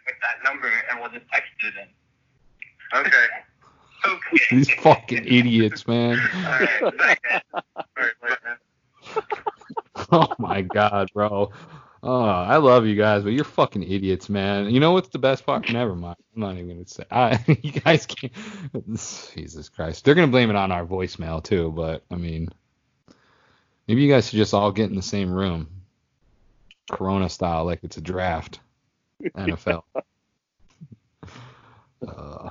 with 0.07 0.15
that 0.23 0.49
number, 0.49 0.71
and 0.91 1.01
we'll 1.01 1.11
just 1.11 1.27
text 1.33 1.51
it 1.63 1.75
in. 1.77 2.99
Okay. 2.99 3.27
Okay. 4.07 4.39
These 4.51 4.71
fucking 4.71 5.25
idiots, 5.27 5.87
man. 5.87 6.31
All 6.45 6.53
right. 6.53 6.69
Okay. 6.83 7.17
All 7.55 7.85
right. 7.97 8.13
Later, 8.23 8.39
man. 8.45 8.57
Oh 10.13 10.35
my 10.39 10.63
god, 10.63 11.11
bro. 11.15 11.51
Oh, 12.03 12.21
I 12.23 12.59
love 12.59 12.85
you 12.85 12.97
guys, 12.97 13.23
but 13.23 13.31
you're 13.31 13.45
fucking 13.45 13.83
idiots, 13.83 14.29
man. 14.29 14.69
You 14.69 14.79
know 14.79 14.93
what's 14.93 15.09
the 15.09 15.19
best 15.19 15.47
part? 15.47 15.71
Never 15.71 15.95
mind. 15.95 16.17
I'm 16.35 16.41
not 16.41 16.55
even 16.55 16.69
gonna 16.69 16.87
say. 16.87 17.05
I, 17.11 17.43
you 17.63 17.73
guys 17.73 18.05
can't. 18.07 18.33
Jesus 19.35 19.71
Christ. 19.71 20.05
They're 20.05 20.15
gonna 20.15 20.27
blame 20.29 20.51
it 20.51 20.57
on 20.57 20.71
our 20.71 20.85
voicemail 20.85 21.43
too, 21.43 21.73
but 21.75 22.05
I 22.11 22.17
mean, 22.17 22.51
maybe 23.89 24.03
you 24.03 24.13
guys 24.13 24.29
should 24.29 24.37
just 24.37 24.53
all 24.53 24.71
get 24.71 24.91
in 24.91 24.97
the 24.97 25.03
same 25.03 25.33
room, 25.33 25.69
Corona 26.91 27.31
style, 27.31 27.65
like 27.65 27.81
it's 27.85 27.97
a 27.97 28.03
draft, 28.03 28.61
NFL. 29.37 29.85
uh, 32.07 32.09
all 32.09 32.51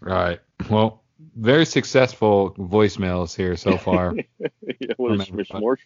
right. 0.00 0.40
Well, 0.70 1.02
very 1.36 1.64
successful 1.64 2.52
voicemails 2.54 3.36
here 3.36 3.56
so 3.56 3.76
far. 3.76 4.14
yeah, 4.38 4.48
what 4.96 5.12
a 5.12 5.32
Remember. 5.48 5.76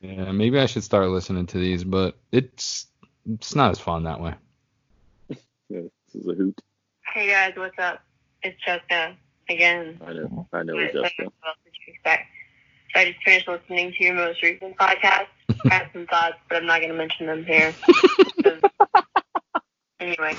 Yeah, 0.00 0.32
maybe 0.32 0.58
I 0.58 0.66
should 0.66 0.84
start 0.84 1.08
listening 1.08 1.46
to 1.46 1.58
these, 1.58 1.84
but 1.84 2.16
it's 2.32 2.86
it's 3.28 3.54
not 3.54 3.70
as 3.70 3.78
fun 3.80 4.04
that 4.04 4.20
way. 4.20 4.34
Yeah, 5.68 5.80
this 6.12 6.22
is 6.22 6.28
a 6.28 6.32
hoot. 6.34 6.60
Hey 7.12 7.28
guys, 7.28 7.54
what's 7.56 7.76
up? 7.80 8.00
It's 8.44 8.56
Jessica 8.64 9.16
again. 9.48 10.00
I 10.06 10.12
know. 10.12 10.46
I 10.52 10.62
know, 10.62 10.76
What 10.76 10.92
Jessica. 10.92 11.24
else 11.24 11.56
did 11.64 11.74
you 11.86 11.92
expect? 11.92 12.28
So 12.94 13.00
I 13.00 13.04
just 13.10 13.24
finished 13.24 13.48
listening 13.48 13.92
to 13.98 14.04
your 14.04 14.14
most 14.14 14.40
recent 14.44 14.76
podcast. 14.76 15.26
I 15.68 15.74
have 15.74 15.88
some 15.92 16.06
thoughts, 16.06 16.36
but 16.48 16.58
I'm 16.58 16.66
not 16.66 16.78
going 16.80 16.92
to 16.92 16.96
mention 16.96 17.26
them 17.26 17.44
here. 17.44 17.74
anyway, 20.00 20.36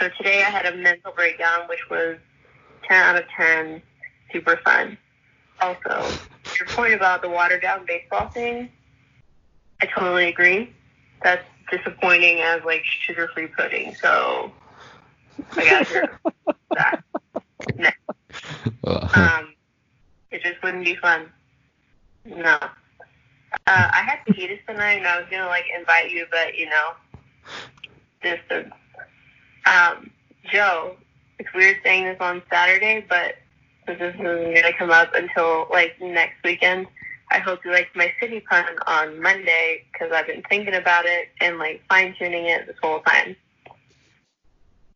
so 0.00 0.08
today 0.16 0.42
I 0.42 0.48
had 0.48 0.64
a 0.64 0.74
mental 0.74 1.12
breakdown, 1.12 1.68
which 1.68 1.90
was 1.90 2.16
10 2.88 2.96
out 2.96 3.16
of 3.16 3.28
10, 3.36 3.82
super 4.32 4.58
fun. 4.64 4.96
Also, 5.60 6.10
your 6.58 6.68
point 6.68 6.94
about 6.94 7.22
the 7.22 7.28
watered 7.28 7.62
down 7.62 7.84
baseball 7.86 8.28
thing, 8.28 8.68
I 9.80 9.86
totally 9.86 10.28
agree. 10.28 10.72
That's 11.22 11.44
disappointing 11.70 12.40
as 12.40 12.62
like 12.64 12.84
sugar 12.84 13.28
free 13.32 13.46
pudding. 13.46 13.94
So 13.94 14.52
I 15.56 15.64
got 15.64 16.58
that. 16.74 17.02
Uh, 18.84 19.08
Um, 19.14 19.54
it 20.30 20.42
just 20.42 20.62
wouldn't 20.62 20.84
be 20.84 20.96
fun. 20.96 21.30
No. 22.24 22.54
Uh, 22.54 22.68
I 23.66 24.02
had 24.02 24.18
fajitas 24.26 24.64
tonight, 24.66 24.94
and 24.94 25.06
I 25.06 25.18
was 25.18 25.26
gonna 25.30 25.46
like 25.46 25.64
invite 25.78 26.10
you, 26.10 26.26
but 26.30 26.56
you 26.56 26.66
know, 26.66 26.90
distance. 28.22 28.74
Um, 29.66 30.10
Joe, 30.50 30.96
it's 31.42 31.54
weird 31.54 31.78
saying 31.82 32.04
this 32.04 32.16
on 32.20 32.40
Saturday, 32.48 33.04
but 33.08 33.36
this 33.86 33.96
isn't 33.96 34.22
gonna 34.22 34.72
come 34.78 34.90
up 34.90 35.12
until 35.14 35.66
like 35.70 36.00
next 36.00 36.42
weekend, 36.44 36.86
I 37.32 37.38
hope 37.38 37.64
you 37.64 37.72
liked 37.72 37.96
my 37.96 38.12
city 38.20 38.40
pun 38.40 38.64
on 38.86 39.20
Monday 39.20 39.84
because 39.92 40.12
I've 40.12 40.28
been 40.28 40.42
thinking 40.48 40.74
about 40.74 41.04
it 41.04 41.30
and 41.40 41.58
like 41.58 41.82
fine 41.88 42.14
tuning 42.16 42.46
it 42.46 42.66
this 42.66 42.76
whole 42.80 43.00
time. 43.00 43.34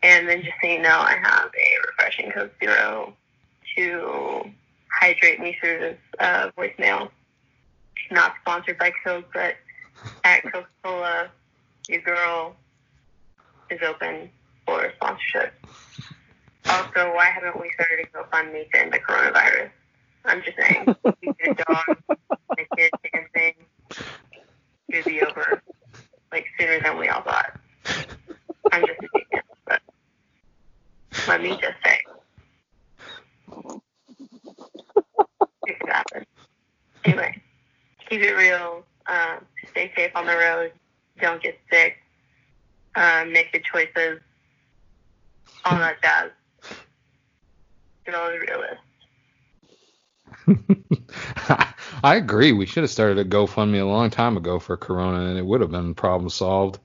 And 0.02 0.28
then 0.28 0.42
just 0.42 0.54
so 0.62 0.68
you 0.68 0.80
know, 0.82 1.00
I 1.00 1.16
have 1.20 1.46
a 1.46 1.86
refreshing 1.88 2.30
Coke 2.30 2.52
Zero 2.60 3.12
to 3.76 4.50
hydrate 4.88 5.40
me 5.40 5.56
through 5.60 5.80
this 5.80 5.98
uh, 6.20 6.50
voicemail. 6.56 7.10
Not 8.12 8.34
sponsored 8.42 8.78
by 8.78 8.92
Coke, 9.04 9.26
but 9.34 9.56
at 10.22 10.44
Coca-Cola, 10.44 11.28
your 11.88 12.02
girl 12.02 12.54
is 13.68 13.80
open 13.82 14.30
for 14.64 14.92
sponsorship. 14.94 15.54
Also, 16.68 17.14
why 17.14 17.26
haven't 17.26 17.60
we 17.60 17.70
started 17.74 18.06
a 18.06 18.16
GoFundMe 18.16 18.70
to 18.72 18.80
end 18.80 18.92
the 18.92 18.98
coronavirus? 18.98 19.70
I'm 20.24 20.42
just 20.42 20.56
saying. 20.58 20.84
Did 21.44 21.56
dog, 21.56 21.96
the 22.08 22.64
kid 22.76 22.90
dancing 23.12 23.54
should 24.90 25.04
be 25.04 25.22
over 25.22 25.62
like 26.32 26.46
sooner 26.58 26.80
than 26.80 26.98
we 26.98 27.08
all 27.08 27.22
thought. 27.22 27.58
I'm 28.72 28.84
just 28.84 29.00
genius, 29.00 29.46
but 29.66 29.80
let 31.28 31.40
me 31.40 31.50
just 31.50 31.76
say. 31.84 32.00
It 35.66 35.80
could 35.80 35.88
happen. 35.88 36.26
Anyway, 37.04 37.40
keep 38.10 38.20
it 38.22 38.32
real. 38.32 38.84
Uh, 39.06 39.36
stay 39.70 39.92
safe 39.96 40.10
on 40.16 40.26
the 40.26 40.36
road. 40.36 40.72
Don't 41.20 41.40
get 41.42 41.58
sick. 41.70 41.98
Uh, 42.96 43.24
make 43.30 43.52
good 43.52 43.64
choices. 43.64 44.20
All 45.64 45.78
that 45.78 46.02
jazz. 46.02 46.30
Good 48.06 48.14
old 48.14 48.40
realist. 48.40 48.80
I 52.02 52.14
agree. 52.16 52.52
We 52.52 52.66
should 52.66 52.84
have 52.84 52.90
started 52.90 53.18
a 53.18 53.24
GoFundMe 53.24 53.80
a 53.80 53.84
long 53.84 54.10
time 54.10 54.36
ago 54.36 54.60
for 54.60 54.76
Corona, 54.76 55.26
and 55.26 55.36
it 55.38 55.44
would 55.44 55.60
have 55.60 55.72
been 55.72 55.94
problem 55.94 56.30
solved. 56.30 56.78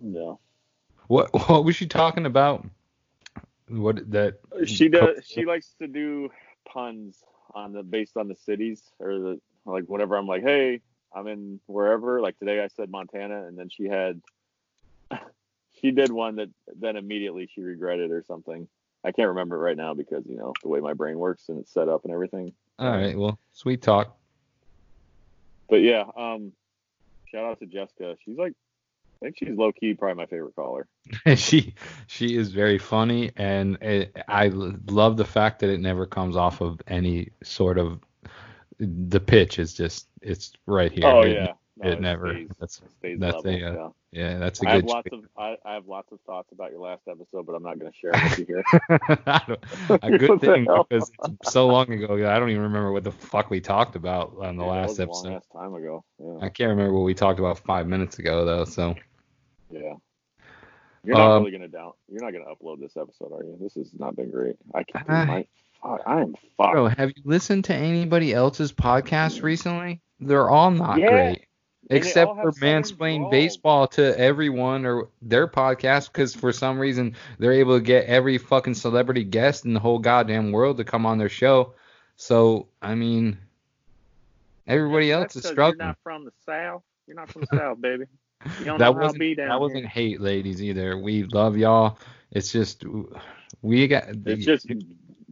No. 0.00 0.40
What 1.06 1.32
what 1.48 1.64
was 1.64 1.76
she 1.76 1.86
talking 1.86 2.26
about? 2.26 2.66
What 3.68 4.10
that 4.10 4.40
She 4.66 4.88
does. 4.88 5.24
She 5.24 5.44
likes 5.44 5.72
to 5.78 5.86
do 5.86 6.30
puns 6.64 7.22
on 7.54 7.72
the 7.72 7.84
based 7.84 8.16
on 8.16 8.26
the 8.26 8.34
cities 8.34 8.82
or 8.98 9.18
the 9.18 9.40
like 9.64 9.84
whatever. 9.84 10.16
I'm 10.16 10.26
like, 10.26 10.42
hey, 10.42 10.80
I'm 11.14 11.28
in 11.28 11.60
wherever. 11.66 12.20
Like 12.20 12.38
today, 12.38 12.60
I 12.60 12.68
said 12.68 12.90
Montana, 12.90 13.46
and 13.46 13.56
then 13.56 13.68
she 13.68 13.84
had 13.84 14.20
she 15.80 15.92
did 15.92 16.10
one 16.10 16.36
that 16.36 16.48
then 16.76 16.96
immediately 16.96 17.48
she 17.54 17.60
regretted 17.60 18.10
or 18.10 18.24
something. 18.26 18.66
I 19.04 19.12
can't 19.12 19.28
remember 19.28 19.56
it 19.56 19.60
right 19.60 19.76
now 19.76 19.94
because 19.94 20.24
you 20.26 20.36
know 20.36 20.52
the 20.62 20.68
way 20.68 20.80
my 20.80 20.94
brain 20.94 21.18
works 21.18 21.48
and 21.48 21.58
it's 21.58 21.72
set 21.72 21.88
up 21.88 22.04
and 22.04 22.12
everything. 22.12 22.52
All 22.78 22.90
right. 22.90 23.16
Well, 23.16 23.38
sweet 23.52 23.82
talk. 23.82 24.16
But 25.68 25.76
yeah, 25.76 26.04
um, 26.16 26.52
shout 27.30 27.44
out 27.44 27.60
to 27.60 27.66
Jessica. 27.66 28.16
She's 28.24 28.36
like, 28.36 28.52
I 29.22 29.26
think 29.26 29.36
she's 29.38 29.56
low 29.56 29.72
key 29.72 29.94
probably 29.94 30.16
my 30.16 30.26
favorite 30.26 30.56
caller. 30.56 30.86
she 31.36 31.74
she 32.06 32.36
is 32.36 32.50
very 32.50 32.78
funny, 32.78 33.30
and 33.36 33.76
it, 33.82 34.16
I 34.28 34.48
love 34.48 35.16
the 35.16 35.24
fact 35.24 35.60
that 35.60 35.70
it 35.70 35.80
never 35.80 36.06
comes 36.06 36.36
off 36.36 36.60
of 36.60 36.80
any 36.86 37.30
sort 37.42 37.78
of 37.78 38.00
the 38.78 39.20
pitch 39.20 39.58
is 39.58 39.74
just 39.74 40.08
it's 40.22 40.52
right 40.66 40.90
here. 40.90 41.06
Oh 41.06 41.24
yeah, 41.24 41.52
No, 41.76 41.90
it 41.90 42.00
never- 42.00 42.32
stays- 42.34 42.48
that's- 42.58 42.82
it 43.02 43.20
that's 43.20 43.36
level, 43.36 43.50
a, 43.50 43.54
uh, 43.54 43.72
yeah. 43.72 43.88
Yeah, 44.12 44.38
that's 44.38 44.60
a 44.62 44.68
I 44.68 44.72
have 44.74 44.84
lots 44.84 45.08
choice. 45.08 45.20
of 45.20 45.28
I, 45.40 45.56
I 45.64 45.74
have 45.74 45.86
lots 45.86 46.10
of 46.12 46.20
thoughts 46.22 46.50
about 46.52 46.72
your 46.72 46.80
last 46.80 47.02
episode, 47.08 47.46
but 47.46 47.54
I'm 47.54 47.62
not 47.62 47.78
going 47.78 47.92
to 47.92 47.96
share 47.98 48.10
with 48.12 48.38
you 48.40 48.44
here. 48.46 48.64
A 50.02 50.10
good 50.18 50.40
thing 50.40 50.64
because 50.66 51.10
it's 51.24 51.52
so 51.52 51.68
long 51.68 51.90
ago. 51.92 52.14
I 52.28 52.38
don't 52.38 52.50
even 52.50 52.62
remember 52.62 52.90
what 52.92 53.04
the 53.04 53.12
fuck 53.12 53.50
we 53.50 53.60
talked 53.60 53.94
about 53.96 54.34
on 54.40 54.56
the 54.56 54.64
Yeah, 54.64 54.70
last 54.70 54.98
episode. 55.00 55.28
long 55.30 55.40
time 55.52 55.74
ago. 55.74 56.04
Yeah. 56.18 56.38
I 56.44 56.48
can't 56.48 56.70
remember 56.70 56.92
what 56.92 57.04
we 57.04 57.14
talked 57.14 57.38
about 57.38 57.58
five 57.60 57.86
minutes 57.86 58.18
ago 58.18 58.44
though. 58.44 58.64
So 58.64 58.96
Yeah. 59.70 59.94
You're 61.04 61.16
not 61.16 61.30
Um, 61.36 61.44
really 61.44 61.52
gonna 61.56 61.68
down. 61.68 61.92
You're 62.10 62.22
not 62.22 62.32
gonna 62.32 62.52
upload 62.52 62.80
this 62.80 62.96
episode, 62.96 63.32
are 63.32 63.42
you? 63.44 63.56
This 63.60 63.74
has 63.74 63.90
not 63.98 64.16
been 64.16 64.30
great. 64.30 64.56
I 64.74 64.82
can't. 64.82 65.08
I- 65.08 65.24
my, 65.24 65.46
fuck, 65.82 66.00
I 66.04 66.20
am 66.20 66.34
fucked. 66.58 66.72
Bro, 66.72 66.88
have 66.88 67.10
you 67.16 67.22
listened 67.24 67.64
to 67.66 67.74
anybody 67.74 68.34
else's 68.34 68.72
podcast 68.72 69.42
recently? 69.42 70.00
They're 70.18 70.50
all 70.50 70.70
not 70.72 70.98
Yeah, 70.98 71.08
great. 71.10 71.44
They 71.90 71.96
Except 71.96 72.30
for 72.36 72.36
have 72.46 72.54
southern 72.54 72.82
mansplain 72.82 73.30
baseball 73.32 73.88
to 73.88 74.16
everyone 74.16 74.86
or 74.86 75.08
their 75.22 75.48
podcast 75.48 76.06
because 76.06 76.32
for 76.32 76.52
some 76.52 76.78
reason 76.78 77.16
they're 77.40 77.52
able 77.52 77.76
to 77.76 77.82
get 77.84 78.06
every 78.06 78.38
fucking 78.38 78.74
celebrity 78.74 79.24
guest 79.24 79.64
in 79.64 79.74
the 79.74 79.80
whole 79.80 79.98
goddamn 79.98 80.52
world 80.52 80.76
to 80.76 80.84
come 80.84 81.04
on 81.04 81.18
their 81.18 81.28
show. 81.28 81.74
So 82.14 82.68
I 82.80 82.94
mean, 82.94 83.38
everybody 84.68 85.10
else 85.10 85.22
That's 85.22 85.36
is 85.36 85.42
'cause 85.42 85.50
struggling. 85.50 85.78
You're 85.80 85.86
not 85.88 85.98
from 86.04 86.24
the 86.24 86.32
south. 86.46 86.82
You're 87.08 87.16
not 87.16 87.28
from 87.32 87.42
the 87.42 87.46
south, 87.56 87.80
baby. 87.80 88.04
You 88.60 88.64
don't 88.66 88.78
that 88.78 88.94
know 88.94 89.00
wasn't 89.02 89.18
be 89.18 89.34
down 89.34 89.48
that 89.48 89.54
here. 89.54 89.60
wasn't 89.60 89.86
hate, 89.86 90.20
ladies 90.20 90.62
either. 90.62 90.96
We 90.96 91.24
love 91.24 91.56
y'all. 91.56 91.98
It's 92.30 92.52
just 92.52 92.84
we 93.62 93.88
got. 93.88 94.04
It's 94.26 94.44
just 94.44 94.68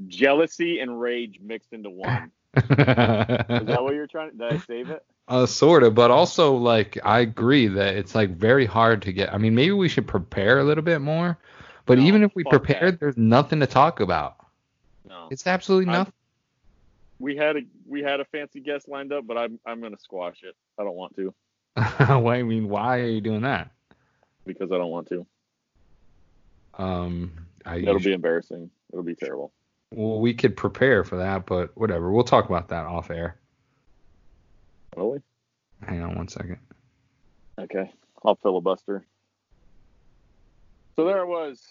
jealousy 0.09 0.81
and 0.81 1.01
rage 1.01 1.39
mixed 1.41 1.73
into 1.73 1.91
one. 1.91 2.33
Is 2.57 2.65
that 2.67 3.79
what 3.81 3.95
you're 3.95 4.09
trying? 4.09 4.37
Did 4.37 4.43
I 4.55 4.59
save 4.59 4.91
it? 4.91 5.05
Uh, 5.29 5.45
sort 5.45 5.83
of, 5.83 5.95
but 5.95 6.11
also 6.11 6.55
like 6.55 6.99
I 7.05 7.21
agree 7.21 7.67
that 7.69 7.97
it's 7.97 8.15
like 8.15 8.31
very 8.31 8.65
hard 8.65 9.03
to 9.03 9.13
get. 9.13 9.33
I 9.33 9.39
mean, 9.39 9.55
maybe 9.55 9.73
we 9.73 9.89
should 9.89 10.07
prepare 10.07 10.59
a 10.59 10.65
little 10.65 10.85
bit 10.85 11.01
more. 11.01 11.39
But 11.85 11.99
No, 11.99 12.05
even 12.05 12.23
if 12.23 12.35
we 12.35 12.45
fuck 12.45 12.53
that. 12.53 12.61
prepared, 12.61 13.01
there's 13.01 13.17
nothing 13.17 13.61
to 13.61 13.67
talk 13.67 14.01
about. 14.01 14.37
No. 15.07 15.29
It's 15.31 15.47
absolutely 15.47 15.93
nothing. 15.93 16.13
We 17.19 17.37
had 17.37 17.57
a 17.57 17.61
we 17.87 18.03
had 18.03 18.21
a 18.21 18.25
fancy 18.27 18.61
guest 18.61 18.89
lined 18.89 19.13
up, 19.13 19.27
but 19.27 19.37
I'm 19.37 19.59
I'm 19.67 19.81
gonna 19.83 19.99
squash 19.99 20.43
it. 20.43 20.55
I 20.79 20.85
don't 20.85 20.97
want 20.97 21.15
to 21.17 21.35
Why? 21.75 22.37
I 22.37 22.43
mean, 22.43 22.69
why 22.69 23.01
are 23.01 23.07
you 23.07 23.21
doing 23.21 23.43
that? 23.43 23.71
because 24.49 24.73
I 24.73 24.79
don't 24.79 24.91
want 24.91 25.09
to. 25.09 25.27
Um, 26.79 27.33
I 27.65 27.77
It'll 27.77 28.01
be 28.01 28.13
embarrassing. 28.13 28.71
It'll 28.93 29.05
be 29.05 29.15
terrible. 29.15 29.53
well, 29.93 30.21
we 30.21 30.35
could 30.35 30.57
prepare 30.57 31.05
for 31.05 31.19
that, 31.19 31.47
but 31.47 31.77
whatever. 31.77 32.11
We'll 32.11 32.25
talk 32.25 32.47
about 32.47 32.69
that 32.69 32.87
off 32.87 33.11
air. 33.11 33.37
Really? 34.97 35.21
Hang 35.87 36.03
on 36.03 36.17
one 36.17 36.29
second. 36.29 36.59
Okay. 37.59 37.91
I'll 38.25 38.37
filibuster. 38.37 39.05
So 40.97 41.05
there 41.05 41.21
I 41.21 41.25
was 41.25 41.63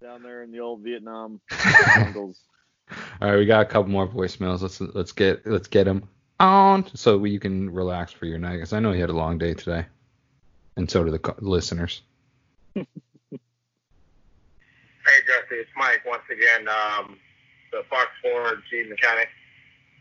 down 0.00 0.22
there 0.22 0.42
in 0.42 0.52
the 0.52 0.60
old 0.60 0.80
Vietnam 0.80 1.40
jungles. 1.94 2.38
All 3.20 3.28
right, 3.28 3.36
we 3.38 3.46
got 3.46 3.62
a 3.62 3.64
couple 3.64 3.90
more 3.90 4.06
voicemails. 4.06 4.62
Let's 4.62 4.80
let's 4.80 5.12
get 5.12 5.44
let's 5.44 5.66
get 5.66 5.84
them 5.84 6.08
on 6.38 6.86
so 6.94 7.24
you 7.24 7.40
can 7.40 7.70
relax 7.70 8.12
for 8.12 8.26
your 8.26 8.38
night. 8.38 8.60
Cause 8.60 8.72
I 8.72 8.78
know 8.78 8.92
you 8.92 9.00
had 9.00 9.10
a 9.10 9.16
long 9.16 9.38
day 9.38 9.54
today, 9.54 9.86
and 10.76 10.88
so 10.88 11.02
do 11.02 11.10
the 11.10 11.18
co- 11.18 11.36
listeners. 11.40 12.02
Hey 15.06 15.22
Jesse, 15.22 15.60
it's 15.60 15.70
Mike 15.76 16.02
once 16.04 16.24
again. 16.26 16.66
Um, 16.66 17.16
the 17.70 17.82
Fox 17.88 18.10
Ford 18.20 18.60
G 18.68 18.82
mechanic. 18.88 19.28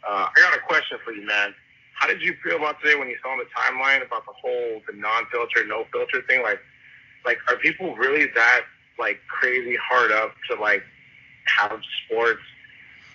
Uh, 0.01 0.25
I 0.35 0.41
got 0.41 0.57
a 0.57 0.61
question 0.61 0.97
for 1.05 1.13
you, 1.13 1.27
man. 1.27 1.53
How 1.95 2.07
did 2.07 2.21
you 2.21 2.35
feel 2.43 2.57
about 2.57 2.81
today 2.81 2.95
when 2.95 3.07
you 3.07 3.17
saw 3.21 3.29
on 3.29 3.39
the 3.39 3.45
timeline 3.55 4.05
about 4.05 4.25
the 4.25 4.33
whole 4.33 4.81
the 4.87 4.95
non-filter, 4.95 5.65
no 5.65 5.85
filter 5.91 6.21
thing? 6.23 6.43
Like, 6.43 6.59
like 7.25 7.37
are 7.47 7.57
people 7.57 7.95
really 7.95 8.27
that 8.35 8.61
like 8.99 9.19
crazy 9.27 9.77
hard 9.81 10.11
up 10.11 10.33
to 10.49 10.59
like 10.59 10.83
have 11.47 11.79
sports 12.05 12.41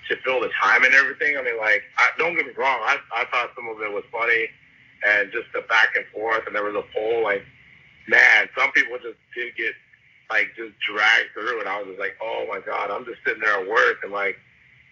to 0.08 0.16
fill 0.24 0.40
the 0.40 0.50
time 0.62 0.84
and 0.84 0.94
everything? 0.94 1.36
I 1.36 1.42
mean, 1.42 1.58
like, 1.58 1.82
I, 1.98 2.08
don't 2.18 2.34
get 2.36 2.46
me 2.46 2.52
wrong. 2.56 2.80
I 2.82 2.98
I 3.14 3.24
thought 3.30 3.50
some 3.54 3.68
of 3.68 3.80
it 3.80 3.92
was 3.92 4.04
funny 4.10 4.48
and 5.06 5.30
just 5.32 5.46
the 5.54 5.62
back 5.62 5.96
and 5.96 6.04
forth, 6.12 6.46
and 6.46 6.54
there 6.54 6.64
was 6.64 6.74
a 6.74 6.84
poll. 6.92 7.22
Like, 7.22 7.44
man, 8.08 8.48
some 8.58 8.72
people 8.72 8.96
just 8.98 9.18
did 9.34 9.54
get 9.56 9.72
like 10.30 10.48
just 10.56 10.72
dragged 10.78 11.34
through 11.34 11.60
and 11.60 11.68
I 11.68 11.78
was 11.78 11.88
just 11.88 12.00
like, 12.00 12.16
oh 12.22 12.46
my 12.48 12.60
god, 12.60 12.90
I'm 12.90 13.04
just 13.04 13.18
sitting 13.26 13.42
there 13.42 13.60
at 13.60 13.68
work 13.68 13.98
and 14.02 14.12
like, 14.12 14.38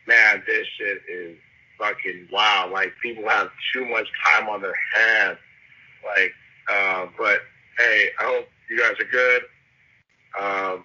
man, 0.06 0.42
this 0.46 0.66
shit 0.76 1.02
is 1.08 1.38
fucking 1.78 2.28
wow. 2.32 2.70
Like 2.72 2.92
people 3.02 3.28
have 3.28 3.50
too 3.72 3.86
much 3.86 4.06
time 4.24 4.48
on 4.48 4.62
their 4.62 4.74
hands. 4.94 5.38
Like, 6.04 6.32
uh, 6.70 7.06
but 7.16 7.40
hey, 7.78 8.10
I 8.20 8.24
hope 8.24 8.48
you 8.70 8.78
guys 8.78 8.94
are 9.00 9.10
good. 9.10 9.42
Um, 10.38 10.84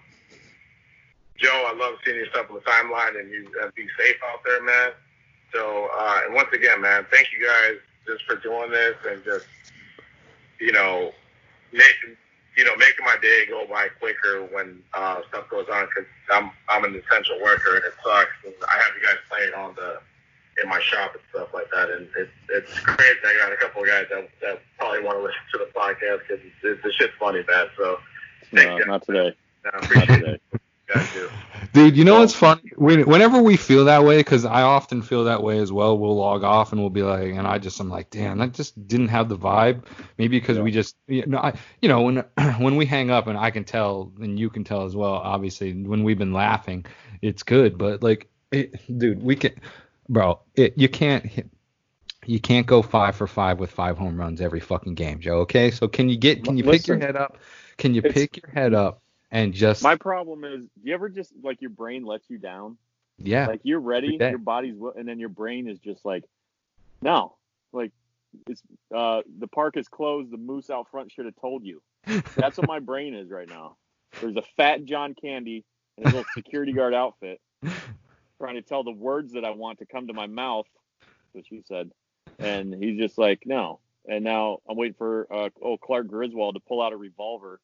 Joe, 1.36 1.68
I 1.68 1.76
love 1.76 1.94
seeing 2.04 2.16
your 2.16 2.26
stuff 2.26 2.46
on 2.48 2.56
the 2.56 2.62
timeline 2.62 3.18
and 3.18 3.30
you 3.30 3.50
uh, 3.62 3.70
be 3.74 3.86
safe 3.98 4.16
out 4.32 4.40
there, 4.44 4.62
man. 4.62 4.92
So, 5.52 5.88
uh, 5.94 6.20
and 6.24 6.34
once 6.34 6.48
again, 6.52 6.80
man, 6.80 7.06
thank 7.10 7.28
you 7.36 7.44
guys 7.44 7.76
just 8.06 8.24
for 8.24 8.36
doing 8.36 8.70
this 8.70 8.94
and 9.08 9.24
just, 9.24 9.46
you 10.60 10.72
know, 10.72 11.12
making 11.72 12.16
you 12.56 12.64
know, 12.64 12.76
making 12.76 13.04
my 13.04 13.16
day 13.20 13.44
go 13.48 13.66
by 13.68 13.88
quicker 13.98 14.44
when 14.52 14.80
uh, 14.94 15.20
stuff 15.28 15.48
goes 15.50 15.66
on 15.72 15.86
because 15.86 16.08
I'm 16.32 16.50
I'm 16.68 16.84
an 16.84 16.94
essential 16.94 17.40
worker 17.42 17.76
and 17.76 17.84
it 17.84 17.94
sucks. 18.04 18.30
And 18.44 18.54
I 18.62 18.76
have 18.76 18.94
you 18.94 19.06
guys 19.06 19.16
playing 19.28 19.54
on 19.54 19.74
the 19.74 20.00
in 20.62 20.68
my 20.68 20.80
shop 20.80 21.12
and 21.14 21.22
stuff 21.30 21.48
like 21.54 21.70
that, 21.72 21.90
and 21.90 22.06
it, 22.16 22.28
it's 22.50 22.78
crazy. 22.80 23.18
I 23.24 23.36
got 23.42 23.52
a 23.52 23.56
couple 23.56 23.82
of 23.82 23.88
guys 23.88 24.06
that, 24.10 24.28
that 24.42 24.60
probably 24.78 25.02
want 25.02 25.18
to 25.18 25.22
listen 25.22 25.40
to 25.52 25.58
the 25.58 25.78
podcast 25.78 26.20
because 26.28 26.44
it, 26.62 26.82
the 26.82 26.92
shit's 26.92 27.12
funny, 27.18 27.42
man. 27.48 27.66
So 27.76 27.98
thanks, 28.52 28.64
No, 28.64 28.78
guys. 28.78 28.86
not 28.86 29.02
today. 29.06 29.36
I 29.64 29.70
Not 29.72 29.82
today. 30.08 30.38
you 30.52 30.58
guys. 30.94 31.10
Dude, 31.72 31.96
you 31.96 32.04
know 32.04 32.20
what's 32.20 32.34
funny? 32.34 32.60
whenever 32.76 33.42
we 33.42 33.56
feel 33.56 33.86
that 33.86 34.04
way, 34.04 34.18
because 34.18 34.44
I 34.44 34.62
often 34.62 35.02
feel 35.02 35.24
that 35.24 35.42
way 35.42 35.58
as 35.58 35.72
well, 35.72 35.98
we'll 35.98 36.14
log 36.14 36.44
off 36.44 36.70
and 36.72 36.80
we'll 36.80 36.90
be 36.90 37.02
like, 37.02 37.32
and 37.32 37.46
I 37.48 37.58
just 37.58 37.80
I'm 37.80 37.88
like, 37.88 38.10
damn, 38.10 38.38
that 38.38 38.52
just 38.52 38.86
didn't 38.86 39.08
have 39.08 39.28
the 39.28 39.36
vibe. 39.36 39.84
Maybe 40.18 40.38
because 40.38 40.58
we 40.58 40.70
just, 40.70 40.94
you 41.08 41.24
know, 41.26 41.38
I, 41.38 41.54
you 41.80 41.88
know, 41.88 42.02
when 42.02 42.16
when 42.58 42.76
we 42.76 42.84
hang 42.86 43.10
up 43.10 43.26
and 43.26 43.36
I 43.38 43.50
can 43.50 43.64
tell, 43.64 44.12
and 44.20 44.38
you 44.38 44.50
can 44.50 44.62
tell 44.62 44.84
as 44.84 44.94
well, 44.94 45.14
obviously, 45.14 45.72
when 45.72 46.04
we've 46.04 46.18
been 46.18 46.34
laughing, 46.34 46.84
it's 47.22 47.42
good. 47.42 47.76
But 47.78 48.02
like, 48.02 48.28
it, 48.52 48.74
dude, 48.98 49.22
we 49.22 49.34
can, 49.36 49.52
bro, 50.08 50.40
it, 50.54 50.76
you 50.76 50.88
can't 50.88 51.24
hit. 51.24 51.50
You 52.26 52.40
can't 52.40 52.66
go 52.66 52.80
five 52.80 53.16
for 53.16 53.26
five 53.26 53.60
with 53.60 53.70
five 53.70 53.98
home 53.98 54.18
runs 54.18 54.40
every 54.40 54.60
fucking 54.60 54.94
game, 54.94 55.20
Joe. 55.20 55.40
Okay, 55.40 55.70
so 55.70 55.86
can 55.86 56.08
you 56.08 56.16
get? 56.16 56.44
Can 56.44 56.56
you 56.56 56.64
pick 56.64 56.86
your 56.86 56.98
head 56.98 57.16
up? 57.16 57.38
Can 57.76 57.92
you 57.94 58.00
pick 58.00 58.40
your 58.42 58.50
head 58.50 58.72
up 58.72 59.02
and 59.30 59.52
just? 59.52 59.82
My 59.82 59.96
problem 59.96 60.44
is, 60.44 60.64
do 60.64 60.68
you 60.84 60.94
ever 60.94 61.10
just 61.10 61.32
like 61.42 61.60
your 61.60 61.70
brain 61.70 62.04
lets 62.04 62.30
you 62.30 62.38
down? 62.38 62.78
yeah. 63.18 63.46
Like 63.46 63.60
you're 63.62 63.80
ready, 63.80 64.16
your 64.20 64.38
body's, 64.38 64.74
and 64.96 65.06
then 65.06 65.18
your 65.18 65.28
brain 65.28 65.68
is 65.68 65.78
just 65.78 66.04
like, 66.04 66.24
no, 67.02 67.36
like 67.72 67.92
it's 68.48 68.62
uh 68.94 69.22
the 69.38 69.46
park 69.46 69.76
is 69.76 69.88
closed. 69.88 70.30
The 70.30 70.36
moose 70.36 70.70
out 70.70 70.90
front 70.90 71.12
should 71.12 71.26
have 71.26 71.36
told 71.40 71.64
you. 71.64 71.82
That's 72.36 72.58
what 72.58 72.66
my 72.66 72.80
brain 72.80 73.14
is 73.14 73.30
right 73.30 73.48
now. 73.48 73.76
There's 74.20 74.36
a 74.36 74.42
fat 74.56 74.84
John 74.84 75.14
Candy 75.20 75.64
in 75.96 76.04
his 76.04 76.14
little 76.14 76.28
security 76.34 76.72
guard 76.72 76.94
outfit, 76.94 77.40
trying 78.44 78.56
to 78.56 78.62
tell 78.62 78.84
the 78.84 78.92
words 78.92 79.32
that 79.32 79.44
I 79.44 79.50
want 79.50 79.78
to 79.78 79.86
come 79.86 80.08
to 80.08 80.12
my 80.12 80.26
mouth, 80.26 80.66
which 81.32 81.46
he 81.48 81.62
said, 81.66 81.90
and 82.38 82.74
he's 82.74 82.98
just 82.98 83.16
like, 83.16 83.44
no. 83.46 83.80
And 84.06 84.22
now 84.22 84.58
I'm 84.68 84.76
waiting 84.76 84.96
for 84.98 85.26
uh, 85.32 85.48
oh 85.62 85.78
Clark 85.78 86.08
Griswold 86.08 86.56
to 86.56 86.60
pull 86.60 86.82
out 86.82 86.92
a 86.92 86.96
revolver, 86.96 87.58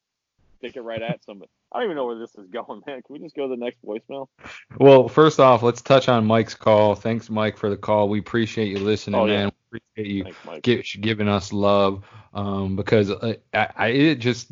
stick 0.57 0.75
it 0.75 0.81
right 0.81 1.01
at 1.01 1.23
somebody. 1.23 1.51
I 1.71 1.77
don't 1.77 1.85
even 1.85 1.97
know 1.97 2.05
where 2.05 2.17
this 2.17 2.33
is 2.35 2.47
going, 2.47 2.81
man. 2.87 3.03
Can 3.03 3.13
we 3.13 3.19
just 3.19 3.35
go 3.35 3.47
to 3.47 3.55
the 3.55 3.63
next 3.63 3.77
voicemail? 3.85 4.27
Well, 4.79 5.07
first 5.07 5.39
off, 5.39 5.61
let's 5.61 5.83
touch 5.83 6.09
on 6.09 6.25
Mike's 6.25 6.55
call. 6.55 6.95
Thanks, 6.95 7.29
Mike, 7.29 7.57
for 7.57 7.69
the 7.69 7.77
call. 7.77 8.09
We 8.09 8.17
appreciate 8.19 8.69
you 8.69 8.79
listening, 8.79 9.19
Oh, 9.19 9.25
yeah. 9.27 9.45
man. 9.45 9.51
We 9.71 9.81
appreciate 9.95 10.15
you 10.15 10.33
Thanks, 10.61 10.95
giving 10.95 11.27
us 11.27 11.53
love. 11.53 12.03
Um, 12.33 12.75
because 12.75 13.11
uh, 13.11 13.35
I, 13.53 13.69
I 13.75 13.87
it 13.89 14.15
just 14.15 14.51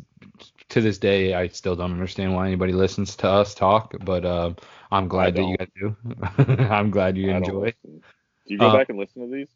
to 0.68 0.80
this 0.80 0.98
day 0.98 1.34
I 1.34 1.48
still 1.48 1.74
don't 1.74 1.92
understand 1.92 2.34
why 2.34 2.46
anybody 2.46 2.72
listens 2.72 3.16
to 3.16 3.28
us 3.28 3.54
talk, 3.54 3.94
but 4.04 4.24
uh, 4.24 4.52
I'm 4.92 5.08
glad 5.08 5.34
that 5.36 5.42
you 5.44 5.56
guys 5.56 5.68
do. 5.78 5.96
I'm 6.64 6.90
glad 6.90 7.16
you 7.16 7.30
I 7.32 7.36
enjoy. 7.36 7.74
Do 7.84 8.00
you 8.46 8.58
go 8.58 8.68
Uh, 8.68 8.76
back 8.76 8.88
and 8.88 8.98
listen 8.98 9.22
to 9.28 9.34
these? 9.34 9.48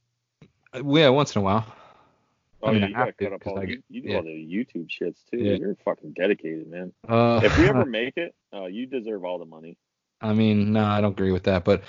Yeah, 0.74 1.08
once 1.10 1.34
in 1.34 1.40
a 1.40 1.44
while. 1.44 1.66
Oh, 2.62 2.68
I 2.68 2.72
mean, 2.72 2.80
yeah, 2.80 2.86
I 2.86 2.88
you 2.88 2.94
gotta 2.94 3.04
have 3.06 3.16
to, 3.16 3.24
cut 3.24 3.32
up 3.34 3.46
all. 3.46 3.58
I 3.58 3.62
You, 3.62 3.66
get- 3.68 3.84
you 3.90 4.02
do 4.02 4.08
yeah. 4.08 4.16
all 4.16 4.22
the 4.22 4.28
YouTube 4.30 4.88
shits 4.88 5.18
too. 5.30 5.38
Yeah. 5.38 5.56
You're 5.56 5.76
fucking 5.84 6.12
dedicated, 6.12 6.68
man. 6.68 6.92
Uh, 7.08 7.40
If 7.42 7.58
we 7.58 7.68
ever 7.68 7.84
make 8.00 8.16
it, 8.16 8.34
uh, 8.54 8.66
you 8.66 8.86
deserve 8.86 9.24
all 9.24 9.38
the 9.38 9.44
money. 9.44 9.76
I 10.20 10.32
mean, 10.32 10.72
no, 10.72 10.84
I 10.84 11.00
don't 11.02 11.12
agree 11.12 11.32
with 11.32 11.42
that. 11.44 11.64
But 11.64 11.82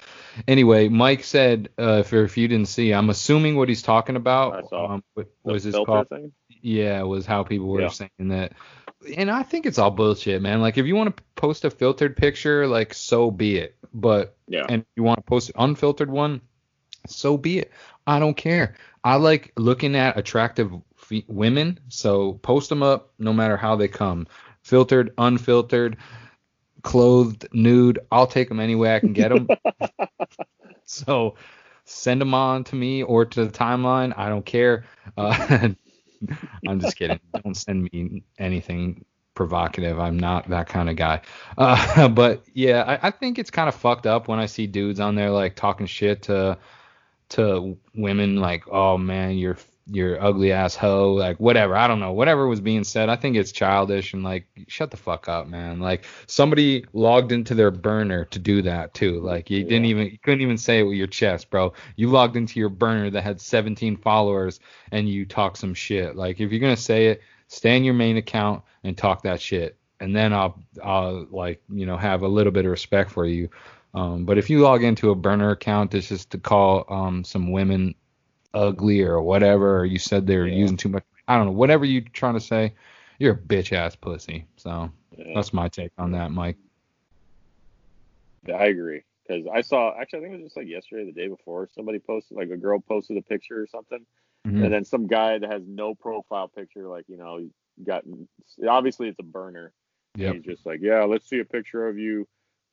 anyway, 0.47 0.89
Mike 0.89 1.23
said, 1.23 1.69
uh, 1.79 1.99
if, 2.01 2.11
if 2.11 2.37
you 2.37 2.47
didn't 2.49 2.67
see, 2.67 2.93
I'm 2.93 3.09
assuming 3.09 3.55
what 3.55 3.69
he's 3.69 3.81
talking 3.83 4.17
about 4.17 4.73
um, 4.73 5.03
was 5.43 5.63
his 5.63 5.75
call. 5.75 6.03
thing. 6.03 6.33
Yeah, 6.61 7.03
was 7.03 7.25
how 7.25 7.43
people 7.43 7.67
were 7.67 7.81
Yeah. 7.83 7.87
saying 7.89 8.09
that. 8.19 8.51
And 9.15 9.29
I 9.29 9.43
think 9.43 9.65
it's 9.65 9.77
all 9.77 9.91
bullshit, 9.91 10.41
man. 10.41 10.61
Like 10.61 10.77
if 10.77 10.85
you 10.85 10.95
want 10.95 11.15
to 11.15 11.23
post 11.35 11.65
a 11.65 11.69
filtered 11.69 12.15
picture, 12.17 12.67
like 12.67 12.93
so 12.93 13.31
be 13.31 13.57
it. 13.57 13.75
But 13.93 14.35
Yeah. 14.47 14.65
and 14.69 14.85
you 14.95 15.03
want 15.03 15.17
to 15.17 15.23
post 15.23 15.49
an 15.49 15.55
unfiltered 15.57 16.09
one, 16.09 16.41
so 17.07 17.37
be 17.37 17.59
it. 17.59 17.71
I 18.07 18.19
don't 18.19 18.35
care. 18.37 18.75
I 19.03 19.15
like 19.15 19.53
looking 19.57 19.95
at 19.95 20.17
attractive 20.17 20.71
fe- 20.97 21.25
women, 21.27 21.79
so 21.89 22.33
post 22.33 22.69
them 22.69 22.83
up 22.83 23.13
no 23.19 23.33
matter 23.33 23.57
how 23.57 23.75
they 23.75 23.87
come. 23.87 24.27
Filtered, 24.63 25.13
unfiltered, 25.17 25.97
clothed, 26.81 27.47
nude, 27.53 27.99
I'll 28.11 28.27
take 28.27 28.49
them 28.49 28.59
any 28.59 28.75
way 28.75 28.95
I 28.95 28.99
can 28.99 29.13
get 29.13 29.29
them. 29.29 29.47
so 30.85 31.35
send 31.85 32.21
them 32.21 32.33
on 32.33 32.63
to 32.65 32.75
me 32.75 33.03
or 33.03 33.25
to 33.25 33.45
the 33.45 33.51
timeline. 33.51 34.13
I 34.17 34.29
don't 34.29 34.45
care. 34.45 34.85
Uh, 35.17 35.69
I'm 36.67 36.79
just 36.79 36.97
kidding. 36.97 37.19
Don't 37.43 37.55
send 37.55 37.89
me 37.91 38.23
anything 38.39 39.05
provocative. 39.33 39.99
I'm 39.99 40.17
not 40.17 40.49
that 40.49 40.67
kind 40.67 40.89
of 40.89 40.95
guy. 40.95 41.21
Uh, 41.57 42.09
but 42.09 42.43
yeah, 42.53 42.83
I, 42.83 43.07
I 43.07 43.11
think 43.11 43.39
it's 43.39 43.51
kind 43.51 43.69
of 43.69 43.75
fucked 43.75 44.05
up 44.05 44.27
when 44.27 44.39
I 44.39 44.45
see 44.45 44.67
dudes 44.67 44.99
on 44.99 45.15
there 45.15 45.31
like 45.31 45.55
talking 45.55 45.85
shit 45.85 46.23
to 46.23 46.57
to 47.29 47.77
women 47.95 48.37
like, 48.37 48.65
oh 48.69 48.97
man, 48.97 49.37
you're 49.37 49.57
you're 49.87 50.21
ugly 50.21 50.51
ass 50.51 50.75
hoe, 50.75 51.13
like 51.13 51.37
whatever. 51.39 51.75
I 51.75 51.87
don't 51.87 51.99
know, 51.99 52.11
whatever 52.11 52.47
was 52.47 52.59
being 52.59 52.83
said. 52.83 53.07
I 53.07 53.15
think 53.15 53.35
it's 53.35 53.51
childish 53.51 54.13
and 54.13 54.23
like 54.23 54.47
shut 54.67 54.89
the 54.89 54.97
fuck 54.97 55.29
up, 55.29 55.47
man. 55.47 55.79
Like 55.79 56.05
somebody 56.25 56.85
logged 56.93 57.31
into 57.31 57.53
their 57.53 57.69
burner 57.71 58.25
to 58.25 58.39
do 58.39 58.63
that 58.63 58.95
too. 58.95 59.19
Like 59.21 59.51
you 59.51 59.63
didn't 59.63 59.85
even 59.85 60.07
you 60.07 60.17
couldn't 60.17 60.41
even 60.41 60.57
say 60.57 60.79
it 60.79 60.83
with 60.83 60.97
your 60.97 61.07
chest, 61.07 61.51
bro. 61.51 61.73
You 61.95 62.09
logged 62.09 62.35
into 62.35 62.59
your 62.59 62.69
burner 62.69 63.11
that 63.11 63.21
had 63.21 63.39
17 63.39 63.97
followers 63.97 64.59
and 64.91 65.07
you 65.07 65.25
talk 65.25 65.55
some 65.55 65.75
shit. 65.75 66.15
Like 66.15 66.39
if 66.39 66.51
you're 66.51 66.61
gonna 66.61 66.77
say 66.77 67.07
it, 67.07 67.21
stay 67.47 67.77
in 67.77 67.83
your 67.83 67.93
main 67.93 68.17
account 68.17 68.63
and 68.83 68.97
talk 68.97 69.21
that 69.23 69.39
shit, 69.39 69.77
and 69.99 70.15
then 70.15 70.33
I'll 70.33 70.59
I'll 70.83 71.27
like 71.29 71.61
you 71.69 71.85
know 71.85 71.97
have 71.97 72.23
a 72.23 72.27
little 72.27 72.51
bit 72.51 72.65
of 72.65 72.71
respect 72.71 73.11
for 73.11 73.25
you. 73.25 73.49
Um, 73.93 74.25
but 74.25 74.37
if 74.37 74.49
you 74.49 74.59
log 74.59 74.83
into 74.83 75.11
a 75.11 75.15
burner 75.15 75.51
account, 75.51 75.93
it's 75.93 76.09
just 76.09 76.31
to 76.31 76.39
call 76.39 76.85
um 76.89 77.23
some 77.23 77.51
women 77.51 77.93
ugly 78.55 79.01
or 79.01 79.21
whatever, 79.21 79.79
or 79.79 79.85
you 79.85 79.99
said 79.99 80.25
they 80.25 80.37
were 80.37 80.47
Yeah. 80.47 80.55
using 80.55 80.77
too 80.77 80.89
much. 80.89 81.03
I 81.27 81.37
don't 81.37 81.47
know, 81.47 81.51
whatever 81.51 81.85
you're 81.85 82.01
trying 82.13 82.35
to 82.35 82.39
say, 82.39 82.73
you're 83.19 83.33
a 83.33 83.37
bitch 83.37 83.73
ass 83.73 83.95
pussy. 83.95 84.45
So 84.57 84.91
Yeah. 85.17 85.33
that's 85.35 85.53
my 85.53 85.67
take 85.69 85.91
on 85.97 86.11
that, 86.11 86.31
Mike. 86.31 86.57
Yeah, 88.47 88.55
I 88.55 88.65
agree. 88.65 89.03
Because 89.27 89.47
I 89.51 89.61
saw, 89.61 89.99
actually, 89.99 90.19
I 90.19 90.21
think 90.23 90.33
it 90.33 90.37
was 90.37 90.45
just 90.45 90.57
like 90.57 90.67
yesterday, 90.67 91.05
the 91.05 91.11
day 91.11 91.27
before, 91.27 91.67
somebody 91.73 91.99
posted, 91.99 92.37
like 92.37 92.51
a 92.51 92.57
girl 92.57 92.79
posted 92.79 93.17
a 93.17 93.21
picture 93.21 93.59
or 93.59 93.67
something, 93.67 94.05
Mhm. 94.47 94.63
and 94.63 94.71
then 94.73 94.85
some 94.85 95.07
guy 95.07 95.39
that 95.39 95.51
has 95.51 95.63
no 95.67 95.95
profile 95.95 96.47
picture, 96.47 96.87
like 96.87 97.05
you 97.07 97.17
know, 97.17 97.49
got 97.83 98.03
obviously 98.67 99.07
it's 99.09 99.19
a 99.19 99.23
burner. 99.23 99.73
Yep. 100.15 100.35
He's 100.35 100.43
just 100.43 100.65
like, 100.65 100.79
yeah, 100.81 101.03
let's 101.03 101.27
see 101.27 101.39
a 101.39 101.45
picture 101.45 101.87
of 101.87 101.97
you 101.97 102.27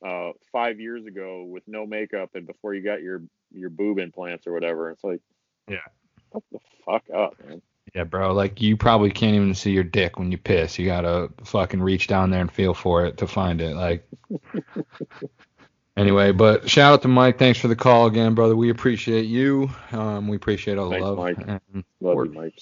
uh, 0.05 0.31
five 0.51 0.79
years 0.79 1.05
ago 1.05 1.43
with 1.43 1.63
no 1.67 1.85
makeup 1.85 2.35
and 2.35 2.45
before 2.45 2.73
you 2.73 2.81
got 2.83 3.01
your 3.01 3.23
your 3.51 3.69
boob 3.71 3.97
implants 3.97 4.45
or 4.45 4.53
whatever. 4.53 4.91
It's 4.91 5.03
like, 5.03 5.21
Yeah. 5.67 5.77
what 6.31 6.43
the 6.51 6.59
fuck 6.85 7.03
up, 7.15 7.35
man? 7.47 7.61
Yeah, 7.93 8.03
bro. 8.05 8.33
Like 8.33 8.61
you 8.61 8.75
probably 8.75 9.11
can't 9.11 9.35
even 9.35 9.53
see 9.53 9.71
your 9.71 9.83
dick 9.83 10.17
when 10.17 10.31
you 10.31 10.37
piss. 10.37 10.79
You 10.79 10.85
gotta 10.87 11.29
fucking 11.43 11.81
reach 11.81 12.07
down 12.07 12.31
there 12.31 12.41
and 12.41 12.51
feel 12.51 12.73
for 12.73 13.05
it 13.05 13.17
to 13.17 13.27
find 13.27 13.61
it. 13.61 13.75
Like. 13.75 14.07
anyway, 15.97 16.31
but 16.31 16.69
shout 16.69 16.93
out 16.93 17.01
to 17.03 17.07
Mike. 17.07 17.37
Thanks 17.37 17.59
for 17.59 17.67
the 17.67 17.75
call 17.75 18.07
again, 18.07 18.33
brother. 18.35 18.55
We 18.55 18.69
appreciate 18.69 19.25
you. 19.25 19.69
Um, 19.91 20.27
we 20.27 20.35
appreciate 20.35 20.77
all 20.77 20.89
the 20.89 20.95
Thanks, 20.95 21.05
love. 21.05 21.17
Mike. 21.17 21.37
And 21.47 21.83
Love 22.01 22.15
work. 22.15 22.27
you, 22.29 22.33
Mike. 22.33 22.59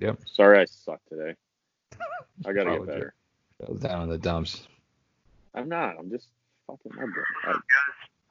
Yep. 0.00 0.18
Sorry, 0.26 0.58
I 0.60 0.64
suck 0.64 1.00
today. 1.08 1.34
I 2.46 2.52
gotta 2.52 2.70
get 2.78 2.86
better. 2.86 3.14
That 3.60 3.70
was 3.70 3.80
down 3.80 4.02
in 4.02 4.08
the 4.08 4.18
dumps. 4.18 4.66
I'm 5.54 5.68
not. 5.68 5.96
I'm 5.98 6.10
just 6.10 6.26
fucking 6.66 6.92
my 6.96 7.04
brain. 7.04 7.24
I, 7.44 7.52
guys? 7.52 7.60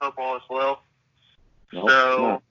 Hope 0.02 0.14
all 0.18 0.36
is 0.36 0.42
well. 0.50 0.82
no, 1.72 1.88
So- 1.88 2.16
no. 2.18 2.42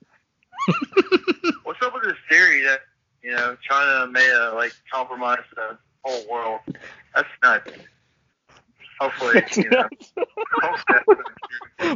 What's 1.64 1.82
up 1.84 1.94
with 1.94 2.04
this 2.04 2.18
theory 2.30 2.64
that 2.64 2.82
you 3.24 3.32
know 3.32 3.58
China 3.70 4.08
may 4.12 4.30
uh, 4.32 4.56
like 4.56 4.74
compromise 4.94 5.44
the 5.56 5.78
whole 6.04 6.26
world? 6.30 6.62
That's 7.16 7.28
nuts. 7.44 7.72
Hopefully, 9.00 9.44
you 9.58 9.72
know. 9.72 9.90
hope 10.62 10.78
not. 10.90 11.04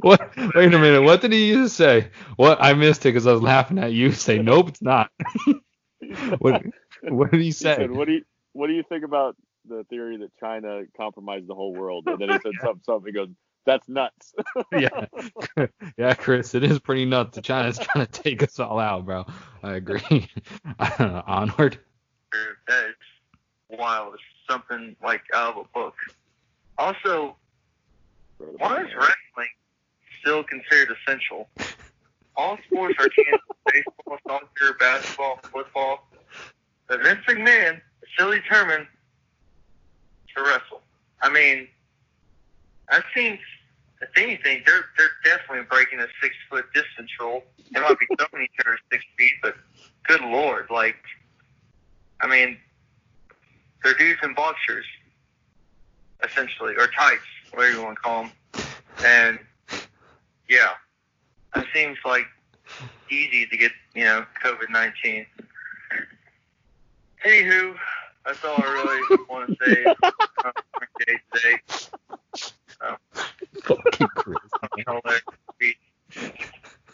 What? 0.02 0.34
Wait 0.56 0.74
a 0.74 0.80
minute. 0.80 1.04
What 1.04 1.22
did 1.22 1.34
he 1.34 1.54
just 1.54 1.78
say? 1.78 2.10
What? 2.38 2.60
I 2.62 2.74
missed 2.74 3.02
it 3.06 3.10
because 3.10 3.28
I 3.28 3.34
was 3.34 3.42
laughing 3.42 3.80
at 3.80 3.94
you. 3.94 4.12
Say 4.14 4.40
nope, 4.40 4.70
it's 4.70 4.82
not. 4.82 5.12
what? 6.40 6.64
What 7.08 7.32
did 7.32 7.42
he 7.42 7.52
He 7.60 7.72
say? 7.72 7.78
said, 7.78 7.92
"What 7.92 8.08
do 8.08 8.14
you 8.16 8.24
What 8.54 8.68
do 8.68 8.74
you 8.74 8.84
think 8.90 9.04
about 9.06 9.36
the 9.68 9.86
theory 9.90 10.18
that 10.20 10.32
China 10.40 10.84
compromised 10.98 11.48
the 11.48 11.56
whole 11.56 11.74
world?" 11.76 12.08
And 12.10 12.22
then 12.22 12.30
he 12.30 12.40
said 12.40 12.56
something. 12.62 12.84
Something. 12.86 13.14
He 13.14 13.20
goes, 13.20 13.30
"That's 13.68 13.88
nuts." 13.88 14.34
yeah, 14.72 15.06
yeah, 15.98 16.14
Chris, 16.16 16.56
it 16.56 16.64
is 16.64 16.80
pretty 16.80 17.06
nuts. 17.06 17.36
that 17.36 17.44
China's 17.44 17.78
trying 17.78 18.08
to 18.08 18.12
take 18.12 18.42
us 18.42 18.60
all 18.60 18.80
out, 18.80 19.06
bro. 19.06 19.26
I 19.62 19.74
agree. 19.74 20.28
Onward. 21.00 21.78
That 22.68 22.86
is 22.90 22.96
wild. 23.78 24.16
It's 24.16 24.24
something 24.50 24.96
like 25.04 25.22
out 25.36 25.58
of 25.58 25.66
a 25.66 25.68
book. 25.74 25.96
Also, 26.78 27.36
why 28.38 28.82
is 28.82 28.88
wrestling 28.96 29.50
still 30.22 30.44
considered 30.44 30.96
essential? 31.06 31.50
All 32.36 32.58
sports 32.66 32.96
are 33.00 33.10
canceled. 33.10 33.58
Baseball, 33.72 34.18
soccer, 34.28 34.78
basketball, 34.80 35.40
football. 35.52 36.08
But 36.88 37.04
Vince 37.04 37.20
McMahon 37.28 37.76
is 37.76 38.10
still 38.14 38.32
determined 38.32 38.88
to 40.36 40.44
wrestle. 40.44 40.82
I 41.22 41.30
mean, 41.30 41.68
that 42.90 43.04
seems, 43.16 43.40
if 44.02 44.10
anything, 44.18 44.64
they're 44.66 44.86
they're 44.98 45.10
definitely 45.24 45.66
breaking 45.70 46.00
a 46.00 46.08
six 46.22 46.36
foot 46.50 46.66
distance 46.74 47.10
rule. 47.20 47.44
They 47.72 47.80
might 47.80 47.98
be 48.00 48.06
throwing 48.16 48.46
each 48.46 48.66
other 48.66 48.78
six 48.92 49.04
feet, 49.18 49.34
but 49.42 49.56
good 50.08 50.22
lord, 50.22 50.68
like, 50.70 50.98
I 52.22 52.28
mean, 52.28 52.58
they're 53.84 53.94
dudes 53.96 54.20
in 54.24 54.34
boxers, 54.34 54.86
essentially, 56.24 56.76
or 56.78 56.88
tights, 56.88 57.22
whatever 57.52 57.74
you 57.74 57.84
want 57.84 57.98
to 57.98 58.02
call 58.02 58.24
them. 58.24 58.32
And 59.06 59.40
Yeah. 60.50 60.70
It 61.56 61.66
seems 61.74 61.98
like 62.06 62.26
easy 63.10 63.46
to 63.48 63.58
get, 63.58 63.72
you 63.96 64.04
know, 64.04 64.26
COVID 64.44 64.70
19. 64.70 65.26
Anywho, 67.26 67.76
that's 68.26 68.44
all 68.46 68.56
I 68.58 68.64
really 69.10 69.24
want 69.30 69.50
to 69.50 69.66
say 69.66 69.84
today. 71.34 71.60
Fucking 73.64 74.08
Chris. 74.16 74.38
I'll 74.88 75.02
let 75.06 75.22
you 75.62 75.74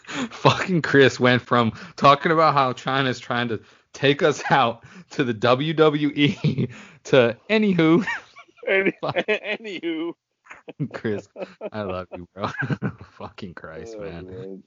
Fucking 0.06 0.82
Chris 0.82 1.18
went 1.18 1.42
from 1.42 1.72
talking 1.96 2.32
about 2.32 2.54
how 2.54 2.72
China's 2.72 3.18
trying 3.18 3.48
to 3.48 3.60
take 3.92 4.22
us 4.22 4.42
out 4.50 4.84
to 5.10 5.24
the 5.24 5.34
WWE 5.34 6.70
to 7.04 7.36
anywho. 7.48 8.04
Any, 8.68 8.92
anywho. 9.02 10.14
Chris, 10.92 11.28
I 11.72 11.82
love 11.82 12.08
you, 12.16 12.28
bro. 12.34 12.48
Fucking 13.18 13.54
Christ, 13.54 13.96
Oh, 13.98 14.02
man. 14.02 14.62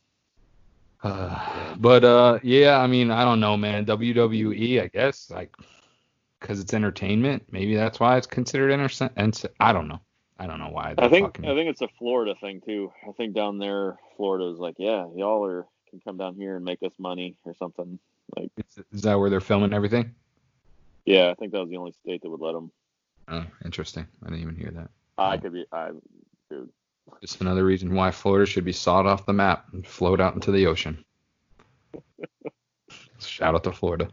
Uh, 1.04 1.76
but 1.80 2.04
uh, 2.04 2.40
yeah, 2.44 2.80
I 2.80 2.88
mean, 2.88 3.12
I 3.12 3.24
don't 3.24 3.40
know, 3.40 3.58
man. 3.58 3.86
WWE, 3.86 4.82
I 4.82 4.88
guess, 4.88 5.30
like, 5.30 5.56
because 6.40 6.60
it's 6.60 6.74
entertainment. 6.74 7.46
Maybe 7.52 7.76
that's 7.76 8.00
why 8.00 8.18
it's 8.18 8.28
considered 8.28 8.72
enter. 8.72 9.10
And 9.16 9.42
I 9.60 9.74
don't 9.74 9.88
know. 9.88 10.00
I 10.40 10.48
don't 10.48 10.60
know 10.60 10.70
why. 10.70 10.94
I 10.98 11.08
think 11.10 11.28
fucking- 11.28 11.46
I 11.46 11.56
think 11.56 11.70
it's 11.70 11.82
a 11.82 11.88
Florida 12.00 12.36
thing 12.40 12.62
too. 12.62 12.92
I 13.08 13.12
think 13.14 13.34
down 13.34 13.58
there, 13.58 13.98
Florida 14.16 14.46
is 14.46 14.60
like, 14.60 14.76
yeah, 14.78 15.08
y'all 15.16 15.46
are 15.46 15.66
can 15.90 16.00
come 16.02 16.18
down 16.18 16.36
here 16.36 16.56
and 16.56 16.66
make 16.66 16.84
us 16.84 16.94
money 17.00 17.36
or 17.46 17.54
something. 17.56 17.98
Like, 18.36 18.52
is, 18.58 18.84
is 18.92 19.02
that 19.04 19.18
where 19.18 19.30
they're 19.30 19.40
filming 19.40 19.74
everything? 19.74 20.14
yeah, 21.06 21.30
I 21.30 21.36
think 21.36 21.54
that 21.54 21.62
was 21.62 21.70
the 21.70 21.78
only 21.78 21.94
state 21.94 22.22
that 22.22 22.30
would 22.30 22.42
let 22.42 22.54
them. 22.54 22.72
Oh, 23.30 23.46
interesting. 23.64 24.06
I 24.22 24.26
didn't 24.28 24.42
even 24.42 24.56
hear 24.56 24.72
that. 24.72 24.90
I 25.18 25.36
oh. 25.36 25.40
could 25.40 25.54
be, 25.54 25.66
I, 25.72 25.92
dude. 26.50 26.70
Just 27.22 27.40
another 27.40 27.64
reason 27.64 27.96
why 27.96 28.12
Florida 28.12 28.46
should 28.46 28.66
be 28.66 28.74
sawed 28.74 29.06
off 29.06 29.26
the 29.26 29.32
map 29.32 29.68
and 29.72 29.88
float 29.88 30.20
out 30.20 30.36
into 30.36 30.52
the 30.52 30.68
ocean. 30.68 31.04
Shout 33.20 33.56
out 33.56 33.64
to 33.64 33.72
Florida. 33.72 34.10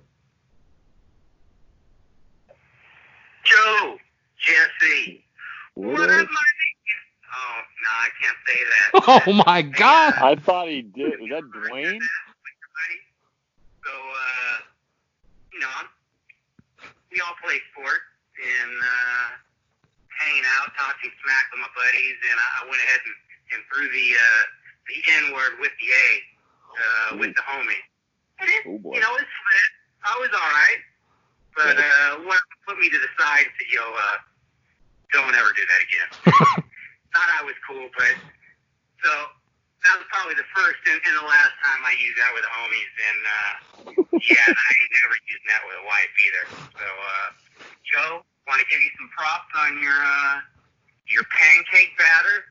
Joe, 3.42 3.96
Jesse. 4.38 5.23
What 5.74 5.98
What 5.98 6.10
up? 6.10 6.20
up, 6.20 6.28
Oh, 7.34 7.56
no, 7.82 7.90
I 7.90 8.08
can't 8.22 8.40
say 8.46 8.58
that. 8.62 8.88
Oh 9.26 9.32
my 9.46 9.62
God! 9.62 10.14
I 10.22 10.36
thought 10.36 10.68
he 10.68 10.82
did. 10.82 11.18
Was 11.20 11.30
that 11.34 11.42
Dwayne? 11.50 11.98
So, 13.82 13.90
uh, 13.90 14.56
you 15.52 15.58
know, 15.60 15.74
we 17.10 17.18
all 17.20 17.34
play 17.42 17.58
sports 17.74 18.06
and 18.38 18.72
uh, 18.80 19.26
hanging 20.22 20.46
out, 20.62 20.70
talking 20.78 21.10
smack 21.26 21.50
with 21.50 21.60
my 21.66 21.72
buddies, 21.74 22.18
and 22.30 22.36
I, 22.38 22.48
I 22.62 22.70
went 22.70 22.80
ahead 22.86 23.02
and, 23.02 23.16
and 23.58 23.60
threw 23.66 23.86
the 23.90 24.06
uh, 24.14 24.42
the 24.86 24.96
N 25.26 25.34
word 25.34 25.58
with 25.58 25.74
the 25.82 25.88
A 25.90 26.06
uh, 26.78 27.08
with 27.18 27.34
the 27.34 27.42
homie. 27.50 27.82
And 28.38 28.46
it, 28.48 28.62
Oh, 28.70 28.78
boy. 28.78 28.94
you 28.94 29.02
know, 29.02 29.14
it's. 29.18 29.34
I 30.06 30.14
was 30.22 30.30
all 30.30 30.50
right, 30.54 30.80
but 31.58 31.76
uh, 31.82 32.22
one 32.30 32.38
put 32.68 32.78
me 32.78 32.88
to 32.94 32.98
the 33.02 33.10
side 33.18 33.42
and 33.50 33.54
said, 33.58 33.68
"Yo, 33.74 33.82
uh, 33.82 34.16
don't 35.14 35.34
ever 35.34 35.52
do 35.54 35.64
that 35.64 35.80
again." 35.86 36.10
Thought 37.14 37.30
I 37.38 37.46
was 37.46 37.54
cool, 37.62 37.86
but 37.94 38.14
so 38.98 39.10
that 39.84 39.94
was 40.00 40.08
probably 40.10 40.34
the 40.34 40.48
first 40.56 40.80
and, 40.88 40.98
and 40.98 41.14
the 41.20 41.28
last 41.28 41.54
time 41.60 41.80
I 41.84 41.94
used 42.00 42.18
that 42.18 42.32
with 42.34 42.44
homies, 42.48 42.92
and 42.98 43.20
uh, 43.22 43.52
yeah, 44.26 44.44
and 44.48 44.56
I 44.58 44.68
ain't 44.80 44.92
never 45.04 45.16
using 45.28 45.48
that 45.52 45.62
with 45.68 45.76
a 45.78 45.86
wife 45.86 46.12
either. 46.24 46.44
So, 46.80 46.86
uh, 46.88 47.28
Joe, 47.84 48.12
want 48.48 48.64
to 48.64 48.68
give 48.72 48.80
you 48.80 48.92
some 48.96 49.08
props 49.12 49.52
on 49.60 49.78
your 49.84 50.00
uh, 50.00 50.36
your 51.08 51.24
pancake 51.30 51.92
batter. 52.00 52.48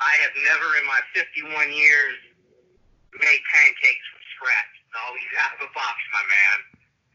I 0.00 0.16
have 0.24 0.32
never 0.48 0.80
in 0.80 0.84
my 0.88 1.00
51 1.12 1.44
years 1.76 2.16
made 3.20 3.42
pancakes 3.52 4.06
from 4.08 4.22
scratch. 4.40 4.72
It's 4.80 4.96
always 4.96 5.30
out 5.36 5.52
of 5.60 5.68
a 5.68 5.70
box, 5.76 5.96
my 6.16 6.24
man. 6.24 6.58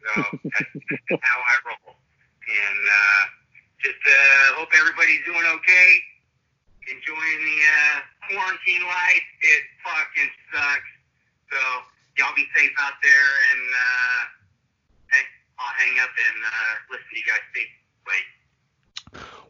So 0.06 0.10
that's, 0.54 0.74
that's 1.10 1.26
how 1.26 1.40
I 1.42 1.56
roll. 1.66 1.98
And 1.98 2.82
uh, 2.86 3.24
just 3.86 4.02
uh, 4.02 4.58
hope 4.58 4.70
everybody's 4.74 5.22
doing 5.26 5.46
okay. 5.62 5.90
Enjoying 6.90 7.40
the 7.46 7.58
uh, 7.70 7.98
quarantine 8.26 8.82
life. 8.82 9.28
It 9.46 9.62
fucking 9.86 10.32
sucks. 10.50 10.92
So 11.54 11.60
y'all 12.18 12.34
be 12.36 12.46
safe 12.58 12.74
out 12.82 12.98
there, 13.06 13.30
and 13.54 13.64
uh, 13.70 14.22
hey, 15.14 15.26
I'll 15.62 15.76
hang 15.78 16.00
up 16.02 16.10
and 16.10 16.38
uh, 16.42 16.74
listen 16.90 17.06
to 17.14 17.18
you 17.18 17.26
guys 17.30 17.46
speak. 17.54 17.70
Wait. 18.10 18.26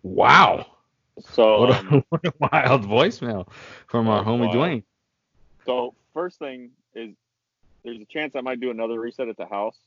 Wow. 0.04 0.66
So, 1.32 1.62
What 1.62 1.70
a, 1.70 1.80
um, 1.80 2.04
what 2.10 2.26
a 2.26 2.34
wild 2.40 2.84
voicemail 2.84 3.48
from 3.88 4.08
our 4.10 4.24
homie 4.24 4.52
wild. 4.52 4.56
Dwayne. 4.56 4.84
so 5.66 5.94
first 6.14 6.40
thing 6.40 6.72
is, 6.94 7.16
there's 7.84 8.02
a 8.02 8.06
chance 8.06 8.36
I 8.36 8.42
might 8.42 8.60
do 8.60 8.70
another 8.70 9.00
reset 9.00 9.30
at 9.30 9.38
the 9.38 9.46
house 9.46 9.78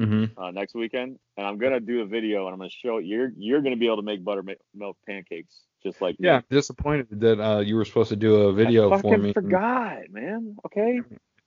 Mm-hmm. 0.00 0.40
uh, 0.40 0.50
next 0.50 0.74
weekend, 0.74 1.18
and 1.36 1.46
I'm 1.46 1.58
gonna 1.58 1.78
do 1.78 2.00
a 2.00 2.06
video 2.06 2.46
and 2.46 2.54
I'm 2.54 2.58
gonna 2.58 2.70
show 2.70 2.98
you're 2.98 3.30
you're 3.36 3.60
gonna 3.60 3.76
be 3.76 3.84
able 3.86 3.96
to 3.96 4.02
make 4.02 4.24
buttermilk 4.24 4.96
pancakes 5.06 5.60
just 5.82 6.00
like. 6.00 6.16
Yeah, 6.18 6.36
I'm 6.36 6.44
disappointed 6.50 7.20
that 7.20 7.38
uh, 7.38 7.60
you 7.60 7.76
were 7.76 7.84
supposed 7.84 8.08
to 8.08 8.16
do 8.16 8.34
a 8.48 8.52
video 8.52 8.88
for 8.88 8.88
me. 8.88 8.94
I 8.94 9.00
for 9.02 9.08
fucking 9.08 9.22
me. 9.22 9.32
forgot, 9.34 10.10
man. 10.10 10.56
Okay. 10.64 11.00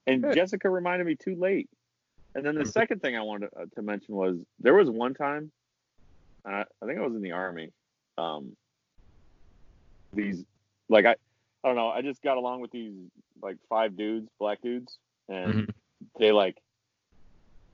And 0.06 0.22
Good. 0.22 0.34
Jessica 0.34 0.70
reminded 0.70 1.06
me 1.06 1.16
too 1.16 1.34
late. 1.34 1.68
And 2.36 2.44
then 2.44 2.54
the 2.56 2.66
second 2.66 3.00
thing 3.00 3.16
I 3.16 3.22
wanted 3.22 3.50
to, 3.50 3.60
uh, 3.62 3.64
to 3.76 3.82
mention 3.82 4.14
was 4.14 4.36
there 4.60 4.74
was 4.74 4.90
one 4.90 5.14
time, 5.14 5.50
uh, 6.44 6.64
I 6.82 6.86
think 6.86 6.98
I 6.98 7.02
was 7.02 7.14
in 7.14 7.22
the 7.22 7.32
army. 7.32 7.70
Um, 8.18 8.56
these 10.12 10.44
like 10.88 11.06
I, 11.06 11.12
I 11.64 11.68
don't 11.68 11.76
know. 11.76 11.88
I 11.88 12.02
just 12.02 12.22
got 12.22 12.36
along 12.36 12.60
with 12.60 12.70
these 12.70 12.92
like 13.42 13.56
five 13.68 13.96
dudes, 13.96 14.28
black 14.38 14.60
dudes, 14.62 14.96
and 15.28 15.54
Mhm. 15.54 15.70
they 16.18 16.30
like 16.32 16.56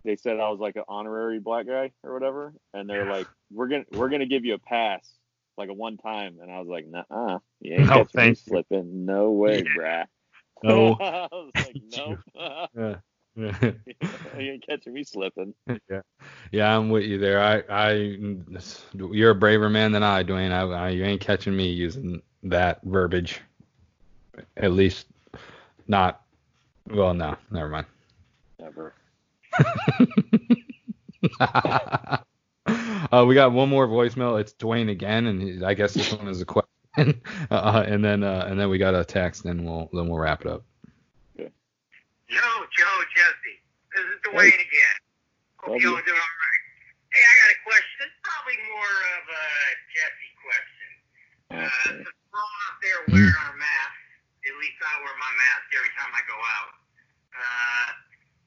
they 0.04 0.16
said 0.16 0.40
I 0.40 0.50
was 0.50 0.60
like 0.60 0.76
an 0.76 0.84
honorary 0.88 1.38
black 1.40 1.66
guy 1.66 1.92
or 2.02 2.14
whatever, 2.14 2.54
and 2.74 2.88
they're 2.88 3.06
like, 3.06 3.28
we're 3.52 3.68
gonna 3.68 3.84
we're 3.90 4.08
gonna 4.10 4.26
give 4.26 4.44
you 4.44 4.54
a 4.54 4.58
pass 4.58 5.08
like 5.56 5.68
a 5.68 5.74
one 5.74 5.96
time, 5.98 6.38
and 6.40 6.50
I 6.50 6.60
was 6.60 6.68
like, 6.68 6.86
nah, 6.86 7.38
you 7.60 7.74
ain't 7.74 7.88
No, 7.88 7.92
catching 7.92 8.22
me 8.22 8.34
slipping, 8.34 9.04
no 9.04 9.32
way, 9.32 9.62
Yeah. 9.62 9.74
bruh. 9.76 10.06
No. 10.62 10.96
I 11.00 11.28
was 11.32 11.52
like, 11.56 11.76
no, 11.90 12.18
Yeah. 12.76 12.96
you 13.36 14.50
ain't 14.52 14.66
catching 14.66 14.92
me 14.92 15.04
slipping. 15.04 15.54
yeah, 15.90 16.00
yeah, 16.50 16.76
I'm 16.76 16.90
with 16.90 17.04
you 17.04 17.18
there. 17.18 17.40
I, 17.40 17.62
I, 17.68 18.16
you're 18.94 19.30
a 19.30 19.34
braver 19.34 19.68
man 19.68 19.92
than 19.92 20.02
I, 20.02 20.22
Dwayne. 20.24 20.52
I, 20.52 20.62
I, 20.62 20.88
you 20.90 21.04
ain't 21.04 21.20
catching 21.20 21.56
me 21.56 21.68
using 21.70 22.22
that 22.44 22.80
verbiage. 22.82 23.40
At 24.56 24.72
least, 24.72 25.06
not. 25.86 26.22
Well, 26.88 27.14
no, 27.14 27.36
never 27.50 27.68
mind. 27.68 27.86
Never. 28.58 28.94
Uh, 31.40 33.24
we 33.26 33.34
got 33.34 33.52
one 33.52 33.68
more 33.68 33.86
voicemail. 33.88 34.40
It's 34.40 34.52
Dwayne 34.54 34.90
again, 34.90 35.26
and 35.26 35.40
he- 35.42 35.64
I 35.64 35.74
guess 35.74 35.94
this 35.94 36.12
one 36.12 36.28
is 36.28 36.40
a 36.40 36.44
question. 36.44 36.66
uh, 37.50 37.84
and 37.86 38.04
then, 38.04 38.22
uh, 38.24 38.46
and 38.48 38.58
then 38.58 38.68
we 38.68 38.78
got 38.78 38.94
a 38.94 39.04
text, 39.04 39.44
and 39.44 39.64
we'll 39.64 39.88
then 39.92 40.08
we'll 40.08 40.18
wrap 40.18 40.40
it 40.42 40.48
up. 40.48 40.62
Yo, 41.38 41.46
Joe, 42.30 42.98
Jesse. 43.14 43.58
This 43.94 44.04
is 44.06 44.18
Dwayne 44.26 44.54
again. 44.54 44.96
Hope 45.58 45.70
Love 45.74 45.82
y'all 45.82 46.02
doing 46.06 46.18
all 46.18 46.36
right. 46.40 46.64
Hey, 47.10 47.22
I 47.26 47.34
got 47.42 47.50
a 47.50 47.60
question. 47.66 47.96
It's 48.06 48.18
probably 48.22 48.58
more 48.70 48.94
of 49.18 49.22
a 49.26 49.46
Jesse 49.94 50.32
question. 50.46 50.90
Uh, 51.50 51.54
Okay. 51.58 52.06
since 52.06 52.06
we're 52.30 52.38
out 52.38 52.78
there 52.86 53.00
wearing 53.10 53.34
our 53.42 53.54
masks, 53.58 54.06
at 54.46 54.54
least 54.62 54.78
I 54.78 54.94
wear 55.02 55.14
my 55.18 55.32
mask 55.34 55.66
every 55.74 55.90
time 55.98 56.10
I 56.14 56.22
go 56.30 56.38
out. 56.38 56.72
Uh, 57.34 57.88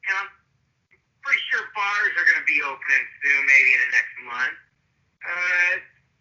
and 0.08 0.14
I'm 0.24 0.30
pretty 1.24 1.42
sure 1.50 1.64
bars 1.74 2.14
are 2.20 2.28
going 2.28 2.42
to 2.44 2.48
be 2.48 2.60
opening 2.62 3.06
soon, 3.24 3.40
maybe 3.48 3.70
in 3.74 3.80
the 3.88 3.92
next 3.96 4.16
month. 4.28 4.58
Uh, 5.24 5.74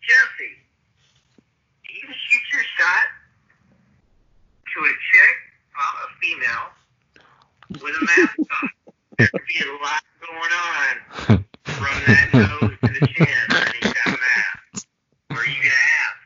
Jesse, 0.02 0.54
do 1.82 1.90
you 1.90 2.06
shoot 2.06 2.44
your 2.54 2.64
shot 2.78 3.06
to 4.72 4.78
a 4.86 4.94
chick, 5.10 5.36
well, 5.74 5.94
a 6.02 6.08
female, 6.22 6.66
with 7.82 7.94
a 7.98 8.04
mask 8.06 8.38
on? 8.38 8.68
There 9.18 9.28
could 9.28 9.42
be 9.46 9.60
a 9.60 9.72
lot 9.84 10.02
going 10.24 10.54
on 10.56 11.44
from 11.64 11.96
that 12.06 12.32
nose 12.32 12.74
to 12.80 12.90
the 12.98 13.06
chin 13.12 13.28
underneath 13.50 13.92
that 13.92 14.08
mask. 14.08 14.88
Or 15.30 15.36
are 15.36 15.46
you 15.46 15.60
gonna 15.60 15.86
ask, 16.00 16.20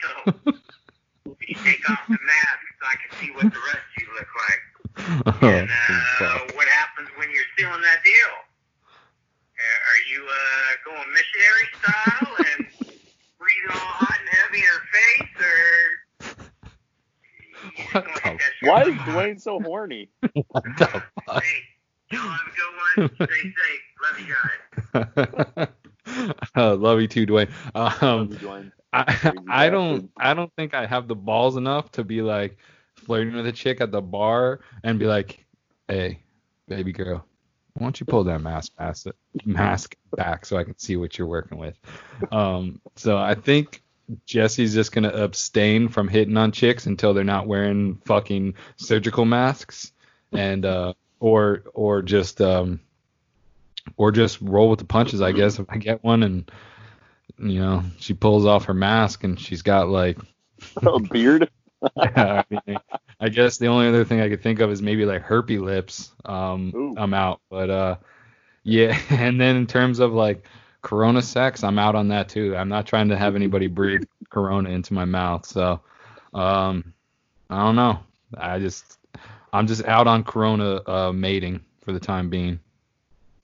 so 0.00 0.08
can 0.32 1.34
you 1.48 1.56
take 1.56 1.90
off 1.90 1.98
the 2.08 2.16
mask 2.24 2.62
so 2.78 2.86
I 2.86 2.94
can 2.94 3.10
see 3.18 3.30
what 3.32 3.52
the 3.52 3.58
rest 3.58 3.84
of 3.84 3.98
you 3.98 4.08
look 4.14 4.30
like? 4.38 4.62
And 5.42 5.68
uh, 5.68 6.38
when 7.64 7.72
stealing 7.72 7.82
that 7.82 8.02
deal? 8.04 8.34
Uh, 9.58 9.90
are 9.90 10.02
you 10.10 10.20
uh, 10.26 10.70
going 10.84 11.08
missionary 11.12 11.68
style 11.78 12.34
and 12.38 12.60
breathing 13.38 13.70
all 13.70 13.78
hot 13.78 14.18
and 14.20 14.28
heavy 14.28 14.58
in 14.58 14.64
her 14.64 14.82
face, 14.92 15.34
or 15.40 15.62
What 17.92 18.04
the 18.04 18.30
hit 18.30 18.40
Why 18.62 18.82
is 18.82 18.94
Dwayne 18.94 19.40
so 19.40 19.60
horny? 19.60 20.08
what 20.48 20.64
the 20.78 21.02
fuck? 21.26 21.42
Hey, 21.42 21.62
y'all 22.10 22.20
have 22.20 22.46
a 22.46 22.54
good 22.56 23.18
one. 23.18 23.28
Stay 23.28 23.42
safe. 23.58 23.84
Love 24.02 24.18
you 24.20 24.34
guys. 25.56 25.68
uh, 26.56 26.76
love 26.76 27.00
you 27.00 27.06
too, 27.08 27.26
Dwayne. 27.26 27.50
Um, 27.74 28.30
Love 28.30 28.32
you, 28.32 28.38
Dwayne. 28.48 28.72
I 28.92 29.32
I 29.48 29.70
don't. 29.70 30.10
I 30.16 30.34
don't 30.34 30.52
think 30.56 30.74
I 30.74 30.86
have 30.86 31.06
the 31.08 31.14
balls 31.14 31.56
enough 31.56 31.90
to 31.92 32.04
be 32.04 32.20
like 32.20 32.58
flirting 32.96 33.34
with 33.34 33.46
a 33.46 33.52
chick 33.52 33.80
at 33.80 33.90
the 33.92 34.02
bar 34.02 34.60
and 34.82 34.98
be 34.98 35.06
like, 35.06 35.46
"Hey, 35.88 36.22
baby 36.68 36.92
girl, 36.92 37.24
why 37.74 37.86
don't 37.86 37.98
you 38.00 38.06
pull 38.06 38.24
that 38.24 38.40
mask 38.40 38.72
mask 38.78 39.06
mask 39.44 39.96
back 40.16 40.44
so 40.44 40.56
I 40.56 40.64
can 40.64 40.78
see 40.78 40.96
what 40.96 41.18
you're 41.18 41.28
working 41.28 41.58
with?" 41.58 41.78
Um, 42.30 42.80
so 42.96 43.16
I 43.16 43.34
think 43.34 43.82
Jesse's 44.26 44.74
just 44.74 44.92
gonna 44.92 45.08
abstain 45.08 45.88
from 45.88 46.08
hitting 46.08 46.36
on 46.36 46.52
chicks 46.52 46.86
until 46.86 47.14
they're 47.14 47.24
not 47.24 47.46
wearing 47.46 47.96
fucking 48.04 48.54
surgical 48.76 49.24
masks, 49.24 49.92
and 50.32 50.64
uh, 50.64 50.94
or 51.20 51.64
or 51.74 52.02
just 52.02 52.40
um, 52.40 52.80
or 53.96 54.12
just 54.12 54.40
roll 54.40 54.70
with 54.70 54.78
the 54.78 54.84
punches. 54.84 55.22
I 55.22 55.32
guess 55.32 55.58
if 55.58 55.66
I 55.68 55.76
get 55.76 56.04
one 56.04 56.22
and 56.22 56.50
you 57.38 57.60
know 57.60 57.82
she 57.98 58.14
pulls 58.14 58.44
off 58.44 58.66
her 58.66 58.74
mask 58.74 59.24
and 59.24 59.38
she's 59.40 59.62
got 59.62 59.88
like 59.88 60.18
a 60.76 61.00
beard. 61.00 61.50
Yeah, 61.96 62.42
I, 62.50 62.60
mean, 62.66 62.78
I 63.20 63.28
guess 63.28 63.58
the 63.58 63.66
only 63.66 63.88
other 63.88 64.04
thing 64.04 64.20
I 64.20 64.28
could 64.28 64.42
think 64.42 64.60
of 64.60 64.70
is 64.70 64.82
maybe 64.82 65.04
like 65.04 65.24
herpy 65.24 65.60
lips. 65.60 66.12
Um, 66.24 66.72
Ooh. 66.74 66.94
I'm 66.96 67.14
out. 67.14 67.40
But 67.50 67.70
uh, 67.70 67.96
yeah. 68.62 68.98
And 69.10 69.40
then 69.40 69.56
in 69.56 69.66
terms 69.66 69.98
of 69.98 70.12
like 70.12 70.46
Corona 70.82 71.22
sex, 71.22 71.62
I'm 71.64 71.78
out 71.78 71.94
on 71.94 72.08
that 72.08 72.28
too. 72.28 72.56
I'm 72.56 72.68
not 72.68 72.86
trying 72.86 73.08
to 73.08 73.16
have 73.16 73.36
anybody 73.36 73.66
breathe 73.66 74.04
Corona 74.30 74.70
into 74.70 74.94
my 74.94 75.04
mouth. 75.04 75.46
So, 75.46 75.80
um, 76.34 76.92
I 77.50 77.64
don't 77.64 77.76
know. 77.76 78.00
I 78.36 78.58
just, 78.58 78.98
I'm 79.52 79.66
just 79.66 79.84
out 79.84 80.06
on 80.06 80.24
Corona 80.24 80.80
uh, 80.88 81.12
mating 81.12 81.60
for 81.82 81.92
the 81.92 82.00
time 82.00 82.30
being. 82.30 82.58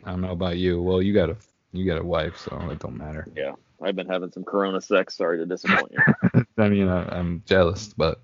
I 0.05 0.10
don't 0.10 0.23
know 0.23 0.32
about 0.32 0.56
you. 0.56 0.81
Well, 0.81 1.02
you 1.02 1.12
got 1.12 1.28
a, 1.28 1.36
you 1.73 1.85
got 1.85 2.01
a 2.01 2.05
wife, 2.05 2.39
so 2.39 2.56
it 2.70 2.78
don't 2.78 2.97
matter. 2.97 3.27
Yeah, 3.36 3.52
I've 3.82 3.97
been 3.97 4.09
having 4.09 4.32
some 4.32 4.44
Corona 4.44 4.81
sex. 4.81 5.16
Sorry 5.16 5.36
to 5.36 5.44
disappoint 5.44 5.93
you. 5.93 6.47
I 6.56 6.69
mean, 6.70 6.89
I, 6.89 7.19
I'm 7.19 7.43
jealous, 7.44 7.93
but 7.94 8.23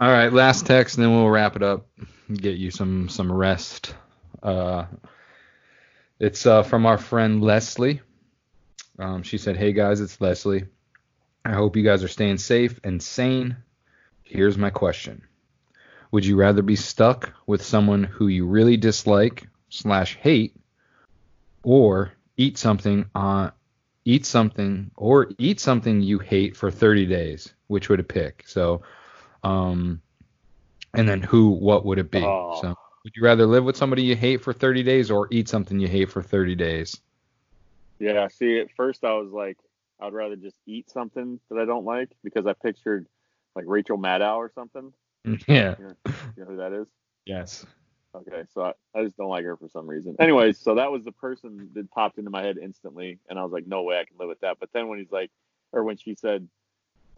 all 0.00 0.10
right, 0.10 0.32
last 0.32 0.66
text, 0.66 0.96
and 0.96 1.04
then 1.04 1.14
we'll 1.14 1.28
wrap 1.28 1.56
it 1.56 1.62
up. 1.62 1.86
Get 2.32 2.56
you 2.56 2.70
some 2.70 3.08
some 3.08 3.32
rest. 3.32 3.94
Uh, 4.42 4.84
it's 6.20 6.46
uh, 6.46 6.62
from 6.62 6.86
our 6.86 6.98
friend 6.98 7.42
Leslie. 7.42 8.00
Um, 8.98 9.22
she 9.22 9.38
said, 9.38 9.56
"Hey 9.56 9.72
guys, 9.72 10.00
it's 10.00 10.20
Leslie. 10.20 10.66
I 11.44 11.52
hope 11.52 11.76
you 11.76 11.82
guys 11.82 12.04
are 12.04 12.08
staying 12.08 12.38
safe 12.38 12.78
and 12.84 13.02
sane. 13.02 13.56
Here's 14.24 14.58
my 14.58 14.70
question: 14.70 15.22
Would 16.10 16.26
you 16.26 16.36
rather 16.36 16.62
be 16.62 16.76
stuck 16.76 17.32
with 17.46 17.62
someone 17.62 18.04
who 18.04 18.28
you 18.28 18.46
really 18.46 18.76
dislike 18.76 19.48
slash 19.68 20.16
hate, 20.16 20.54
or 21.62 22.12
eat 22.36 22.58
something 22.58 23.06
on 23.14 23.52
eat 24.04 24.24
something 24.24 24.90
or 24.96 25.30
eat 25.36 25.60
something 25.60 26.00
you 26.00 26.18
hate 26.18 26.56
for 26.56 26.70
30 26.70 27.06
days? 27.06 27.52
Which 27.68 27.88
would 27.88 28.00
it 28.00 28.08
pick? 28.08 28.44
So, 28.46 28.82
um, 29.44 30.02
and 30.94 31.08
then 31.08 31.22
who? 31.22 31.50
What 31.50 31.84
would 31.84 31.98
it 31.98 32.10
be? 32.10 32.22
Oh. 32.22 32.58
So, 32.60 32.74
would 33.04 33.12
you 33.14 33.22
rather 33.22 33.46
live 33.46 33.64
with 33.64 33.76
somebody 33.76 34.02
you 34.02 34.16
hate 34.16 34.42
for 34.42 34.52
30 34.52 34.82
days 34.82 35.10
or 35.10 35.28
eat 35.30 35.48
something 35.48 35.78
you 35.78 35.88
hate 35.88 36.10
for 36.10 36.22
30 36.22 36.54
days? 36.54 37.00
Yeah, 37.98 38.28
see, 38.28 38.58
at 38.58 38.70
first 38.76 39.04
I 39.04 39.12
was 39.14 39.32
like, 39.32 39.58
I'd 40.00 40.12
rather 40.12 40.36
just 40.36 40.56
eat 40.66 40.90
something 40.90 41.40
that 41.50 41.58
I 41.58 41.64
don't 41.64 41.84
like 41.84 42.10
because 42.22 42.46
I 42.46 42.52
pictured 42.52 43.06
like 43.54 43.64
Rachel 43.66 43.98
Maddow 43.98 44.36
or 44.36 44.50
something. 44.54 44.92
Yeah. 45.46 45.74
You 45.78 45.84
know, 45.84 45.94
you 46.06 46.44
know 46.44 46.44
who 46.46 46.56
that 46.56 46.72
is? 46.72 46.88
Yes. 47.26 47.66
Okay, 48.14 48.44
so 48.54 48.62
I, 48.62 48.72
I 48.98 49.04
just 49.04 49.16
don't 49.18 49.28
like 49.28 49.44
her 49.44 49.56
for 49.56 49.68
some 49.68 49.86
reason. 49.86 50.16
Anyways, 50.18 50.58
so 50.58 50.76
that 50.76 50.90
was 50.90 51.04
the 51.04 51.12
person 51.12 51.68
that 51.74 51.90
popped 51.90 52.18
into 52.18 52.30
my 52.30 52.42
head 52.42 52.56
instantly, 52.56 53.18
and 53.28 53.38
I 53.38 53.42
was 53.42 53.52
like, 53.52 53.66
no 53.66 53.82
way 53.82 53.98
I 53.98 54.04
can 54.04 54.16
live 54.18 54.28
with 54.28 54.40
that. 54.40 54.56
But 54.58 54.70
then 54.72 54.88
when 54.88 54.98
he's 54.98 55.12
like, 55.12 55.30
or 55.72 55.84
when 55.84 55.98
she 55.98 56.14
said, 56.14 56.48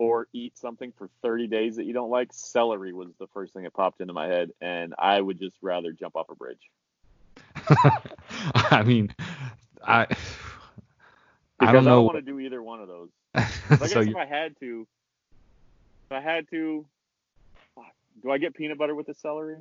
or 0.01 0.29
eat 0.33 0.57
something 0.57 0.95
for 0.97 1.11
30 1.21 1.47
days 1.47 1.77
that 1.77 1.85
you 1.85 1.93
don't 1.93 2.09
like, 2.09 2.33
celery 2.33 2.95
was 2.95 3.11
the 3.19 3.27
first 3.35 3.53
thing 3.53 3.65
that 3.65 3.75
popped 3.75 4.01
into 4.01 4.15
my 4.15 4.27
head, 4.27 4.51
and 4.59 4.95
I 4.99 5.21
would 5.21 5.39
just 5.39 5.55
rather 5.61 5.93
jump 5.93 6.17
off 6.17 6.31
a 6.31 6.35
bridge. 6.35 6.71
I 8.71 8.83
mean, 8.83 9.15
I 9.87 10.07
Because 11.59 11.69
I 11.69 11.73
don't 11.73 11.85
know. 11.85 12.01
i 12.01 12.05
want 12.05 12.17
to 12.17 12.23
do 12.23 12.41
either 12.41 12.63
one 12.63 12.81
of 12.81 12.89
those. 12.89 13.11
I 13.35 13.41
guess 13.69 13.93
so 13.93 14.01
if 14.01 14.09
you, 14.09 14.17
I 14.17 14.25
had 14.25 14.59
to, 14.61 14.87
if 16.11 16.17
I 16.17 16.21
had 16.23 16.49
to, 16.49 16.87
do 18.23 18.31
I 18.31 18.39
get 18.39 18.55
peanut 18.55 18.79
butter 18.79 18.95
with 18.95 19.07
the 19.07 19.13
celery? 19.13 19.57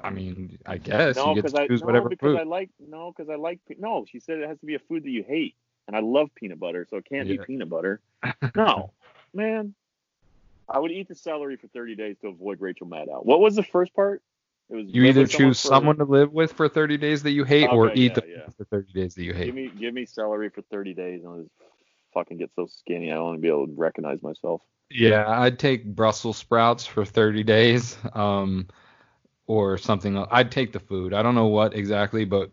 I 0.00 0.08
mean, 0.08 0.58
I 0.64 0.78
guess 0.78 1.16
no, 1.16 1.28
you 1.28 1.34
get 1.34 1.42
because 1.42 1.52
to 1.52 1.60
I 1.60 1.66
choose 1.66 1.80
no, 1.80 1.86
whatever 1.86 2.08
because 2.08 2.36
food. 2.36 2.40
I 2.40 2.44
like 2.44 2.70
no, 2.80 3.12
because 3.14 3.28
I 3.28 3.34
like 3.34 3.60
no. 3.78 4.06
She 4.10 4.20
said 4.20 4.38
it 4.38 4.48
has 4.48 4.58
to 4.60 4.66
be 4.66 4.76
a 4.76 4.78
food 4.78 5.02
that 5.04 5.10
you 5.10 5.24
hate, 5.28 5.56
and 5.88 5.96
I 5.96 6.00
love 6.00 6.28
peanut 6.36 6.60
butter, 6.60 6.86
so 6.88 6.98
it 6.98 7.06
can't 7.06 7.26
Yeah. 7.28 7.38
be 7.38 7.44
peanut 7.44 7.68
butter. 7.68 8.00
No, 8.54 8.92
man, 9.34 9.74
I 10.68 10.78
would 10.78 10.92
eat 10.92 11.08
the 11.08 11.14
celery 11.14 11.56
for 11.56 11.66
30 11.68 11.96
days 11.96 12.16
to 12.20 12.28
avoid 12.28 12.60
Rachel 12.60 12.86
Maddow. 12.86 13.24
What 13.24 13.40
was 13.40 13.56
the 13.56 13.62
first 13.62 13.94
part? 13.94 14.22
It 14.70 14.76
was 14.76 14.86
You 14.86 15.04
either 15.04 15.22
with 15.22 15.30
someone 15.32 15.50
choose 15.50 15.62
for- 15.62 15.68
someone 15.68 15.96
to 15.96 16.04
live 16.04 16.32
with 16.32 16.52
for 16.52 16.68
30 16.68 16.98
days 16.98 17.22
that 17.22 17.30
you 17.30 17.44
hate, 17.44 17.68
or 17.68 17.90
eat 17.94 18.12
yeah, 18.12 18.14
the 18.14 18.24
yeah. 18.28 18.48
for 18.56 18.64
30 18.64 18.92
days 18.92 19.14
that 19.14 19.24
you 19.24 19.32
hate. 19.32 19.46
Give 19.46 19.54
me 19.54 19.70
give 19.76 19.94
me 19.94 20.04
celery 20.04 20.50
for 20.50 20.60
30 20.62 20.92
days, 20.94 21.24
and 21.24 21.32
I'll 21.32 21.38
just 21.40 21.50
fucking 22.12 22.36
get 22.36 22.50
so 22.54 22.66
skinny 22.66 23.10
I 23.10 23.18
won't 23.18 23.40
be 23.40 23.48
able 23.48 23.66
to 23.66 23.72
recognize 23.74 24.22
myself. 24.22 24.60
Yeah, 24.90 25.24
I'd 25.40 25.58
take 25.58 25.84
Brussels 25.84 26.36
sprouts 26.38 26.84
for 26.86 27.04
30 27.04 27.42
days, 27.44 27.96
um, 28.14 28.68
or 29.48 29.76
something. 29.76 30.16
else. 30.16 30.28
I'd 30.30 30.52
take 30.52 30.72
the 30.72 30.78
food. 30.78 31.12
I 31.12 31.22
don't 31.22 31.34
know 31.34 31.46
what 31.48 31.74
exactly, 31.74 32.24
but 32.24 32.50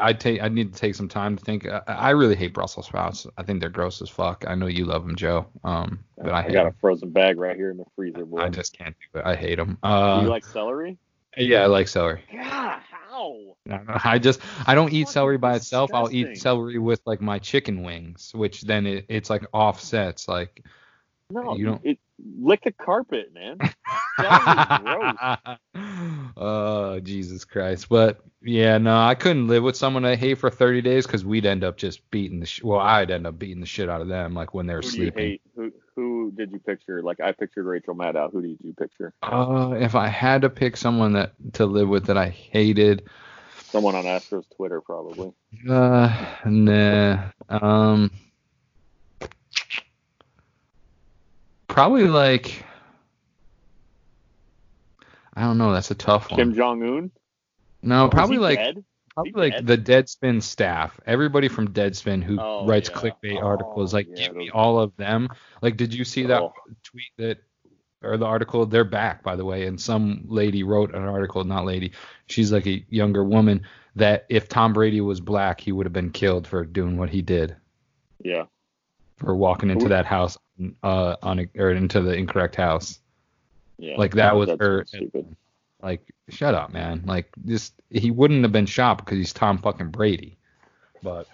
I'd 0.00 0.18
take. 0.18 0.42
I 0.42 0.48
need 0.48 0.72
to 0.72 0.78
take 0.80 0.96
some 0.96 1.08
time 1.08 1.36
to 1.36 1.44
think. 1.44 1.68
I, 1.68 1.80
I 1.86 2.10
really 2.10 2.34
hate 2.34 2.52
Brussels 2.52 2.86
sprouts. 2.86 3.26
I 3.38 3.44
think 3.44 3.60
they're 3.60 3.68
gross 3.70 4.02
as 4.02 4.08
fuck. 4.10 4.44
I 4.48 4.56
know 4.56 4.66
you 4.66 4.86
love 4.86 5.06
them, 5.06 5.14
Joe. 5.14 5.46
Um, 5.62 6.00
but 6.16 6.32
I 6.32 6.46
I 6.46 6.50
got 6.50 6.66
a 6.66 6.72
frozen 6.80 7.10
bag 7.10 7.38
right 7.38 7.54
here 7.54 7.70
in 7.70 7.76
the 7.76 7.84
freezer, 7.94 8.24
boy. 8.24 8.38
I 8.40 8.48
just 8.48 8.76
can't 8.76 8.96
do 9.12 9.20
it. 9.20 9.26
I 9.26 9.36
hate 9.36 9.56
them. 9.56 9.78
Do 9.82 9.88
Uh, 9.88 10.22
you 10.22 10.28
like 10.28 10.44
celery? 10.44 10.98
yeah, 11.36 11.62
I 11.62 11.66
like 11.66 11.86
celery. 11.86 12.22
God, 12.32 12.80
how? 12.90 13.56
I 14.04 14.18
just 14.18 14.40
I 14.66 14.74
don't 14.74 14.92
eat 14.92 15.08
celery 15.08 15.38
by 15.38 15.54
itself. 15.54 15.90
I'll 15.94 16.10
eat 16.12 16.38
celery 16.38 16.78
with 16.78 17.00
like 17.06 17.20
my 17.20 17.38
chicken 17.38 17.82
wings, 17.84 18.32
which 18.34 18.62
then 18.62 18.86
it, 18.86 19.04
it's 19.08 19.30
like 19.30 19.44
offsets. 19.52 20.26
Like 20.28 20.64
No, 21.30 21.56
You 21.56 21.66
don't- 21.66 21.84
It, 21.86 21.98
lick 22.38 22.62
the 22.64 22.72
carpet, 22.72 23.32
man. 23.34 23.58
Gross. 24.18 25.16
oh 26.36 27.00
Jesus 27.00 27.44
Christ! 27.44 27.88
But 27.88 28.20
yeah, 28.42 28.78
no, 28.78 28.98
I 28.98 29.14
couldn't 29.14 29.48
live 29.48 29.62
with 29.62 29.76
someone 29.76 30.04
I 30.04 30.16
hate 30.16 30.38
for 30.38 30.50
30 30.50 30.82
days 30.82 31.06
because 31.06 31.24
we'd 31.24 31.46
end 31.46 31.64
up 31.64 31.76
just 31.76 32.08
beating 32.10 32.40
the 32.40 32.46
sh- 32.46 32.62
well, 32.62 32.80
I'd 32.80 33.10
end 33.10 33.26
up 33.26 33.38
beating 33.38 33.60
the 33.60 33.66
shit 33.66 33.88
out 33.88 34.00
of 34.00 34.08
them 34.08 34.34
like 34.34 34.54
when 34.54 34.66
they 34.66 34.74
were 34.74 34.82
Who 34.82 34.88
sleeping. 34.88 35.38
Who 35.56 35.72
who 35.94 36.32
did 36.34 36.52
you 36.52 36.58
picture? 36.58 37.02
Like 37.02 37.20
I 37.20 37.32
pictured 37.32 37.64
Rachel 37.64 37.94
Maddow. 37.94 38.32
Who 38.32 38.42
did 38.42 38.58
you 38.62 38.74
picture? 38.74 39.12
Uh, 39.22 39.74
if 39.78 39.94
I 39.94 40.08
had 40.08 40.42
to 40.42 40.50
pick 40.50 40.76
someone 40.76 41.12
that 41.12 41.32
to 41.54 41.66
live 41.66 41.88
with 41.88 42.06
that 42.06 42.18
I 42.18 42.28
hated, 42.28 43.08
Someone 43.72 43.94
on 43.94 44.06
Astro's 44.06 44.44
Twitter, 44.54 44.82
probably. 44.82 45.32
uh, 45.66 46.26
nah, 46.44 47.30
um, 47.48 48.10
probably 51.72 52.06
like. 52.06 52.64
I 55.34 55.42
don't 55.42 55.58
know. 55.58 55.72
That's 55.72 55.90
a 55.90 55.94
tough 55.94 56.30
one. 56.30 56.38
Kim 56.38 56.54
Jong 56.54 56.82
Un. 56.82 57.10
no, 57.82 58.08
probably 58.08 58.36
like 58.38 58.58
Dead? 58.58 58.84
Probably 59.14 59.32
like 59.50 59.52
dead? 59.52 59.66
the 59.66 59.78
Deadspin 59.78 60.42
staff. 60.42 60.98
Everybody 61.06 61.48
from 61.48 61.68
Deadspin 61.68 62.22
who 62.22 62.38
Oh, 62.40 62.66
writes 62.66 62.90
yeah. 62.90 62.96
clickbait 63.00 63.38
Oh, 63.42 63.46
articles, 63.46 63.92
like 63.94 64.08
yeah, 64.10 64.26
give 64.28 64.36
me 64.36 64.50
all 64.50 64.78
of 64.78 64.94
them. 64.96 65.28
Like, 65.62 65.76
did 65.76 65.92
you 65.94 66.04
see 66.04 66.24
that 66.26 66.40
Oh. 66.42 66.52
tweet 66.82 67.10
that 67.18 67.38
or 68.02 68.16
the 68.16 68.24
article? 68.26 68.64
They're 68.66 68.84
back, 68.84 69.22
by 69.22 69.36
the 69.36 69.44
way. 69.44 69.66
And 69.66 69.78
some 69.80 70.24
lady 70.28 70.62
wrote 70.62 70.94
an 70.94 71.02
article, 71.02 71.44
not 71.44 71.64
lady. 71.66 71.92
She's 72.26 72.52
like 72.52 72.66
a 72.66 72.84
younger 72.88 73.22
woman 73.24 73.62
that 73.96 74.24
if 74.30 74.48
Tom 74.48 74.72
Brady 74.72 75.00
was 75.02 75.20
black, 75.20 75.60
he 75.60 75.72
would 75.72 75.84
have 75.86 75.92
been 75.92 76.10
killed 76.10 76.46
for 76.46 76.64
doing 76.64 76.96
what 76.96 77.10
he 77.10 77.20
did 77.20 77.56
Yeah. 78.20 78.44
for 79.18 79.34
walking 79.34 79.68
into 79.70 79.88
that 79.88 80.06
house, 80.06 80.38
uh, 80.82 81.16
on 81.22 81.40
a, 81.40 81.48
or 81.58 81.70
into 81.70 82.00
the 82.00 82.14
incorrect 82.14 82.56
house. 82.56 83.00
Yeah. 83.78 83.96
Like, 83.96 84.14
that 84.14 84.36
was 84.36 84.50
her- 84.60 84.84
Stupid. 84.86 85.36
Like, 85.82 86.14
shut 86.28 86.54
up, 86.54 86.72
man. 86.72 87.02
Like, 87.06 87.30
just 87.44 87.74
he 87.90 88.10
wouldn't 88.10 88.42
have 88.42 88.52
been 88.52 88.66
shot 88.66 88.98
because 88.98 89.18
he's 89.18 89.32
Tom 89.32 89.58
fucking 89.58 89.90
Brady. 89.90 90.38
But 91.02 91.26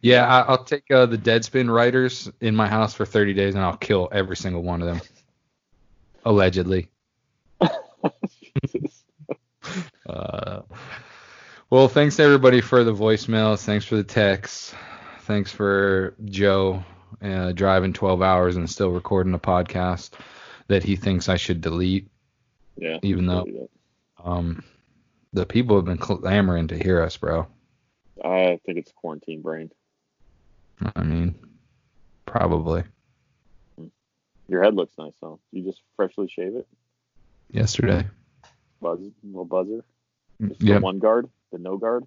yeah, 0.00 0.26
I, 0.26 0.40
I'll 0.40 0.64
take 0.64 0.90
uh, 0.90 1.06
the 1.06 1.16
Deadspin 1.16 1.72
writers 1.72 2.28
in 2.40 2.56
my 2.56 2.66
house 2.66 2.92
for 2.94 3.06
30 3.06 3.34
days, 3.34 3.54
and 3.54 3.62
I'll 3.62 3.76
kill 3.76 4.08
every 4.10 4.36
single 4.36 4.62
one 4.62 4.82
of 4.82 4.88
them. 4.88 5.00
Allegedly. 6.24 6.88
Uh, 10.04 10.62
well, 11.70 11.88
thanks 11.88 12.18
everybody 12.18 12.60
for 12.60 12.84
the 12.84 12.92
voicemails. 12.92 13.64
Thanks 13.64 13.84
for 13.84 13.96
the 13.96 14.04
texts. 14.04 14.74
Thanks 15.20 15.52
for 15.52 16.14
Joe 16.24 16.84
uh, 17.20 17.52
driving 17.52 17.92
12 17.92 18.22
hours 18.22 18.56
and 18.56 18.68
still 18.70 18.90
recording 18.90 19.34
a 19.34 19.38
podcast 19.38 20.10
that 20.68 20.82
he 20.82 20.96
thinks 20.96 21.28
I 21.28 21.36
should 21.36 21.60
delete. 21.60 22.08
Yeah. 22.76 22.98
Even 23.02 23.26
though- 23.26 23.68
Um, 24.22 24.62
the 25.32 25.44
people 25.46 25.76
have 25.76 25.84
been 25.84 25.98
clamoring 25.98 26.68
to 26.68 26.78
hear 26.82 27.02
us, 27.02 27.16
bro. 27.16 27.46
I 28.24 28.60
think 28.64 28.78
it's 28.78 28.92
quarantine 28.92 29.42
brain. 29.42 29.70
I 30.94 31.02
mean, 31.02 31.34
probably. 32.26 32.84
Your 34.48 34.62
head 34.62 34.74
looks 34.74 34.96
nice, 34.98 35.14
though. 35.20 35.40
You 35.50 35.64
just 35.64 35.80
freshly 35.96 36.28
shave 36.28 36.54
it. 36.56 36.68
Yesterday. 37.50 38.06
Buzz, 38.80 39.00
little 39.24 39.44
buzzer. 39.44 39.84
Just 40.40 40.62
Yeah. 40.62 40.74
the 40.76 40.80
one 40.80 40.98
guard, 40.98 41.28
the 41.50 41.58
no 41.58 41.76
guard, 41.78 42.04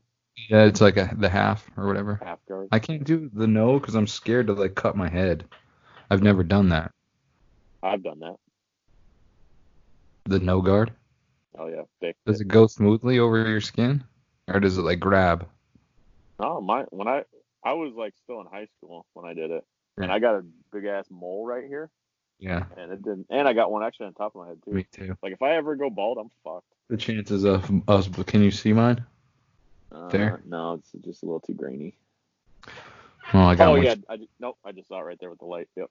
Yeah, 0.49 0.65
it's 0.65 0.81
like 0.81 0.97
a, 0.97 1.09
the 1.17 1.29
half 1.29 1.69
or 1.77 1.87
whatever. 1.87 2.19
half 2.23 2.39
guard. 2.47 2.67
I 2.71 2.79
can't 2.79 3.03
do 3.03 3.29
the 3.33 3.47
no 3.47 3.79
because 3.79 3.95
I'm 3.95 4.07
scared 4.07 4.47
to 4.47 4.53
like 4.53 4.75
cut 4.75 4.95
my 4.97 5.09
head. 5.09 5.45
I've 6.09 6.21
never 6.23 6.43
done 6.43 6.69
that. 6.69 6.91
I've 7.81 8.03
done 8.03 8.19
that. 8.19 8.35
The 10.25 10.39
no 10.39 10.61
guard. 10.61 10.91
Oh 11.57 11.67
yeah, 11.67 11.83
thick. 12.01 12.15
Does 12.25 12.41
it 12.41 12.47
go 12.47 12.67
smoothly 12.67 13.19
over 13.19 13.47
your 13.47 13.61
skin, 13.61 14.03
or 14.47 14.59
does 14.59 14.77
it 14.77 14.81
like 14.81 14.99
grab? 14.99 15.47
No, 16.39 16.59
my 16.59 16.83
when 16.89 17.07
I 17.07 17.23
I 17.63 17.73
was 17.73 17.93
like 17.95 18.13
still 18.23 18.41
in 18.41 18.47
high 18.47 18.67
school 18.77 19.05
when 19.13 19.25
I 19.25 19.33
did 19.33 19.51
it, 19.51 19.63
and 19.97 20.11
I 20.11 20.19
got 20.19 20.35
a 20.35 20.43
big 20.73 20.85
ass 20.85 21.05
mole 21.09 21.45
right 21.45 21.65
here, 21.65 21.89
Yeah, 22.39 22.65
and 22.77 22.91
it 22.91 23.01
didn't. 23.03 23.27
And 23.29 23.47
I 23.47 23.53
got 23.53 23.71
one 23.71 23.83
actually 23.83 24.07
on 24.07 24.13
top 24.15 24.35
of 24.35 24.41
my 24.41 24.47
head 24.49 24.57
too. 24.65 24.71
me 24.71 24.85
too. 24.91 25.15
Like 25.23 25.31
if 25.33 25.41
I 25.41 25.55
ever 25.55 25.75
go 25.75 25.89
bald, 25.89 26.17
I'm 26.19 26.29
fucked. 26.43 26.67
The 26.89 26.97
chances 26.97 27.45
of 27.45 27.71
us. 27.87 28.09
Can 28.27 28.41
you 28.43 28.51
see 28.51 28.73
mine? 28.73 29.05
Uh, 29.95 30.09
Fair. 30.09 30.41
No, 30.45 30.73
it's 30.73 30.91
just 31.05 31.23
a 31.23 31.25
little 31.25 31.39
too 31.39 31.53
grainy. 31.53 31.95
Well, 33.33 33.47
I 33.47 33.55
got 33.55 33.69
Oh 33.69 33.71
one. 33.71 33.83
yeah, 33.83 33.95
I 34.09 34.17
just, 34.17 34.29
nope, 34.39 34.57
I 34.65 34.71
just 34.71 34.87
saw 34.89 34.99
it 34.99 35.03
right 35.03 35.19
there 35.19 35.29
with 35.29 35.39
the 35.39 35.45
light. 35.45 35.69
Yep. 35.75 35.89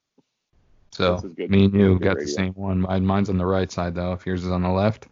So 0.92 1.14
this 1.14 1.24
is 1.24 1.32
good. 1.32 1.50
me 1.50 1.64
and 1.64 1.74
you 1.74 1.98
got 1.98 2.18
the 2.18 2.26
same 2.28 2.52
one. 2.52 2.82
Mine, 2.82 3.04
mine's 3.04 3.28
on 3.28 3.38
the 3.38 3.46
right 3.46 3.70
side 3.72 3.94
though. 3.94 4.12
If 4.12 4.26
yours 4.26 4.44
is 4.44 4.50
on 4.50 4.62
the 4.62 4.68
left. 4.70 5.08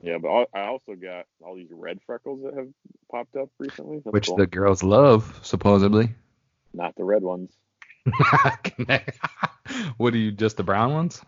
Yeah, 0.00 0.18
but 0.18 0.28
I- 0.28 0.60
I 0.60 0.66
also 0.68 0.94
got 0.94 1.26
all 1.42 1.56
these 1.56 1.70
red 1.70 1.98
freckles 2.06 2.42
that 2.44 2.54
have 2.54 2.68
popped 3.10 3.34
up 3.36 3.50
recently. 3.58 3.98
That's 3.98 4.12
which 4.12 4.26
cool. 4.28 4.36
the 4.36 4.46
girls 4.46 4.82
love, 4.82 5.38
supposedly. 5.42 6.14
not 6.72 6.94
the 6.96 7.04
red 7.04 7.22
ones, 7.22 7.50
what 9.96 10.14
are 10.14 10.16
you, 10.16 10.30
just 10.30 10.56
the 10.56 10.62
brown 10.62 10.92
ones? 10.92 11.20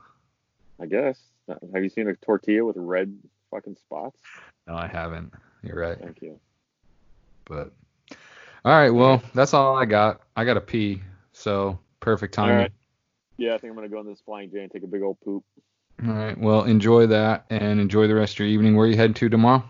I 0.80 0.86
guess. 0.86 1.18
Have 1.74 1.82
you 1.82 1.88
seen 1.88 2.08
a 2.08 2.14
tortilla 2.14 2.64
with 2.64 2.76
red 2.76 3.18
fucking 3.50 3.76
spots? 3.76 4.18
No, 4.66 4.74
I 4.76 4.86
haven't. 4.86 5.32
You're 5.62 5.80
right. 5.80 5.98
Thank 5.98 6.22
you. 6.22 6.38
But 7.48 7.72
all 8.64 8.72
right, 8.72 8.90
well, 8.90 9.22
that's 9.34 9.54
all 9.54 9.76
I 9.76 9.84
got. 9.84 10.20
I 10.36 10.44
got 10.44 10.54
to 10.54 10.60
pee, 10.60 11.02
so 11.32 11.78
perfect 12.00 12.34
timing. 12.34 12.58
right. 12.58 12.72
Yeah, 13.38 13.54
I 13.54 13.58
think 13.58 13.70
I'm 13.70 13.76
gonna 13.76 13.88
go 13.88 14.00
in 14.00 14.06
this 14.06 14.20
flying 14.20 14.50
J 14.50 14.62
and 14.62 14.70
take 14.70 14.82
a 14.82 14.88
big 14.88 15.02
old 15.02 15.20
poop. 15.20 15.44
All 16.06 16.12
right, 16.12 16.36
well, 16.38 16.64
enjoy 16.64 17.06
that 17.06 17.46
and 17.50 17.80
enjoy 17.80 18.06
the 18.08 18.14
rest 18.14 18.34
of 18.34 18.40
your 18.40 18.48
evening. 18.48 18.76
Where 18.76 18.86
are 18.86 18.90
you 18.90 18.96
heading 18.96 19.14
to 19.14 19.28
tomorrow? 19.28 19.68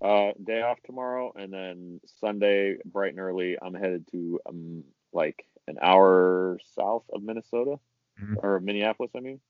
Uh, 0.00 0.32
day 0.42 0.62
off 0.62 0.78
tomorrow, 0.84 1.32
and 1.34 1.52
then 1.52 2.00
Sunday, 2.20 2.76
bright 2.84 3.10
and 3.10 3.20
early, 3.20 3.56
I'm 3.60 3.74
headed 3.74 4.06
to 4.12 4.40
um 4.48 4.84
like 5.12 5.44
an 5.66 5.78
hour 5.82 6.58
south 6.74 7.04
of 7.12 7.22
Minnesota 7.22 7.78
Mhm. 8.22 8.36
or 8.42 8.60
Minneapolis. 8.60 9.10
I 9.14 9.20
mean, 9.20 9.40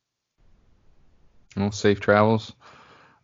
Well, 1.56 1.70
safe 1.72 2.00
travels. 2.00 2.52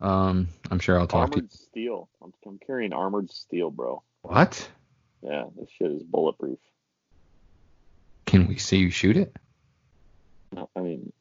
Um, 0.05 0.49
I'm 0.69 0.77
sure 0.79 0.99
I'll 0.99 1.07
talk 1.07 1.31
to 1.31 1.37
you. 1.37 1.41
armored 1.41 1.51
steel. 1.51 2.09
I'm, 2.21 2.31
I'm 2.45 2.59
carrying 2.59 2.93
armored 2.93 3.31
steel, 3.31 3.71
bro. 3.71 4.03
What? 4.21 4.69
Yeah, 5.23 5.45
this 5.57 5.67
shit 5.77 5.91
is 5.91 6.03
bulletproof. 6.03 6.59
Can 8.27 8.47
we 8.47 8.57
see 8.57 8.77
you 8.77 8.91
shoot 8.91 9.17
it? 9.17 9.35
No, 10.53 10.69
I 10.75 10.81
mean, 10.81 11.11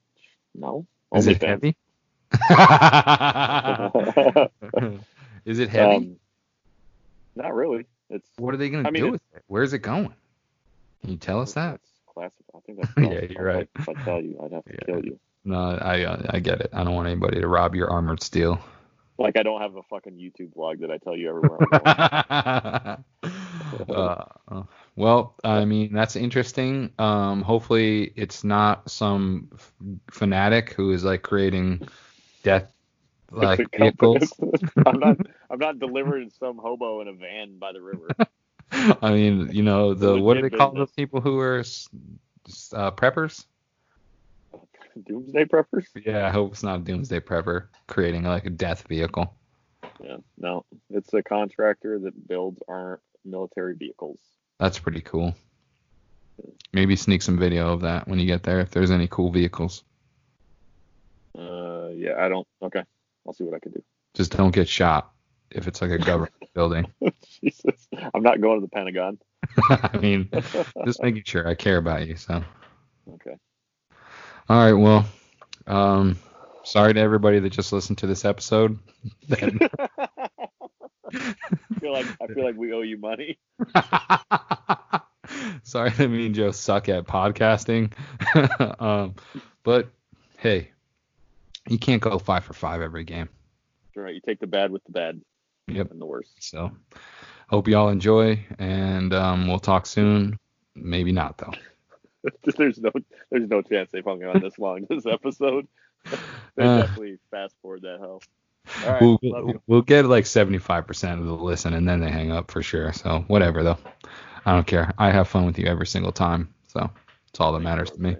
no. 0.54 0.86
Is 1.14 1.26
it 1.28 1.40
OnlyFans. 1.40 1.74
heavy? 4.76 5.00
Is 5.46 5.58
it 5.60 5.70
heavy? 5.70 5.96
Um, 5.96 6.16
not 7.36 7.54
really. 7.54 7.86
It's 8.10 8.28
what 8.36 8.52
are 8.52 8.58
they 8.58 8.68
gonna 8.68 8.86
I 8.86 8.90
mean, 8.90 9.04
do 9.04 9.10
with 9.12 9.22
it? 9.34 9.42
Where's 9.46 9.72
it 9.72 9.78
going? 9.78 10.12
Can 11.00 11.10
you 11.10 11.16
tell 11.16 11.40
us 11.40 11.54
that? 11.54 11.80
Classic. 12.12 12.44
I 12.54 12.58
think 12.66 12.78
that's 12.96 12.98
Yeah, 12.98 13.24
you're 13.30 13.44
right. 13.44 13.68
If 13.78 13.88
I 13.88 13.94
tell 14.04 14.20
you, 14.20 14.38
I'd 14.44 14.52
have 14.52 14.64
to 14.64 14.72
Yeah. 14.72 14.84
kill 14.86 15.04
you. 15.04 15.18
No, 15.46 15.58
I 15.58 16.36
I 16.36 16.40
get 16.40 16.60
it. 16.60 16.70
I 16.72 16.84
don't 16.84 16.94
want 16.94 17.08
anybody 17.08 17.40
to 17.40 17.48
rob 17.48 17.74
your 17.74 17.90
armored 17.90 18.22
steel. 18.22 18.60
Like 19.18 19.36
I 19.36 19.42
don't 19.42 19.60
have 19.60 19.76
a 19.76 19.82
fucking 19.82 20.14
YouTube 20.14 20.54
vlog 20.54 20.80
that 20.80 20.90
I 20.90 20.98
tell 20.98 21.16
you 21.16 21.28
everywhere 21.28 21.58
uh, 23.88 24.62
well, 24.96 25.36
I 25.44 25.64
mean 25.64 25.92
that's 25.92 26.16
interesting. 26.16 26.90
Um, 26.98 27.42
hopefully 27.42 28.12
it's 28.16 28.42
not 28.44 28.90
some 28.90 29.50
f- 29.54 29.72
fanatic 30.10 30.72
who 30.72 30.90
is 30.92 31.04
like 31.04 31.22
creating 31.22 31.86
death 32.42 32.72
like 33.30 33.70
vehicles. 33.76 34.32
I'm 34.86 34.98
not. 34.98 35.16
I'm 35.50 35.58
not 35.58 35.78
delivering 35.78 36.30
some 36.30 36.58
hobo 36.58 37.00
in 37.00 37.08
a 37.08 37.12
van 37.12 37.58
by 37.58 37.72
the 37.72 37.80
river. 37.80 38.08
I 39.02 39.12
mean, 39.12 39.50
you 39.52 39.62
know 39.62 39.94
the 39.94 40.18
what 40.18 40.34
do 40.34 40.40
they 40.40 40.46
Legit 40.46 40.58
call 40.58 40.72
those 40.72 40.92
people 40.92 41.20
who 41.20 41.38
are 41.38 41.60
uh, 41.60 42.90
preppers? 42.92 43.46
Doomsday 45.02 45.44
preppers? 45.44 45.86
Yeah, 45.96 46.26
I 46.26 46.30
hope 46.30 46.52
it's 46.52 46.62
not 46.62 46.80
a 46.80 46.82
doomsday 46.82 47.20
prepper 47.20 47.66
creating 47.86 48.24
like 48.24 48.46
a 48.46 48.50
death 48.50 48.86
vehicle. 48.88 49.34
Yeah. 50.02 50.18
No, 50.38 50.64
it's 50.90 51.12
a 51.14 51.22
contractor 51.22 51.98
that 52.00 52.28
builds 52.28 52.62
our 52.68 53.00
military 53.24 53.74
vehicles. 53.74 54.18
That's 54.58 54.78
pretty 54.78 55.00
cool. 55.00 55.34
Maybe 56.72 56.96
sneak 56.96 57.22
some 57.22 57.38
video 57.38 57.72
of 57.72 57.82
that 57.82 58.08
when 58.08 58.18
you 58.18 58.26
get 58.26 58.42
there 58.42 58.60
if 58.60 58.70
there's 58.70 58.90
any 58.90 59.06
cool 59.06 59.30
vehicles. 59.30 59.84
Uh, 61.38 61.88
yeah. 61.94 62.14
I 62.18 62.28
don't. 62.28 62.46
Okay. 62.62 62.82
I'll 63.26 63.32
see 63.32 63.44
what 63.44 63.54
I 63.54 63.58
can 63.58 63.72
do. 63.72 63.82
Just 64.14 64.36
don't 64.36 64.54
get 64.54 64.68
shot 64.68 65.10
if 65.50 65.66
it's 65.66 65.80
like 65.80 65.90
a 65.90 65.98
government 65.98 66.34
building. 66.54 66.86
Jesus. 67.40 67.88
I'm 68.12 68.22
not 68.22 68.40
going 68.40 68.60
to 68.60 68.66
the 68.66 68.70
Pentagon. 68.70 69.18
I 69.70 69.96
mean, 69.98 70.28
just 70.84 71.02
making 71.02 71.24
sure 71.24 71.46
I 71.48 71.54
care 71.54 71.76
about 71.76 72.06
you. 72.06 72.16
So, 72.16 72.42
Okay. 73.14 73.36
All 74.48 74.58
right, 74.58 74.72
well, 74.72 75.06
um, 75.66 76.18
sorry 76.64 76.94
to 76.94 77.00
everybody 77.00 77.38
that 77.38 77.50
just 77.50 77.72
listened 77.72 77.98
to 77.98 78.06
this 78.06 78.24
episode. 78.24 78.78
I 79.32 79.36
feel 81.80 81.92
like 81.92 82.06
I 82.20 82.26
feel 82.26 82.44
like 82.44 82.56
we 82.56 82.72
owe 82.72 82.82
you 82.82 82.98
money. 82.98 83.38
sorry 85.62 85.90
that 85.90 86.08
me 86.08 86.26
and 86.26 86.34
Joe 86.34 86.50
suck 86.50 86.88
at 86.88 87.06
podcasting. 87.06 87.92
um, 88.80 89.14
but 89.62 89.88
hey, 90.38 90.70
you 91.68 91.78
can't 91.78 92.02
go 92.02 92.18
five 92.18 92.44
for 92.44 92.52
five 92.54 92.80
every 92.80 93.04
game. 93.04 93.28
Right. 93.96 94.14
You 94.14 94.20
take 94.26 94.40
the 94.40 94.46
bad 94.46 94.70
with 94.70 94.84
the 94.84 94.92
bad. 94.92 95.20
Yep. 95.68 95.92
And 95.92 96.00
the 96.00 96.06
worst. 96.06 96.32
So, 96.40 96.72
hope 97.48 97.68
y'all 97.68 97.88
enjoy, 97.88 98.44
and 98.58 99.14
um, 99.14 99.46
we'll 99.48 99.58
talk 99.58 99.86
soon. 99.86 100.38
Maybe 100.74 101.12
not 101.12 101.38
though. 101.38 101.52
there's 102.56 102.78
no 102.78 102.90
there's 103.30 103.48
no 103.48 103.62
chance 103.62 103.90
they've 103.92 104.04
hung 104.04 104.22
on 104.24 104.40
this 104.40 104.58
long 104.58 104.86
this 104.88 105.06
episode. 105.06 105.66
they 106.56 106.64
Uh. 106.64 106.80
definitely 106.82 107.18
fast 107.30 107.54
forward 107.62 107.82
that 107.82 107.98
hell. 108.00 108.22
All 108.86 108.92
right, 108.92 109.18
we'll, 109.22 109.62
we'll 109.66 109.82
get 109.82 110.06
like 110.06 110.24
75% 110.24 111.18
of 111.18 111.26
the 111.26 111.32
listen 111.32 111.74
and 111.74 111.86
then 111.86 112.00
they 112.00 112.10
hang 112.10 112.30
up 112.32 112.50
for 112.50 112.62
sure. 112.62 112.92
So 112.94 113.22
whatever 113.28 113.62
though. 113.62 113.78
I 114.46 114.52
don't 114.54 114.66
care. 114.66 114.90
I 114.98 115.10
have 115.10 115.28
fun 115.28 115.44
with 115.46 115.58
you 115.58 115.66
every 115.66 115.86
single 115.86 116.12
time. 116.12 116.52
So 116.68 116.90
it's 117.28 117.40
all 117.40 117.52
that 117.52 117.60
matters 117.60 117.90
to 117.90 118.00
me. 118.00 118.16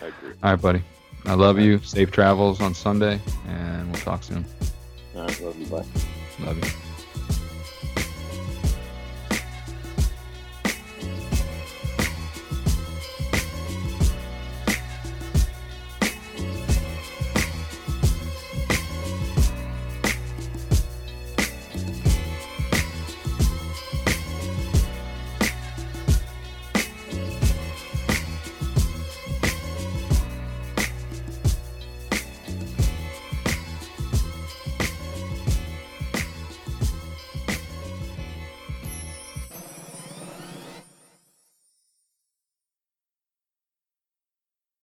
I 0.00 0.06
agree. 0.06 0.34
All 0.42 0.50
right, 0.52 0.60
buddy. 0.60 0.82
I 1.26 1.34
love 1.34 1.58
you. 1.58 1.78
Safe 1.80 2.10
travels 2.12 2.60
on 2.60 2.74
Sunday 2.74 3.20
and 3.48 3.90
we'll 3.90 4.00
talk 4.02 4.22
soon. 4.22 4.44
All 5.16 5.22
right, 5.26 5.40
love 5.40 5.58
you. 5.58 5.66
Bye. 5.66 5.84
Love 6.40 6.64
you. 6.64 6.70